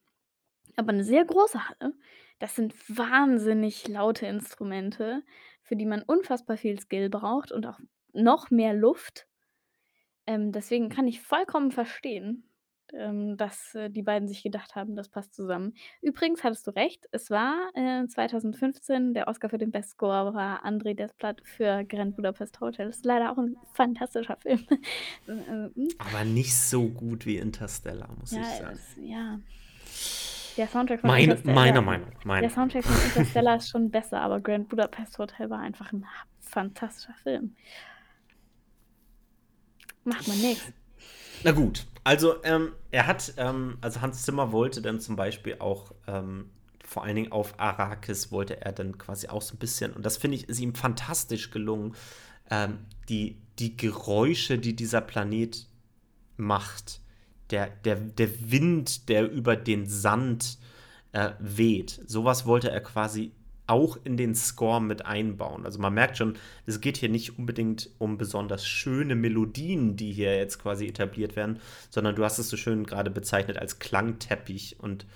Aber 0.77 0.91
eine 0.91 1.05
sehr 1.05 1.25
große 1.25 1.69
Halle. 1.69 1.95
Das 2.39 2.55
sind 2.55 2.75
wahnsinnig 2.89 3.89
laute 3.89 4.27
Instrumente 4.27 5.23
für 5.69 5.77
die 5.77 5.87
man 5.87 6.03
unfassbar 6.03 6.57
viel 6.57 6.81
Skill 6.81 7.11
braucht 7.11 7.53
und 7.53 7.67
auch 7.67 7.79
noch 8.15 8.51
mehr 8.51 8.73
Luft. 8.73 9.27
Ähm, 10.27 10.51
deswegen 10.51 10.89
kann 10.89 11.07
ich 11.07 11.21
vollkommen 11.21 11.71
verstehen, 11.71 12.48
ähm, 12.95 13.37
dass, 13.37 13.75
äh, 13.75 13.91
die 13.91 14.03
beiden 14.03 14.29
sich 14.29 14.43
gedacht 14.43 14.75
haben, 14.75 14.97
das 14.97 15.09
passt 15.09 15.35
zusammen. 15.35 15.75
Übrigens 16.01 16.45
hattest 16.45 16.67
du 16.67 16.71
recht, 16.73 17.07
es 17.13 17.31
war, 17.31 17.71
äh, 17.75 18.07
2015 18.07 19.15
der 19.15 19.29
Oscar 19.29 19.49
für 19.49 19.59
den 19.59 19.71
Best 19.71 19.91
Score 19.91 20.35
war 20.35 20.65
André 20.65 20.95
Desplat 20.95 21.41
für 21.45 21.85
Grand 21.85 22.17
Budapest 22.17 22.61
Hotel. 22.61 22.87
Das 22.87 22.97
ist 22.97 23.05
leider 23.05 23.33
auch 23.33 23.39
ein 23.39 23.57
fantastischer 23.73 24.37
Film. 24.37 24.67
Äh, 25.27 25.69
hm. 25.75 25.89
Aber 25.99 26.25
nicht 26.25 26.55
so 26.55 26.89
gut 26.89 27.27
wie 27.27 27.37
Interstellar, 27.37 28.09
muss 28.19 28.33
ja, 28.33 28.41
ich 28.41 28.47
sagen. 28.47 28.73
Es, 28.73 28.97
ja. 29.03 29.39
Der 30.57 30.67
Soundtrack 30.67 31.01
von 31.01 31.11
meine, 31.11 31.39
meine 31.45 31.83
Meinung. 31.83 32.09
Meine. 32.25 32.47
Der 32.47 32.51
Soundtrack 32.51 32.85
von 32.85 32.97
Interstellar 33.05 33.57
ist 33.57 33.69
schon 33.69 33.91
besser, 33.91 34.21
aber 34.21 34.41
Grand 34.41 34.69
Budapest 34.69 35.19
Hotel 35.19 35.51
war 35.51 35.61
einfach 35.61 35.93
ein 35.93 36.05
fantastischer 36.41 37.15
Film. 37.23 37.55
Macht 40.05 40.27
man 40.27 40.39
nichts. 40.41 40.73
Na 41.45 41.53
gut, 41.53 41.87
also 42.09 42.43
ähm, 42.43 42.73
er 42.91 43.07
hat, 43.07 43.35
ähm, 43.37 43.77
also 43.83 44.01
Hans 44.01 44.23
Zimmer 44.23 44.51
wollte 44.51 44.81
dann 44.81 44.99
zum 44.99 45.15
Beispiel 45.15 45.57
auch, 45.59 45.93
ähm, 46.07 46.49
vor 46.83 47.05
allen 47.05 47.17
Dingen 47.17 47.33
auf 47.33 47.61
Arrakis 47.61 48.33
wollte 48.33 48.63
er 48.63 48.73
dann 48.73 48.97
quasi 48.97 49.29
auch 49.29 49.43
so 49.43 49.55
ein 49.55 49.59
bisschen, 49.59 49.93
und 49.93 50.07
das 50.07 50.17
finde 50.17 50.39
ich, 50.39 50.49
ist 50.49 50.59
ihm 50.59 50.75
fantastisch 50.75 51.51
gelungen, 51.51 51.95
ähm, 52.51 52.79
die, 53.11 53.43
die 53.59 53.77
Geräusche, 53.77 54.59
die 54.59 54.75
dieser 54.75 55.03
Planet 55.03 55.67
macht, 56.39 57.03
der, 57.51 57.69
der, 57.69 57.97
der 57.97 58.51
Wind, 58.51 59.11
der 59.11 59.31
über 59.31 59.55
den 59.55 59.85
Sand 59.85 60.57
äh, 61.13 61.33
weht. 61.41 62.01
Sowas 62.07 62.47
wollte 62.47 62.71
er 62.71 62.81
quasi 62.81 63.33
auch 63.69 63.99
in 64.05 64.17
den 64.17 64.35
Score 64.35 64.81
mit 64.81 65.07
einbauen. 65.07 65.65
Also 65.65 65.79
man 65.79 65.95
merkt 65.95 66.17
schon, 66.17 66.37
es 66.67 66.81
geht 66.81 66.97
hier 66.97 67.09
nicht 67.09 67.39
unbedingt 67.39 67.91
um 67.99 68.19
besonders 68.19 68.67
schöne 68.67 69.15
Melodien, 69.15 69.97
die 69.97 70.13
hier 70.13 70.37
jetzt 70.37 70.59
quasi 70.59 70.87
etabliert 70.87 71.37
werden, 71.37 71.61
sondern 71.91 72.17
du 72.17 72.25
hast 72.25 72.39
es 72.39 72.49
so 72.49 72.57
schön 72.57 72.85
gerade 72.85 73.11
bezeichnet 73.11 73.59
als 73.59 73.79
Klangteppich 73.79 74.77
und 74.81 75.07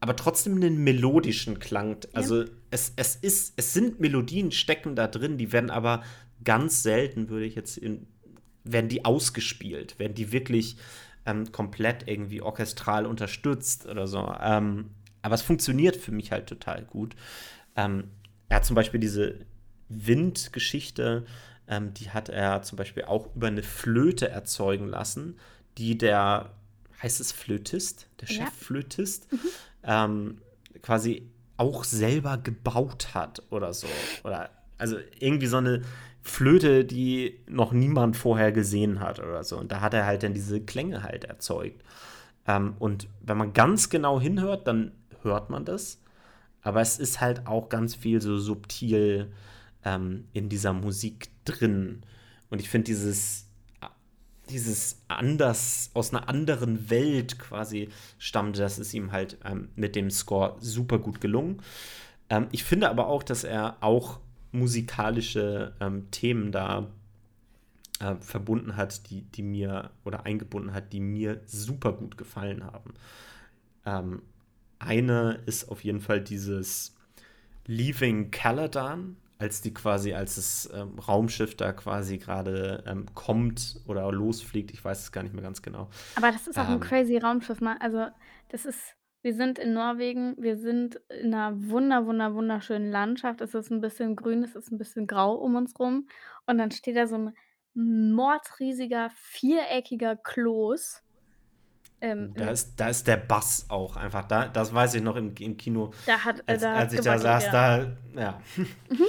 aber 0.00 0.16
trotzdem 0.16 0.56
einen 0.56 0.84
melodischen 0.84 1.58
Klang. 1.58 1.96
Also 2.12 2.42
ja. 2.42 2.48
es, 2.70 2.92
es 2.96 3.16
ist, 3.16 3.54
es 3.56 3.72
sind 3.72 3.98
Melodien 4.00 4.52
stecken 4.52 4.94
da 4.94 5.06
drin, 5.06 5.38
die 5.38 5.52
werden 5.52 5.70
aber 5.70 6.02
ganz 6.44 6.82
selten, 6.82 7.28
würde 7.28 7.46
ich 7.46 7.54
jetzt 7.54 7.78
in, 7.78 8.06
werden 8.62 8.88
die 8.88 9.04
ausgespielt, 9.04 9.98
werden 9.98 10.14
die 10.14 10.32
wirklich 10.32 10.76
ähm, 11.24 11.50
komplett 11.50 12.08
irgendwie 12.08 12.40
orchestral 12.40 13.06
unterstützt 13.06 13.86
oder 13.86 14.06
so. 14.06 14.32
Ähm, 14.40 14.90
aber 15.26 15.34
es 15.34 15.42
funktioniert 15.42 15.96
für 15.96 16.12
mich 16.12 16.30
halt 16.30 16.46
total 16.46 16.84
gut. 16.84 17.16
Ähm, 17.74 18.04
er 18.48 18.58
hat 18.58 18.64
zum 18.64 18.76
Beispiel 18.76 19.00
diese 19.00 19.40
Windgeschichte, 19.88 21.26
ähm, 21.66 21.92
die 21.94 22.10
hat 22.10 22.28
er 22.28 22.62
zum 22.62 22.78
Beispiel 22.78 23.04
auch 23.04 23.34
über 23.34 23.48
eine 23.48 23.64
Flöte 23.64 24.28
erzeugen 24.28 24.86
lassen, 24.86 25.36
die 25.78 25.98
der, 25.98 26.50
heißt 27.02 27.20
es 27.20 27.32
Flötist, 27.32 28.06
der 28.20 28.28
Chefflötist, 28.28 29.26
ja. 29.82 30.06
mhm. 30.06 30.38
ähm, 30.38 30.80
quasi 30.80 31.28
auch 31.56 31.82
selber 31.82 32.38
gebaut 32.38 33.08
hat 33.12 33.42
oder 33.50 33.74
so. 33.74 33.88
Oder 34.22 34.50
also 34.78 34.96
irgendwie 35.18 35.46
so 35.48 35.56
eine 35.56 35.82
Flöte, 36.22 36.84
die 36.84 37.40
noch 37.48 37.72
niemand 37.72 38.16
vorher 38.16 38.52
gesehen 38.52 39.00
hat 39.00 39.18
oder 39.18 39.42
so. 39.42 39.58
Und 39.58 39.72
da 39.72 39.80
hat 39.80 39.92
er 39.92 40.06
halt 40.06 40.22
dann 40.22 40.34
diese 40.34 40.60
Klänge 40.60 41.02
halt 41.02 41.24
erzeugt. 41.24 41.82
Ähm, 42.46 42.74
und 42.78 43.08
wenn 43.22 43.36
man 43.36 43.52
ganz 43.52 43.90
genau 43.90 44.20
hinhört, 44.20 44.68
dann 44.68 44.92
hört 45.26 45.50
man 45.50 45.64
das. 45.64 46.00
Aber 46.62 46.80
es 46.80 46.98
ist 46.98 47.20
halt 47.20 47.46
auch 47.46 47.68
ganz 47.68 47.94
viel 47.94 48.20
so 48.20 48.38
subtil 48.38 49.32
ähm, 49.84 50.24
in 50.32 50.48
dieser 50.48 50.72
Musik 50.72 51.28
drin. 51.44 52.02
Und 52.50 52.60
ich 52.60 52.68
finde 52.68 52.86
dieses, 52.86 53.46
dieses 54.50 55.02
anders, 55.08 55.90
aus 55.94 56.12
einer 56.12 56.28
anderen 56.28 56.90
Welt 56.90 57.38
quasi 57.38 57.88
stammte, 58.18 58.60
das 58.60 58.78
ist 58.78 58.94
ihm 58.94 59.12
halt 59.12 59.38
ähm, 59.44 59.68
mit 59.76 59.96
dem 59.96 60.10
Score 60.10 60.56
super 60.60 60.98
gut 60.98 61.20
gelungen. 61.20 61.62
Ähm, 62.30 62.48
ich 62.52 62.64
finde 62.64 62.90
aber 62.90 63.06
auch, 63.06 63.22
dass 63.22 63.44
er 63.44 63.76
auch 63.80 64.20
musikalische 64.52 65.74
ähm, 65.80 66.10
Themen 66.10 66.52
da 66.52 66.88
äh, 68.00 68.16
verbunden 68.16 68.76
hat, 68.76 69.10
die, 69.10 69.22
die 69.22 69.42
mir 69.42 69.90
oder 70.04 70.26
eingebunden 70.26 70.72
hat, 70.72 70.92
die 70.92 71.00
mir 71.00 71.40
super 71.46 71.92
gut 71.92 72.16
gefallen 72.16 72.64
haben. 72.64 72.94
Eine 74.78 75.42
ist 75.46 75.68
auf 75.70 75.84
jeden 75.84 76.00
Fall 76.00 76.20
dieses 76.22 76.94
Leaving 77.66 78.30
Caladan, 78.30 79.16
als 79.38 79.62
die 79.62 79.74
quasi, 79.74 80.14
als 80.14 80.36
das 80.36 80.70
ähm, 80.74 80.98
Raumschiff 80.98 81.56
da 81.56 81.72
quasi 81.72 82.18
gerade 82.18 82.84
ähm, 82.86 83.06
kommt 83.14 83.80
oder 83.86 84.10
losfliegt, 84.12 84.72
ich 84.72 84.84
weiß 84.84 85.00
es 85.02 85.12
gar 85.12 85.22
nicht 85.22 85.34
mehr 85.34 85.42
ganz 85.44 85.62
genau. 85.62 85.90
Aber 86.14 86.30
das 86.32 86.46
ist 86.46 86.58
auch 86.58 86.68
ein 86.68 86.80
Ähm, 86.80 86.80
crazy 86.80 87.18
Raumschiff, 87.18 87.60
ma 87.60 87.76
also, 87.80 88.06
das 88.48 88.64
ist 88.64 88.94
wir 89.22 89.34
sind 89.34 89.58
in 89.58 89.72
Norwegen, 89.74 90.36
wir 90.38 90.56
sind 90.56 90.96
in 91.10 91.30
'ner 91.30 91.52
wunder 91.68 92.06
wunder 92.06 92.34
wunderschönen 92.34 92.90
Landschaft. 92.90 93.40
Es 93.40 93.54
ist 93.54 93.70
'n 93.70 93.80
bisschen 93.80 94.14
grün, 94.16 94.42
es 94.44 94.54
ist 94.56 94.70
'n 94.72 94.78
bisschen 94.78 95.06
grau 95.06 95.34
um 95.34 95.56
uns 95.56 95.78
rum 95.78 96.06
und 96.46 96.58
dann 96.58 96.70
steht 96.70 96.96
da 96.96 97.06
so 97.06 97.16
'n 97.16 97.34
mordsriesiger, 98.14 99.10
viereckiger 99.14 100.16
Kloß, 100.16 101.02
ähm, 102.00 102.32
da 102.34 102.44
mit 102.44 102.52
ist, 102.52 102.74
da 102.76 102.88
ist 102.88 103.06
der 103.06 103.16
Bass 103.16 103.66
auch 103.68 103.96
einfach 103.96 104.24
da. 104.28 104.48
Das 104.48 104.72
weiß 104.74 104.94
ich 104.94 105.02
noch 105.02 105.16
im, 105.16 105.34
im 105.38 105.56
Kino, 105.56 105.92
da 106.06 106.18
hat 106.24 106.42
als, 106.48 106.62
da 106.62 106.74
als 106.74 106.92
ich 106.92 107.00
da 107.00 107.18
saß, 107.18 107.44
ja. 107.46 107.50
da, 107.52 107.96
ja. 108.20 108.40
Mhm. 108.56 108.66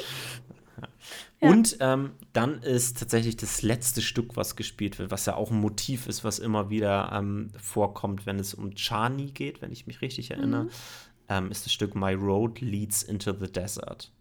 Ja. 1.40 1.52
Und 1.52 1.78
ähm, 1.82 2.14
dann 2.34 2.64
ist 2.64 2.98
tatsächlich 2.98 3.38
das 3.38 3.62
letzte 3.62 4.02
Stück, 4.02 4.36
was 4.36 4.56
gespielt 4.56 4.98
wird, 4.98 5.12
was 5.12 5.28
ja 5.28 5.36
auch 5.36 5.52
ein 5.52 5.60
Motiv 5.60 6.08
ist, 6.08 6.24
was 6.24 6.40
immer 6.40 6.72
wieder 6.72 7.12
ähm, 7.14 7.52
vorkommt, 7.62 8.26
wenn 8.26 8.40
es 8.40 8.56
um 8.56 8.74
Chani 8.74 9.28
geht, 9.28 9.62
wenn 9.62 9.72
ich 9.72 9.86
mich 9.86 10.02
richtig 10.02 10.32
erinnere, 10.32 10.64
Mhm. 10.64 10.70
ähm, 11.30 11.52
ist 11.52 11.66
das 11.66 11.74
Stück 11.74 11.94
My 11.94 12.14
Road 12.14 12.60
Leads 12.62 13.04
into 13.04 13.34
the 13.34 13.52
Desert. 13.52 14.12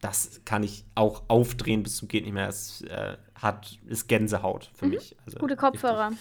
Das 0.00 0.40
kann 0.46 0.62
ich 0.62 0.86
auch 0.94 1.24
aufdrehen 1.28 1.82
bis 1.82 1.96
zum 1.96 2.08
geht 2.08 2.24
nicht 2.24 2.32
mehr. 2.32 2.48
Es 2.48 2.80
äh, 2.82 3.18
hat, 3.34 3.78
ist 3.86 4.08
Gänsehaut 4.08 4.70
für 4.74 4.86
Mhm. 4.86 4.92
mich. 4.92 5.16
Also 5.26 5.38
Gute 5.40 5.52
richtig. 5.54 5.58
Kopfhörer 5.58 6.12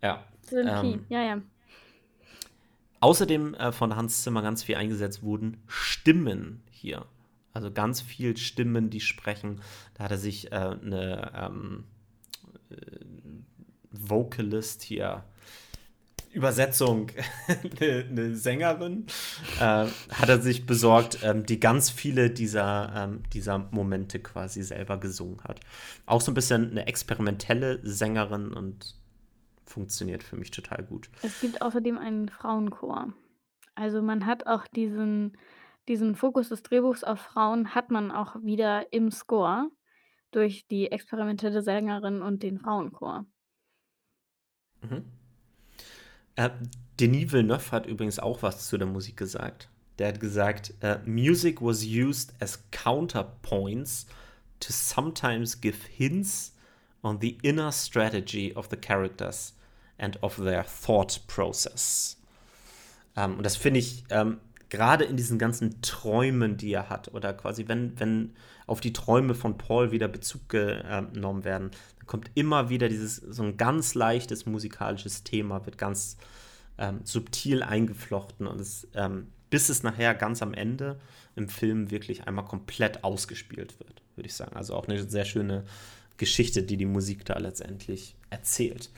Ja. 0.00 0.24
Key. 0.46 0.92
Ähm, 0.92 1.04
Ja, 1.08 1.22
ja. 1.22 1.42
Außerdem 3.00 3.54
äh, 3.54 3.72
von 3.72 3.94
Hans 3.94 4.22
Zimmer 4.22 4.42
ganz 4.42 4.62
viel 4.62 4.76
eingesetzt 4.76 5.22
wurden 5.22 5.58
Stimmen 5.66 6.62
hier. 6.70 7.06
Also 7.52 7.70
ganz 7.70 8.00
viel 8.00 8.36
Stimmen, 8.36 8.90
die 8.90 9.00
sprechen. 9.00 9.60
Da 9.94 10.04
hat 10.04 10.10
er 10.10 10.18
sich 10.18 10.52
äh, 10.52 10.56
eine 10.56 11.32
ähm, 11.34 11.84
äh, 12.70 12.76
Vocalist 13.92 14.82
hier, 14.82 15.24
Übersetzung, 16.32 17.10
eine, 17.80 18.04
eine 18.10 18.36
Sängerin, 18.36 19.06
äh, 19.58 19.86
hat 20.10 20.28
er 20.28 20.42
sich 20.42 20.66
besorgt, 20.66 21.20
ähm, 21.22 21.46
die 21.46 21.58
ganz 21.58 21.88
viele 21.88 22.28
dieser, 22.28 22.92
ähm, 22.94 23.22
dieser 23.32 23.58
Momente 23.70 24.18
quasi 24.18 24.62
selber 24.62 24.98
gesungen 24.98 25.42
hat. 25.44 25.60
Auch 26.04 26.20
so 26.20 26.30
ein 26.30 26.34
bisschen 26.34 26.72
eine 26.72 26.86
experimentelle 26.86 27.80
Sängerin 27.84 28.52
und 28.52 28.95
funktioniert 29.66 30.22
für 30.22 30.36
mich 30.36 30.50
total 30.50 30.84
gut. 30.84 31.10
Es 31.22 31.40
gibt 31.40 31.60
außerdem 31.60 31.98
einen 31.98 32.28
Frauenchor. 32.28 33.12
Also, 33.74 34.00
man 34.00 34.24
hat 34.24 34.46
auch 34.46 34.66
diesen 34.68 35.36
diesen 35.88 36.16
Fokus 36.16 36.48
des 36.48 36.62
Drehbuchs 36.62 37.04
auf 37.04 37.20
Frauen 37.20 37.74
hat 37.74 37.90
man 37.90 38.10
auch 38.10 38.36
wieder 38.42 38.92
im 38.92 39.10
Score 39.10 39.70
durch 40.32 40.66
die 40.66 40.90
experimentelle 40.90 41.62
Sängerin 41.62 42.22
und 42.22 42.42
den 42.42 42.58
Frauenchor. 42.58 43.24
Mhm. 44.82 45.04
Äh, 46.34 46.50
Denis 46.98 47.32
Villeneuve 47.32 47.70
hat 47.70 47.86
übrigens 47.86 48.18
auch 48.18 48.42
was 48.42 48.66
zu 48.68 48.76
der 48.76 48.86
Musik 48.86 49.16
gesagt. 49.16 49.70
Der 49.98 50.08
hat 50.08 50.20
gesagt, 50.20 50.74
äh, 50.80 50.98
Music 51.06 51.62
was 51.62 51.84
used 51.84 52.34
as 52.40 52.62
counterpoints 52.70 54.06
to 54.60 54.72
sometimes 54.72 55.60
give 55.60 55.86
hints 55.88 56.54
on 57.02 57.20
the 57.20 57.38
inner 57.42 57.72
strategy 57.72 58.52
of 58.54 58.68
the 58.70 58.76
characters 58.76 59.55
and 59.98 60.22
of 60.22 60.36
their 60.36 60.64
thought 60.64 61.20
process. 61.26 62.18
Ähm, 63.16 63.36
und 63.38 63.46
das 63.46 63.56
finde 63.56 63.80
ich 63.80 64.04
ähm, 64.10 64.38
gerade 64.68 65.04
in 65.04 65.16
diesen 65.16 65.38
ganzen 65.38 65.80
Träumen, 65.82 66.56
die 66.56 66.72
er 66.72 66.88
hat, 66.90 67.12
oder 67.14 67.32
quasi, 67.32 67.68
wenn, 67.68 67.98
wenn 67.98 68.34
auf 68.66 68.80
die 68.80 68.92
Träume 68.92 69.34
von 69.34 69.58
Paul 69.58 69.92
wieder 69.92 70.08
Bezug 70.08 70.48
genommen 70.48 71.44
werden, 71.44 71.70
dann 71.98 72.06
kommt 72.06 72.30
immer 72.34 72.68
wieder 72.68 72.88
dieses, 72.88 73.16
so 73.16 73.42
ein 73.42 73.56
ganz 73.56 73.94
leichtes 73.94 74.46
musikalisches 74.46 75.22
Thema, 75.22 75.64
wird 75.66 75.78
ganz 75.78 76.16
ähm, 76.78 77.00
subtil 77.04 77.62
eingeflochten 77.62 78.46
und 78.46 78.60
es, 78.60 78.88
ähm, 78.94 79.28
bis 79.50 79.68
es 79.68 79.82
nachher 79.82 80.14
ganz 80.14 80.42
am 80.42 80.52
Ende 80.52 80.98
im 81.36 81.48
Film 81.48 81.90
wirklich 81.90 82.26
einmal 82.26 82.44
komplett 82.44 83.04
ausgespielt 83.04 83.78
wird, 83.78 84.02
würde 84.16 84.26
ich 84.26 84.34
sagen. 84.34 84.56
Also 84.56 84.74
auch 84.74 84.88
eine 84.88 85.08
sehr 85.08 85.24
schöne 85.24 85.64
Geschichte, 86.16 86.62
die 86.62 86.76
die 86.76 86.86
Musik 86.86 87.24
da 87.24 87.38
letztendlich 87.38 88.16
erzählt. 88.30 88.90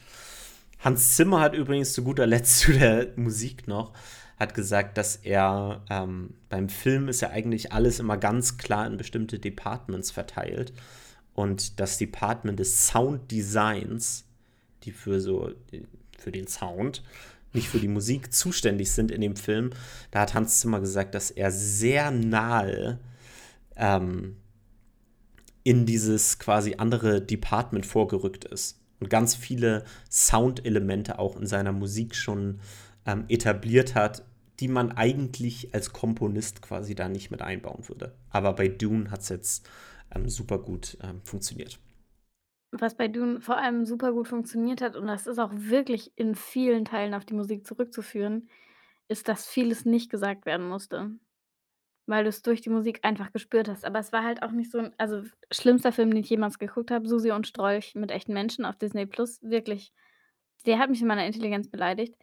Hans 0.78 1.16
Zimmer 1.16 1.40
hat 1.40 1.54
übrigens 1.54 1.92
zu 1.92 2.04
guter 2.04 2.26
Letzt 2.26 2.60
zu 2.60 2.72
der 2.72 3.08
Musik 3.16 3.66
noch, 3.66 3.92
hat 4.38 4.54
gesagt, 4.54 4.96
dass 4.96 5.16
er 5.16 5.84
ähm, 5.90 6.34
beim 6.48 6.68
Film 6.68 7.08
ist 7.08 7.20
ja 7.20 7.30
eigentlich 7.30 7.72
alles 7.72 7.98
immer 7.98 8.16
ganz 8.16 8.58
klar 8.58 8.86
in 8.86 8.96
bestimmte 8.96 9.38
Departments 9.38 10.12
verteilt. 10.12 10.72
Und 11.34 11.80
das 11.80 11.98
Department 11.98 12.58
des 12.58 12.86
Sound 12.86 13.30
Designs, 13.30 14.24
die 14.84 14.92
für 14.92 15.20
so 15.20 15.50
für 16.16 16.32
den 16.32 16.46
Sound, 16.46 17.02
nicht 17.52 17.68
für 17.68 17.78
die 17.78 17.88
Musik 17.88 18.32
zuständig 18.32 18.92
sind 18.92 19.10
in 19.10 19.20
dem 19.20 19.36
Film, 19.36 19.70
da 20.10 20.20
hat 20.20 20.34
Hans 20.34 20.60
Zimmer 20.60 20.80
gesagt, 20.80 21.14
dass 21.14 21.30
er 21.30 21.50
sehr 21.50 22.10
nahe 22.10 22.98
ähm, 23.76 24.36
in 25.64 25.86
dieses 25.86 26.38
quasi 26.38 26.74
andere 26.78 27.20
Department 27.20 27.86
vorgerückt 27.86 28.44
ist 28.44 28.77
und 29.00 29.10
ganz 29.10 29.34
viele 29.34 29.84
Soundelemente 30.10 31.18
auch 31.18 31.36
in 31.36 31.46
seiner 31.46 31.72
Musik 31.72 32.14
schon 32.14 32.60
ähm, 33.06 33.24
etabliert 33.28 33.94
hat, 33.94 34.24
die 34.60 34.68
man 34.68 34.92
eigentlich 34.92 35.72
als 35.74 35.92
Komponist 35.92 36.62
quasi 36.62 36.94
da 36.94 37.08
nicht 37.08 37.30
mit 37.30 37.42
einbauen 37.42 37.88
würde. 37.88 38.14
Aber 38.30 38.54
bei 38.54 38.68
Dune 38.68 39.10
hat 39.10 39.20
es 39.20 39.28
jetzt 39.28 39.68
ähm, 40.14 40.28
super 40.28 40.58
gut 40.58 40.98
ähm, 41.02 41.20
funktioniert. 41.22 41.78
Was 42.70 42.96
bei 42.96 43.08
Dune 43.08 43.40
vor 43.40 43.56
allem 43.56 43.86
super 43.86 44.12
gut 44.12 44.28
funktioniert 44.28 44.82
hat, 44.82 44.96
und 44.96 45.06
das 45.06 45.26
ist 45.26 45.38
auch 45.38 45.52
wirklich 45.54 46.12
in 46.16 46.34
vielen 46.34 46.84
Teilen 46.84 47.14
auf 47.14 47.24
die 47.24 47.34
Musik 47.34 47.66
zurückzuführen, 47.66 48.48
ist, 49.08 49.28
dass 49.28 49.46
vieles 49.46 49.86
nicht 49.86 50.10
gesagt 50.10 50.44
werden 50.44 50.68
musste, 50.68 51.12
weil 52.08 52.24
du 52.24 52.30
es 52.30 52.42
durch 52.42 52.62
die 52.62 52.70
Musik 52.70 53.00
einfach 53.04 53.32
gespürt 53.32 53.68
hast. 53.68 53.84
Aber 53.86 53.98
es 54.00 54.12
war 54.12 54.24
halt 54.24 54.42
auch 54.42 54.52
nicht 54.52 54.70
so 54.72 54.78
'n 54.80 54.94
also, 54.98 55.22
schlimmster 55.52 55.92
Film, 55.92 56.10
den 56.10 56.20
ich 56.24 56.30
jemals 56.30 56.58
geguckt 56.58 56.90
habe, 56.90 57.08
Susi 57.08 57.32
und 57.32 57.46
Strolch 57.48 57.94
mit 57.96 58.10
echten 58.12 58.34
Menschen 58.34 58.64
auf 58.66 58.76
Disney 58.78 59.06
Plus, 59.06 59.40
wirklich. 59.42 59.92
Der 60.66 60.78
hat 60.80 60.90
mich 60.90 61.00
in 61.02 61.08
meiner 61.08 61.26
Intelligenz 61.26 61.68
beleidigt. 61.70 62.14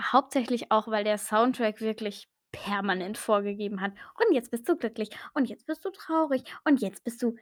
Hauptsächlich 0.00 0.70
auch, 0.70 0.88
weil 0.88 1.04
der 1.04 1.18
Soundtrack 1.18 1.80
wirklich 1.80 2.28
permanent 2.52 3.18
vorgegeben 3.18 3.80
hat: 3.80 3.92
„Und 4.18 4.34
jetzt 4.34 4.50
bist 4.50 4.68
du 4.68 4.76
glücklich 4.76 5.10
und 5.34 5.48
jetzt 5.48 5.66
bist 5.66 5.84
du 5.84 5.90
traurig 5.90 6.42
und 6.64 6.80
jetzt 6.80 7.04
bist 7.04 7.22
du 7.22 7.36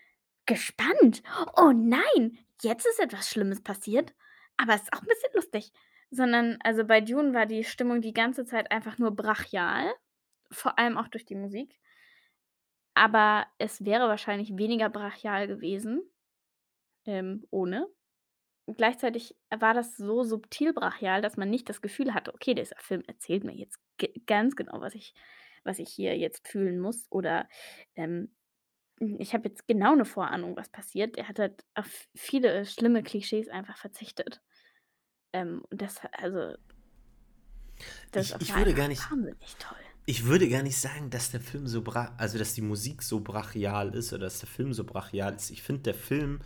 gespannt. 0.47 1.23
Oh 1.57 1.73
nein, 1.75 2.39
jetzt 2.63 2.87
ist 2.87 3.01
etwas 3.01 3.29
Schlimmes 3.31 3.63
passiert, 3.63 4.15
aber 4.57 4.75
es 4.75 4.83
ist 4.83 4.93
auch 4.93 5.03
'n 5.03 5.07
bisschen 5.09 5.31
lustig.“ 5.35 5.73
Sondern 6.11 6.59
also, 6.65 6.85
bei 6.85 7.01
Dune 7.01 7.35
war 7.35 7.47
die 7.47 7.65
Stimmung 7.65 8.01
die 8.01 8.13
ganze 8.15 8.45
Zeit 8.47 8.71
einfach 8.73 8.99
nur 8.99 9.15
brachial, 9.15 9.93
vor 10.51 10.79
allem 10.79 10.99
auch 10.99 11.09
durch 11.09 11.25
die 11.27 11.35
Musik. 11.37 11.79
Aber 12.97 13.47
es 13.59 13.85
wäre 13.85 14.09
wahrscheinlich 14.09 14.57
weniger 14.57 14.89
brachial 14.91 15.47
gewesen, 15.47 16.03
ähm, 17.07 17.47
ohne. 17.51 17.89
Gleichzeitig 18.67 19.37
war 19.51 19.75
das 19.75 19.97
so 19.97 20.25
subtil 20.25 20.73
brachial, 20.75 21.23
dass 21.23 21.37
man 21.37 21.51
nicht 21.51 21.69
das 21.69 21.83
Gefühl 21.83 22.15
hatte: 22.15 22.35
„Okay, 22.35 22.55
dieser 22.55 22.77
Film 22.79 23.03
erzählt 23.09 23.45
mir 23.45 23.55
jetzt 23.57 23.79
ganz 24.27 24.57
genau, 24.57 24.81
was 24.83 24.95
ich 24.95 25.15
was 25.65 25.79
ich 25.81 25.91
hier 25.91 26.17
jetzt 26.19 26.49
fühlen 26.49 26.81
muss“ 26.81 27.07
oder, 27.11 27.49
ähm, 27.97 28.35
hm, 29.01 29.17
ich 29.21 29.35
habe 29.35 29.49
jetzt 29.49 29.69
genau 29.69 29.95
'ne 29.97 30.05
Vorahnung, 30.07 30.57
was 30.57 30.71
passiert. 30.71 31.19
Er 31.19 31.29
hat 31.29 31.39
halt 31.41 31.65
auf 31.77 32.09
viele 32.17 32.67
schlimme 32.67 33.03
Klischees 33.05 33.49
einfach 33.51 33.79
verzichtet. 33.79 34.43
Ähm, 35.35 35.63
und 35.71 35.83
das 35.83 36.01
also 36.13 36.55
Das 38.15 38.31
Ich, 38.31 38.41
ich 38.41 38.55
war 38.55 38.57
würde 38.57 38.75
gar 38.75 38.89
nicht, 38.89 39.11
wahnsinnig 39.11 39.57
toll. 39.59 39.77
Ich 40.09 40.25
würde 40.25 40.49
gar 40.49 40.63
nicht 40.63 40.79
sagen, 40.79 41.11
dass 41.11 41.33
der 41.33 41.41
Film 41.41 41.67
so 41.67 41.83
bra 41.83 42.15
also 42.17 42.39
dass 42.39 42.55
die 42.55 42.63
Musik 42.63 43.03
so 43.03 43.21
brachial 43.21 43.95
ist 43.95 44.15
oder 44.15 44.25
dass 44.25 44.41
der 44.41 44.49
Film 44.49 44.73
so 44.73 44.85
brachial 44.85 45.35
ist. 45.35 45.51
Ich 45.51 45.63
finde, 45.63 45.83
der 45.83 45.95
Film 45.95 46.41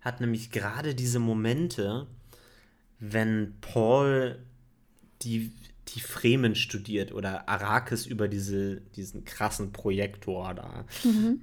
hat 0.00 0.22
nämlich 0.22 0.50
gerade 0.50 0.94
diese 0.94 1.18
Momente, 1.18 2.06
wenn 2.98 3.52
Paul 3.60 4.38
die, 5.20 5.52
die 5.88 6.00
Fremen 6.00 6.54
studiert 6.54 7.12
oder 7.12 7.50
Arrakis 7.50 8.06
über 8.06 8.28
diese, 8.28 8.80
diesen 8.96 9.26
krassen 9.26 9.72
Projektor 9.72 10.54
da 10.54 10.86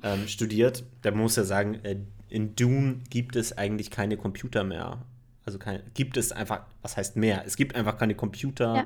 ähm, 0.02 0.28
studiert. 0.28 0.84
Da 1.04 1.12
muss 1.12 1.38
er 1.38 1.46
sagen, 1.46 1.76
äh, 1.84 1.98
in 2.30 2.56
Dune 2.56 3.02
gibt 3.12 3.36
es 3.36 3.56
eigentlich 3.56 3.91
keine 3.91 4.18
Computer 4.18 4.64
mehr. 4.64 5.06
Also 5.46 5.60
kein, 5.60 5.84
gibt 5.94 6.18
es 6.18 6.32
einfach, 6.32 6.66
was 6.82 6.98
heißt 6.98 7.16
mehr? 7.16 7.44
Es 7.46 7.58
gibt 7.58 7.76
einfach 7.76 8.00
keine 8.00 8.16
Computer 8.16 8.76
Ja. 8.76 8.86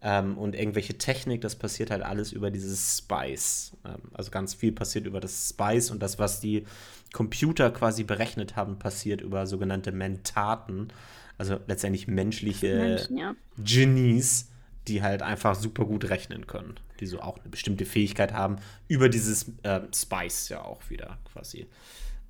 Ähm, 0.00 0.38
und 0.38 0.54
irgendwelche 0.54 0.96
Technik, 0.96 1.40
das 1.40 1.56
passiert 1.56 1.90
halt 1.90 2.02
alles 2.02 2.32
über 2.32 2.50
dieses 2.50 2.98
Spice. 2.98 3.76
Ähm, 3.84 4.02
also 4.12 4.30
ganz 4.30 4.54
viel 4.54 4.72
passiert 4.72 5.06
über 5.06 5.20
das 5.20 5.48
Spice 5.50 5.90
und 5.90 6.00
das, 6.00 6.18
was 6.18 6.40
die 6.40 6.64
Computer 7.12 7.70
quasi 7.70 8.04
berechnet 8.04 8.54
haben, 8.54 8.78
passiert 8.78 9.20
über 9.20 9.46
sogenannte 9.46 9.90
Mentaten. 9.90 10.92
Also 11.36 11.58
letztendlich 11.66 12.06
menschliche 12.06 12.76
Menschen, 12.76 13.16
ja. 13.16 13.34
Genies, 13.58 14.50
die 14.86 15.02
halt 15.02 15.22
einfach 15.22 15.54
super 15.54 15.84
gut 15.84 16.08
rechnen 16.10 16.46
können. 16.46 16.78
Die 17.00 17.06
so 17.06 17.20
auch 17.20 17.38
eine 17.38 17.48
bestimmte 17.48 17.84
Fähigkeit 17.84 18.32
haben, 18.32 18.56
über 18.86 19.08
dieses 19.08 19.52
ähm, 19.64 19.88
Spice 19.94 20.48
ja 20.48 20.62
auch 20.62 20.90
wieder 20.90 21.18
quasi. 21.32 21.66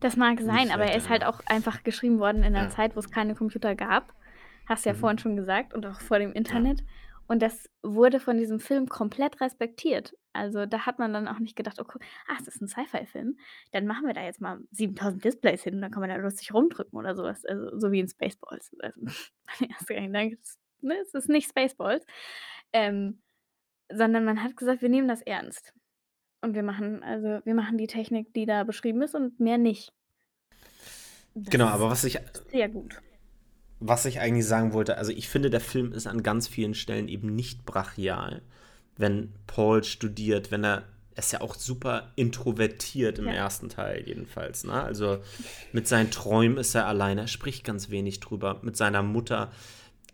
Das 0.01 0.15
mag 0.15 0.39
sein, 0.39 0.71
aber 0.71 0.85
er 0.85 0.95
ist 0.95 1.09
halt 1.09 1.23
ja. 1.23 1.25
auch 1.25 1.41
einfach 1.45 1.83
geschrieben 1.83 2.19
worden 2.19 2.43
in 2.43 2.53
'ner 2.53 2.63
Ja. 2.63 2.69
Zeit, 2.69 2.95
wo's 2.95 3.09
keine 3.09 3.35
Computer 3.35 3.75
gab. 3.75 4.13
Hast 4.65 4.85
du 4.85 4.89
ja 4.89 4.93
Mhm. 4.93 4.95
vorhin 4.95 5.19
schon 5.19 5.35
gesagt 5.35 5.73
und 5.73 5.85
auch 5.85 5.99
vor 5.99 6.19
dem 6.19 6.31
Internet. 6.31 6.83
Und 7.29 7.43
das 7.43 7.69
wurde 7.83 8.19
von 8.19 8.37
diesem 8.37 8.59
Film 8.59 8.87
komplett 8.89 9.39
respektiert. 9.39 10.15
Also, 10.33 10.65
da 10.65 10.87
hat 10.87 10.97
man 10.97 11.13
dann 11.13 11.27
auch 11.27 11.37
nicht 11.39 11.55
gedacht: 11.55 11.77
„Oh, 11.79 11.83
gu 11.83 11.99
ah, 12.27 12.37
es 12.41 12.47
ist 12.47 12.59
'n 12.61 12.67
Sci-Fi-Film, 12.67 13.37
dann 13.71 13.85
machen 13.85 14.07
wir 14.07 14.15
da 14.15 14.23
jetzt 14.23 14.41
mal 14.41 14.59
7.000 14.71 15.23
Displays 15.23 15.63
hin 15.63 15.75
und 15.75 15.81
dann 15.81 15.91
kann 15.91 16.01
man 16.01 16.09
da 16.09 16.15
lustig 16.17 16.53
rumdrücken“ 16.53 16.97
oder 16.97 17.15
so 17.15 17.23
was. 17.23 17.45
Also, 17.45 17.77
so 17.77 17.91
wie 17.91 17.99
in 17.99 18.07
Spaceballs. 18.09 18.75
Also, 18.79 18.99
mein 19.61 19.69
erster 19.69 19.93
Gedanke 19.95 20.35
ist, 20.41 20.59
ne, 20.81 20.95
es 21.03 21.13
ist 21.13 21.29
nicht 21.29 21.49
Spaceballs. 21.49 22.05
Ähm, 22.73 23.21
sondern 23.93 24.25
man 24.25 24.43
hat 24.43 24.57
gesagt: 24.57 24.81
„Wir 24.81 24.89
nehmen 24.89 25.07
das 25.07 25.21
ernst. 25.21 25.73
Und 26.41 26.55
wir 26.55 26.63
machen 26.63 27.03
also, 27.03 27.41
wir 27.45 27.55
machen 27.55 27.77
die 27.77 27.87
Technik, 27.87 28.33
die 28.33 28.47
da 28.47 28.63
beschrieben 28.63 29.01
ist 29.03 29.15
und 29.15 29.39
mehr 29.39 29.57
nicht.“ 29.59 29.93
Das 31.35 31.51
Genau, 31.51 31.67
aber 31.67 31.89
was 31.89 32.03
ich, 32.03 32.19
sehr 32.51 32.69
gut. 32.69 33.01
Was 33.79 34.05
ich 34.05 34.19
eigentlich 34.19 34.45
sagen 34.45 34.73
wollte, 34.73 34.97
also 34.97 35.11
ich 35.11 35.29
finde, 35.29 35.49
der 35.49 35.61
Film 35.61 35.93
ist 35.93 36.07
an 36.07 36.23
ganz 36.23 36.47
vielen 36.47 36.73
Stellen 36.73 37.07
eben 37.07 37.33
nicht 37.35 37.65
brachial. 37.65 38.41
Wenn 38.97 39.31
Paul 39.47 39.83
studiert, 39.83 40.51
wenn 40.51 40.63
er, 40.65 40.83
er 41.15 41.19
ist 41.19 41.31
ja 41.31 41.41
auch 41.41 41.55
super 41.55 42.11
introvertiert 42.15 43.19
im 43.19 43.27
Ja. 43.27 43.33
ersten 43.33 43.69
Teil 43.69 44.03
jedenfalls. 44.05 44.65
Ne? 44.65 44.73
Also 44.73 45.19
mit 45.71 45.87
seinen 45.87 46.11
Träumen 46.11 46.57
ist 46.57 46.75
er 46.75 46.87
alleine, 46.87 47.21
er 47.21 47.27
spricht 47.27 47.63
ganz 47.63 47.89
wenig 47.89 48.19
drüber. 48.19 48.59
Mit 48.61 48.75
seiner 48.75 49.01
Mutter 49.01 49.51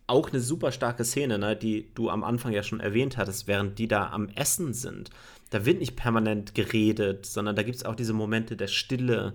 auch 0.08 0.30
eine 0.30 0.40
super 0.40 0.72
starke 0.72 1.04
Szene, 1.04 1.40
ne, 1.40 1.56
die 1.56 1.90
du 1.96 2.12
am 2.12 2.24
Anfang 2.24 2.52
ja 2.54 2.62
schon 2.62 2.80
erwähnt 2.80 3.18
hattest, 3.18 3.48
während 3.48 3.80
die 3.80 3.88
da 3.88 4.10
am 4.12 4.30
Essen 4.30 4.74
sind. 4.74 5.10
Da 5.50 5.66
wird 5.66 5.80
nicht 5.80 5.96
permanent 5.96 6.54
geredet, 6.54 7.26
sondern 7.26 7.56
da 7.56 7.64
gibt 7.64 7.78
es 7.78 7.86
auch 7.86 7.96
diese 7.96 8.14
Momente 8.14 8.56
der 8.56 8.68
Stille, 8.68 9.34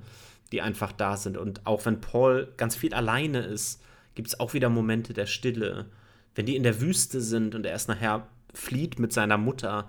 die 0.52 0.60
einfach 0.62 0.92
da 0.92 1.16
sind. 1.16 1.36
Und 1.36 1.66
auch 1.66 1.84
wenn 1.86 2.00
Paul 2.00 2.52
ganz 2.56 2.76
viel 2.76 2.94
alleine 2.94 3.40
ist, 3.40 3.82
gibt 4.14 4.28
es 4.28 4.40
auch 4.40 4.54
wieder 4.54 4.68
Momente 4.68 5.12
der 5.12 5.26
Stille. 5.26 5.86
Wenn 6.34 6.46
die 6.46 6.56
in 6.56 6.62
der 6.62 6.80
Wüste 6.80 7.20
sind 7.20 7.54
und 7.54 7.64
er 7.66 7.72
erst 7.72 7.88
nachher 7.88 8.26
flieht 8.54 8.98
mit 8.98 9.12
seiner 9.12 9.38
Mutter, 9.38 9.88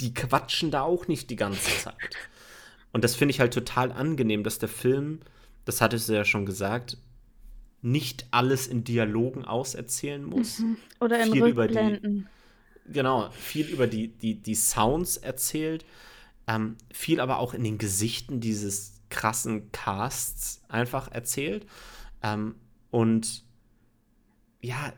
die 0.00 0.14
quatschen 0.14 0.70
da 0.70 0.82
auch 0.82 1.08
nicht 1.08 1.30
die 1.30 1.36
ganze 1.36 1.70
Zeit. 1.82 2.16
Und 2.92 3.04
das 3.04 3.14
finde 3.14 3.32
ich 3.32 3.40
halt 3.40 3.52
total 3.54 3.92
angenehm, 3.92 4.42
dass 4.44 4.58
der 4.58 4.68
Film, 4.68 5.20
das 5.64 5.80
hattest 5.80 6.08
du 6.08 6.14
ja 6.14 6.24
schon 6.24 6.46
gesagt, 6.46 6.98
nicht 7.82 8.26
alles 8.30 8.66
in 8.66 8.84
Dialogen 8.84 9.44
auserzählen 9.44 10.24
muss. 10.24 10.62
Oder 11.00 11.22
in 11.24 11.32
Viel 11.32 11.46
über 11.46 11.68
die- 11.68 11.74
Rückblenden. 11.76 12.28
Genau, 12.88 13.30
viel 13.32 13.66
über 13.66 13.86
die, 13.88 14.08
die, 14.08 14.36
die 14.36 14.54
Sounds 14.54 15.16
erzählt, 15.16 15.84
ähm, 16.46 16.76
viel 16.92 17.18
aber 17.20 17.38
auch 17.40 17.52
in 17.52 17.64
den 17.64 17.78
Gesichten 17.78 18.38
dieses 18.38 18.92
krassen 19.10 19.72
Casts 19.72 20.62
einfach 20.68 21.10
erzählt. 21.10 21.66
Ähm, 22.22 22.54
und 22.92 23.42
ja, 24.66 24.92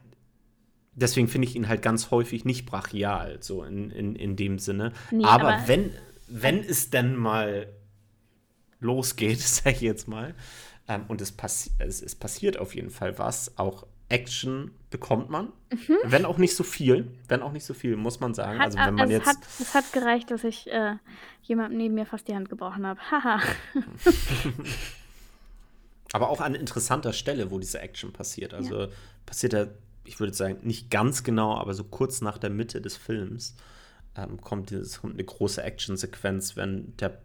deswegen 0.95 1.28
finde 1.28 1.47
ich 1.47 1.55
ihn 1.55 1.69
halt 1.69 1.82
ganz 1.82 2.11
häufig 2.11 2.45
nicht 2.45 2.65
brachial, 2.66 3.39
so 3.40 3.62
in, 3.62 3.90
in, 3.90 4.16
in 4.16 4.35
dem 4.35 4.59
Sinne. 4.59 4.93
Nee, 5.11 5.24
aber, 5.24 5.55
aber- 5.55 5.69
wenn, 5.69 5.93
wenn 6.27 6.61
es 6.61 6.90
denn 6.90 7.16
mal 7.16 7.69
losgeht, 8.81 9.40
sag 9.40 9.74
ich 9.74 9.81
jetzt 9.82 10.09
mal, 10.09 10.35
ähm, 10.89 11.05
und 11.09 11.20
es, 11.20 11.32
passi 11.32 11.70
es, 11.78 12.01
es 12.01 12.15
passiert 12.15 12.59
auf 12.59 12.74
jeden 12.74 12.90
Fall 12.90 13.19
was, 13.19 13.59
auch 13.59 13.86
Action 14.09 14.70
bekommt 14.89 15.28
man, 15.28 15.53
wenn 16.05 16.24
auch 16.24 16.39
nicht 16.39 16.57
so 16.57 16.65
viel, 16.65 17.12
wenn 17.28 17.43
auch 17.43 17.53
nicht 17.53 17.65
so 17.65 17.74
viel, 17.74 17.95
muss 17.97 18.20
man 18.20 18.32
sagen. 18.32 18.57
Mhm. 18.57 18.61
Hat, 18.61 18.66
also 18.69 18.78
wenn 18.78 18.95
man 18.95 19.01
also 19.01 19.12
jetzt, 19.12 19.27
es, 19.27 19.28
hat, 19.28 19.39
es 19.61 19.74
hat 19.74 19.93
gereicht, 19.93 20.31
dass 20.31 20.45
ich 20.45 20.66
äh, 20.70 20.97
jemandem 21.43 21.77
neben 21.77 21.95
mir 21.95 22.07
fast 22.07 22.27
die 22.27 22.35
Hand 22.35 22.49
gebrochen 22.49 22.86
habe. 22.86 22.99
Haha. 23.11 23.43
aber 26.13 26.31
auch 26.31 26.41
an 26.41 26.55
interessanter 26.55 27.13
Stelle, 27.13 27.51
wo 27.51 27.59
diese 27.59 27.81
Action 27.81 28.13
passiert. 28.13 28.55
Also 28.55 28.89
passiert 29.27 29.53
er, 29.53 29.75
ich 30.05 30.21
würde 30.21 30.35
sagen, 30.35 30.59
nicht 30.63 30.91
ganz 30.91 31.23
genau, 31.23 31.57
aber 31.57 31.75
so 31.75 31.85
kurz 31.85 32.21
nach 32.21 32.39
der 32.39 32.51
Mitte 32.51 32.81
des 32.81 32.97
Films 32.97 33.57
ähm, 34.17 34.41
kommt, 34.41 34.71
dieses, 34.71 35.01
kommt 35.01 35.15
eine 35.15 35.25
große 35.25 35.63
Action-Sequenz, 35.63 36.57
wenn 36.57 36.97
der, 36.97 37.21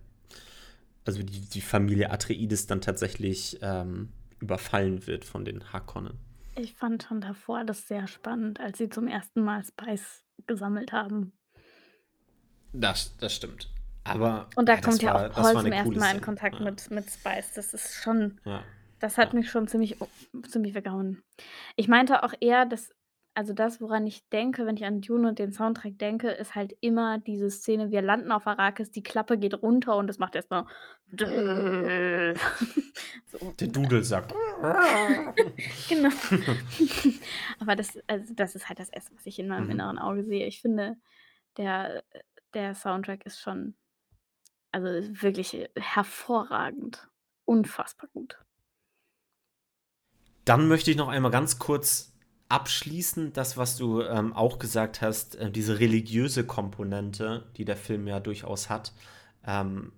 also 1.05 1.23
die, 1.23 1.41
die 1.41 1.61
Familie 1.61 2.11
Atreides 2.11 2.67
dann 2.67 2.81
tatsächlich 2.81 3.57
ähm, 3.61 4.09
überfallen 4.39 5.07
wird 5.07 5.23
von 5.23 5.45
den 5.45 5.71
Harkonnen. 5.71 6.17
Ich 6.55 6.73
fand 6.73 7.03
schon 7.03 7.21
davor 7.21 7.63
das 7.63 7.87
sehr 7.87 8.07
spannend, 8.07 8.59
als 8.59 8.77
sie 8.77 8.89
zum 8.89 9.07
ersten 9.07 9.41
Mal 9.41 9.63
Spice 9.63 10.23
gesammelt 10.45 10.91
haben. 10.91 11.31
Das, 12.73 13.15
das 13.17 13.35
stimmt. 13.35 13.72
Aber 14.05 14.47
Und 14.55 14.67
da 14.67 14.77
kommt 14.77 15.01
ja 15.01 15.15
auch 15.15 15.31
Paul 15.33 15.53
zum 15.63 15.71
ersten 15.71 15.95
Mal 15.99 16.15
in. 16.15 16.21
Kontakt 16.21 16.55
ja. 16.59 16.65
mit, 16.65 16.91
mit 16.91 17.09
Spice. 17.09 17.53
Das 17.53 17.73
ist 17.73 17.95
schon, 18.03 18.39
Ja. 18.45 18.63
das 18.99 19.17
hat 19.17 19.29
Ja. 19.33 19.39
mich 19.39 19.49
schon 19.49 19.67
ziemlich, 19.67 19.97
ziemlich 20.47 20.73
weggehauen. 20.73 21.23
Ich 21.75 21.87
meinte 21.87 22.23
auch 22.23 22.33
eher, 22.41 22.65
dass, 22.65 22.91
also 23.33 23.53
das, 23.53 23.79
woran 23.81 24.05
ich 24.05 24.27
denke, 24.29 24.65
wenn 24.65 24.75
ich 24.77 24.85
an 24.85 25.01
Dune 25.01 25.27
und 25.29 25.39
den 25.39 25.51
Soundtrack 25.53 25.97
denke, 25.97 26.29
ist 26.29 26.53
halt 26.53 26.75
immer 26.81 27.17
diese 27.19 27.49
Szene, 27.49 27.91
wir 27.91 28.01
landen 28.01 28.31
auf 28.31 28.45
Arrakis, 28.45 28.91
die 28.91 29.03
Klappe 29.03 29.37
geht 29.37 29.55
runter 29.61 29.95
und 29.95 30.09
es 30.09 30.19
macht 30.19 30.35
erstmal 30.35 30.65
so. 33.27 33.53
Der 33.59 33.67
Dudelsack. 33.67 34.33
Genau. 35.89 36.09
Aber 37.59 37.75
das, 37.75 37.97
also 38.07 38.33
das 38.33 38.55
ist 38.55 38.69
halt 38.69 38.79
das 38.79 38.89
Erste, 38.89 39.13
was 39.15 39.25
ich 39.25 39.39
in 39.39 39.47
meinem 39.47 39.65
Mhm. 39.65 39.71
inneren 39.71 39.97
Auge 39.99 40.23
sehe. 40.23 40.45
Ich 40.47 40.61
finde, 40.61 40.95
der, 41.57 42.03
der 42.53 42.73
Soundtrack 42.75 43.25
ist 43.25 43.39
schon, 43.41 43.75
also 44.73 44.87
wirklich 45.21 45.69
hervorragend. 45.75 47.07
Unfassbar 47.45 48.09
gut. 48.13 48.37
Dann 50.45 50.67
möchte 50.67 50.91
ich 50.91 50.97
noch 50.97 51.07
einmal 51.07 51.31
ganz 51.31 51.59
kurz 51.59 52.13
abschließen, 52.49 53.33
das, 53.33 53.57
was 53.57 53.77
du 53.77 54.01
ähm, 54.01 54.33
auch 54.33 54.59
gesagt 54.59 55.01
hast, 55.01 55.35
äh, 55.35 55.49
diese 55.49 55.79
religiöse 55.79 56.45
Komponente, 56.45 57.45
die 57.57 57.65
der 57.65 57.77
Film 57.77 58.07
ja 58.07 58.19
durchaus 58.19 58.69
hat, 58.69 58.93
ähm, 59.45 59.93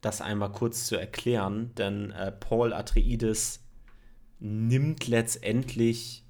das 0.00 0.20
einmal 0.20 0.52
kurz 0.52 0.86
zu 0.86 0.96
erklären, 0.96 1.74
denn 1.76 2.10
äh, 2.12 2.32
Paul 2.32 2.72
Atreides 2.72 3.62
nimmt 4.38 5.06
letztendlich 5.08 6.24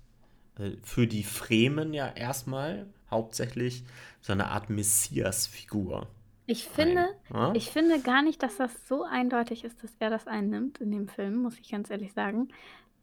äh, 0.58 0.72
für 0.82 1.06
die 1.06 1.24
Fremen 1.24 1.94
ja 1.94 2.08
erstmal 2.08 2.86
hauptsächlich 3.10 3.84
so 4.20 4.32
eine 4.32 4.48
Art 4.48 4.70
Messias-Figur. 4.70 6.08
Ich 6.50 6.64
finde, 6.64 7.06
ja? 7.32 7.52
ich 7.54 7.70
finde 7.70 8.00
gar 8.00 8.22
nicht, 8.22 8.42
dass 8.42 8.56
das 8.56 8.72
so 8.88 9.04
eindeutig 9.04 9.62
ist, 9.62 9.84
dass 9.84 9.94
er 10.00 10.10
das 10.10 10.26
einnimmt 10.26 10.78
in 10.78 10.90
dem 10.90 11.06
Film, 11.06 11.36
muss 11.36 11.56
ich 11.60 11.70
ganz 11.70 11.90
ehrlich 11.90 12.12
sagen. 12.12 12.48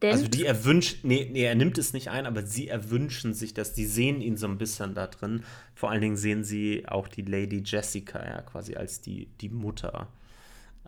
Denn 0.01 0.11
also 0.11 0.27
die 0.27 0.45
erwünscht, 0.45 1.05
nee, 1.05 1.29
nee, 1.31 1.43
er 1.43 1.55
nimmt 1.55 1.77
es 1.77 1.93
nicht 1.93 2.09
ein, 2.09 2.25
aber 2.25 2.41
sie 2.43 2.67
erwünschen 2.67 3.33
sich 3.33 3.53
das, 3.53 3.73
die 3.73 3.85
sehen 3.85 4.19
ihn 4.19 4.35
so 4.35 4.47
ein 4.47 4.57
bisschen 4.57 4.95
da 4.95 5.07
drin. 5.07 5.45
Vor 5.75 5.89
allen 5.89 6.01
Dingen 6.01 6.17
sehen 6.17 6.43
sie 6.43 6.85
auch 6.89 7.07
die 7.07 7.21
Lady 7.21 7.63
Jessica 7.65 8.23
ja 8.23 8.41
quasi 8.41 8.75
als 8.75 8.99
die, 8.99 9.27
die 9.39 9.49
Mutter 9.49 10.09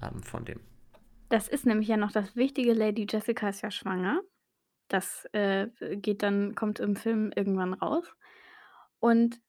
ähm, 0.02 0.22
von 0.22 0.44
dem. 0.44 0.60
Das 1.30 1.48
ist 1.48 1.66
nämlich 1.66 1.88
ja 1.88 1.96
noch 1.96 2.12
das 2.12 2.36
Wichtige, 2.36 2.74
Lady 2.74 3.08
Jessica 3.10 3.48
ist 3.48 3.62
ja 3.62 3.72
schwanger. 3.72 4.20
Das 4.90 5.26
äh, 5.32 5.68
geht 5.96 6.24
dann, 6.24 6.56
kommt 6.56 6.82
im 6.82 6.98
Film 6.98 7.32
irgendwann 7.34 7.74
raus. 7.74 8.06
Und 9.00 9.40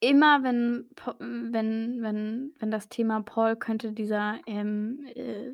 immer 0.00 0.42
wenn, 0.42 0.90
wenn, 1.18 2.02
wenn, 2.02 2.54
wenn 2.58 2.70
das 2.70 2.88
Thema 2.88 3.22
Paul 3.22 3.56
könnte 3.56 3.92
dieser 3.92 4.40
ähm, 4.46 5.06
äh, 5.14 5.52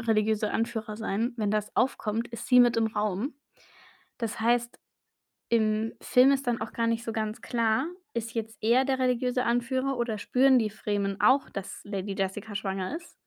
religiöse 0.00 0.50
Anführer 0.50 0.96
sein, 0.96 1.32
wenn 1.36 1.50
das 1.50 1.74
aufkommt, 1.76 2.28
ist 2.28 2.46
sie 2.46 2.60
mit 2.60 2.76
im 2.76 2.88
Raum. 2.88 3.34
Das 4.18 4.40
heißt, 4.40 4.78
im 5.48 5.92
Film 6.00 6.32
ist 6.32 6.46
dann 6.46 6.60
auch 6.60 6.72
gar 6.72 6.86
nicht 6.86 7.04
so 7.04 7.12
ganz 7.12 7.40
klar, 7.40 7.86
ist 8.14 8.34
jetzt 8.34 8.58
er 8.60 8.84
der 8.84 8.98
religiöse 8.98 9.44
Anführer 9.44 9.96
oder 9.96 10.18
spüren 10.18 10.58
die 10.58 10.70
Fremen 10.70 11.20
auch, 11.20 11.50
dass 11.50 11.80
Lady 11.84 12.14
Jessica 12.16 12.54
schwanger 12.54 12.96
ist 12.96 13.18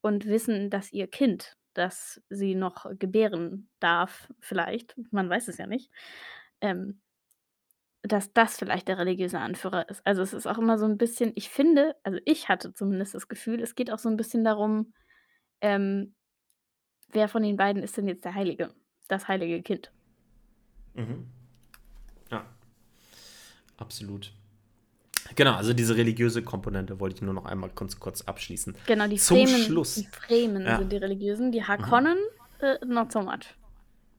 und 0.00 0.26
wissen, 0.26 0.70
dass 0.70 0.92
ihr 0.92 1.06
Kind, 1.06 1.56
das 1.74 2.20
sie 2.28 2.54
noch 2.54 2.86
gebären 2.98 3.68
darf, 3.78 4.28
vielleicht, 4.40 4.96
man 5.12 5.30
weiß 5.30 5.48
es 5.48 5.58
ja 5.58 5.66
nicht, 5.66 5.90
ähm, 6.60 7.00
dass 8.02 8.32
das 8.32 8.56
vielleicht 8.56 8.88
der 8.88 8.98
religiöse 8.98 9.38
Anführer 9.38 9.88
ist. 9.88 10.06
Also 10.06 10.22
es 10.22 10.32
ist 10.32 10.46
auch 10.46 10.58
immer 10.58 10.78
so 10.78 10.86
ein 10.86 10.96
bisschen, 10.96 11.32
ich 11.34 11.50
finde, 11.50 11.96
also 12.02 12.18
ich 12.24 12.48
hatte 12.48 12.72
zumindest 12.72 13.14
das 13.14 13.28
Gefühl, 13.28 13.60
es 13.60 13.74
geht 13.74 13.90
auch 13.90 13.98
so 13.98 14.08
ein 14.08 14.16
bisschen 14.16 14.42
darum, 14.42 14.92
ähm, 15.60 16.14
wer 17.12 17.28
von 17.28 17.42
den 17.42 17.56
beiden 17.56 17.82
ist 17.82 17.96
denn 17.96 18.08
jetzt 18.08 18.24
der 18.24 18.34
Heilige, 18.34 18.72
das 19.08 19.28
heilige 19.28 19.62
Kind. 19.62 19.92
Mhm. 20.94 21.26
Ja, 22.30 22.46
absolut. 23.76 24.32
Genau, 25.36 25.54
also 25.54 25.74
diese 25.74 25.96
religiöse 25.96 26.42
Komponente 26.42 26.98
wollte 26.98 27.16
ich 27.16 27.22
nur 27.22 27.34
noch 27.34 27.44
einmal 27.44 27.70
kurz, 27.70 28.00
kurz 28.00 28.22
abschließen. 28.22 28.74
Genau, 28.86 29.06
die 29.06 29.16
Zum 29.16 29.36
Fremen, 29.36 29.62
Schluss. 29.62 29.94
Die 29.96 30.06
Fremen 30.06 30.64
ja. 30.64 30.78
sind 30.78 30.90
die 30.90 30.96
religiösen, 30.96 31.52
die 31.52 31.62
Hakonnen 31.62 32.18
mhm. 32.60 32.64
äh, 32.64 32.78
not 32.86 33.12
so 33.12 33.20
much. 33.20 33.54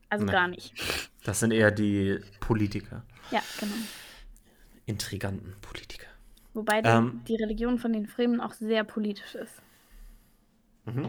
Also 0.08 0.24
nee. 0.24 0.32
gar 0.32 0.48
nicht. 0.48 0.72
Das 1.24 1.40
sind 1.40 1.52
eher 1.52 1.70
die 1.70 2.18
Politiker. 2.40 3.04
Ja, 3.30 3.42
genau. 3.58 3.74
Intriganten 4.86 5.54
Politiker. 5.60 6.08
Wobei 6.54 6.82
ähm, 6.84 7.22
die 7.26 7.36
Religion 7.36 7.78
von 7.78 7.92
den 7.92 8.06
Fremen 8.06 8.40
auch 8.40 8.52
sehr 8.52 8.84
politisch 8.84 9.34
ist. 9.34 9.62
Mhm. 10.84 11.08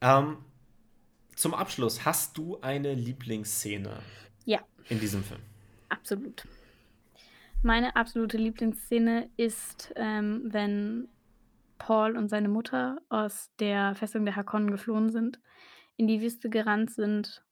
Ähm, 0.00 0.38
zum 1.34 1.54
Abschluss, 1.54 2.04
hast 2.04 2.38
du 2.38 2.60
eine 2.60 2.94
Lieblingsszene 2.94 3.98
ja. 4.44 4.60
in 4.88 5.00
diesem 5.00 5.22
Film? 5.22 5.40
Absolut. 5.88 6.46
Meine 7.62 7.96
absolute 7.96 8.36
Lieblingsszene 8.36 9.28
ist, 9.36 9.92
ähm, 9.96 10.42
wenn 10.44 11.08
Paul 11.78 12.16
und 12.16 12.28
seine 12.28 12.48
Mutter 12.48 12.98
aus 13.08 13.50
der 13.58 13.94
Festung 13.94 14.24
der 14.24 14.36
Hakonnen 14.36 14.70
geflohen 14.70 15.10
sind, 15.10 15.40
in 15.96 16.06
die 16.06 16.20
Wüste 16.20 16.48
gerannt 16.50 16.92
sind 16.92 17.42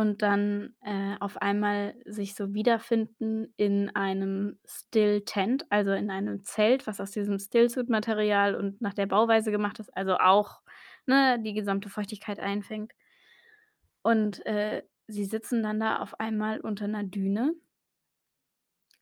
und 0.00 0.22
dann 0.22 0.74
äh, 0.80 1.16
auf 1.20 1.36
einmal 1.42 1.94
sich 2.06 2.34
so 2.34 2.54
wiederfinden 2.54 3.52
in 3.58 3.94
einem 3.94 4.58
Still 4.64 5.26
Tent, 5.26 5.66
also 5.68 5.92
in 5.92 6.10
einem 6.10 6.42
Zelt, 6.42 6.86
was 6.86 7.02
aus 7.02 7.10
diesem 7.10 7.38
Stillsuit-Material 7.38 8.54
und 8.54 8.80
nach 8.80 8.94
der 8.94 9.04
Bauweise 9.04 9.50
gemacht 9.50 9.78
ist, 9.78 9.94
also 9.94 10.16
auch 10.16 10.62
ne, 11.04 11.38
die 11.44 11.52
gesamte 11.52 11.90
Feuchtigkeit 11.90 12.40
einfängt. 12.40 12.92
Und 14.00 14.46
äh, 14.46 14.84
sie 15.06 15.26
sitzen 15.26 15.62
dann 15.62 15.78
da 15.80 15.98
auf 15.98 16.18
einmal 16.18 16.60
unter 16.60 16.86
einer 16.86 17.04
Düne. 17.04 17.52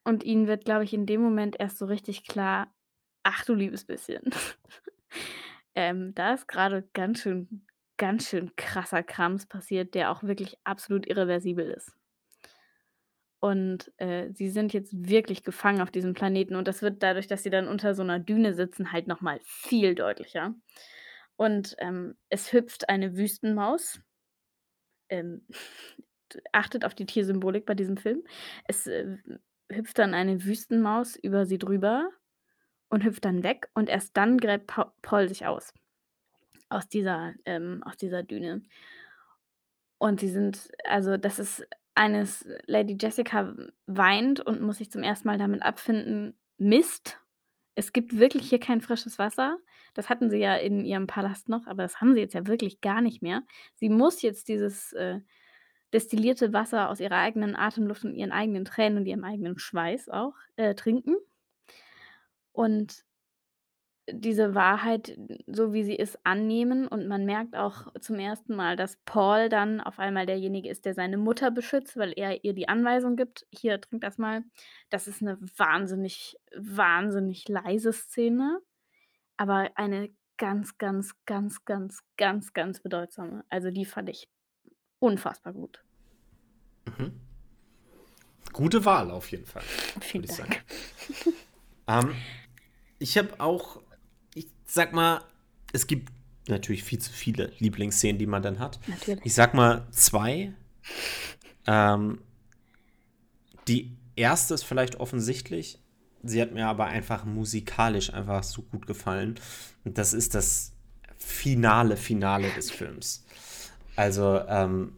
Und 0.03 0.25
ihnen 0.25 0.49
wird, 0.49 0.65
glaube 0.65 0.83
ich, 0.83 0.93
in 0.93 1.07
dem 1.07 1.21
Moment 1.21 1.61
erst 1.61 1.79
so 1.79 1.87
richtig 1.87 2.27
klar, 2.27 2.75
ach 3.23 3.45
du 3.45 3.55
liebes 3.55 3.85
bisschen. 3.85 4.23
ähm, 5.77 6.13
da 6.17 6.35
ist 6.35 6.49
gerade 6.49 6.89
ganz 6.93 7.21
schön 7.21 7.68
ganz 7.99 8.29
schön 8.29 8.57
krasser 8.57 9.03
Krams 9.03 9.47
passiert, 9.47 9.95
der 9.95 10.11
auch 10.11 10.23
wirklich 10.23 10.57
absolut 10.65 11.07
irreversibel 11.07 11.71
ist. 11.71 11.93
Und 13.41 13.93
äh, 13.99 14.33
sie 14.33 14.49
sind 14.49 14.73
jetzt 14.73 14.93
wirklich 15.09 15.45
gefangen 15.45 15.81
auf 15.81 15.91
diesem 15.91 16.15
Planeten 16.15 16.57
und 16.57 16.67
das 16.67 16.83
wird 16.83 17.03
dadurch, 17.03 17.29
dass 17.29 17.43
sie 17.43 17.51
dann 17.51 17.69
unter 17.69 17.95
so 17.95 18.03
einer 18.03 18.19
Düne 18.19 18.55
sitzen, 18.55 18.91
halt 18.93 19.07
nochmal 19.07 19.39
viel 19.45 19.95
deutlicher. 19.95 20.55
Und 21.37 21.77
ähm, 21.79 22.17
es 22.31 22.53
hüpft 22.53 22.89
eine 22.89 23.17
Wüstenmaus. 23.17 24.01
Ähm, 25.09 25.47
achtet 26.53 26.85
auf 26.85 26.95
die 26.95 27.07
Tiersymbolik 27.07 27.65
bei 27.65 27.75
diesem 27.75 27.97
Film. 27.97 28.25
Es 28.65 28.87
äh, 28.87 29.17
hüpft 29.71 29.99
dann 29.99 30.15
eine 30.15 30.45
Wüstenmaus 30.45 31.17
über 31.17 31.47
sie 31.47 31.59
drüber 31.59 32.11
und 32.91 33.05
hüpft 33.05 33.25
dann 33.25 33.45
weg 33.45 33.69
und 33.75 33.89
erst 33.89 34.17
dann 34.17 34.39
gräbt 34.39 34.67
pa 34.67 34.93
Paul 35.03 35.29
sich 35.29 35.47
aus 35.47 35.73
aus 36.71 36.89
dieser 36.89 37.35
ähm, 37.45 37.83
aus 37.85 37.97
dieser 37.97 38.23
Düne. 38.23 38.63
Und 39.99 40.21
sie 40.21 40.29
sind 40.29 40.71
also, 40.85 41.17
das 41.17 41.39
ist 41.39 41.67
eines 41.95 42.47
Lady 42.67 42.97
Jessica 43.01 43.55
weint 43.87 44.41
und 44.41 44.61
muss 44.61 44.79
sich 44.79 44.91
zum 44.91 45.03
ersten 45.03 45.27
Mal 45.29 45.39
damit 45.39 45.63
abfinden: 45.63 46.39
„Mist, 46.59 47.19
es 47.75 47.93
gibt 47.93 48.19
wirklich 48.19 48.49
hier 48.49 48.61
kein 48.61 48.81
frisches 48.81 49.19
Wasser.“ 49.19 49.59
Das 49.95 50.09
hatten 50.11 50.31
sie 50.31 50.39
ja 50.39 50.57
in 50.57 50.85
ihrem 50.85 51.07
Palast 51.09 51.49
noch, 51.49 51.67
aber 51.67 51.83
das 51.83 52.01
haben 52.01 52.15
sie 52.15 52.21
jetzt 52.21 52.35
ja 52.35 52.47
wirklich 52.47 52.81
gar 52.81 53.01
nicht 53.03 53.23
mehr. 53.23 53.43
Sie 53.77 53.89
muss 53.89 54.23
jetzt 54.23 54.49
dieses, 54.49 54.93
äh, 54.93 55.21
destillierte 55.95 56.53
Wasser 56.53 56.91
aus 56.91 57.01
ihrer 57.01 57.17
eigenen 57.19 57.57
Atemluft 57.57 58.05
und 58.05 58.15
ihren 58.15 58.33
eigenen 58.33 58.65
Tränen 58.67 58.99
und 58.99 59.07
ihrem 59.07 59.25
eigenen 59.25 59.59
Schweiß 59.59 60.09
auch, 60.11 60.35
äh, 60.57 60.75
trinken. 60.75 61.17
Und 62.53 63.05
diese 64.11 64.55
Wahrheit, 64.55 65.19
so 65.47 65.73
wie 65.73 65.85
sie 65.85 65.95
ist, 65.95 66.19
annehmen 66.25 66.87
und 66.87 67.07
man 67.09 67.25
merkt 67.25 67.57
auch 67.57 67.93
zum 68.01 68.19
ersten 68.19 68.55
Mal, 68.55 68.77
dass 68.77 68.97
Paul 69.05 69.49
dann 69.49 69.81
auf 69.81 69.99
einmal 69.99 70.27
derjenige 70.27 70.69
ist, 70.69 70.85
der 70.85 70.95
seine 70.95 71.19
Mutter 71.19 71.51
beschützt, 71.51 71.97
weil 71.97 72.13
er 72.17 72.45
ihr 72.45 72.55
die 72.55 72.69
Anweisung 72.69 73.17
gibt: 73.17 73.47
„Hier, 73.51 73.81
trink 73.81 74.03
das 74.03 74.19
mal.“ 74.19 74.45
Das 74.91 75.07
ist 75.07 75.23
eine 75.23 75.39
wahnsinnig, 75.57 76.37
wahnsinnig 76.57 77.49
leise 77.49 77.93
Szene, 77.93 78.61
aber 79.37 79.71
eine 79.75 80.11
ganz, 80.37 80.79
ganz, 80.79 81.15
ganz, 81.27 81.65
ganz, 81.65 82.03
ganz, 82.17 82.53
ganz 82.53 82.81
bedeutsame. 82.81 83.45
Also, 83.51 83.71
die 83.71 83.85
fand 83.85 84.09
ich 84.09 84.29
unfassbar 85.01 85.53
gut. 85.53 85.85
Mhm. 86.87 87.21
Gute 88.53 88.85
Wahl 88.85 89.11
auf 89.11 89.31
jeden 89.31 89.47
Fall, 89.47 89.63
Vielen 90.01 90.25
ich 90.25 90.37
Dank. 90.37 90.65
Ähm, 91.87 92.15
ich 92.99 93.17
habe 93.17 93.41
auch 93.41 93.81
ich 93.81 93.88
sag 94.75 94.93
mal, 94.93 95.23
es 95.73 95.87
gibt 95.87 96.13
natürlich 96.49 96.85
viel 96.85 96.99
zu 96.99 97.13
viele 97.13 97.53
Lieblingsszenen, 97.59 98.19
die 98.19 98.27
man 98.27 98.43
dann 98.43 98.59
hat. 98.59 98.79
Natürlich. 98.87 99.25
Ich 99.25 99.35
sag 99.35 99.55
mal 99.55 99.87
zwei. 99.91 100.53
Ähm, 101.67 102.21
die 103.67 103.97
erste 104.17 104.55
ist 104.55 104.65
vielleicht 104.65 104.97
offensichtlich. 105.01 105.79
Sie 106.23 106.41
hat 106.41 106.53
mir 106.53 106.67
aber 106.67 106.87
einfach 106.87 107.25
musikalisch 107.25 108.13
einfach 108.13 108.43
so 108.43 108.63
gut 108.63 108.87
gefallen. 108.87 109.37
Und 109.85 109.99
das 109.99 110.13
ist 110.13 110.35
das 110.35 110.73
finale 111.17 111.97
Finale 111.97 112.51
des 112.51 112.71
Films. 112.71 113.25
Also, 113.97 114.41
ähm, 114.49 114.93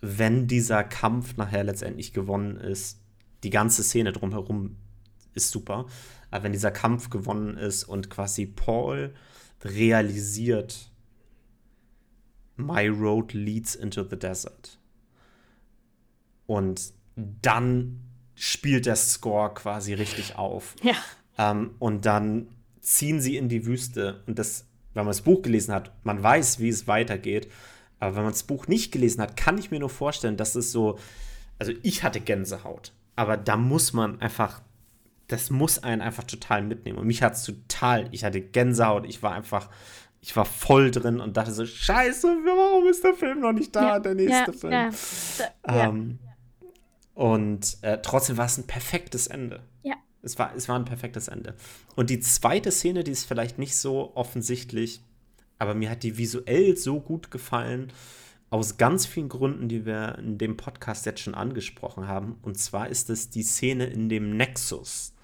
wenn 0.00 0.46
dieser 0.46 0.84
Kampf 0.84 1.36
nachher 1.36 1.64
letztendlich 1.64 2.12
gewonnen 2.12 2.56
ist, 2.56 3.00
die 3.42 3.50
ganze 3.50 3.82
Szene 3.82 4.12
drumherum 4.12 4.76
ist 5.34 5.50
super. 5.50 5.86
Aber 6.36 6.44
wenn 6.44 6.52
dieser 6.52 6.70
Kampf 6.70 7.08
gewonnen 7.08 7.56
ist 7.56 7.84
und 7.84 8.10
quasi 8.10 8.44
Paul 8.44 9.14
realisiert, 9.64 10.90
My 12.56 12.88
road 12.88 13.32
leads 13.32 13.74
into 13.74 14.04
the 14.04 14.18
desert. 14.18 14.78
Und 16.44 16.92
dann 17.14 18.02
spielt 18.34 18.84
der 18.84 18.96
Score 18.96 19.54
quasi 19.54 19.94
richtig 19.94 20.36
auf. 20.36 20.74
Ja. 20.82 20.94
Ähm, 21.38 21.74
und 21.78 22.04
dann 22.04 22.48
ziehen 22.82 23.22
sie 23.22 23.38
in 23.38 23.48
die 23.48 23.64
Wüste. 23.64 24.22
Und 24.26 24.38
das, 24.38 24.66
wenn 24.92 25.06
man 25.06 25.12
das 25.12 25.22
Buch 25.22 25.40
gelesen 25.40 25.72
hat, 25.72 25.90
man 26.04 26.22
weiß, 26.22 26.60
wie 26.60 26.68
es 26.68 26.86
weitergeht. 26.86 27.50
Aber 27.98 28.16
wenn 28.16 28.24
man 28.24 28.32
das 28.32 28.42
Buch 28.42 28.68
nicht 28.68 28.92
gelesen 28.92 29.22
hat, 29.22 29.38
kann 29.38 29.56
ich 29.56 29.70
mir 29.70 29.80
nur 29.80 29.88
vorstellen, 29.88 30.36
dass 30.36 30.54
es 30.54 30.70
so. 30.70 30.98
Also 31.58 31.72
ich 31.82 32.02
hatte 32.02 32.20
Gänsehaut. 32.20 32.92
Aber 33.14 33.38
da 33.38 33.56
muss 33.56 33.94
man 33.94 34.20
einfach 34.20 34.60
das 35.28 35.50
muss 35.50 35.82
einen 35.82 36.02
einfach 36.02 36.24
total 36.24 36.62
mitnehmen. 36.62 36.98
Und 36.98 37.06
mich 37.06 37.22
hat 37.22 37.34
es 37.34 37.44
total, 37.44 38.08
ich 38.12 38.24
hatte 38.24 38.40
Gänsehaut, 38.40 39.06
ich 39.06 39.22
war 39.22 39.32
einfach 39.32 39.68
ich 40.26 40.34
war 40.34 40.44
voll 40.44 40.90
drin 40.90 41.20
und 41.20 41.36
dachte 41.36 41.52
so, 41.52 41.64
scheiße, 41.64 42.26
warum 42.26 42.88
ist 42.88 43.04
der 43.04 43.14
Film 43.14 43.40
noch 43.40 43.52
nicht 43.52 43.76
da, 43.76 43.82
ja, 43.82 43.98
der 44.00 44.16
nächste 44.16 44.50
ja, 44.50 44.52
Film. 44.52 44.72
Ja, 44.72 45.88
ähm, 45.88 46.18
und 47.14 47.78
äh, 47.82 47.98
trotzdem 48.02 48.36
war 48.36 48.46
es 48.46 48.58
ein 48.58 48.66
perfektes 48.66 49.28
Ende. 49.28 49.62
Ja. 49.84 49.94
Es 50.22 50.36
war, 50.36 50.52
es 50.56 50.68
war 50.68 50.76
ein 50.76 50.84
perfektes 50.84 51.28
Ende. 51.28 51.54
Und 51.94 52.10
die 52.10 52.18
zweite 52.18 52.72
Szene, 52.72 53.04
die 53.04 53.12
ist 53.12 53.24
vielleicht 53.24 53.58
nicht 53.58 53.76
so 53.76 54.16
offensichtlich, 54.16 55.00
aber 55.58 55.74
mir 55.74 55.90
hat 55.90 56.02
die 56.02 56.18
visuell 56.18 56.76
so 56.76 57.00
gut 57.00 57.30
gefallen, 57.30 57.92
aus 58.50 58.78
ganz 58.78 59.06
vielen 59.06 59.28
Gründen, 59.28 59.68
die 59.68 59.86
wir 59.86 60.18
in 60.18 60.38
dem 60.38 60.56
Podcast 60.56 61.06
jetzt 61.06 61.20
schon 61.20 61.34
angesprochen 61.34 62.08
haben. 62.08 62.38
Und 62.42 62.58
zwar 62.58 62.88
ist 62.88 63.10
es 63.10 63.30
die 63.30 63.42
Szene 63.42 63.86
in 63.86 64.08
dem 64.08 64.36
Nexus. 64.36 65.14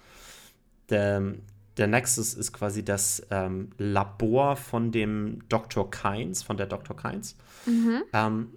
Der, 0.89 1.33
der 1.77 1.87
Nexus 1.87 2.33
ist 2.33 2.53
quasi 2.53 2.83
das 2.83 3.25
ähm, 3.31 3.69
Labor 3.77 4.55
von 4.55 4.91
dem 4.91 5.39
Dr. 5.49 5.89
Kynes, 5.89 6.43
von 6.43 6.57
der 6.57 6.67
Dr. 6.67 6.95
Kynes. 6.95 7.35
Mhm. 7.65 8.03
Ähm, 8.13 8.49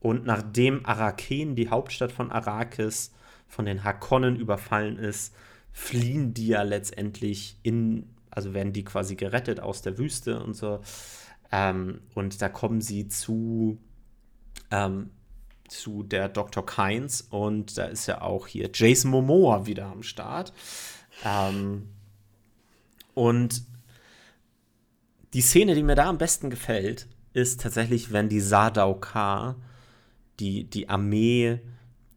und 0.00 0.24
nachdem 0.24 0.84
Araken, 0.84 1.54
die 1.54 1.68
Hauptstadt 1.68 2.12
von 2.12 2.32
Arrakis, 2.32 3.12
von 3.46 3.66
den 3.66 3.84
Hakonnen 3.84 4.36
überfallen 4.36 4.96
ist, 4.96 5.34
fliehen 5.72 6.34
die 6.34 6.48
ja 6.48 6.62
letztendlich 6.62 7.58
in, 7.62 8.10
also 8.30 8.54
werden 8.54 8.72
die 8.72 8.84
quasi 8.84 9.14
gerettet 9.14 9.60
aus 9.60 9.82
der 9.82 9.98
Wüste 9.98 10.42
und 10.42 10.54
so. 10.54 10.80
Ähm, 11.52 12.00
und 12.14 12.40
da 12.40 12.48
kommen 12.48 12.80
sie 12.80 13.08
zu, 13.08 13.78
ähm, 14.70 15.10
zu 15.68 16.02
der 16.02 16.28
Dr. 16.28 16.64
Kynes 16.64 17.22
und 17.22 17.76
da 17.78 17.84
ist 17.84 18.06
ja 18.06 18.22
auch 18.22 18.46
hier 18.46 18.70
Jason 18.72 19.10
Momoa 19.10 19.66
wieder 19.66 19.86
am 19.86 20.02
Start. 20.02 20.52
Ähm, 21.24 21.88
und 23.14 23.62
die 25.34 25.40
Szene, 25.40 25.74
die 25.74 25.82
mir 25.82 25.94
da 25.94 26.08
am 26.08 26.18
besten 26.18 26.50
gefällt, 26.50 27.08
ist 27.32 27.60
tatsächlich, 27.60 28.12
wenn 28.12 28.28
die 28.28 28.40
Sardaukar, 28.40 29.56
die, 30.40 30.64
die 30.64 30.88
Armee 30.88 31.60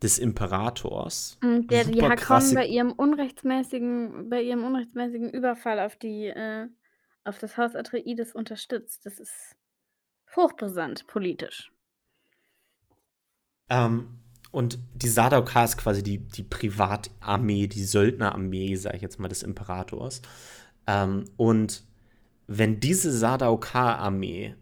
des 0.02 0.20
Imperators. 0.20 1.38
Und 1.42 1.72
der 1.72 1.86
die 1.86 2.02
Hakon 2.02 2.54
bei 2.54 2.68
ihrem 2.68 2.92
unrechtsmäßigen, 2.92 4.30
bei 4.30 4.42
ihrem 4.42 4.64
unrechtsmäßigen 4.64 5.30
Überfall 5.30 5.80
auf 5.80 5.96
die, 5.96 6.28
äh, 6.28 6.68
auf 7.24 7.40
das 7.40 7.58
Haus 7.58 7.76
Atreides 7.76 8.34
unterstützt. 8.34 9.06
Das 9.06 9.20
ist 9.20 9.56
hochbrisant 10.36 11.08
politisch. 11.08 11.72
Ähm, 13.70 14.20
und 14.56 14.80
die 14.94 15.10
Sardaukar 15.10 15.66
ist 15.66 15.76
quasi 15.76 16.02
die, 16.02 16.18
die 16.18 16.44
Privatarmee, 16.44 17.68
die 17.68 17.84
Söldnerarmee, 17.84 18.78
sage 18.78 18.96
ich 18.96 19.02
jetzt 19.02 19.20
mal, 19.20 19.28
des 19.28 19.44
Imperators. 19.44 20.22
Ähm, 20.88 21.26
und 21.36 21.84
wenn 22.48 22.80
diese 22.80 23.12
Sardaukar-Armee, 23.12 24.56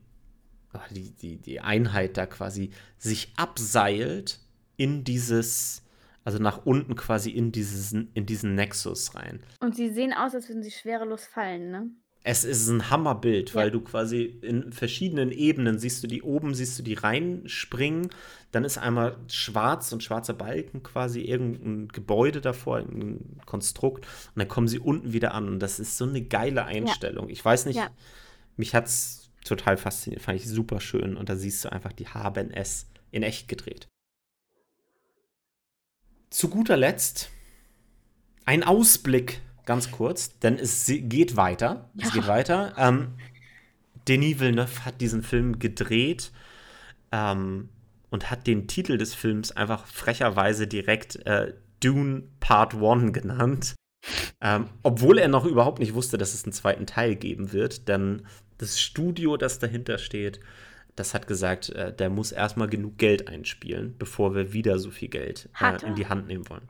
die, 0.90 1.12
die, 1.12 1.38
die 1.38 1.60
Einheit 1.60 2.18
da 2.18 2.26
quasi, 2.26 2.72
sich 2.98 3.34
abseilt 3.38 4.40
in 4.78 5.04
dieses, 5.04 5.84
also 6.24 6.40
nach 6.40 6.66
unten 6.66 6.96
quasi 6.96 7.30
in, 7.30 7.52
dieses, 7.52 7.92
in 7.92 8.26
diesen 8.26 8.56
Nexus 8.56 9.14
rein. 9.14 9.44
Und 9.60 9.76
sie 9.76 9.94
sehen 9.94 10.12
aus, 10.12 10.34
als 10.34 10.50
würden 10.50 10.64
sie 10.64 10.72
schwerelos 10.72 11.28
fallen, 11.28 11.70
ne? 11.70 11.92
Es 12.26 12.46
ist 12.46 12.70
ein 12.70 12.90
Hammerbild, 12.90 13.50
ja. 13.50 13.56
weil 13.56 13.72
du 13.72 13.82
quasi 13.82 14.24
in 14.42 14.72
verschiedenen 14.72 15.32
Ebenen 15.32 15.78
siehst 15.78 16.02
du 16.04 16.08
die 16.08 16.22
oben, 16.22 16.56
siehst 16.56 16.80
du 16.80 16.84
die 16.84 16.94
reinspringen, 16.94 18.10
dann 18.52 18.64
ist 18.64 18.78
einmal 18.78 19.18
schwarz 19.28 19.92
und 19.92 20.04
schwarzer 20.04 20.34
Balken 20.34 20.84
quasi 20.84 21.22
irgendein 21.22 21.90
Gebäude 21.90 22.40
davor, 22.40 22.78
ein 22.78 23.42
Konstrukt 23.46 24.06
und 24.06 24.40
dann 24.40 24.48
kommen 24.48 24.70
sie 24.70 24.80
unten 24.80 25.12
wieder 25.12 25.34
an 25.34 25.50
und 25.50 25.60
das 25.60 25.80
ist 25.80 25.98
so 25.98 26.06
eine 26.06 26.22
geile 26.22 26.64
Einstellung. 26.64 27.28
Ja. 27.28 27.34
Ich 27.34 27.44
weiß 27.44 27.66
nicht, 27.66 27.78
ja. 27.78 27.90
mich 28.56 28.74
hat 28.74 28.86
es 28.86 29.30
total 29.44 29.76
fasziniert, 29.76 30.22
fand 30.22 30.40
ich 30.40 30.48
super 30.48 30.80
schön 30.80 31.18
und 31.18 31.28
da 31.28 31.36
siehst 31.36 31.66
du 31.66 31.72
einfach, 31.74 31.92
die 31.92 32.08
haben 32.08 32.52
es 32.52 32.88
in 33.12 33.24
echt 33.24 33.50
gedreht. 33.50 33.90
Zu 36.30 36.48
guter 36.48 36.78
Letzt 36.78 37.32
ein 38.46 38.64
Ausblick 38.64 39.42
ganz 39.66 39.92
kurz, 39.92 40.38
denn 40.40 40.58
es 40.58 40.86
geht 40.88 41.36
weiter. 41.36 41.90
Ja. 41.96 42.08
Es 42.08 42.14
geht 42.14 42.28
weiter. 42.28 42.74
Ähm, 42.78 43.14
Denis 44.08 44.40
Villeneuve 44.40 44.86
hat 44.86 45.02
diesen 45.02 45.24
Film 45.24 45.60
gedreht 45.60 46.32
ähm, 47.12 47.70
und 48.10 48.30
hat 48.30 48.48
den 48.48 48.68
Titel 48.68 48.98
des 48.98 49.14
Films 49.14 49.52
einfach 49.52 49.88
frecherweise 49.88 50.68
direkt 50.68 51.26
äh, 51.26 51.54
Dune 51.80 52.24
Part 52.40 52.76
1 52.76 53.14
genannt. 53.14 53.76
Ähm, 54.42 54.70
obwohl 54.84 55.18
er 55.18 55.30
noch 55.30 55.46
überhaupt 55.46 55.80
nicht 55.80 55.94
wusste, 55.94 56.18
dass 56.18 56.34
es 56.34 56.44
einen 56.44 56.52
zweiten 56.52 56.86
Teil 56.86 57.16
geben 57.16 57.54
wird, 57.54 57.88
denn 57.88 58.24
das 58.58 58.80
Studio, 58.80 59.38
das 59.38 59.60
dahinter 59.60 59.98
steht, 59.98 60.42
das 60.96 61.14
hat 61.14 61.28
gesagt, 61.28 61.70
äh, 61.70 61.94
der 61.94 62.10
muss 62.10 62.32
erstmal 62.32 62.68
genug 62.68 62.98
Geld 62.98 63.28
einspielen, 63.28 63.96
bevor 63.98 64.36
wir 64.36 64.54
wieder 64.54 64.78
so 64.80 64.92
viel 64.92 65.08
Geld 65.08 65.50
äh, 65.60 65.86
in 65.86 65.96
die 65.96 66.08
Hand 66.08 66.28
nehmen 66.28 66.48
wollen. 66.50 66.68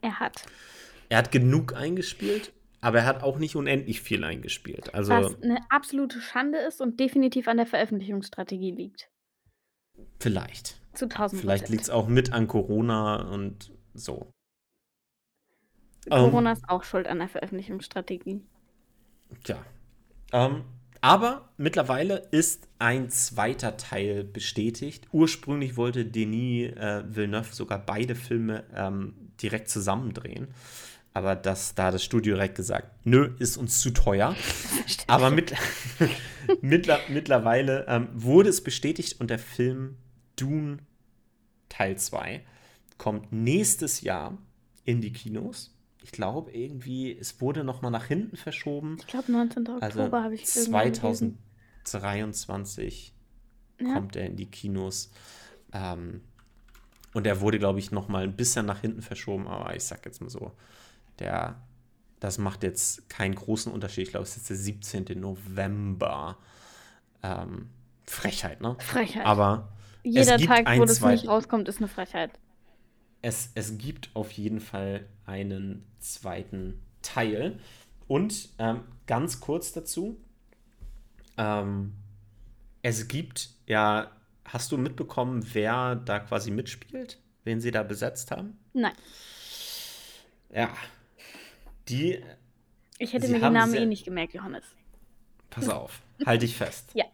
Er 0.00 0.18
hat. 0.20 0.44
Er 1.12 1.18
hat 1.18 1.30
genug 1.30 1.74
eingespielt, 1.76 2.54
aber 2.80 3.00
er 3.00 3.04
hat 3.04 3.22
auch 3.22 3.36
nicht 3.36 3.54
unendlich 3.54 4.00
viel 4.00 4.24
eingespielt. 4.24 4.94
Also, 4.94 5.12
Was 5.12 5.42
eine 5.42 5.58
absolute 5.68 6.22
Schande 6.22 6.56
ist 6.56 6.80
und 6.80 6.98
definitiv 6.98 7.48
an 7.48 7.58
der 7.58 7.66
Veröffentlichungsstrategie 7.66 8.70
liegt. 8.70 9.10
Vielleicht. 10.20 10.80
Zu 10.94 11.10
1000 11.10 11.38
Vielleicht 11.38 11.68
liegt 11.68 11.82
es 11.82 11.90
auch 11.90 12.08
mit 12.08 12.32
an 12.32 12.48
Corona 12.48 13.28
und 13.30 13.74
so. 13.92 14.32
Corona 16.08 16.52
um, 16.52 16.56
ist 16.56 16.66
auch 16.66 16.82
schuld 16.82 17.06
an 17.06 17.18
der 17.18 17.28
Veröffentlichungsstrategie. 17.28 18.40
Tja. 19.44 19.62
Ähm, 20.32 20.64
aber 21.02 21.50
mittlerweile 21.58 22.26
ist 22.30 22.68
ein 22.78 23.10
zweiter 23.10 23.76
Teil 23.76 24.24
bestätigt. 24.24 25.08
Ursprünglich 25.12 25.76
wollte 25.76 26.06
Denis 26.06 26.72
äh, 26.72 27.02
Villeneuve 27.06 27.52
sogar 27.52 27.84
beide 27.84 28.14
Filme 28.14 28.64
ähm, 28.74 29.34
direkt 29.42 29.68
zusammendrehen 29.68 30.54
aber 31.14 31.36
das, 31.36 31.74
da 31.74 31.86
hat 31.86 31.94
das 31.94 32.04
Studio 32.04 32.34
direkt 32.34 32.56
gesagt, 32.56 32.88
nö, 33.04 33.34
ist 33.38 33.56
uns 33.56 33.80
zu 33.80 33.90
teuer. 33.90 34.36
aber 35.06 35.30
mit, 35.30 35.54
mittler, 36.62 36.98
mittlerweile 37.08 37.86
ähm, 37.88 38.08
wurde 38.14 38.48
es 38.48 38.64
bestätigt 38.64 39.20
und 39.20 39.30
der 39.30 39.38
Film 39.38 39.98
Dune 40.36 40.78
Teil 41.68 41.98
2 41.98 42.44
kommt 42.98 43.32
nächstes 43.32 44.00
Jahr 44.00 44.36
in 44.84 45.00
die 45.00 45.12
Kinos. 45.12 45.76
Ich 46.02 46.10
glaube 46.12 46.52
irgendwie, 46.52 47.16
es 47.16 47.40
wurde 47.40 47.64
noch 47.64 47.82
mal 47.82 47.90
nach 47.90 48.06
hinten 48.06 48.36
verschoben. 48.36 48.96
Ich 48.98 49.06
glaube 49.06 49.30
19. 49.30 49.68
Also 49.80 50.00
Oktober 50.00 50.24
habe 50.24 50.34
ich 50.34 50.46
2023 50.46 53.14
ja. 53.80 53.94
kommt 53.94 54.16
er 54.16 54.26
in 54.26 54.34
die 54.36 54.50
Kinos. 54.50 55.12
Ähm, 55.72 56.22
und 57.14 57.26
er 57.26 57.40
wurde, 57.40 57.58
glaube 57.58 57.78
ich, 57.78 57.92
noch 57.92 58.08
mal 58.08 58.24
ein 58.24 58.36
bisschen 58.36 58.66
nach 58.66 58.80
hinten 58.80 59.02
verschoben, 59.02 59.46
aber 59.46 59.76
ich 59.76 59.84
sag 59.84 60.04
jetzt 60.06 60.20
mal 60.20 60.30
so, 60.30 60.52
der, 61.18 61.60
das 62.20 62.38
macht 62.38 62.62
jetzt 62.62 63.08
keinen 63.08 63.34
großen 63.34 63.72
Unterschied. 63.72 64.04
Ich 64.04 64.10
glaube, 64.10 64.24
es 64.24 64.30
ist 64.30 64.48
jetzt 64.48 64.50
der 64.50 64.56
17. 64.56 65.20
November. 65.20 66.38
Ähm, 67.22 67.70
Frechheit, 68.04 68.60
ne? 68.60 68.76
Frechheit. 68.78 69.24
Aber 69.24 69.72
jeder 70.02 70.38
Tag, 70.38 70.66
wo 70.78 70.84
das 70.84 71.00
nicht 71.00 71.28
rauskommt, 71.28 71.68
ist 71.68 71.78
eine 71.78 71.88
Frechheit. 71.88 72.30
Es, 73.22 73.50
es 73.54 73.78
gibt 73.78 74.10
auf 74.14 74.32
jeden 74.32 74.60
Fall 74.60 75.06
einen 75.26 75.86
zweiten 76.00 76.82
Teil. 77.02 77.58
Und 78.08 78.48
ähm, 78.58 78.80
ganz 79.06 79.40
kurz 79.40 79.72
dazu, 79.72 80.20
ähm, 81.36 81.94
es 82.82 83.06
gibt 83.08 83.50
ja, 83.66 84.10
hast 84.44 84.72
du 84.72 84.78
mitbekommen, 84.78 85.46
wer 85.52 85.94
da 85.96 86.18
quasi 86.18 86.50
mitspielt? 86.50 87.18
Wen 87.44 87.60
sie 87.60 87.70
da 87.70 87.82
besetzt 87.82 88.30
haben? 88.30 88.58
Nein. 88.72 88.94
Ja, 90.54 90.68
die. 91.88 92.22
Ich 92.98 93.12
hätte 93.12 93.28
mir 93.28 93.40
den 93.40 93.52
Namen 93.52 93.74
eh 93.74 93.86
nicht 93.86 94.04
gemerkt, 94.04 94.34
Johannes. 94.34 94.64
Pass 95.50 95.68
auf, 95.68 96.02
halte 96.24 96.46
dich 96.46 96.56
fest. 96.56 96.90
Ja. 96.94 97.04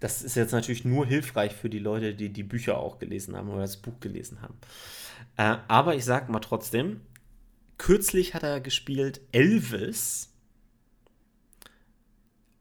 Das 0.00 0.22
ist 0.22 0.36
jetzt 0.36 0.52
natürlich 0.52 0.84
nur 0.84 1.06
hilfreich 1.06 1.52
für 1.52 1.68
die 1.68 1.80
Leute, 1.80 2.14
die 2.14 2.28
die 2.28 2.44
Bücher 2.44 2.78
auch 2.78 2.98
gelesen 2.98 3.36
haben 3.36 3.48
oder 3.50 3.62
das 3.62 3.78
Buch 3.78 3.98
gelesen 4.00 4.40
haben. 4.42 4.56
Äh, 5.36 5.58
aber 5.66 5.96
ich 5.96 6.04
sag 6.04 6.28
mal 6.28 6.38
trotzdem, 6.38 7.00
kürzlich 7.78 8.34
hat 8.34 8.44
er 8.44 8.60
gespielt 8.60 9.20
Elvis, 9.32 10.32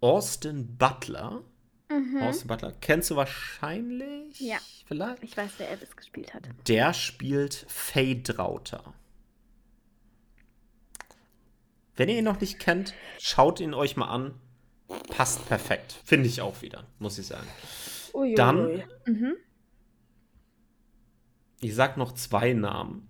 Austin 0.02 0.78
Butler. 0.78 1.44
Mhm. 1.90 2.22
Austin 2.22 2.48
Butler 2.48 2.74
kennst 2.82 3.12
du 3.12 3.16
wahrscheinlich? 3.16 4.40
Ja. 4.40 4.58
Vielleicht? 4.86 5.24
Ich 5.24 5.38
weiß, 5.38 5.52
wer 5.58 5.70
Elvis 5.70 5.96
gespielt 5.96 6.34
hat. 6.34 6.44
Der 6.68 6.94
spielt 6.94 7.66
Faye 7.68 8.22
Drauter. 8.22 8.94
Wenn 11.98 12.10
ihr 12.10 12.20
ihn 12.20 12.24
noch 12.24 12.40
nicht 12.40 12.60
kennt, 12.60 12.94
schaut 13.20 13.60
ihn 13.60 13.74
euch 13.74 13.98
mal 13.98 14.08
an. 14.08 14.40
Passt 15.10 15.46
perfekt. 15.48 16.00
Finde 16.06 16.28
ich 16.28 16.42
auch 16.42 16.62
wieder, 16.62 16.86
muss 17.00 17.18
ich 17.18 17.26
sagen. 17.26 17.48
Uiuiui. 18.14 18.36
Dann, 18.36 18.84
mhm. 19.06 19.36
ich 21.60 21.76
sag 21.76 21.98
noch 21.98 22.14
zwei 22.14 22.54
Namen. 22.54 23.10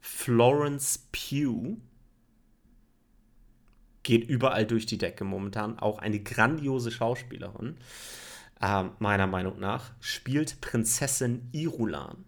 Florence 0.00 1.08
Pugh 1.12 1.78
geht 4.02 4.28
überall 4.28 4.66
durch 4.66 4.84
die 4.84 4.98
Decke 4.98 5.24
momentan. 5.24 5.78
Auch 5.78 6.00
eine 6.00 6.20
grandiose 6.20 6.90
Schauspielerin, 6.90 7.78
äh, 8.60 8.84
meiner 8.98 9.28
Meinung 9.28 9.60
nach, 9.60 9.92
spielt 10.00 10.60
Prinzessin 10.60 11.48
Irulan. 11.52 12.24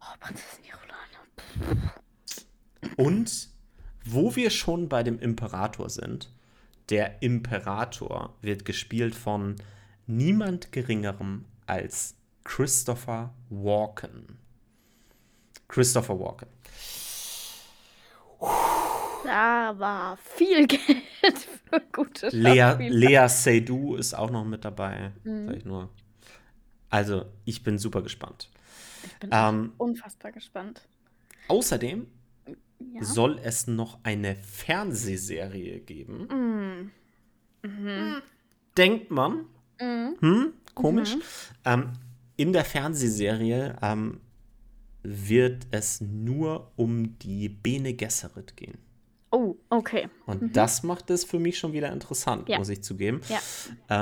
Oh, 0.00 0.14
Prinzessin 0.20 0.64
Irulan. 0.64 1.92
Und 2.96 3.48
wo 4.04 4.34
wir 4.36 4.50
schon 4.50 4.88
bei 4.88 5.02
dem 5.02 5.18
Imperator 5.18 5.88
sind, 5.90 6.30
der 6.90 7.22
Imperator 7.22 8.34
wird 8.42 8.64
gespielt 8.64 9.14
von 9.14 9.56
niemand 10.06 10.72
Geringerem 10.72 11.44
als 11.66 12.16
Christopher 12.44 13.32
Walken. 13.50 14.38
Christopher 15.68 16.18
Walken. 16.18 16.48
Da 19.24 19.78
war 19.78 20.16
viel 20.16 20.66
Geld 20.66 21.38
für 21.70 21.80
gute 21.92 22.28
Lea. 22.30 22.74
Lea 22.88 23.28
Seydoux 23.28 23.94
ist 23.96 24.14
auch 24.14 24.30
noch 24.30 24.44
mit 24.44 24.64
dabei. 24.64 25.12
Mhm. 25.22 25.46
Sag 25.46 25.56
ich 25.56 25.64
nur. 25.64 25.88
Also, 26.90 27.24
ich 27.44 27.62
bin 27.62 27.78
super 27.78 28.02
gespannt. 28.02 28.50
Ich 29.04 29.16
bin 29.18 29.30
Ähm, 29.32 29.72
unfassbar 29.78 30.32
gespannt. 30.32 30.82
außerdem 31.48 32.06
Ja. 32.94 33.04
soll 33.04 33.38
es 33.42 33.66
noch 33.66 33.98
eine 34.02 34.36
Fernsehserie 34.36 35.80
geben. 35.80 36.90
Mm. 37.62 37.66
Mhm. 37.66 38.22
Denkt 38.76 39.10
man, 39.10 39.46
Mhm. 39.80 40.16
hm, 40.20 40.52
komisch. 40.74 41.16
Mhm. 41.16 41.22
Ähm, 41.64 41.92
in 42.36 42.52
der 42.52 42.64
Fernsehserie 42.64 43.76
ähm, 43.82 44.20
wird 45.02 45.66
es 45.70 46.00
nur 46.00 46.70
um 46.76 47.18
die 47.18 47.48
Bene 47.48 47.94
Gesserit 47.94 48.56
gehen. 48.56 48.78
Oh, 49.30 49.56
okay. 49.70 50.08
Und 50.26 50.42
Mhm. 50.42 50.52
das 50.52 50.82
macht 50.82 51.10
es 51.10 51.24
für 51.24 51.38
mich 51.38 51.58
schon 51.58 51.72
wieder 51.72 51.92
interessant, 51.92 52.48
Ja. 52.48 52.58
muss 52.58 52.68
ich 52.68 52.82
zugeben. 52.82 53.20
Ja. 53.28 53.40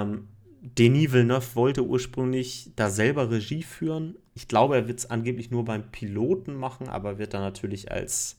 Ähm, 0.03 0.29
Denis 0.63 1.13
Villeneuve 1.13 1.55
wollte 1.55 1.85
ursprünglich 1.87 2.73
da 2.77 2.91
selber 2.91 3.31
Regie 3.31 3.63
führen. 3.63 4.17
Ich 4.35 4.47
glaube, 4.47 4.77
er 4.77 4.89
wird 4.89 4.99
es 4.99 5.09
angeblich 5.11 5.51
nur 5.51 5.65
beim 5.65 5.91
Piloten 5.91 6.55
machen, 6.55 6.89
aber 6.89 7.19
wird 7.19 7.33
dann 7.33 7.41
natürlich 7.43 7.91
als 7.91 8.39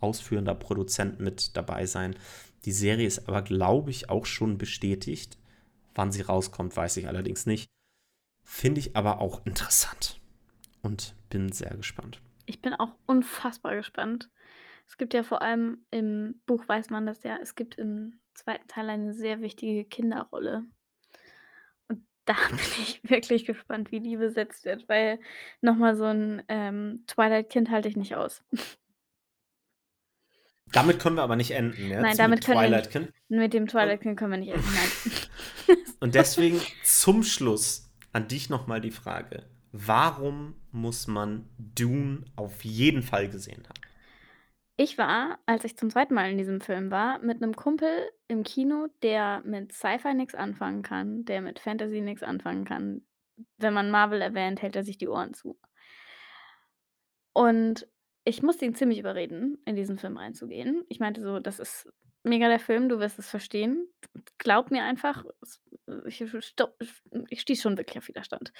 ausführender 0.00 0.54
Produzent 0.54 1.20
mit 1.20 1.56
dabei 1.56 1.86
sein. 1.86 2.14
Die 2.64 2.72
Serie 2.72 3.06
ist 3.06 3.28
aber, 3.28 3.42
glaube 3.42 3.90
ich, 3.90 4.10
auch 4.10 4.26
schon 4.26 4.58
bestätigt. 4.58 5.38
Wann 5.94 6.12
sie 6.12 6.22
rauskommt, 6.22 6.76
weiß 6.76 6.96
ich 6.98 7.08
allerdings 7.08 7.46
nicht. 7.46 7.68
Finde 8.42 8.80
ich 8.80 8.96
aber 8.96 9.20
auch 9.20 9.44
interessant. 9.46 10.20
Und 10.82 11.14
bin 11.28 11.52
sehr 11.52 11.76
gespannt. 11.76 12.20
Ich 12.46 12.62
bin 12.62 12.72
auch 12.74 12.94
unfassbar 13.06 13.76
gespannt. 13.76 14.30
Es 14.86 14.96
gibt 14.96 15.12
ja 15.12 15.22
vor 15.22 15.42
allem 15.42 15.84
im 15.90 16.40
Buch 16.46 16.66
weiß 16.66 16.88
man 16.90 17.04
das 17.06 17.22
ja, 17.22 17.38
es 17.42 17.54
gibt 17.54 17.74
im 17.74 18.20
zweiten 18.32 18.66
Teil 18.68 18.88
eine 18.88 19.12
sehr 19.12 19.42
wichtige 19.42 19.84
Kinderrolle. 19.84 20.64
Und 21.88 22.06
da 22.24 22.34
bin 22.48 22.58
ich 22.80 23.00
wirklich 23.04 23.44
gespannt, 23.44 23.92
wie 23.92 24.00
die 24.00 24.16
besetzt 24.16 24.64
wird, 24.64 24.88
weil 24.88 25.20
nochmal 25.60 25.94
so 25.94 26.04
ein 26.04 26.42
ähm, 26.48 27.04
Twilight-Kind 27.06 27.70
halte 27.70 27.88
ich 27.88 27.96
nicht 27.96 28.16
aus. 28.16 28.42
Damit 30.72 30.98
können 30.98 31.16
wir 31.16 31.22
aber 31.22 31.36
nicht 31.36 31.52
enden, 31.52 31.88
jetzt 31.88 32.02
Nein, 32.02 32.16
damit 32.16 32.38
mit 32.38 32.46
können 32.46 32.58
wir 32.58 32.66
Twilight 32.66 32.84
nicht. 32.84 32.92
Kind. 32.92 33.12
Mit 33.28 33.54
dem 33.54 33.66
Twilight-Kind 33.66 34.18
können 34.18 34.32
wir 34.32 34.38
nicht 34.38 34.52
enden. 34.52 34.68
Nein. 34.74 35.76
Und 36.00 36.14
deswegen 36.14 36.60
zum 36.84 37.22
Schluss 37.22 37.90
an 38.12 38.28
dich 38.28 38.50
nochmal 38.50 38.80
die 38.80 38.90
Frage: 38.90 39.44
Warum 39.72 40.54
muss 40.72 41.06
man 41.06 41.48
Dune 41.58 42.24
auf 42.36 42.64
jeden 42.64 43.02
Fall 43.02 43.28
gesehen 43.28 43.64
haben? 43.64 43.80
Ich 44.80 44.96
war, 44.96 45.40
als 45.44 45.64
ich 45.64 45.76
zum 45.76 45.90
zweiten 45.90 46.14
Mal 46.14 46.30
in 46.30 46.38
diesem 46.38 46.60
Film 46.60 46.92
war, 46.92 47.18
mit 47.18 47.42
einem 47.42 47.56
Kumpel 47.56 47.90
im 48.28 48.44
Kino, 48.44 48.86
der 49.02 49.42
mit 49.44 49.72
Sci-Fi 49.72 50.14
nichts 50.14 50.36
anfangen 50.36 50.82
kann, 50.82 51.24
der 51.24 51.40
mit 51.40 51.58
Fantasy 51.58 52.00
nichts 52.00 52.22
anfangen 52.22 52.64
kann. 52.64 53.02
Wenn 53.56 53.74
man 53.74 53.90
Marvel 53.90 54.20
erwähnt, 54.20 54.62
hält 54.62 54.76
er 54.76 54.84
sich 54.84 54.96
die 54.96 55.08
Ohren 55.08 55.34
zu. 55.34 55.58
Und 57.32 57.88
ich 58.28 58.42
musste 58.42 58.64
ihn 58.64 58.74
ziemlich 58.74 58.98
überreden, 58.98 59.58
in 59.64 59.74
diesen 59.74 59.98
Film 59.98 60.16
reinzugehen. 60.16 60.84
Ich 60.88 61.00
meinte 61.00 61.22
so, 61.22 61.38
das 61.38 61.58
ist 61.58 61.88
mega 62.22 62.48
der 62.48 62.60
Film, 62.60 62.88
du 62.88 62.98
wirst 62.98 63.18
es 63.18 63.28
verstehen. 63.30 63.88
Glaub 64.36 64.70
mir 64.70 64.84
einfach, 64.84 65.24
es- 65.40 65.62
ich, 66.06 66.22
ich 67.30 67.40
stieß 67.40 67.62
schon 67.62 67.78
wirklich 67.78 67.98
auf 67.98 68.08
Widerstand. 68.08 68.52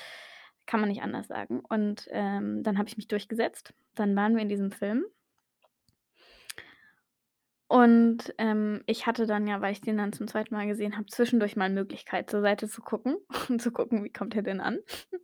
Kann 0.66 0.80
man 0.80 0.88
nicht 0.88 1.02
anders 1.02 1.28
sagen. 1.28 1.60
Und 1.60 2.08
ähm, 2.10 2.62
dann 2.62 2.78
habe 2.78 2.88
ich 2.88 2.96
mich 2.96 3.08
durchgesetzt. 3.08 3.74
Dann 3.94 4.16
waren 4.16 4.34
wir 4.34 4.42
in 4.42 4.48
diesem 4.48 4.70
Film. 4.70 5.04
Und 7.70 8.34
ähm, 8.38 8.82
ich 8.86 9.06
hatte 9.06 9.26
dann 9.26 9.46
ja, 9.46 9.60
weil 9.60 9.72
ich 9.72 9.82
den 9.82 9.98
dann 9.98 10.14
zum 10.14 10.26
zweiten 10.26 10.54
Mal 10.54 10.66
gesehen 10.66 10.96
habe, 10.96 11.06
zwischendurch 11.06 11.54
mal 11.56 11.68
Möglichkeit, 11.68 12.30
zur 12.30 12.40
Seite 12.40 12.66
zu 12.68 12.80
gucken 12.80 13.16
und 13.50 13.60
zu 13.60 13.70
gucken, 13.70 14.04
wie 14.04 14.12
kommt 14.12 14.34
er 14.34 14.42
denn 14.42 14.60
an. 14.60 14.78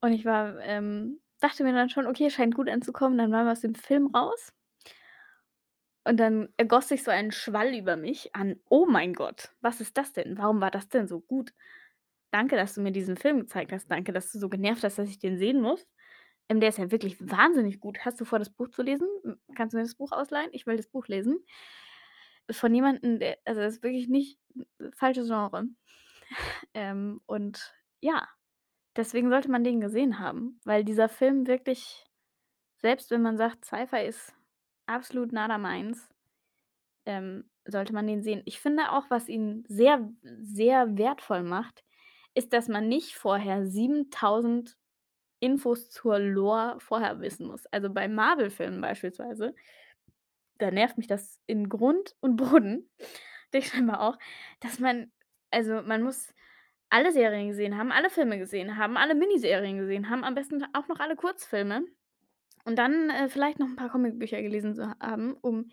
Und 0.00 0.12
ich 0.12 0.24
war, 0.24 0.60
ähm, 0.60 1.18
dachte 1.38 1.64
mir 1.64 1.72
dann 1.72 1.90
schon, 1.90 2.06
okay, 2.06 2.30
scheint 2.30 2.54
gut 2.54 2.68
anzukommen. 2.68 3.18
Dann 3.18 3.32
waren 3.32 3.46
wir 3.46 3.52
aus 3.52 3.60
dem 3.60 3.74
Film 3.74 4.08
raus. 4.14 4.52
Und 6.04 6.16
dann 6.18 6.48
ergoss 6.56 6.88
sich 6.88 7.02
so 7.02 7.10
ein 7.10 7.32
Schwall 7.32 7.74
über 7.74 7.96
mich 7.96 8.34
an, 8.34 8.58
oh 8.70 8.86
mein 8.86 9.12
Gott, 9.12 9.50
was 9.60 9.80
ist 9.80 9.98
das 9.98 10.12
denn? 10.14 10.38
Warum 10.38 10.60
war 10.60 10.70
das 10.70 10.88
denn 10.88 11.06
so 11.06 11.20
gut? 11.20 11.52
Danke, 12.30 12.56
dass 12.56 12.74
du 12.74 12.80
mir 12.80 12.92
diesen 12.92 13.16
Film 13.16 13.40
gezeigt 13.40 13.72
hast. 13.72 13.90
Danke, 13.90 14.12
dass 14.12 14.32
du 14.32 14.38
so 14.38 14.48
genervt 14.48 14.84
hast, 14.84 14.98
dass 14.98 15.10
ich 15.10 15.18
den 15.18 15.38
sehen 15.38 15.60
muss. 15.60 15.86
Ähm, 16.48 16.60
der 16.60 16.70
ist 16.70 16.78
ja 16.78 16.90
wirklich 16.90 17.16
wahnsinnig 17.20 17.80
gut. 17.80 17.98
Hast 18.06 18.20
du 18.20 18.24
vor, 18.24 18.38
das 18.38 18.50
Buch 18.50 18.68
zu 18.68 18.82
lesen? 18.82 19.06
Kannst 19.54 19.74
du 19.74 19.78
mir 19.78 19.84
das 19.84 19.96
Buch 19.96 20.12
ausleihen? 20.12 20.50
Ich 20.52 20.66
will 20.66 20.76
das 20.76 20.88
Buch 20.88 21.06
lesen. 21.08 21.38
Von 22.50 22.74
jemandem, 22.74 23.18
der, 23.18 23.36
also 23.44 23.60
das 23.60 23.74
ist 23.74 23.82
wirklich 23.82 24.08
nicht 24.08 24.38
äh, 24.78 24.90
falsches 24.96 25.28
Genre. 25.28 25.64
Ähm, 26.74 27.22
und 27.24 27.74
ja, 28.00 28.28
deswegen 28.98 29.30
sollte 29.30 29.50
man 29.50 29.62
den 29.64 29.80
gesehen 29.80 30.18
haben, 30.18 30.60
weil 30.64 30.84
dieser 30.84 31.08
Film 31.08 31.46
wirklich, 31.46 32.04
selbst 32.78 33.10
wenn 33.10 33.22
man 33.22 33.38
sagt, 33.38 33.64
Sci-Fi 33.64 34.04
ist 34.04 34.34
absolut 34.86 35.32
nada 35.32 35.56
meins, 35.56 36.10
ähm, 37.06 37.48
sollte 37.64 37.94
man 37.94 38.06
den 38.08 38.22
sehen. 38.22 38.42
Ich 38.44 38.60
finde 38.60 38.90
auch, 38.90 39.08
was 39.08 39.28
ihn 39.28 39.64
sehr, 39.68 40.10
sehr 40.42 40.98
wertvoll 40.98 41.44
macht, 41.44 41.84
ist, 42.34 42.52
dass 42.52 42.68
man 42.68 42.88
nicht 42.88 43.14
vorher 43.14 43.66
7000 43.66 44.76
Infos 45.40 45.90
zur 45.90 46.18
Lore 46.18 46.80
vorher 46.80 47.20
wissen 47.20 47.46
muss. 47.46 47.66
Also 47.66 47.90
bei 47.90 48.08
Marvel-Filmen 48.08 48.80
beispielsweise, 48.80 49.54
da 50.58 50.72
nervt 50.72 50.98
mich 50.98 51.06
das 51.06 51.40
in 51.46 51.68
Grund 51.68 52.16
und 52.20 52.36
Boden, 52.36 52.90
dich 53.54 53.68
scheinbar 53.68 54.00
auch, 54.00 54.18
dass 54.58 54.80
man, 54.80 55.12
also 55.52 55.82
man 55.82 56.02
muss 56.02 56.34
alle 56.90 57.12
Serien 57.12 57.48
gesehen 57.48 57.76
haben, 57.76 57.92
alle 57.92 58.10
Filme 58.10 58.38
gesehen 58.38 58.76
haben, 58.76 58.96
alle 58.96 59.14
Miniserien 59.14 59.78
gesehen 59.78 60.08
haben, 60.10 60.24
am 60.24 60.34
besten 60.34 60.64
auch 60.72 60.88
noch 60.88 61.00
alle 61.00 61.16
Kurzfilme 61.16 61.84
und 62.64 62.76
dann 62.76 63.10
äh, 63.10 63.28
vielleicht 63.28 63.58
noch 63.58 63.68
ein 63.68 63.76
paar 63.76 63.90
Comicbücher 63.90 64.42
gelesen 64.42 64.74
zu 64.74 64.94
haben, 65.00 65.34
um 65.34 65.70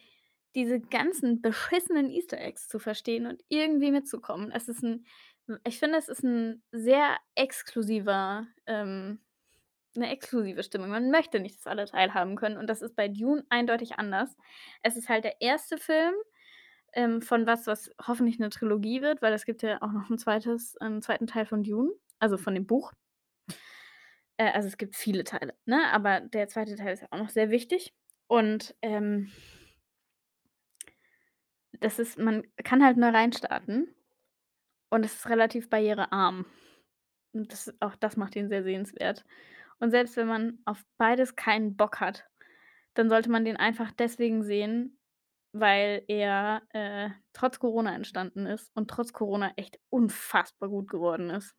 diese 0.55 0.79
ganzen 0.79 1.41
beschissenen 1.41 2.09
Easter 2.09 2.39
Eggs 2.39 2.67
zu 2.67 2.79
verstehen 2.79 3.27
und 3.27 3.43
irgendwie 3.49 3.91
mitzukommen. 3.91 4.51
Es 4.51 4.69
ist 4.69 4.83
ein, 4.83 5.05
ich 5.65 5.79
finde, 5.79 5.97
es 5.97 6.07
ist 6.07 6.23
ein 6.23 6.63
sehr 6.71 7.17
exklusiver, 7.35 8.47
ähm, 8.65 9.19
eine 9.95 10.09
exklusive 10.09 10.63
Stimmung. 10.63 10.89
Man 10.89 11.11
möchte 11.11 11.39
nicht, 11.39 11.57
dass 11.57 11.67
alle 11.67 11.85
teilhaben 11.85 12.35
können 12.35 12.57
und 12.57 12.67
das 12.67 12.81
ist 12.81 12.95
bei 12.95 13.07
Dune 13.07 13.45
eindeutig 13.49 13.99
anders. 13.99 14.35
Es 14.81 14.95
ist 14.97 15.09
halt 15.09 15.25
der 15.25 15.41
erste 15.41 15.77
Film 15.77 16.13
ähm, 16.95 17.22
von 17.22 17.45
was, 17.45 17.67
was 17.67 17.91
hoffentlich 18.05 18.39
eine 18.39 18.49
Trilogie 18.49 19.01
wird, 19.01 19.22
weil 19.22 19.34
es 19.34 19.45
gibt 19.45 19.61
ja 19.61 19.81
auch 19.81 19.91
noch 19.91 20.09
ein 20.09 20.17
zweites, 20.17 20.77
einen 20.77 21.01
zweiten 21.01 21.27
Teil 21.27 21.45
von 21.45 21.63
Dune, 21.63 21.91
also 22.19 22.38
von 22.38 22.55
dem 22.55 22.65
Buch. 22.65 22.93
Äh, 24.38 24.51
also 24.51 24.67
es 24.67 24.77
gibt 24.77 24.95
viele 24.95 25.23
Teile, 25.23 25.53
ne? 25.65 25.84
Aber 25.91 26.22
der 26.22 26.47
zweite 26.47 26.76
Teil 26.76 26.93
ist 26.93 27.01
ja 27.01 27.07
auch 27.11 27.19
noch 27.19 27.30
sehr 27.30 27.49
wichtig. 27.51 27.93
Und 28.27 28.76
ähm, 28.81 29.31
das 31.80 31.99
ist, 31.99 32.17
man 32.17 32.43
kann 32.63 32.84
halt 32.84 32.97
neu 32.97 33.09
reinstarten 33.09 33.93
und 34.89 35.05
es 35.05 35.15
ist 35.15 35.30
relativ 35.30 35.69
barrierearm. 35.69 36.45
Und 37.34 37.51
das, 37.51 37.73
auch 37.81 37.95
das 37.97 38.17
macht 38.17 38.35
ihn 38.35 38.49
sehr 38.49 38.63
sehenswert. 38.63 39.26
Und 39.80 39.91
selbst 39.91 40.15
wenn 40.15 40.27
man 40.27 40.59
auf 40.65 40.84
beides 40.97 41.35
keinen 41.35 41.76
Bock 41.76 41.99
hat, 41.99 42.26
dann 42.93 43.09
sollte 43.09 43.30
man 43.30 43.43
den 43.43 43.57
einfach 43.57 43.91
deswegen 43.91 44.41
sehen, 44.41 44.97
weil 45.60 46.03
er 46.10 46.61
äh, 46.69 47.10
trotz 47.32 47.60
Corona 47.60 47.95
entstanden 47.95 48.45
ist 48.45 48.69
und 48.76 48.90
trotz 48.90 49.14
Corona 49.14 49.53
echt 49.56 49.80
unfassbar 49.90 50.69
gut 50.69 50.90
geworden 50.90 51.30
ist. 51.30 51.56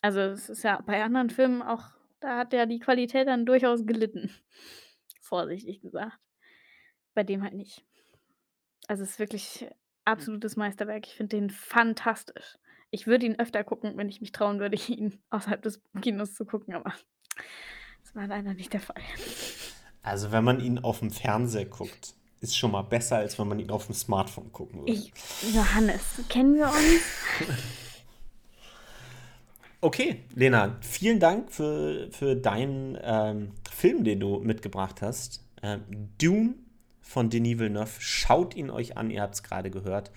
Also 0.00 0.20
es 0.20 0.48
ist 0.48 0.62
ja 0.62 0.80
bei 0.80 1.02
anderen 1.02 1.30
Filmen 1.30 1.60
auch, 1.62 1.82
da 2.20 2.38
hat 2.38 2.52
ja 2.52 2.66
die 2.66 2.78
Qualität 2.78 3.26
dann 3.26 3.46
durchaus 3.46 3.84
gelitten. 3.84 4.30
Vorsichtig 5.20 5.80
gesagt. 5.80 6.18
Bei 7.14 7.24
dem 7.24 7.42
halt 7.42 7.54
nicht. 7.54 7.84
Also 8.86 9.02
es 9.02 9.10
ist 9.10 9.18
wirklich 9.18 9.66
absolutes 10.04 10.56
Meisterwerk. 10.56 11.06
Ich 11.06 11.14
finde 11.14 11.36
den 11.36 11.50
fantastisch. 11.50 12.58
Ich 12.90 13.08
würde 13.08 13.26
ihn 13.26 13.40
öfter 13.40 13.64
gucken, 13.64 13.96
wenn 13.96 14.08
ich 14.08 14.20
mich 14.20 14.30
trauen 14.30 14.60
würde, 14.60 14.76
ihn 14.88 15.20
außerhalb 15.30 15.62
des 15.62 15.82
Kinos 16.00 16.34
zu 16.34 16.44
gucken, 16.44 16.74
aber 16.74 16.94
das 18.02 18.14
war 18.14 18.28
leider 18.28 18.54
nicht 18.54 18.72
der 18.72 18.80
Fall. 18.80 19.02
Also, 20.02 20.30
wenn 20.30 20.44
man 20.44 20.60
ihn 20.60 20.78
auf 20.78 21.00
dem 21.00 21.10
Fernseher 21.10 21.64
guckt, 21.64 22.14
ist 22.44 22.56
schon 22.56 22.70
mal 22.70 22.82
besser, 22.82 23.16
als 23.16 23.38
wenn 23.38 23.48
man 23.48 23.58
ihn 23.58 23.70
auf 23.70 23.86
dem 23.86 23.94
Smartphone 23.94 24.52
gucken 24.52 24.80
würde. 24.80 24.92
Ich, 24.92 25.12
Johannes, 25.54 26.00
kennen 26.28 26.54
wir 26.54 26.66
uns? 26.66 27.48
Okay, 29.80 30.22
Lena, 30.34 30.78
vielen 30.80 31.20
Dank 31.20 31.52
für, 31.52 32.08
für 32.10 32.36
deinen 32.36 32.96
ähm, 33.02 33.50
Film, 33.70 34.02
den 34.02 34.18
du 34.18 34.38
mitgebracht 34.38 35.02
hast. 35.02 35.44
Ähm, 35.62 35.82
Dune 36.16 36.54
von 37.02 37.28
Denis 37.28 37.58
Villeneuve. 37.58 37.90
Schaut 37.98 38.56
ihn 38.56 38.70
euch 38.70 38.96
an, 38.96 39.10
ihr 39.10 39.20
habt 39.20 39.34
es 39.34 39.42
gerade 39.42 39.70
gehört. 39.70 40.10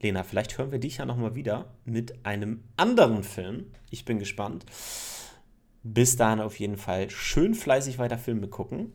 Lena, 0.00 0.22
vielleicht 0.22 0.56
hören 0.56 0.72
wir 0.72 0.78
dich 0.78 0.96
ja 0.96 1.04
nochmal 1.04 1.34
wieder 1.34 1.74
mit 1.84 2.24
einem 2.24 2.64
anderen 2.78 3.24
Film. 3.24 3.66
Ich 3.90 4.06
bin 4.06 4.18
gespannt. 4.18 4.64
Bis 5.82 6.16
dahin 6.16 6.40
auf 6.40 6.58
jeden 6.58 6.78
Fall 6.78 7.10
schön 7.10 7.54
fleißig 7.54 7.98
weiter 7.98 8.16
Filme 8.16 8.48
gucken. 8.48 8.94